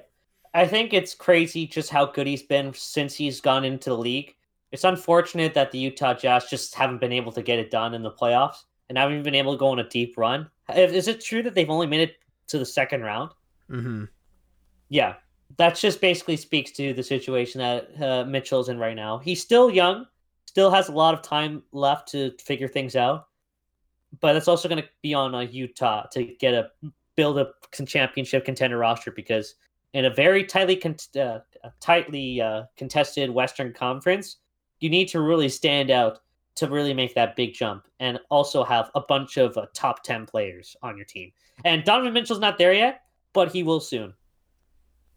I 0.53 0.67
think 0.67 0.93
it's 0.93 1.13
crazy 1.13 1.67
just 1.67 1.89
how 1.89 2.05
good 2.05 2.27
he's 2.27 2.43
been 2.43 2.73
since 2.73 3.15
he's 3.15 3.41
gone 3.41 3.65
into 3.65 3.89
the 3.89 3.97
league. 3.97 4.35
It's 4.71 4.83
unfortunate 4.83 5.53
that 5.53 5.71
the 5.71 5.77
Utah 5.77 6.13
Jazz 6.13 6.45
just 6.49 6.75
haven't 6.75 6.99
been 6.99 7.13
able 7.13 7.31
to 7.31 7.41
get 7.41 7.59
it 7.59 7.71
done 7.71 7.93
in 7.93 8.03
the 8.03 8.11
playoffs 8.11 8.63
and 8.89 8.97
haven't 8.97 9.13
even 9.13 9.23
been 9.23 9.35
able 9.35 9.53
to 9.53 9.59
go 9.59 9.67
on 9.67 9.79
a 9.79 9.87
deep 9.87 10.15
run. 10.17 10.49
Is 10.75 11.07
it 11.07 11.21
true 11.21 11.43
that 11.43 11.53
they've 11.53 11.69
only 11.69 11.87
made 11.87 12.01
it 12.01 12.15
to 12.47 12.59
the 12.59 12.65
second 12.65 13.01
round. 13.01 13.31
Mm-hmm. 13.69 14.05
Yeah, 14.89 15.15
that 15.57 15.75
just 15.75 16.01
basically 16.01 16.37
speaks 16.37 16.71
to 16.71 16.93
the 16.93 17.03
situation 17.03 17.59
that 17.59 18.01
uh, 18.01 18.25
Mitchell's 18.25 18.69
in 18.69 18.77
right 18.77 18.95
now. 18.95 19.17
He's 19.17 19.41
still 19.41 19.69
young, 19.69 20.05
still 20.45 20.71
has 20.71 20.89
a 20.89 20.93
lot 20.93 21.13
of 21.13 21.21
time 21.21 21.63
left 21.71 22.09
to 22.09 22.31
figure 22.39 22.67
things 22.67 22.95
out, 22.95 23.27
but 24.21 24.35
it's 24.35 24.47
also 24.47 24.69
going 24.69 24.81
to 24.81 24.89
be 25.01 25.13
on 25.13 25.33
uh, 25.33 25.39
Utah 25.39 26.05
to 26.11 26.23
get 26.23 26.53
a 26.53 26.69
build 27.15 27.37
up 27.37 27.55
a 27.79 27.85
championship 27.85 28.45
contender 28.45 28.77
roster 28.77 29.11
because 29.11 29.55
in 29.93 30.05
a 30.05 30.09
very 30.09 30.43
tightly 30.43 30.75
con- 30.75 30.97
uh, 31.19 31.39
tightly 31.79 32.41
uh, 32.41 32.63
contested 32.77 33.29
Western 33.29 33.73
Conference, 33.73 34.37
you 34.79 34.89
need 34.89 35.07
to 35.07 35.21
really 35.21 35.49
stand 35.49 35.89
out 35.89 36.19
to 36.55 36.67
really 36.67 36.93
make 36.93 37.13
that 37.15 37.35
big 37.35 37.53
jump 37.53 37.87
and 37.99 38.19
also 38.29 38.63
have 38.63 38.89
a 38.95 39.01
bunch 39.01 39.37
of 39.37 39.57
uh, 39.57 39.65
top 39.73 40.03
10 40.03 40.25
players 40.25 40.75
on 40.81 40.95
your 40.95 41.05
team. 41.05 41.31
And 41.63 41.83
Donovan 41.83 42.13
Mitchell's 42.13 42.39
not 42.39 42.57
there 42.57 42.73
yet, 42.73 43.01
but 43.33 43.51
he 43.51 43.63
will 43.63 43.79
soon. 43.79 44.13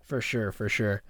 For 0.05 0.21
sure, 0.21 0.53
for 0.53 0.69
sure. 0.69 1.03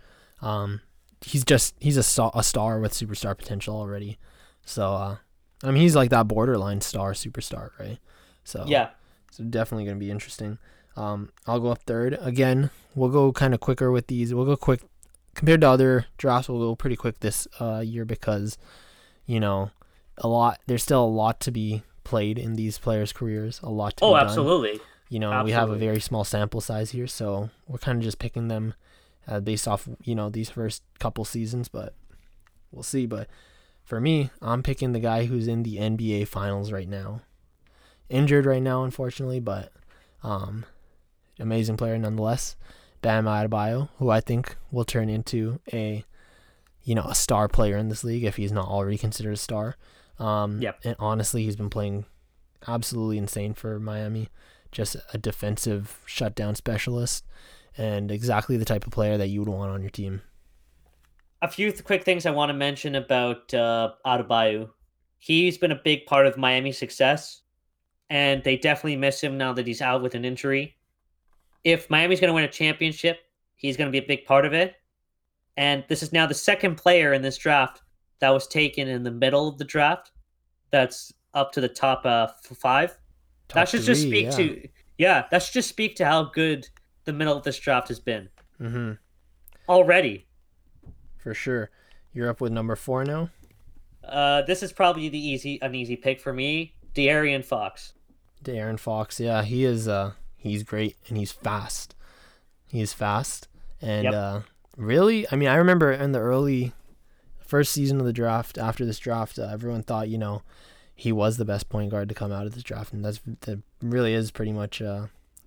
Um, 0.43 0.81
he's 1.25 1.45
just 1.45 1.75
he's 1.81 1.97
a, 1.97 2.31
a 2.35 2.43
star 2.43 2.81
with 2.81 2.93
superstar 2.93 3.37
potential 3.37 3.77
already. 3.77 4.19
So 4.65 4.93
uh, 4.93 5.17
I 5.63 5.71
mean 5.71 5.83
he's 5.83 5.97
like 5.97 6.11
that 6.11 6.29
borderline 6.29 6.81
star 6.81 7.13
superstar, 7.13 7.71
right? 7.79 7.99
So 8.45 8.65
Yeah. 8.67 8.91
So 9.31 9.45
definitely 9.45 9.85
going 9.85 9.99
to 9.99 10.05
be 10.05 10.11
interesting. 10.11 10.59
Um, 10.97 11.31
I'll 11.47 11.61
go 11.61 11.69
up 11.69 11.83
third. 11.83 12.19
Again, 12.21 12.71
we'll 12.95 13.11
go 13.11 13.33
kind 13.33 13.55
of 13.55 13.61
quicker 13.61 13.91
with 13.91 14.09
these. 14.09 14.35
We'll 14.35 14.47
go 14.47 14.57
quick 14.57 14.81
compared 15.35 15.61
to 15.61 15.69
other 15.69 16.07
drafts. 16.17 16.49
We'll 16.49 16.59
go 16.59 16.75
pretty 16.75 16.97
quick 16.97 17.21
this 17.21 17.47
uh, 17.61 17.81
year 17.81 18.05
because 18.05 18.59
you 19.27 19.39
know 19.39 19.71
a 20.19 20.29
lot. 20.29 20.61
There's 20.67 20.83
still 20.83 21.05
a 21.05 21.07
lot 21.07 21.41
to 21.41 21.51
be 21.51 21.83
played 22.05 22.39
in 22.39 22.55
these 22.55 22.79
players' 22.79 23.13
careers. 23.13 23.61
A 23.63 23.71
lot 23.71 23.97
to. 23.99 24.05
Oh, 24.05 24.17
absolutely. 24.17 24.81
You 25.09 25.19
know, 25.19 25.33
absolutely. 25.33 25.51
we 25.51 25.55
have 25.55 25.71
a 25.71 25.77
very 25.77 26.01
small 26.01 26.25
sample 26.25 26.61
size 26.61 26.91
here, 26.91 27.07
so 27.07 27.51
we're 27.67 27.79
kind 27.79 27.99
of 27.99 28.05
just 28.05 28.19
picking 28.19 28.49
them 28.49 28.75
uh, 29.27 29.41
based 29.41 29.67
off 29.67 29.89
you 30.03 30.15
know 30.15 30.29
these 30.29 30.51
first 30.51 30.83
couple 30.99 31.25
seasons, 31.25 31.69
but 31.69 31.95
we'll 32.71 32.83
see. 32.83 33.07
But 33.07 33.29
for 33.85 34.01
me, 34.01 34.31
I'm 34.43 34.63
picking 34.63 34.93
the 34.93 35.01
guy 35.01 35.25
who's 35.25 35.49
in 35.49 35.63
the 35.63 35.77
NBA 35.77 36.29
Finals 36.29 36.73
right 36.73 36.89
now, 36.89 37.23
injured 38.09 38.47
right 38.47 38.63
now, 38.63 38.85
unfortunately, 38.85 39.41
but 39.41 39.73
um, 40.23 40.65
amazing 41.39 41.77
player 41.77 41.99
nonetheless. 41.99 42.57
Bam 43.01 43.27
Adebayo, 43.27 43.89
who 43.99 44.11
I 44.11 44.21
think 44.21 44.57
will 44.71 44.85
turn 44.85 45.09
into 45.09 45.61
a 45.73 46.05
you 46.83 46.95
know 46.95 47.05
a 47.05 47.15
star 47.15 47.49
player 47.49 47.77
in 47.77 47.89
this 47.89 48.05
league 48.05 48.25
if 48.25 48.37
he's 48.37 48.53
not 48.53 48.69
already 48.69 48.99
considered 48.99 49.33
a 49.33 49.37
star. 49.37 49.77
Um, 50.19 50.61
yep. 50.61 50.81
And 50.85 50.97
honestly, 50.99 51.45
he's 51.45 51.57
been 51.57 51.71
playing 51.71 52.05
absolutely 52.67 53.19
insane 53.19 53.55
for 53.55 53.79
Miami. 53.79 54.29
Just 54.71 54.97
a 55.15 55.19
defensive 55.19 56.01
shutdown 56.05 56.55
specialist 56.55 57.25
and 57.77 58.11
exactly 58.11 58.57
the 58.57 58.65
type 58.65 58.87
of 58.87 58.93
player 58.93 59.17
that 59.17 59.29
you 59.29 59.41
would 59.41 59.49
want 59.49 59.71
on 59.71 59.81
your 59.81 59.91
team. 59.91 60.21
A 61.41 61.49
few 61.49 61.71
th- 61.71 61.85
quick 61.85 62.05
things 62.05 62.27
I 62.27 62.33
want 62.33 62.51
to 62.51 62.55
mention 62.55 62.97
about 62.97 63.55
uh, 63.55 63.93
Adebayo. 64.05 64.71
He's 65.19 65.57
been 65.57 65.73
a 65.73 65.81
big 65.83 66.05
part 66.07 66.27
of 66.27 66.37
Miami's 66.37 66.79
success, 66.79 67.43
and 68.11 68.43
they 68.43 68.57
definitely 68.57 68.97
miss 68.97 69.21
him 69.21 69.39
now 69.39 69.53
that 69.53 69.67
he's 69.67 69.81
out 69.81 70.03
with 70.03 70.15
an 70.15 70.25
injury. 70.25 70.77
If 71.65 71.89
Miami's 71.89 72.21
going 72.21 72.29
to 72.29 72.35
win 72.35 72.45
a 72.45 72.49
championship, 72.49 73.21
he's 73.57 73.77
going 73.77 73.87
to 73.87 73.93
be 73.93 74.05
a 74.05 74.07
big 74.07 74.25
part 74.25 74.45
of 74.45 74.53
it. 74.53 74.75
And 75.57 75.85
this 75.89 76.03
is 76.03 76.13
now 76.13 76.27
the 76.27 76.35
second 76.35 76.77
player 76.77 77.13
in 77.13 77.23
this 77.23 77.39
draft 77.39 77.83
that 78.21 78.31
was 78.31 78.47
taken 78.47 78.89
in 78.89 79.03
the 79.03 79.11
middle 79.11 79.49
of 79.49 79.59
the 79.59 79.65
draft. 79.65 80.13
That's 80.71 81.13
up 81.35 81.53
to 81.53 81.61
the 81.61 81.69
top 81.69 82.05
uh, 82.05 82.29
five. 82.55 82.99
Top 83.49 83.55
that 83.55 83.69
should 83.69 83.81
three, 83.81 83.87
just 83.87 84.03
speak 84.03 84.25
yeah. 84.27 84.31
to 84.31 84.69
yeah. 84.99 85.25
That 85.31 85.43
should 85.43 85.55
just 85.55 85.69
speak 85.69 85.97
to 85.97 86.05
how 86.05 86.25
good 86.25 86.69
the 87.05 87.13
middle 87.13 87.37
of 87.37 87.45
this 87.45 87.59
draft 87.59 87.89
has 87.89 88.01
been. 88.01 88.29
Mm-hmm. 88.61 88.93
Already. 89.69 90.27
For 91.19 91.35
sure. 91.35 91.71
You're 92.13 92.31
up 92.31 92.41
with 92.41 92.53
number 92.53 92.77
four 92.77 93.05
now? 93.05 93.31
Uh, 94.05 94.43
this 94.43 94.63
is 94.63 94.73
probably 94.73 95.09
the 95.09 95.19
easy 95.19 95.61
an 95.63 95.75
easy 95.75 95.97
pick 95.97 96.21
for 96.21 96.33
me. 96.33 96.75
De'Aaron 96.95 97.45
Fox. 97.45 97.93
De'Aaron 98.43 98.79
Fox, 98.79 99.21
yeah, 99.21 99.43
he 99.43 99.65
is 99.65 99.89
uh 99.89 100.13
he's 100.37 100.63
great 100.63 100.97
and 101.09 101.17
he's 101.19 101.33
fast. 101.33 101.95
He's 102.67 102.93
fast. 102.93 103.49
And 103.81 104.05
yep. 104.05 104.15
uh 104.15 104.41
really, 104.77 105.27
I 105.31 105.37
mean 105.37 105.49
I 105.49 105.57
remember 105.57 105.93
in 105.93 106.13
the 106.13 106.19
early 106.19 106.73
first 107.49 107.73
season 107.73 107.99
of 107.99 108.07
the 108.07 108.13
draft, 108.13 108.59
after 108.59 108.85
this 108.85 108.99
draft, 108.99 109.39
uh, 109.39 109.49
everyone 109.51 109.83
thought, 109.83 110.09
you 110.09 110.19
know, 110.19 110.43
he 110.95 111.11
was 111.11 111.37
the 111.37 111.45
best 111.45 111.69
point 111.69 111.91
guard 111.91 112.09
to 112.09 112.15
come 112.15 112.31
out 112.31 112.47
of 112.47 112.55
this 112.55 112.63
draft, 112.63 112.93
and 112.93 113.05
that's 113.05 113.21
that 113.41 113.61
really 113.83 114.13
is 114.15 114.31
pretty 114.31 114.53
much 114.53 114.83
uh, 114.83 115.07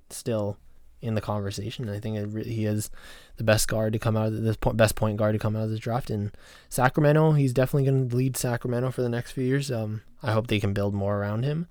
still 0.09 0.57
in 1.01 1.13
the 1.13 1.21
conversation. 1.21 1.89
I 1.89 1.99
think 1.99 2.45
he 2.45 2.65
is 2.65 2.89
the 3.37 3.43
best 3.43 3.67
guard 3.67 3.93
to 3.93 3.99
come 3.99 4.15
out 4.15 4.27
of 4.27 4.41
this 4.41 4.55
po- 4.55 4.73
best 4.73 4.95
point 4.95 5.17
guard 5.17 5.33
to 5.33 5.39
come 5.39 5.55
out 5.55 5.63
of 5.63 5.69
this 5.69 5.79
draft 5.79 6.09
in 6.09 6.31
Sacramento. 6.69 7.33
He's 7.33 7.53
definitely 7.53 7.89
going 7.89 8.09
to 8.09 8.15
lead 8.15 8.37
Sacramento 8.37 8.91
for 8.91 9.01
the 9.01 9.09
next 9.09 9.31
few 9.31 9.43
years. 9.43 9.71
Um, 9.71 10.01
I 10.23 10.31
hope 10.31 10.47
they 10.47 10.59
can 10.59 10.73
build 10.73 10.93
more 10.93 11.17
around 11.17 11.43
him, 11.43 11.67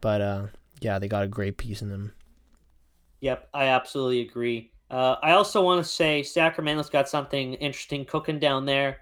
but 0.00 0.20
uh, 0.20 0.46
yeah, 0.80 0.98
they 0.98 1.08
got 1.08 1.24
a 1.24 1.28
great 1.28 1.56
piece 1.56 1.82
in 1.82 1.88
them. 1.88 2.12
Yep, 3.20 3.48
I 3.54 3.66
absolutely 3.66 4.22
agree. 4.22 4.72
Uh, 4.90 5.16
I 5.22 5.32
also 5.32 5.62
want 5.62 5.84
to 5.84 5.88
say 5.88 6.22
Sacramento's 6.22 6.90
got 6.90 7.08
something 7.08 7.54
interesting 7.54 8.04
cooking 8.04 8.40
down 8.40 8.64
there. 8.64 8.98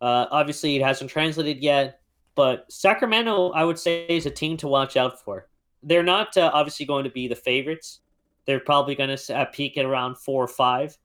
Uh, 0.00 0.26
obviously, 0.30 0.76
it 0.76 0.82
hasn't 0.82 1.10
translated 1.10 1.62
yet, 1.62 2.00
but 2.34 2.70
Sacramento, 2.70 3.50
I 3.50 3.64
would 3.64 3.78
say, 3.78 4.06
is 4.06 4.26
a 4.26 4.30
team 4.30 4.56
to 4.58 4.68
watch 4.68 4.96
out 4.96 5.22
for. 5.22 5.48
They're 5.82 6.02
not 6.02 6.36
uh, 6.36 6.50
obviously 6.52 6.86
going 6.86 7.04
to 7.04 7.10
be 7.10 7.28
the 7.28 7.36
favorites, 7.36 8.00
they're 8.46 8.60
probably 8.60 8.94
going 8.94 9.16
to 9.16 9.36
uh, 9.36 9.44
peak 9.46 9.76
at 9.78 9.84
around 9.84 10.16
four 10.16 10.42
or 10.42 10.48
five, 10.48 10.96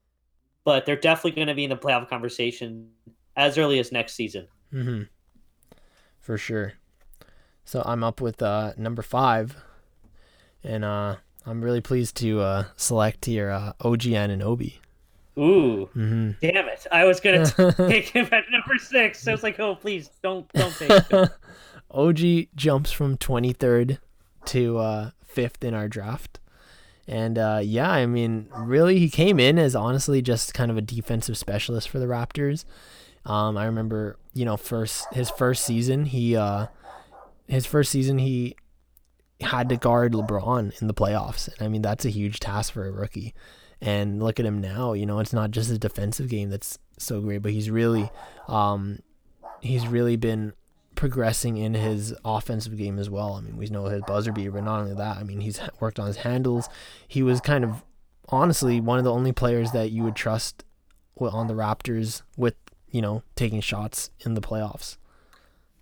but 0.64 0.86
they're 0.86 0.96
definitely 0.96 1.32
going 1.32 1.48
to 1.48 1.54
be 1.54 1.64
in 1.64 1.70
the 1.70 1.78
playoff 1.78 2.10
conversation 2.10 2.90
as 3.36 3.58
early 3.58 3.80
as 3.80 3.92
next 3.92 4.14
season. 4.14 4.48
Mm-hmm. 4.74 5.04
For 6.20 6.38
sure. 6.38 6.74
So 7.66 7.84
I'm 7.86 8.04
up 8.04 8.22
with 8.22 8.42
uh, 8.42 8.74
number 8.78 9.02
five, 9.02 9.56
and 10.64 10.84
uh, 10.84 11.18
I'm 11.46 11.64
really 11.64 11.82
pleased 11.82 12.16
to 12.18 12.40
uh, 12.42 12.64
select 12.76 13.26
here 13.26 13.52
uh, 13.52 13.74
and 13.84 14.02
Anunoby. 14.02 14.80
Ooh, 15.38 15.90
mm-hmm. 15.96 16.32
damn 16.42 16.68
it! 16.70 16.88
I 16.92 17.06
was 17.06 17.20
gonna 17.20 17.46
take 17.90 18.10
him 18.10 18.28
at 18.32 18.46
number 18.50 18.78
six. 18.80 19.22
So 19.22 19.32
I 19.32 19.34
was 19.34 19.44
like, 19.44 19.60
oh, 19.60 19.76
please 19.76 20.10
don't 20.24 20.52
don't 20.54 20.74
take 20.76 21.08
him. 21.08 21.28
OG 21.92 22.20
jumps 22.56 22.92
from 22.92 23.18
23rd 23.18 24.00
to 24.46 24.78
uh, 24.78 25.10
fifth 25.26 25.64
in 25.64 25.74
our 25.74 25.88
draft. 25.88 26.40
And 27.08 27.38
uh, 27.38 27.60
yeah, 27.64 27.92
I 27.92 28.06
mean, 28.06 28.48
really, 28.58 29.00
he 29.00 29.10
came 29.10 29.40
in 29.40 29.60
as 29.60 29.76
honestly 29.76 30.22
just 30.22 30.54
kind 30.54 30.72
of 30.72 30.78
a 30.78 30.82
defensive 30.82 31.38
specialist 31.38 31.90
for 31.90 32.00
the 32.00 32.08
Raptors. 32.08 32.66
Um, 33.26 33.58
I 33.58 33.66
remember, 33.66 34.18
you 34.34 34.46
know, 34.46 34.58
first 34.58 35.06
his 35.14 35.30
first 35.30 35.64
season, 35.64 36.06
he 36.06 36.36
uh, 36.36 36.68
his 37.48 37.66
first 37.66 37.92
season 37.92 38.18
he 38.18 38.56
had 39.42 39.70
to 39.70 39.78
guard 39.78 40.14
LeBron 40.14 40.82
in 40.82 40.88
the 40.88 40.94
playoffs, 40.94 41.48
and 41.48 41.66
I 41.66 41.68
mean 41.68 41.82
that's 41.82 42.06
a 42.06 42.10
huge 42.10 42.40
task 42.40 42.74
for 42.74 42.88
a 42.88 42.92
rookie. 42.92 43.34
And 43.82 44.24
look 44.24 44.40
at 44.40 44.46
him 44.46 44.62
now, 44.62 44.94
you 44.94 45.06
know, 45.06 45.20
it's 45.20 45.34
not 45.34 45.52
just 45.52 45.70
a 45.70 45.78
defensive 45.78 46.30
game 46.30 46.50
that's 46.50 46.80
so 46.98 47.22
great, 47.22 47.42
but 47.42 47.52
he's 47.52 47.70
really, 47.70 48.10
um, 48.48 49.00
he's 49.62 49.86
really 49.88 50.16
been 50.16 50.54
progressing 50.96 51.58
in 51.58 51.74
his 51.74 52.16
offensive 52.24 52.78
game 52.78 52.98
as 52.98 53.10
well. 53.10 53.34
I 53.34 53.42
mean, 53.42 53.58
we 53.58 53.68
know 53.68 53.86
his 53.86 54.02
buzzer 54.08 54.32
beater, 54.32 54.52
but 54.52 54.64
not 54.64 54.80
only 54.80 54.96
that, 54.96 55.18
I 55.18 55.24
mean, 55.24 55.42
he's 55.42 55.60
worked 55.80 56.00
on 56.00 56.08
his 56.08 56.18
handles. 56.18 56.70
He 57.08 57.22
was 57.22 57.42
kind 57.42 57.64
of 57.64 57.84
honestly 58.30 58.80
one 58.80 58.98
of 58.98 59.04
the 59.04 59.14
only 59.14 59.32
players 59.32 59.72
that 59.72 59.92
you 59.92 60.04
would 60.04 60.16
trust 60.16 60.64
on 61.20 61.48
the 61.48 61.54
Raptors 61.54 62.22
with, 62.38 62.56
you 62.90 63.02
know, 63.02 63.24
taking 63.36 63.62
shots 63.62 64.10
in 64.22 64.34
the 64.34 64.42
playoffs. 64.42 64.98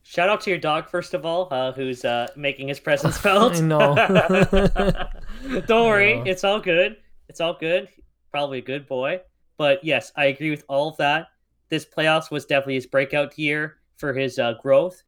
Shout 0.05 0.27
out 0.27 0.41
to 0.41 0.49
your 0.49 0.59
dog, 0.59 0.89
first 0.89 1.13
of 1.13 1.25
all, 1.25 1.47
uh, 1.49 1.71
who's 1.71 2.03
uh, 2.03 2.27
making 2.35 2.67
his 2.67 2.79
presence 2.79 3.17
felt. 3.17 3.53
I 3.57 3.59
know. 3.61 3.95
Don't 5.65 5.87
worry, 5.87 6.13
it's 6.25 6.43
all 6.43 6.59
good. 6.59 6.97
It's 7.33 7.41
all 7.41 7.57
good. 7.59 7.89
Probably 8.29 8.59
a 8.59 8.61
good 8.61 8.85
boy. 8.85 9.19
But 9.57 9.83
yes, 9.83 10.11
I 10.15 10.25
agree 10.25 10.51
with 10.51 10.63
all 10.69 10.89
of 10.89 10.97
that. 10.97 11.29
This 11.69 11.83
playoffs 11.83 12.29
was 12.29 12.45
definitely 12.45 12.75
his 12.75 12.85
breakout 12.85 13.39
year 13.39 13.77
for 13.97 14.13
his 14.13 14.37
uh, 14.37 14.53
growth. 14.61 15.01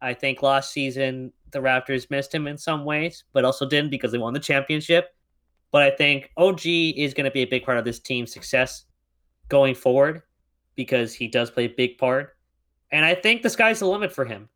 I 0.00 0.14
think 0.14 0.40
last 0.40 0.70
season 0.72 1.32
the 1.50 1.58
Raptors 1.58 2.08
missed 2.10 2.32
him 2.32 2.46
in 2.46 2.56
some 2.56 2.84
ways, 2.84 3.24
but 3.32 3.44
also 3.44 3.68
didn't 3.68 3.90
because 3.90 4.12
they 4.12 4.18
won 4.18 4.34
the 4.34 4.38
championship. 4.38 5.16
But 5.72 5.82
I 5.82 5.90
think 5.90 6.30
OG 6.36 6.64
is 6.64 7.12
going 7.12 7.24
to 7.24 7.32
be 7.32 7.42
a 7.42 7.46
big 7.46 7.64
part 7.64 7.78
of 7.78 7.84
this 7.84 7.98
team's 7.98 8.32
success 8.32 8.84
going 9.48 9.74
forward 9.74 10.22
because 10.76 11.12
he 11.12 11.26
does 11.26 11.50
play 11.50 11.64
a 11.64 11.74
big 11.76 11.98
part. 11.98 12.36
And 12.92 13.04
I 13.04 13.16
think 13.16 13.42
the 13.42 13.50
sky's 13.50 13.80
the 13.80 13.86
limit 13.86 14.12
for 14.12 14.24
him. 14.24 14.48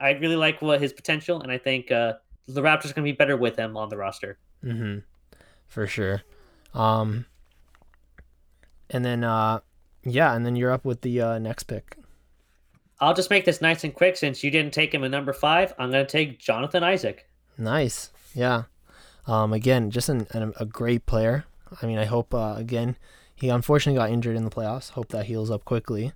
I 0.00 0.10
really 0.10 0.34
like 0.34 0.60
what 0.60 0.80
his 0.80 0.92
potential, 0.92 1.42
and 1.42 1.52
I 1.52 1.58
think 1.58 1.92
uh, 1.92 2.14
the 2.48 2.60
Raptors 2.60 2.90
are 2.90 2.94
going 2.94 3.06
to 3.06 3.12
be 3.12 3.12
better 3.12 3.36
with 3.36 3.54
him 3.54 3.76
on 3.76 3.88
the 3.88 3.96
roster. 3.96 4.40
Mm-hmm. 4.64 4.98
For 5.74 5.88
sure. 5.88 6.22
Um, 6.72 7.26
and 8.88 9.04
then, 9.04 9.24
uh, 9.24 9.58
yeah, 10.04 10.32
and 10.32 10.46
then 10.46 10.54
you're 10.54 10.70
up 10.70 10.84
with 10.84 11.00
the 11.00 11.20
uh, 11.20 11.38
next 11.40 11.64
pick. 11.64 11.96
I'll 13.00 13.12
just 13.12 13.28
make 13.28 13.44
this 13.44 13.60
nice 13.60 13.82
and 13.82 13.92
quick 13.92 14.16
since 14.16 14.44
you 14.44 14.52
didn't 14.52 14.72
take 14.72 14.94
him 14.94 15.02
at 15.02 15.10
number 15.10 15.32
five. 15.32 15.74
I'm 15.76 15.90
going 15.90 16.06
to 16.06 16.10
take 16.10 16.38
Jonathan 16.38 16.84
Isaac. 16.84 17.28
Nice. 17.58 18.12
Yeah. 18.34 18.62
Um, 19.26 19.52
again, 19.52 19.90
just 19.90 20.08
an, 20.08 20.28
an, 20.30 20.52
a 20.60 20.64
great 20.64 21.06
player. 21.06 21.44
I 21.82 21.86
mean, 21.86 21.98
I 21.98 22.04
hope, 22.04 22.32
uh, 22.32 22.54
again, 22.56 22.96
he 23.34 23.48
unfortunately 23.48 23.98
got 23.98 24.10
injured 24.10 24.36
in 24.36 24.44
the 24.44 24.50
playoffs. 24.50 24.90
Hope 24.90 25.08
that 25.08 25.26
heals 25.26 25.50
up 25.50 25.64
quickly. 25.64 26.12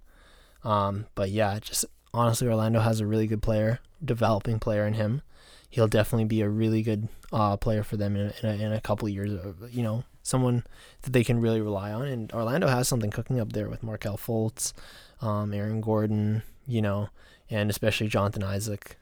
Um, 0.62 1.06
but 1.16 1.30
yeah, 1.30 1.58
just 1.58 1.84
honestly, 2.14 2.46
Orlando 2.46 2.78
has 2.78 3.00
a 3.00 3.06
really 3.06 3.26
good 3.26 3.42
player, 3.42 3.80
developing 4.04 4.60
player 4.60 4.86
in 4.86 4.94
him. 4.94 5.22
He'll 5.70 5.88
definitely 5.88 6.24
be 6.24 6.40
a 6.40 6.48
really 6.48 6.82
good 6.82 7.08
uh, 7.32 7.56
player 7.56 7.82
for 7.82 7.96
them 7.96 8.16
in, 8.16 8.32
in, 8.42 8.48
a, 8.48 8.64
in 8.66 8.72
a 8.72 8.80
couple 8.80 9.08
years. 9.08 9.38
You 9.70 9.82
know, 9.82 10.04
someone 10.22 10.64
that 11.02 11.12
they 11.12 11.24
can 11.24 11.40
really 11.40 11.60
rely 11.60 11.92
on. 11.92 12.06
And 12.06 12.32
Orlando 12.32 12.68
has 12.68 12.86
something 12.86 13.10
cooking 13.10 13.40
up 13.40 13.52
there 13.52 13.68
with 13.68 13.82
Markelle 13.82 14.18
Fultz, 14.18 14.72
um, 15.20 15.52
Aaron 15.52 15.80
Gordon, 15.80 16.42
you 16.66 16.82
know, 16.82 17.08
and 17.50 17.70
especially 17.70 18.08
Jonathan 18.08 18.44
Isaac. 18.44 18.96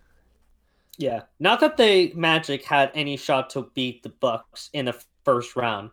Yeah, 0.98 1.22
not 1.40 1.60
that 1.60 1.76
the 1.76 2.12
Magic 2.14 2.64
had 2.64 2.90
any 2.94 3.16
shot 3.16 3.50
to 3.50 3.70
beat 3.74 4.02
the 4.02 4.08
Bucks 4.08 4.70
in 4.72 4.86
the 4.86 4.98
first 5.24 5.54
round, 5.54 5.90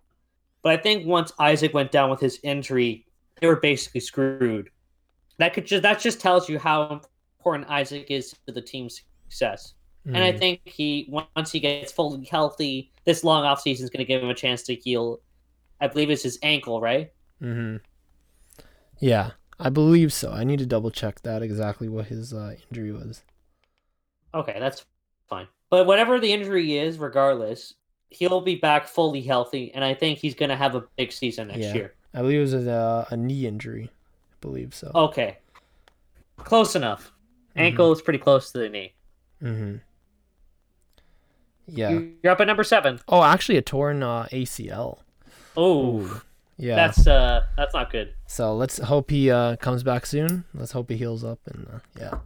but 0.62 0.72
I 0.72 0.82
think 0.82 1.06
once 1.06 1.34
Isaac 1.40 1.74
went 1.74 1.92
down 1.92 2.10
with 2.10 2.22
his 2.22 2.40
injury, 2.42 3.06
they 3.42 3.48
were 3.48 3.58
basically 3.58 4.00
screwed. 4.00 4.70
That 5.40 5.54
could 5.54 5.66
just 5.66 5.84
that 5.84 6.00
just 6.00 6.22
tells 6.22 6.48
you 6.48 6.58
how 6.58 7.02
important 7.40 7.70
Isaac 7.70 8.08
is 8.10 8.34
to 8.48 8.54
the 8.54 8.62
team's 8.62 9.02
success. 9.26 9.74
Mm. 10.08 10.16
And 10.16 10.24
I 10.24 10.32
hmm. 10.32 10.38
think 10.38 10.62
he 10.66 11.08
once 11.10 11.52
he 11.52 11.60
gets 11.60 11.92
fully 11.92 12.26
healthy, 12.26 12.92
this 13.06 13.24
long 13.24 13.46
off 13.46 13.62
season 13.62 13.86
is 13.86 13.90
going 13.90 14.00
to 14.00 14.06
give 14.06 14.22
him 14.22 14.30
a 14.30 14.36
chance 14.36 14.64
to 14.64 14.76
heal. 14.76 15.20
I 15.80 15.88
believe 15.88 16.10
it's 16.10 16.24
his 16.24 16.40
ankle, 16.44 16.82
right? 16.82 17.12
Mm-hmm. 17.42 17.78
Yeah, 19.00 19.32
I 19.60 19.70
believe 19.70 20.14
so. 20.14 20.32
I 20.32 20.44
need 20.44 20.60
to 20.60 20.66
double 20.66 20.92
check 20.92 21.22
that 21.22 21.42
exactly 21.42 21.90
what 21.90 22.06
his 22.06 22.34
uh, 22.34 22.56
injury 22.70 22.92
was. 22.92 23.24
Okay, 24.34 24.58
that's 24.60 24.86
fine. 25.28 25.48
But 25.70 25.86
whatever 25.86 26.20
the 26.20 26.32
injury 26.32 26.78
is, 26.78 26.98
regardless, 27.00 27.74
he'll 28.10 28.42
be 28.42 28.56
back 28.56 28.88
fully 28.88 29.22
healthy, 29.22 29.74
and 29.74 29.84
I 29.84 29.94
think 29.94 30.20
he's 30.20 30.36
going 30.36 30.50
to 30.50 30.56
have 30.56 30.76
a 30.76 30.86
big 30.98 31.12
season 31.12 31.48
next 31.48 31.60
yeah. 31.60 31.74
year. 31.74 31.94
I 32.14 32.22
believe 32.22 32.40
it 32.40 32.42
was 32.42 32.54
a, 32.54 33.08
a 33.10 33.18
knee 33.18 33.48
injury. 33.48 33.90
I 33.90 34.36
believe 34.42 34.74
so. 34.74 34.92
Okay, 34.94 35.38
close 36.38 36.76
enough. 36.76 37.12
Mm-hmm. 37.52 37.60
Ankle 37.60 37.92
is 37.92 38.02
pretty 38.02 38.20
close 38.20 38.52
to 38.52 38.60
the 38.60 38.70
knee. 38.70 38.94
Mm-hmm. 39.42 39.78
Yeah. 41.68 42.00
You're 42.22 42.34
up 42.34 42.42
at 42.42 42.48
number 42.48 42.64
seven. 42.64 43.00
Oh, 43.08 43.24
actually, 43.24 43.58
a 43.58 43.62
torn 43.62 44.04
uh, 44.04 44.28
ACL. 44.32 45.00
Oh. 45.56 46.22
Yeah. 46.58 46.76
That's 46.76 47.08
uh, 47.08 47.44
that's 47.58 47.74
not 47.74 47.92
good. 47.92 48.14
So 48.28 48.56
let's 48.56 48.78
hope 48.78 49.10
he 49.10 49.32
uh 49.32 49.56
comes 49.58 49.84
back 49.84 50.06
soon. 50.06 50.46
Let's 50.54 50.72
hope 50.72 50.90
he 50.90 50.98
heals 50.98 51.24
up 51.24 51.40
and 51.48 51.68
uh, 51.74 51.80
yeah. 52.00 52.18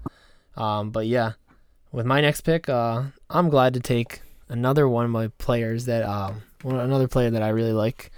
Um, 0.58 0.90
but 0.90 1.08
yeah, 1.08 1.34
with 1.92 2.06
my 2.06 2.20
next 2.22 2.42
pick, 2.42 2.68
uh, 2.68 3.04
I'm 3.30 3.50
glad 3.50 3.74
to 3.76 3.80
take 3.80 4.22
another 4.50 4.88
one 4.88 5.06
of 5.06 5.12
my 5.12 5.30
players 5.38 5.86
that 5.86 6.04
um, 6.04 6.42
another 6.64 7.08
player 7.08 7.30
that 7.30 7.44
I 7.44 7.50
really 7.50 7.74
like, 7.74 8.12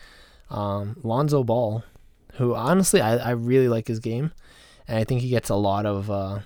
um, 0.50 0.96
Lonzo 1.04 1.44
Ball, 1.44 1.84
who 2.34 2.56
honestly 2.56 3.02
I, 3.02 3.18
I 3.18 3.32
really 3.32 3.68
like 3.68 3.88
his 3.88 4.00
game, 4.00 4.32
and 4.88 4.98
I 4.98 5.04
think 5.04 5.22
he 5.22 5.30
gets 5.30 5.50
a 5.50 5.56
lot 5.56 5.86
of 5.86 6.10
uh, 6.10 6.40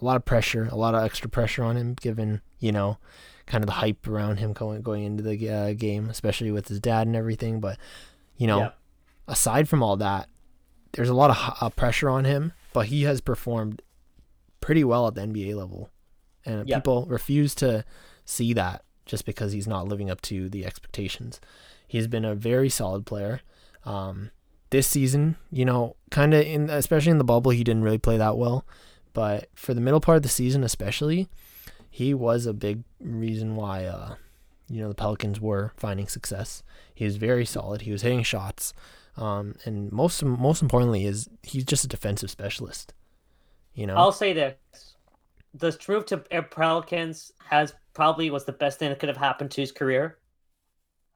a 0.00 0.04
lot 0.04 0.16
of 0.16 0.24
pressure, 0.24 0.68
a 0.72 0.76
lot 0.76 0.94
of 0.94 1.04
extra 1.04 1.28
pressure 1.28 1.62
on 1.62 1.76
him, 1.76 1.94
given 1.94 2.40
you 2.58 2.72
know 2.72 2.98
kind 3.46 3.62
of 3.62 3.66
the 3.66 3.74
hype 3.74 4.06
around 4.06 4.38
him 4.38 4.52
going 4.52 4.82
going 4.82 5.04
into 5.04 5.22
the 5.22 5.48
uh, 5.48 5.72
game, 5.74 6.08
especially 6.08 6.50
with 6.50 6.68
his 6.68 6.80
dad 6.80 7.06
and 7.06 7.16
everything. 7.16 7.60
But 7.60 7.78
you 8.36 8.46
know, 8.46 8.58
yeah. 8.58 8.70
aside 9.28 9.68
from 9.68 9.82
all 9.82 9.96
that, 9.96 10.28
there's 10.92 11.08
a 11.08 11.14
lot 11.14 11.30
of 11.30 11.56
uh, 11.60 11.70
pressure 11.70 12.08
on 12.08 12.24
him, 12.24 12.52
but 12.72 12.86
he 12.86 13.02
has 13.02 13.20
performed 13.20 13.82
pretty 14.60 14.84
well 14.84 15.06
at 15.06 15.14
the 15.14 15.22
NBA 15.22 15.54
level, 15.54 15.90
and 16.44 16.68
yeah. 16.68 16.76
people 16.76 17.06
refuse 17.06 17.54
to 17.56 17.84
see 18.24 18.52
that 18.54 18.82
just 19.06 19.26
because 19.26 19.52
he's 19.52 19.66
not 19.66 19.86
living 19.86 20.10
up 20.10 20.20
to 20.22 20.48
the 20.48 20.64
expectations. 20.64 21.40
He's 21.86 22.06
been 22.06 22.24
a 22.24 22.34
very 22.34 22.68
solid 22.68 23.04
player. 23.04 23.40
Um, 23.84 24.30
this 24.70 24.86
season, 24.86 25.36
you 25.52 25.64
know, 25.64 25.94
kind 26.10 26.34
of 26.34 26.42
in 26.42 26.70
especially 26.70 27.12
in 27.12 27.18
the 27.18 27.24
bubble, 27.24 27.50
he 27.50 27.62
didn't 27.62 27.82
really 27.82 27.98
play 27.98 28.16
that 28.16 28.36
well, 28.36 28.66
but 29.12 29.48
for 29.54 29.74
the 29.74 29.80
middle 29.80 30.00
part 30.00 30.16
of 30.16 30.22
the 30.22 30.28
season, 30.28 30.64
especially, 30.64 31.28
he 31.94 32.12
was 32.12 32.44
a 32.44 32.52
big 32.52 32.82
reason 32.98 33.54
why 33.54 33.84
uh, 33.84 34.16
you 34.68 34.82
know 34.82 34.88
the 34.88 34.96
Pelicans 34.96 35.40
were 35.40 35.72
finding 35.76 36.08
success. 36.08 36.64
He 36.92 37.04
was 37.04 37.18
very 37.18 37.46
solid. 37.46 37.82
He 37.82 37.92
was 37.92 38.02
hitting 38.02 38.24
shots, 38.24 38.74
um, 39.16 39.54
and 39.64 39.92
most 39.92 40.20
most 40.24 40.60
importantly 40.60 41.06
is 41.06 41.28
he's 41.44 41.62
just 41.62 41.84
a 41.84 41.88
defensive 41.88 42.32
specialist. 42.32 42.94
You 43.74 43.86
know, 43.86 43.94
I'll 43.94 44.10
say 44.10 44.32
this: 44.32 44.56
the 45.54 45.78
move 45.88 46.04
to 46.06 46.16
Pelicans 46.16 47.30
has 47.48 47.72
probably 47.92 48.28
was 48.28 48.44
the 48.44 48.50
best 48.50 48.80
thing 48.80 48.88
that 48.88 48.98
could 48.98 49.08
have 49.08 49.16
happened 49.16 49.52
to 49.52 49.60
his 49.60 49.70
career. 49.70 50.18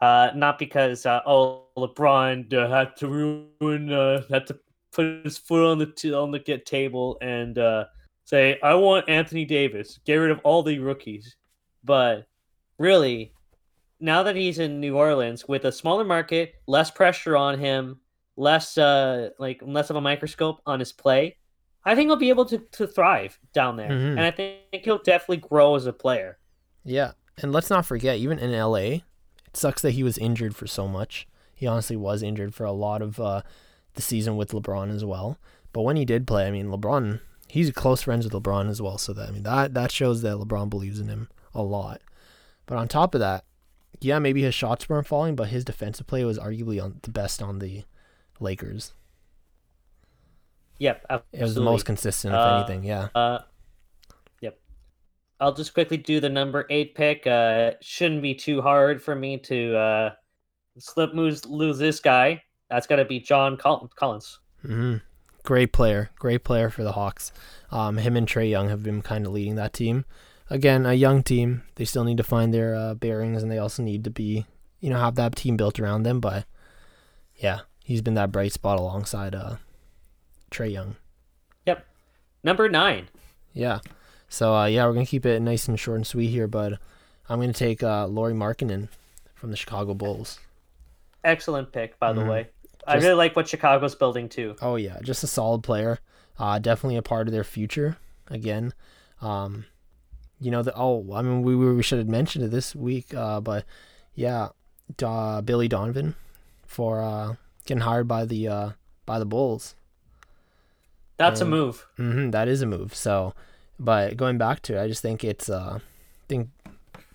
Uh, 0.01 0.31
not 0.37 0.61
because 0.61 1.07
uh, 1.07 1.23
oh 1.27 1.65
LeBron 1.77 2.55
uh, 2.55 2.69
had 2.71 2.97
to 2.99 3.09
ruin 3.09 3.93
uh, 3.93 4.23
had 4.31 4.47
to 4.47 4.57
put 4.93 5.25
his 5.25 5.39
foot 5.39 5.69
on 5.73 5.79
the 5.79 5.87
t- 5.87 6.15
on 6.15 6.31
the 6.31 6.39
get 6.39 6.67
table 6.67 7.19
and 7.21 7.59
uh, 7.59 7.87
say, 8.29 8.59
I 8.63 8.75
want 8.75 9.09
Anthony 9.09 9.47
Davis, 9.47 9.99
get 10.05 10.17
rid 10.17 10.31
of 10.31 10.41
all 10.45 10.63
the 10.63 10.79
rookies. 10.81 11.37
But 11.83 12.27
really, 12.77 13.33
now 14.01 14.23
that 14.25 14.37
he's 14.37 14.59
in 14.59 14.81
New 14.81 14.99
Orleans 14.99 15.49
with 15.49 15.65
a 15.65 15.73
smaller 15.73 16.05
market, 16.05 16.57
less 16.67 16.91
pressure 16.91 17.39
on 17.39 17.59
him, 17.59 18.01
less 18.37 18.79
uh 18.79 19.31
like 19.39 19.61
less 19.65 19.91
of 19.91 19.97
a 19.97 20.01
microscope 20.01 20.61
on 20.67 20.79
his 20.79 20.93
play, 20.93 21.37
I 21.85 21.95
think 21.95 22.09
he'll 22.09 22.17
be 22.17 22.29
able 22.29 22.45
to, 22.47 22.59
to 22.59 22.87
thrive 22.87 23.39
down 23.55 23.77
there. 23.77 23.89
Mm-hmm. 23.89 24.19
And 24.19 24.21
I 24.21 24.31
think 24.31 24.85
he'll 24.85 25.03
definitely 25.03 25.39
grow 25.49 25.75
as 25.75 25.87
a 25.87 25.93
player. 25.93 26.39
Yeah. 26.85 27.13
And 27.39 27.51
let's 27.51 27.71
not 27.71 27.87
forget, 27.87 28.19
even 28.19 28.39
in 28.39 28.53
LA, 28.53 28.77
it 28.77 29.03
sucks 29.55 29.81
that 29.83 29.93
he 29.93 30.03
was 30.03 30.19
injured 30.19 30.55
for 30.55 30.67
so 30.67 30.87
much. 30.87 31.27
He 31.55 31.67
honestly 31.67 31.97
was 31.97 32.23
injured 32.23 32.55
for 32.55 32.65
a 32.65 32.73
lot 32.73 33.01
of 33.01 33.19
uh, 33.19 33.43
the 33.95 34.03
season 34.03 34.37
with 34.37 34.51
LeBron 34.51 34.95
as 34.95 35.05
well. 35.05 35.39
But 35.73 35.83
when 35.83 35.97
he 35.97 36.05
did 36.05 36.27
play, 36.27 36.47
I 36.47 36.51
mean, 36.51 36.67
LeBron 36.67 37.21
he's 37.49 37.71
close 37.71 38.03
friends 38.03 38.25
with 38.25 38.33
LeBron 38.33 38.69
as 38.69 38.81
well. 38.81 38.99
So 38.99 39.13
that 39.13 39.29
I 39.29 39.33
mean 39.33 39.43
that 39.43 39.75
that 39.75 39.91
shows 39.91 40.23
that 40.23 40.37
LeBron 40.37 40.71
believes 40.71 41.01
in 41.01 41.09
him 41.09 41.29
a 41.55 41.63
lot. 41.63 42.01
But 42.67 42.79
on 42.79 42.87
top 42.87 43.15
of 43.15 43.21
that, 43.21 43.45
yeah, 44.01 44.19
maybe 44.19 44.43
his 44.43 44.55
shots 44.55 44.89
weren't 44.89 45.07
falling, 45.07 45.35
but 45.35 45.49
his 45.49 45.65
defensive 45.65 46.07
play 46.07 46.25
was 46.25 46.39
arguably 46.39 46.83
on 46.83 47.01
the 47.03 47.11
best 47.11 47.43
on 47.43 47.59
the 47.59 47.85
Lakers. 48.41 48.93
Yep, 50.79 51.07
absolutely. 51.11 51.41
it 51.41 51.43
was 51.43 51.55
the 51.55 51.61
most 51.61 51.85
consistent, 51.85 52.35
if 52.35 52.41
uh, 52.41 52.57
anything. 52.57 52.85
Yeah. 52.85 53.09
Uh, 53.15 53.41
yep. 54.41 54.61
I'll 55.41 55.55
just 55.55 55.75
quickly 55.75 55.97
do 55.97 56.21
the 56.21 56.29
number 56.29 56.67
eight 56.71 56.95
pick. 56.95 57.27
Uh, 57.27 57.73
shouldn't 57.81 58.23
be 58.23 58.35
too 58.35 58.63
hard 58.63 59.03
for 59.03 59.17
me 59.17 59.39
to 59.39 59.77
uh, 59.77 60.11
slip 60.79 61.15
moves 61.15 61.45
lose 61.47 61.79
this 61.79 61.99
guy. 61.99 62.43
That's 62.71 62.87
gonna 62.87 63.05
be 63.05 63.19
John 63.19 63.57
Collins. 63.57 64.39
Mm-hmm. 64.65 64.97
Great 65.49 65.73
player, 65.73 66.11
great 66.19 66.45
player 66.45 66.69
for 66.69 66.85
the 66.85 66.93
Hawks. 66.93 67.33
Um, 67.71 67.97
him 67.97 68.19
and 68.19 68.29
Trae 68.29 68.51
Young 68.51 68.69
have 68.69 68.83
been 68.83 69.01
kind 69.01 69.25
of 69.25 69.33
leading 69.33 69.55
that 69.55 69.73
team. 69.73 70.05
Again, 70.51 70.85
a 70.85 70.93
young 70.93 71.23
team. 71.23 71.63
They 71.77 71.87
still 71.87 72.05
need 72.05 72.19
to 72.19 72.23
find 72.23 72.53
their 72.53 72.75
uh, 72.75 72.93
bearings, 72.93 73.43
and 73.43 73.51
they 73.51 73.57
also 73.57 73.83
need 73.83 74.05
to 74.05 74.11
be, 74.11 74.45
you 74.79 74.91
know, 74.91 74.99
have 74.99 75.15
that 75.15 75.37
team 75.37 75.57
built 75.57 75.81
around 75.81 76.03
them. 76.03 76.21
But 76.21 76.45
yeah, 77.35 77.61
he's 77.83 78.03
been 78.03 78.13
that 78.13 78.31
bright 78.31 78.53
spot 78.53 78.79
alongside 78.79 79.35
uh, 79.35 79.57
Trae 80.51 80.71
Young. 80.71 80.97
Yep, 81.65 81.83
number 82.45 82.69
nine. 82.69 83.09
Yeah. 83.55 83.79
So 84.29 84.55
uh, 84.55 84.67
yeah, 84.67 84.85
we're 84.85 84.93
gonna 84.93 85.07
keep 85.07 85.25
it 85.25 85.41
nice 85.41 85.67
and 85.67 85.81
short 85.81 85.97
and 85.97 86.07
sweet 86.07 86.29
here, 86.29 86.47
but 86.47 86.75
I'm 87.27 87.41
gonna 87.41 87.55
take 87.55 87.83
uh, 87.83 88.07
Lauri 88.07 88.35
Markkanen 88.35 88.91
from 89.35 89.51
the 89.51 89.57
Chicago 89.57 89.95
Bulls. 89.95 90.41
Excellent 91.25 91.73
pick, 91.73 91.99
by 91.99 92.11
mm-hmm. 92.11 92.21
the 92.21 92.27
way. 92.27 92.49
I 92.89 92.97
really 92.97 93.15
like 93.15 93.37
what 93.37 93.49
Chicago's 93.49 93.95
building 93.95 94.29
too. 94.29 94.57
Oh 94.63 94.77
yeah, 94.77 94.99
just 95.03 95.23
a 95.23 95.27
solid 95.27 95.63
player. 95.63 95.99
Uh, 96.39 96.59
definitely 96.59 96.97
a 96.97 97.03
part 97.03 97.27
of 97.27 97.33
their 97.33 97.45
future. 97.45 97.97
Again, 98.29 98.73
um, 99.21 99.67
you 100.41 100.51
know 100.51 100.63
the 100.63 100.73
oh 100.75 101.13
I 101.13 101.23
mean 101.23 101.43
we 101.43 101.55
we 101.57 101.83
should 101.83 101.99
have 101.99 102.09
mentioned 102.09 102.45
it 102.45 102.51
this 102.51 102.75
week, 102.75 103.15
uh, 103.15 103.41
but 103.41 103.65
yeah, 104.15 104.49
uh, 105.03 105.41
Billy 105.43 105.69
Donovan 105.69 106.15
for 106.67 107.01
uh, 107.01 107.35
getting 107.67 107.83
hired 107.83 108.09
by 108.09 108.25
the 108.25 108.49
uh, 108.49 108.71
by 109.07 109.19
the 109.19 109.27
Bulls. 109.27 109.75
That's 111.17 111.41
and, 111.41 111.53
a 111.53 111.57
move. 111.57 111.87
Mm-hmm, 111.99 112.31
that 112.31 112.49
is 112.49 112.63
a 112.63 112.67
move. 112.67 112.95
So, 112.95 113.35
but 113.79 114.17
going 114.17 114.39
back 114.39 114.63
to 114.63 114.77
it, 114.77 114.83
I 114.83 114.89
just 114.89 115.03
think 115.03 115.25
it's 115.25 115.51
uh, 115.51 115.79
I 115.79 116.27
think 116.29 116.51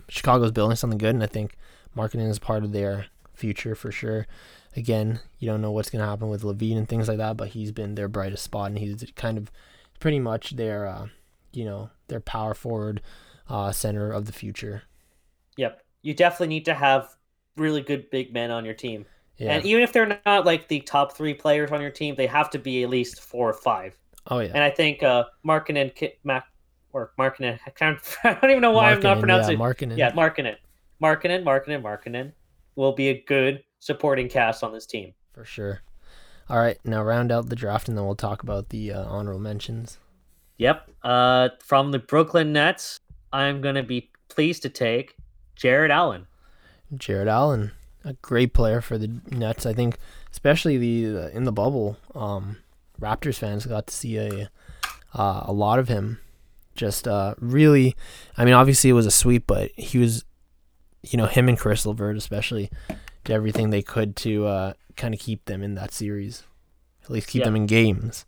Chicago's 0.09 0.51
building 0.51 0.75
something 0.75 0.97
good, 0.97 1.15
and 1.15 1.23
I 1.23 1.27
think 1.27 1.55
Markkanen 1.95 2.29
is 2.29 2.39
part 2.39 2.63
of 2.63 2.73
their 2.73 3.07
future 3.33 3.75
for 3.75 3.91
sure 3.91 4.27
again, 4.75 5.19
you 5.39 5.47
don't 5.47 5.61
know 5.61 5.71
what's 5.71 5.89
going 5.89 6.01
to 6.01 6.09
happen 6.09 6.29
with 6.29 6.43
LaVine 6.43 6.77
and 6.77 6.87
things 6.87 7.07
like 7.07 7.17
that, 7.17 7.37
but 7.37 7.49
he's 7.49 7.71
been 7.71 7.95
their 7.95 8.07
brightest 8.07 8.43
spot, 8.43 8.67
and 8.67 8.79
he's 8.79 9.03
kind 9.15 9.37
of 9.37 9.51
pretty 9.99 10.19
much 10.19 10.51
their, 10.51 10.87
uh, 10.87 11.07
you 11.51 11.65
know, 11.65 11.89
their 12.07 12.19
power 12.19 12.53
forward 12.53 13.01
uh, 13.49 13.71
center 13.71 14.11
of 14.11 14.25
the 14.25 14.31
future. 14.31 14.83
Yep, 15.57 15.81
you 16.01 16.13
definitely 16.13 16.47
need 16.47 16.65
to 16.65 16.73
have 16.73 17.15
really 17.57 17.81
good 17.81 18.09
big 18.09 18.33
men 18.33 18.51
on 18.51 18.65
your 18.65 18.73
team, 18.73 19.05
yeah. 19.37 19.53
and 19.53 19.65
even 19.65 19.83
if 19.83 19.93
they're 19.93 20.19
not 20.25 20.45
like 20.45 20.67
the 20.67 20.79
top 20.81 21.15
three 21.15 21.33
players 21.33 21.71
on 21.71 21.81
your 21.81 21.91
team, 21.91 22.15
they 22.15 22.27
have 22.27 22.49
to 22.51 22.59
be 22.59 22.83
at 22.83 22.89
least 22.89 23.21
four 23.21 23.49
or 23.49 23.53
five. 23.53 23.97
Oh 24.27 24.39
yeah, 24.39 24.51
and 24.53 24.63
I 24.63 24.69
think 24.69 25.03
uh, 25.03 25.25
Markkanen, 25.45 25.91
Mac, 26.23 26.47
or 26.93 27.11
Markkanen, 27.19 27.59
I, 27.67 27.69
can't, 27.69 27.99
I 28.23 28.33
don't 28.33 28.51
even 28.51 28.61
know 28.61 28.71
why 28.71 28.91
I'm 28.91 29.01
not 29.01 29.19
pronouncing. 29.19 29.59
Yeah, 29.59 29.65
Markkanen. 29.65 29.97
Yeah, 29.97 30.11
Markkanen, 30.11 30.55
Markkanen, 31.01 31.43
Markkanen, 31.43 31.81
Markkanen 31.83 32.31
will 32.75 32.93
be 32.93 33.09
a 33.09 33.23
good 33.27 33.63
supporting 33.83 34.29
cast 34.29 34.63
on 34.63 34.71
this 34.71 34.85
team. 34.85 35.13
For 35.33 35.43
sure. 35.43 35.81
All 36.49 36.59
right, 36.59 36.77
now 36.83 37.03
round 37.03 37.31
out 37.31 37.49
the 37.49 37.55
draft, 37.55 37.87
and 37.87 37.97
then 37.97 38.05
we'll 38.05 38.15
talk 38.15 38.43
about 38.43 38.69
the 38.69 38.91
uh, 38.93 39.05
honorable 39.05 39.39
mentions. 39.39 39.97
Yep. 40.57 40.89
Uh, 41.03 41.49
from 41.59 41.91
the 41.91 41.99
Brooklyn 41.99 42.53
Nets, 42.53 42.99
I'm 43.31 43.61
gonna 43.61 43.83
be 43.83 44.09
pleased 44.29 44.61
to 44.63 44.69
take 44.69 45.15
Jarrett 45.55 45.91
Allen. 45.91 46.27
Jarrett 46.95 47.27
Allen, 47.27 47.71
a 48.05 48.13
great 48.13 48.53
player 48.53 48.81
for 48.81 48.97
the 48.97 49.19
Nets. 49.31 49.65
I 49.65 49.73
think, 49.73 49.97
especially 50.31 50.77
the 50.77 51.23
uh, 51.23 51.27
in 51.29 51.43
the 51.43 51.51
bubble, 51.51 51.97
um, 52.13 52.57
Raptors 52.99 53.37
fans 53.37 53.65
got 53.65 53.87
to 53.87 53.93
see 53.93 54.17
a 54.17 54.49
uh, 55.13 55.43
a 55.45 55.53
lot 55.53 55.79
of 55.79 55.87
him. 55.87 56.19
Just 56.75 57.07
uh, 57.07 57.35
really, 57.39 57.95
I 58.37 58.45
mean, 58.45 58.53
obviously 58.53 58.89
it 58.89 58.93
was 58.93 59.05
a 59.05 59.11
sweep, 59.11 59.45
but 59.45 59.71
he 59.75 59.97
was, 59.99 60.25
you 61.03 61.17
know, 61.17 61.27
him 61.27 61.47
and 61.47 61.59
Caris 61.59 61.85
LeVert 61.85 62.17
especially 62.17 62.71
did 63.23 63.33
everything 63.33 63.69
they 63.69 63.81
could 63.81 64.15
to 64.17 64.45
uh, 64.45 64.73
kind 64.95 65.13
of 65.13 65.19
keep 65.19 65.45
them 65.45 65.63
in 65.63 65.75
that 65.75 65.93
series, 65.93 66.43
at 67.03 67.09
least 67.09 67.27
keep 67.27 67.41
yeah. 67.41 67.45
them 67.45 67.55
in 67.55 67.65
games. 67.65 68.25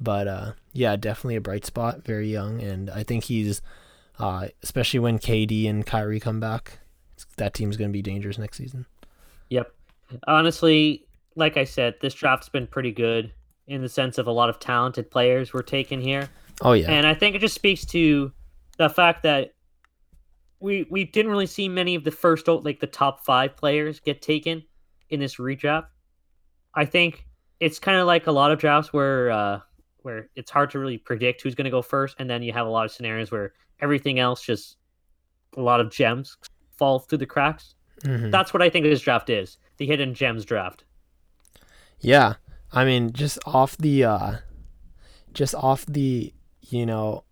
But 0.00 0.26
uh, 0.26 0.52
yeah, 0.72 0.96
definitely 0.96 1.36
a 1.36 1.40
bright 1.40 1.64
spot. 1.64 2.04
Very 2.04 2.30
young, 2.30 2.60
and 2.60 2.90
I 2.90 3.02
think 3.02 3.24
he's, 3.24 3.62
uh, 4.18 4.48
especially 4.62 5.00
when 5.00 5.18
KD 5.18 5.68
and 5.68 5.86
Kyrie 5.86 6.20
come 6.20 6.40
back, 6.40 6.78
that 7.36 7.54
team's 7.54 7.76
going 7.76 7.90
to 7.90 7.92
be 7.92 8.02
dangerous 8.02 8.38
next 8.38 8.56
season. 8.56 8.86
Yep. 9.50 9.72
Honestly, 10.26 11.06
like 11.36 11.56
I 11.56 11.64
said, 11.64 11.94
this 12.00 12.14
draft's 12.14 12.48
been 12.48 12.66
pretty 12.66 12.92
good 12.92 13.32
in 13.66 13.80
the 13.80 13.88
sense 13.88 14.18
of 14.18 14.26
a 14.26 14.32
lot 14.32 14.48
of 14.48 14.58
talented 14.58 15.10
players 15.10 15.52
were 15.52 15.62
taken 15.62 16.00
here. 16.00 16.28
Oh 16.60 16.72
yeah. 16.72 16.90
And 16.90 17.06
I 17.06 17.14
think 17.14 17.36
it 17.36 17.40
just 17.40 17.54
speaks 17.54 17.84
to 17.86 18.32
the 18.78 18.90
fact 18.90 19.22
that 19.22 19.54
we 20.62 20.86
we 20.90 21.04
didn't 21.04 21.30
really 21.30 21.46
see 21.46 21.68
many 21.68 21.94
of 21.94 22.04
the 22.04 22.10
first 22.10 22.46
like 22.46 22.80
the 22.80 22.86
top 22.86 23.24
5 23.24 23.56
players 23.56 24.00
get 24.00 24.22
taken 24.22 24.62
in 25.10 25.20
this 25.20 25.36
redraft. 25.36 25.86
I 26.74 26.84
think 26.84 27.26
it's 27.60 27.78
kind 27.78 27.98
of 27.98 28.06
like 28.06 28.26
a 28.26 28.32
lot 28.32 28.52
of 28.52 28.58
drafts 28.58 28.92
where 28.92 29.30
uh 29.30 29.60
where 30.02 30.28
it's 30.34 30.50
hard 30.50 30.70
to 30.70 30.78
really 30.78 30.98
predict 30.98 31.42
who's 31.42 31.54
going 31.54 31.64
to 31.64 31.70
go 31.70 31.82
first 31.82 32.16
and 32.18 32.28
then 32.28 32.42
you 32.42 32.52
have 32.52 32.66
a 32.66 32.70
lot 32.70 32.84
of 32.84 32.90
scenarios 32.90 33.30
where 33.30 33.52
everything 33.80 34.18
else 34.18 34.42
just 34.42 34.76
a 35.56 35.60
lot 35.60 35.80
of 35.80 35.90
gems 35.90 36.36
fall 36.76 36.98
through 36.98 37.18
the 37.18 37.26
cracks. 37.26 37.74
Mm-hmm. 38.02 38.30
That's 38.30 38.52
what 38.52 38.62
I 38.62 38.70
think 38.70 38.84
this 38.84 39.00
draft 39.00 39.30
is. 39.30 39.58
The 39.76 39.86
hidden 39.86 40.14
gems 40.14 40.44
draft. 40.44 40.84
Yeah. 42.00 42.34
I 42.72 42.84
mean, 42.84 43.12
just 43.12 43.38
off 43.46 43.76
the 43.76 44.04
uh 44.04 44.36
just 45.34 45.54
off 45.54 45.86
the, 45.86 46.32
you 46.60 46.86
know, 46.86 47.24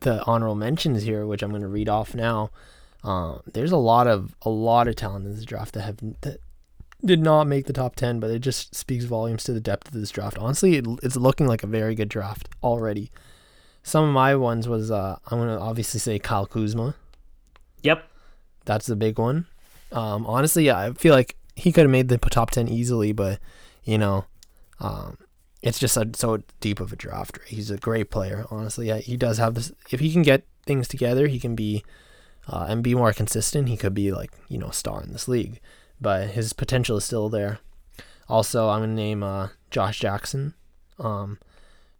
the 0.00 0.24
honorable 0.24 0.54
mentions 0.54 1.02
here, 1.02 1.26
which 1.26 1.42
I'm 1.42 1.50
going 1.50 1.62
to 1.62 1.68
read 1.68 1.88
off 1.88 2.14
now. 2.14 2.50
Um, 3.02 3.42
there's 3.52 3.72
a 3.72 3.76
lot 3.76 4.06
of 4.06 4.34
a 4.42 4.50
lot 4.50 4.88
of 4.88 4.96
talent 4.96 5.26
in 5.26 5.34
this 5.34 5.44
draft 5.44 5.74
that 5.74 5.82
have 5.82 5.98
that 6.22 6.40
did 7.04 7.20
not 7.20 7.46
make 7.46 7.66
the 7.66 7.72
top 7.72 7.96
10, 7.96 8.18
but 8.18 8.30
it 8.30 8.38
just 8.38 8.74
speaks 8.74 9.04
volumes 9.04 9.44
to 9.44 9.52
the 9.52 9.60
depth 9.60 9.88
of 9.88 9.94
this 9.94 10.10
draft. 10.10 10.38
Honestly, 10.38 10.76
it, 10.76 10.86
it's 11.02 11.16
looking 11.16 11.46
like 11.46 11.62
a 11.62 11.66
very 11.66 11.94
good 11.94 12.08
draft 12.08 12.48
already. 12.62 13.10
Some 13.82 14.04
of 14.04 14.14
my 14.14 14.34
ones 14.34 14.66
was 14.66 14.90
uh, 14.90 15.18
I'm 15.26 15.38
going 15.38 15.48
to 15.48 15.60
obviously 15.60 16.00
say 16.00 16.18
Kyle 16.18 16.46
Kuzma. 16.46 16.94
Yep. 17.82 18.08
That's 18.64 18.86
the 18.86 18.96
big 18.96 19.18
one. 19.18 19.46
Um, 19.92 20.26
honestly, 20.26 20.66
yeah, 20.66 20.78
I 20.78 20.92
feel 20.94 21.14
like 21.14 21.36
he 21.54 21.70
could 21.70 21.82
have 21.82 21.90
made 21.90 22.08
the 22.08 22.18
top 22.18 22.50
10 22.50 22.68
easily, 22.68 23.12
but, 23.12 23.38
you 23.84 23.98
know, 23.98 24.24
um, 24.80 25.18
it's 25.64 25.78
just 25.78 25.96
a, 25.96 26.08
so 26.14 26.42
deep 26.60 26.78
of 26.78 26.92
a 26.92 26.96
draft. 26.96 27.38
He's 27.46 27.70
a 27.70 27.76
great 27.76 28.10
player, 28.10 28.46
honestly. 28.50 28.88
Yeah, 28.88 28.98
he 28.98 29.16
does 29.16 29.38
have 29.38 29.54
this. 29.54 29.72
If 29.90 29.98
he 29.98 30.12
can 30.12 30.22
get 30.22 30.46
things 30.64 30.86
together, 30.86 31.26
he 31.26 31.40
can 31.40 31.56
be 31.56 31.84
uh, 32.46 32.66
and 32.68 32.84
be 32.84 32.94
more 32.94 33.12
consistent. 33.12 33.68
He 33.68 33.76
could 33.76 33.94
be 33.94 34.12
like, 34.12 34.30
you 34.48 34.58
know, 34.58 34.68
a 34.68 34.72
star 34.72 35.02
in 35.02 35.12
this 35.12 35.26
league 35.26 35.60
but 36.00 36.30
his 36.30 36.52
potential 36.52 36.96
is 36.96 37.04
still 37.04 37.28
there. 37.28 37.58
Also, 38.28 38.68
I'm 38.68 38.80
gonna 38.80 38.94
name 38.94 39.22
uh, 39.22 39.48
Josh 39.70 39.98
Jackson 40.00 40.54
um, 40.98 41.38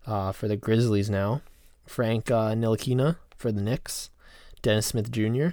uh, 0.06 0.32
for 0.32 0.48
the 0.48 0.56
Grizzlies 0.56 1.10
now, 1.10 1.42
Frank 1.86 2.30
uh, 2.30 2.52
Ntilikina 2.52 3.16
for 3.36 3.52
the 3.52 3.62
Knicks, 3.62 4.10
Dennis 4.62 4.86
Smith 4.86 5.10
Jr. 5.10 5.48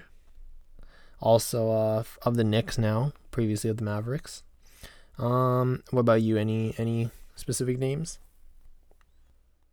Also 1.20 1.72
uh, 1.72 2.04
of 2.24 2.36
the 2.36 2.44
Knicks 2.44 2.78
now, 2.78 3.14
previously 3.32 3.70
of 3.70 3.78
the 3.78 3.84
Mavericks. 3.84 4.44
Um, 5.18 5.84
what 5.92 6.02
about 6.02 6.22
you? 6.22 6.38
Any 6.38 6.74
any 6.78 7.10
specific 7.36 7.78
names? 7.78 8.20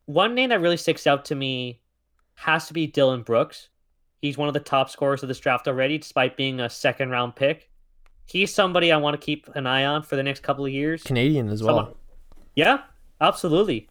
One 0.06 0.35
name 0.35 0.51
that 0.51 0.60
really 0.60 0.76
sticks 0.76 1.06
out 1.06 1.26
to 1.26 1.35
me 1.35 1.80
has 2.35 2.66
to 2.68 2.72
be 2.72 2.86
Dillon 2.86 3.22
Brooks. 3.22 3.68
He's 4.20 4.39
one 4.39 4.48
of 4.48 4.55
the 4.55 4.60
top 4.60 4.90
scorers 4.90 5.22
of 5.22 5.28
this 5.28 5.39
draft 5.39 5.68
already, 5.68 5.98
despite 5.98 6.36
being 6.36 6.60
a 6.60 6.70
second 6.70 7.10
round 7.10 7.36
pick 7.36 7.68
he's 8.28 8.55
somebody 8.55 8.93
I 8.93 8.98
want 8.98 9.20
to 9.20 9.24
keep 9.24 9.48
an 9.55 9.66
eye 9.66 9.85
on 9.85 10.02
for 10.02 10.16
the 10.16 10.22
next 10.22 10.43
couple 10.43 10.64
of 10.64 10.72
years. 10.72 11.02
Canadian 11.02 11.48
as 11.48 11.62
well. 11.62 11.76
Someone, 11.76 11.94
yeah, 12.55 12.82
absolutely. 13.20 13.89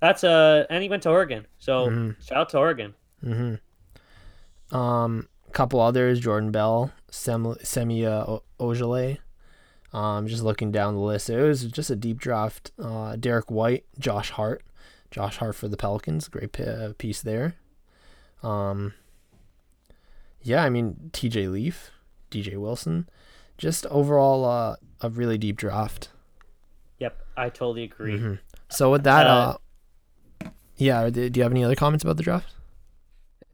That's 0.00 0.22
uh, 0.22 0.66
and 0.68 0.82
he 0.82 0.88
went 0.88 1.02
to 1.04 1.10
Oregon, 1.10 1.46
so 1.58 1.88
mm-hmm. 1.88 2.10
shout 2.22 2.38
out 2.38 2.48
to 2.50 2.58
Oregon. 2.58 2.94
Mm-hmm. 3.24 4.76
Um, 4.76 5.28
couple 5.52 5.80
others: 5.80 6.20
Jordan 6.20 6.50
Bell, 6.50 6.92
Sem- 7.10 7.56
Semia 7.62 8.40
Ojeleye. 8.60 9.18
Um, 9.92 10.26
just 10.26 10.42
looking 10.42 10.70
down 10.70 10.94
the 10.94 11.00
list, 11.00 11.30
it 11.30 11.40
was 11.40 11.64
just 11.64 11.90
a 11.90 11.96
deep 11.96 12.18
draft. 12.18 12.72
Uh, 12.78 13.16
Derrick 13.16 13.50
White, 13.50 13.84
Josh 13.98 14.30
Hart, 14.30 14.62
Josh 15.10 15.38
Hart 15.38 15.54
for 15.54 15.68
the 15.68 15.78
Pelicans, 15.78 16.28
great 16.28 16.52
p- 16.52 16.64
uh, 16.64 16.92
piece 16.98 17.22
there. 17.22 17.54
Um, 18.42 18.92
yeah, 20.42 20.62
I 20.62 20.68
mean 20.68 21.10
T.J. 21.12 21.48
Leaf, 21.48 21.90
DJ 22.30 22.58
Wilson 22.58 23.08
just 23.58 23.84
overall 23.86 24.44
uh, 24.44 24.76
a 25.02 25.10
really 25.10 25.36
deep 25.36 25.56
draft. 25.56 26.08
Yep, 27.00 27.20
I 27.36 27.50
totally 27.50 27.84
agree. 27.84 28.16
Mm-hmm. 28.16 28.34
So 28.70 28.90
with 28.90 29.02
that, 29.04 29.26
uh, 29.26 29.56
uh, 30.40 30.48
yeah, 30.76 31.10
do 31.10 31.30
you 31.34 31.42
have 31.42 31.52
any 31.52 31.64
other 31.64 31.74
comments 31.74 32.04
about 32.04 32.16
the 32.16 32.22
draft? 32.22 32.54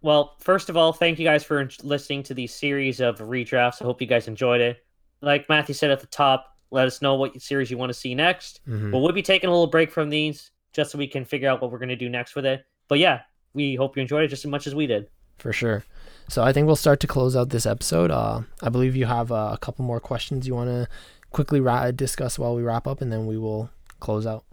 Well, 0.03 0.37
first 0.39 0.69
of 0.69 0.77
all, 0.77 0.93
thank 0.93 1.19
you 1.19 1.25
guys 1.25 1.43
for 1.43 1.69
listening 1.83 2.23
to 2.25 2.35
these 2.35 2.55
series 2.55 3.01
of 3.01 3.19
redrafts. 3.19 3.81
I 3.81 3.87
hope 3.87 4.03
you 4.03 4.07
guys 4.07 4.29
enjoyed 4.29 4.61
it. 4.61 4.85
Like 5.25 5.49
Matthew 5.49 5.75
said 5.75 5.91
at 5.91 6.01
the 6.01 6.07
top, 6.07 6.57
let 6.71 6.87
us 6.87 7.01
know 7.01 7.15
what 7.15 7.41
series 7.41 7.71
you 7.71 7.79
want 7.79 7.91
to 7.91 7.95
see 7.95 8.15
next. 8.15 8.61
Mm-hmm. 8.69 8.91
But 8.91 8.99
we'll 8.99 9.13
be 9.13 9.23
taking 9.23 9.49
a 9.49 9.53
little 9.53 9.67
break 9.67 9.91
from 9.91 10.11
these 10.11 10.51
just 10.73 10.91
so 10.91 10.99
we 10.99 11.07
can 11.07 11.25
figure 11.25 11.49
out 11.49 11.63
what 11.63 11.71
we're 11.71 11.79
going 11.79 11.89
to 11.89 11.97
do 11.97 12.09
next 12.09 12.35
with 12.35 12.45
it. 12.45 12.65
But 12.89 12.99
yeah, 12.99 13.23
we 13.55 13.77
hope 13.77 13.97
you 13.97 14.03
enjoyed 14.03 14.25
it 14.25 14.29
just 14.29 14.45
as 14.45 14.51
much 14.51 14.67
as 14.67 14.75
we 14.75 14.87
did. 14.87 15.09
For 15.39 15.53
sure. 15.53 15.85
So 16.29 16.43
I 16.43 16.53
think 16.53 16.67
we'll 16.67 16.77
start 16.77 17.01
to 17.01 17.07
close 17.07 17.37
out 17.37 17.51
this 17.51 17.67
episode. 17.67 18.11
Uh, 18.11 18.43
I 18.63 18.69
believe 18.69 18.97
you 18.97 19.07
have 19.07 19.31
uh, 19.31 19.51
a 19.53 19.59
couple 19.59 19.85
more 19.85 20.01
questions 20.01 20.47
you 20.47 20.55
want 20.55 20.69
to 20.71 20.89
quickly 21.31 21.61
ra- 21.61 21.91
discuss 21.91 22.39
while 22.39 22.55
we 22.55 22.63
wrap 22.63 22.87
up, 22.87 23.01
and 23.01 23.13
then 23.13 23.27
we 23.27 23.37
will 23.37 23.71
close 24.01 24.27
out. 24.27 24.45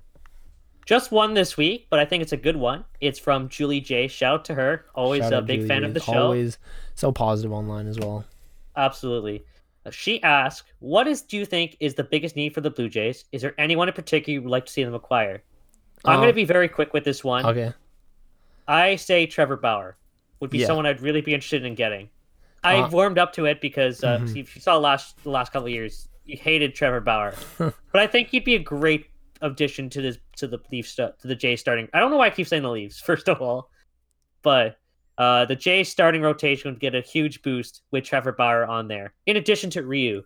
Just 0.85 1.11
one 1.11 1.33
this 1.33 1.55
week, 1.55 1.87
but 1.89 1.99
I 1.99 2.05
think 2.05 2.23
it's 2.23 2.33
a 2.33 2.37
good 2.37 2.57
one. 2.57 2.83
It's 2.99 3.19
from 3.19 3.49
Julie 3.49 3.79
J. 3.79 4.07
Shout 4.07 4.33
out 4.33 4.45
to 4.45 4.55
her. 4.55 4.85
Always 4.95 5.21
Shout 5.23 5.33
a 5.33 5.41
big 5.41 5.59
Julie 5.59 5.67
fan 5.67 5.83
of 5.83 5.93
the 5.93 5.99
show. 5.99 6.23
Always 6.23 6.57
so 6.95 7.11
positive 7.11 7.53
online 7.53 7.87
as 7.87 7.99
well. 7.99 8.25
Absolutely. 8.75 9.45
She 9.89 10.21
asked, 10.21 10.71
"What 10.79 11.07
is 11.07 11.21
do 11.23 11.37
you 11.37 11.45
think 11.45 11.75
is 11.79 11.95
the 11.95 12.03
biggest 12.03 12.35
need 12.35 12.53
for 12.53 12.61
the 12.61 12.69
Blue 12.69 12.87
Jays? 12.87 13.25
Is 13.31 13.41
there 13.41 13.55
anyone 13.57 13.87
in 13.87 13.93
particular 13.93 14.33
you 14.33 14.41
would 14.43 14.51
like 14.51 14.65
to 14.67 14.71
see 14.71 14.83
them 14.83 14.93
acquire?" 14.93 15.43
I'm 16.05 16.17
going 16.17 16.27
to 16.27 16.29
um, 16.29 16.35
be 16.35 16.45
very 16.45 16.67
quick 16.67 16.93
with 16.93 17.03
this 17.03 17.23
one. 17.23 17.45
Okay. 17.45 17.73
I 18.67 18.95
say 18.95 19.25
Trevor 19.25 19.57
Bauer 19.57 19.97
would 20.39 20.49
be 20.49 20.59
yeah. 20.59 20.67
someone 20.67 20.85
I'd 20.85 21.01
really 21.01 21.21
be 21.21 21.33
interested 21.33 21.65
in 21.65 21.75
getting. 21.75 22.09
I 22.63 22.77
uh, 22.77 22.89
warmed 22.89 23.17
up 23.17 23.33
to 23.33 23.45
it 23.45 23.61
because 23.61 24.03
uh, 24.03 24.17
mm-hmm. 24.17 24.37
if 24.37 24.55
you 24.55 24.61
saw 24.61 24.77
last 24.77 25.21
the 25.23 25.29
last 25.29 25.51
couple 25.51 25.69
years, 25.69 26.07
you 26.25 26.37
hated 26.37 26.75
Trevor 26.75 26.99
Bauer, 26.99 27.33
but 27.57 27.73
I 27.93 28.07
think 28.07 28.29
he'd 28.29 28.43
be 28.43 28.55
a 28.55 28.59
great 28.59 29.07
addition 29.41 29.89
to 29.89 30.01
this 30.01 30.17
to 30.37 30.47
the 30.47 30.59
Leafs 30.71 30.95
to 30.95 31.13
the 31.23 31.35
Jays 31.35 31.59
starting. 31.59 31.87
I 31.93 31.99
don't 31.99 32.11
know 32.11 32.17
why 32.17 32.27
I 32.27 32.29
keep 32.29 32.47
saying 32.47 32.63
the 32.63 32.71
Leafs 32.71 32.99
first 33.05 33.29
of 33.29 33.41
all, 33.41 33.69
but 34.41 34.77
uh, 35.17 35.45
the 35.45 35.55
Jays 35.55 35.89
starting 35.89 36.21
rotation 36.21 36.71
would 36.71 36.79
get 36.79 36.95
a 36.95 37.01
huge 37.01 37.41
boost 37.41 37.81
with 37.91 38.03
Trevor 38.03 38.31
Bauer 38.31 38.65
on 38.65 38.87
there. 38.87 39.13
In 39.25 39.37
addition 39.37 39.69
to 39.71 39.83
Ryu, 39.83 40.23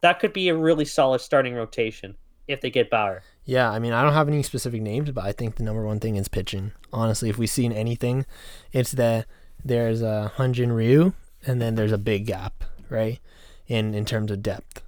that 0.00 0.20
could 0.20 0.32
be 0.32 0.48
a 0.48 0.56
really 0.56 0.84
solid 0.84 1.20
starting 1.20 1.54
rotation 1.54 2.16
if 2.46 2.60
they 2.60 2.70
get 2.70 2.90
Bauer. 2.90 3.22
Yeah, 3.44 3.70
I 3.70 3.78
mean, 3.78 3.92
I 3.92 4.02
don't 4.02 4.12
have 4.12 4.28
any 4.28 4.42
specific 4.42 4.82
names, 4.82 5.10
but 5.10 5.24
I 5.24 5.32
think 5.32 5.56
the 5.56 5.62
number 5.62 5.84
one 5.84 6.00
thing 6.00 6.16
is 6.16 6.28
pitching. 6.28 6.72
Honestly, 6.92 7.30
if 7.30 7.38
we've 7.38 7.48
seen 7.48 7.72
anything, 7.72 8.26
it's 8.72 8.92
that 8.92 9.26
there's 9.64 10.02
a 10.02 10.32
Hyun-Jin 10.36 10.72
Ryu, 10.72 11.12
and 11.46 11.60
then 11.60 11.74
there's 11.74 11.92
a 11.92 11.98
big 11.98 12.26
gap, 12.26 12.64
right? 12.90 13.18
In 13.66 13.94
in 13.94 14.04
terms 14.04 14.30
of 14.30 14.42
depth. 14.42 14.82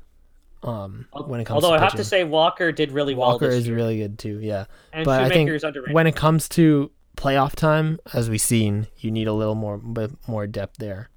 Um, 0.62 1.06
when 1.12 1.40
it 1.40 1.44
comes 1.44 1.62
although 1.62 1.74
I 1.74 1.78
have 1.78 1.94
to 1.94 2.04
say 2.04 2.24
Walker 2.24 2.72
did 2.72 2.90
really 2.90 3.14
well. 3.14 3.30
Walker 3.30 3.48
is 3.48 3.68
year. 3.68 3.76
really 3.76 3.98
good 3.98 4.18
too, 4.18 4.40
yeah. 4.40 4.64
And 4.92 5.04
but 5.04 5.22
I 5.22 5.28
think 5.28 5.50
when 5.92 6.06
it 6.06 6.16
comes 6.16 6.48
to 6.50 6.90
playoff 7.16 7.54
time, 7.54 7.98
as 8.12 8.30
we've 8.30 8.40
seen, 8.40 8.86
you 8.98 9.10
need 9.10 9.26
a 9.26 9.32
little 9.32 9.54
more 9.54 9.78
bit 9.78 10.12
more 10.28 10.46
depth 10.46 10.76
there, 10.78 11.10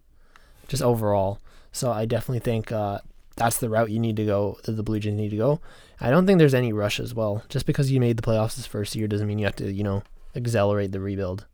just 0.67 0.81
overall. 0.81 1.39
So 1.71 1.91
I 1.91 2.05
definitely 2.05 2.39
think 2.39 2.71
uh, 2.71 2.99
that's 3.35 3.57
the 3.57 3.69
route 3.69 3.91
you 3.91 3.99
need 3.99 4.15
to 4.15 4.25
go. 4.25 4.57
That 4.63 4.73
the 4.73 4.83
Blue 4.83 4.99
Jays 4.99 5.13
need 5.13 5.29
to 5.29 5.37
go. 5.37 5.61
I 6.01 6.09
don't 6.09 6.25
think 6.25 6.39
there's 6.39 6.53
any 6.53 6.73
rush 6.73 6.99
as 6.99 7.13
well. 7.13 7.43
Just 7.49 7.65
because 7.65 7.91
you 7.91 7.99
made 7.99 8.17
the 8.17 8.23
playoffs 8.23 8.55
this 8.55 8.65
first 8.65 8.95
year 8.95 9.07
doesn't 9.07 9.27
mean 9.27 9.39
you 9.39 9.45
have 9.45 9.55
to, 9.57 9.71
you 9.71 9.83
know, 9.83 10.03
accelerate 10.35 10.91
the 10.91 10.99
rebuild. 10.99 11.45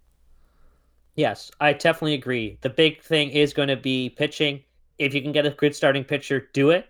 Yes, 1.16 1.50
I 1.60 1.74
definitely 1.74 2.14
agree. 2.14 2.58
The 2.62 2.70
big 2.70 3.02
thing 3.02 3.30
is 3.32 3.54
going 3.54 3.70
to 3.70 3.78
be 3.78 4.10
pitching. 4.10 4.64
If 5.00 5.14
you 5.14 5.22
can 5.22 5.32
get 5.32 5.46
a 5.46 5.52
good 5.52 5.76
starting 5.76 6.04
pitcher, 6.04 6.50
do 6.54 6.70
it. 6.70 6.88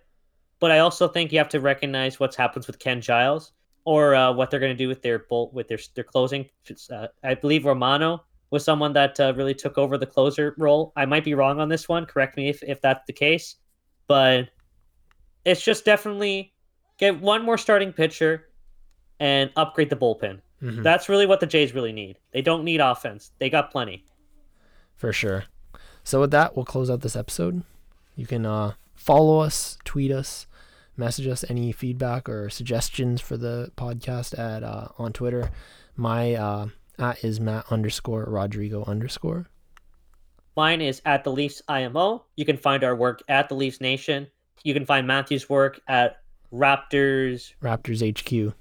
But 0.60 0.72
I 0.72 0.80
also 0.80 1.08
think 1.08 1.32
you 1.32 1.38
have 1.38 1.50
to 1.50 1.60
recognize 1.60 2.20
what's 2.20 2.36
happened 2.36 2.66
with 2.66 2.80
Ken 2.80 3.02
Giles. 3.02 3.52
Or 3.86 4.16
uh, 4.16 4.34
what 4.34 4.52
they're 4.52 4.60
going 4.60 4.76
to 4.76 4.78
do 4.78 4.88
with 4.88 5.02
their 5.02 5.20
bolt 5.20 5.54
with 5.54 5.68
their 5.68 5.80
their 5.94 6.04
closing. 6.04 6.50
Uh, 6.92 7.08
I 7.24 7.36
believe 7.36 7.66
Romano 7.66 8.24
was 8.50 8.64
someone 8.64 8.94
that 8.94 9.20
uh, 9.20 9.34
really 9.36 9.54
took 9.54 9.78
over 9.78 9.98
the 9.98 10.06
closer 10.06 10.56
role. 10.58 10.92
I 10.96 11.06
might 11.06 11.24
be 11.24 11.34
wrong 11.34 11.60
on 11.60 11.70
this 11.70 11.88
one. 11.88 12.06
Correct 12.06 12.36
me 12.36 12.50
if 12.50 12.62
if 12.64 12.82
that's 12.82 13.06
the 13.08 13.14
case, 13.14 13.56
but 14.08 14.50
it's 15.46 15.64
just 15.64 15.86
definitely 15.86 16.54
get 16.98 17.20
one 17.20 17.44
more 17.44 17.58
starting 17.58 17.94
pitcher 17.94 18.50
and 19.20 19.52
upgrade 19.56 19.90
the 19.90 19.96
bullpen. 19.96 20.42
Mm-hmm. 20.62 20.84
That's 20.84 21.10
really 21.10 21.26
what 21.26 21.40
the 21.40 21.46
Jays 21.46 21.74
really 21.74 21.92
need. 21.92 22.18
They 22.32 22.42
don't 22.42 22.64
need 22.64 22.82
offense. 22.82 23.32
They 23.40 23.50
got 23.50 23.72
plenty. 23.72 24.06
For 24.96 25.14
sure. 25.14 25.46
So 26.04 26.22
with 26.22 26.32
that, 26.32 26.56
we'll 26.56 26.66
close 26.66 26.90
out 26.90 27.02
this 27.02 27.16
episode. 27.16 27.64
You 28.16 28.26
can 28.26 28.46
uh, 28.46 28.74
follow 28.96 29.40
us, 29.40 29.78
tweet 29.84 30.12
us, 30.12 30.48
message 30.98 31.28
us 31.28 31.46
any 31.50 31.72
feedback 31.72 32.30
or 32.30 32.50
suggestions 32.50 33.22
for 33.22 33.38
the 33.38 33.72
podcast 33.78 34.38
at 34.38 34.64
uh, 34.64 34.90
on 34.98 35.14
Twitter. 35.14 35.52
My 35.96 36.34
uh, 36.36 36.68
at 37.00 37.24
is 37.24 37.40
Matt 37.40 37.66
underscore 37.72 38.26
Rodrigo 38.26 38.84
underscore. 38.86 39.48
Mine 40.56 40.82
is 40.82 41.02
at 41.06 41.24
the 41.24 41.32
Leafs 41.32 41.62
IMO. 41.68 42.26
You 42.38 42.46
can 42.46 42.58
find 42.58 42.84
our 42.84 42.96
work 42.96 43.22
at 43.28 43.50
the 43.50 43.56
Leafs 43.56 43.82
Nation. 43.82 44.28
You 44.64 44.74
can 44.74 44.86
find 44.86 45.06
Matthew's 45.06 45.50
work 45.50 45.80
at 45.88 46.22
Raptors 46.54 47.54
Raptors 47.62 48.02
HQ. 48.02 48.56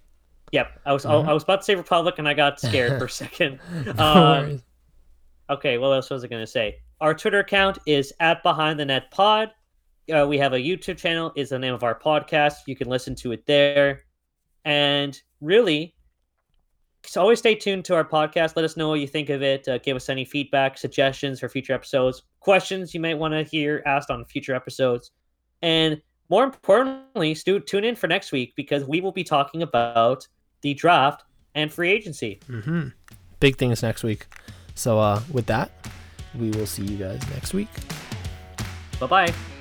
Yep, 0.53 0.81
I 0.85 0.93
was 0.93 1.07
uh-huh. 1.07 1.21
I 1.29 1.33
was 1.33 1.43
about 1.43 1.61
to 1.61 1.65
say 1.65 1.75
Republic 1.75 2.17
and 2.19 2.29
I 2.29 2.35
got 2.35 2.61
scared 2.61 2.99
for 2.99 3.07
a 3.07 3.11
second. 3.11 3.61
no 3.97 4.59
okay, 5.51 5.79
what 5.79 5.91
else 5.91 6.11
was 6.11 6.25
I 6.25 6.27
gonna 6.27 6.47
say? 6.47 6.77
Our 7.01 7.15
Twitter 7.15 7.41
account 7.41 7.79
is 7.87 8.13
at 8.21 8.43
Behind 8.43 8.79
the 8.79 8.85
Net 8.85 9.11
Pod. 9.11 9.51
Uh, 10.13 10.27
we 10.27 10.39
have 10.39 10.53
a 10.53 10.59
YouTube 10.59 10.99
channel. 10.99 11.33
Is 11.37 11.51
the 11.51 11.59
name 11.59 11.75
of 11.75 11.83
our 11.83 11.99
podcast. 11.99 12.55
You 12.67 12.77
can 12.77 12.89
listen 12.89 13.15
to 13.17 13.33
it 13.33 13.47
there. 13.47 14.03
And 14.65 15.21
really, 15.41 15.95
so 17.07 17.21
always 17.21 17.39
stay 17.39 17.55
tuned 17.55 17.85
to 17.87 17.95
our 17.95 18.05
podcast. 18.05 18.57
Let 18.57 18.65
us 18.65 18.77
know 18.77 18.89
what 18.89 19.01
you 19.01 19.07
think 19.07 19.31
of 19.31 19.43
it. 19.43 19.69
Uh, 19.69 19.79
give 19.79 19.97
us 19.97 20.09
any 20.09 20.25
feedback, 20.25 20.79
suggestions 20.79 21.41
for 21.41 21.49
future 21.49 21.73
episodes, 21.73 22.23
questions 22.41 22.95
you 22.95 23.01
might 23.01 23.19
want 23.19 23.33
to 23.35 23.43
hear 23.43 23.83
asked 23.87 24.11
on 24.11 24.25
future 24.25 24.55
episodes. 24.55 25.11
And 25.63 26.01
more 26.31 26.45
importantly, 26.45 27.35
Stu, 27.35 27.61
tune 27.61 27.85
in 27.85 27.97
for 27.97 28.07
next 28.07 28.33
week 28.33 28.55
because 28.57 28.85
we 28.85 29.01
will 29.01 29.13
be 29.13 29.25
talking 29.25 29.63
about 29.63 30.27
the 30.63 30.75
draft 30.75 31.25
and 31.55 31.73
free 31.73 31.91
agency. 31.91 32.41
Mm-hmm. 32.49 32.89
Big 33.41 33.57
things 33.57 33.83
next 33.83 34.03
week. 34.03 34.27
So, 34.75 34.99
uh, 34.99 35.21
with 35.31 35.47
that, 35.47 35.71
we 36.35 36.51
will 36.51 36.67
see 36.67 36.85
you 36.85 36.97
guys 36.97 37.21
next 37.31 37.55
week. 37.55 37.69
Bye 38.99 39.07
bye. 39.07 39.54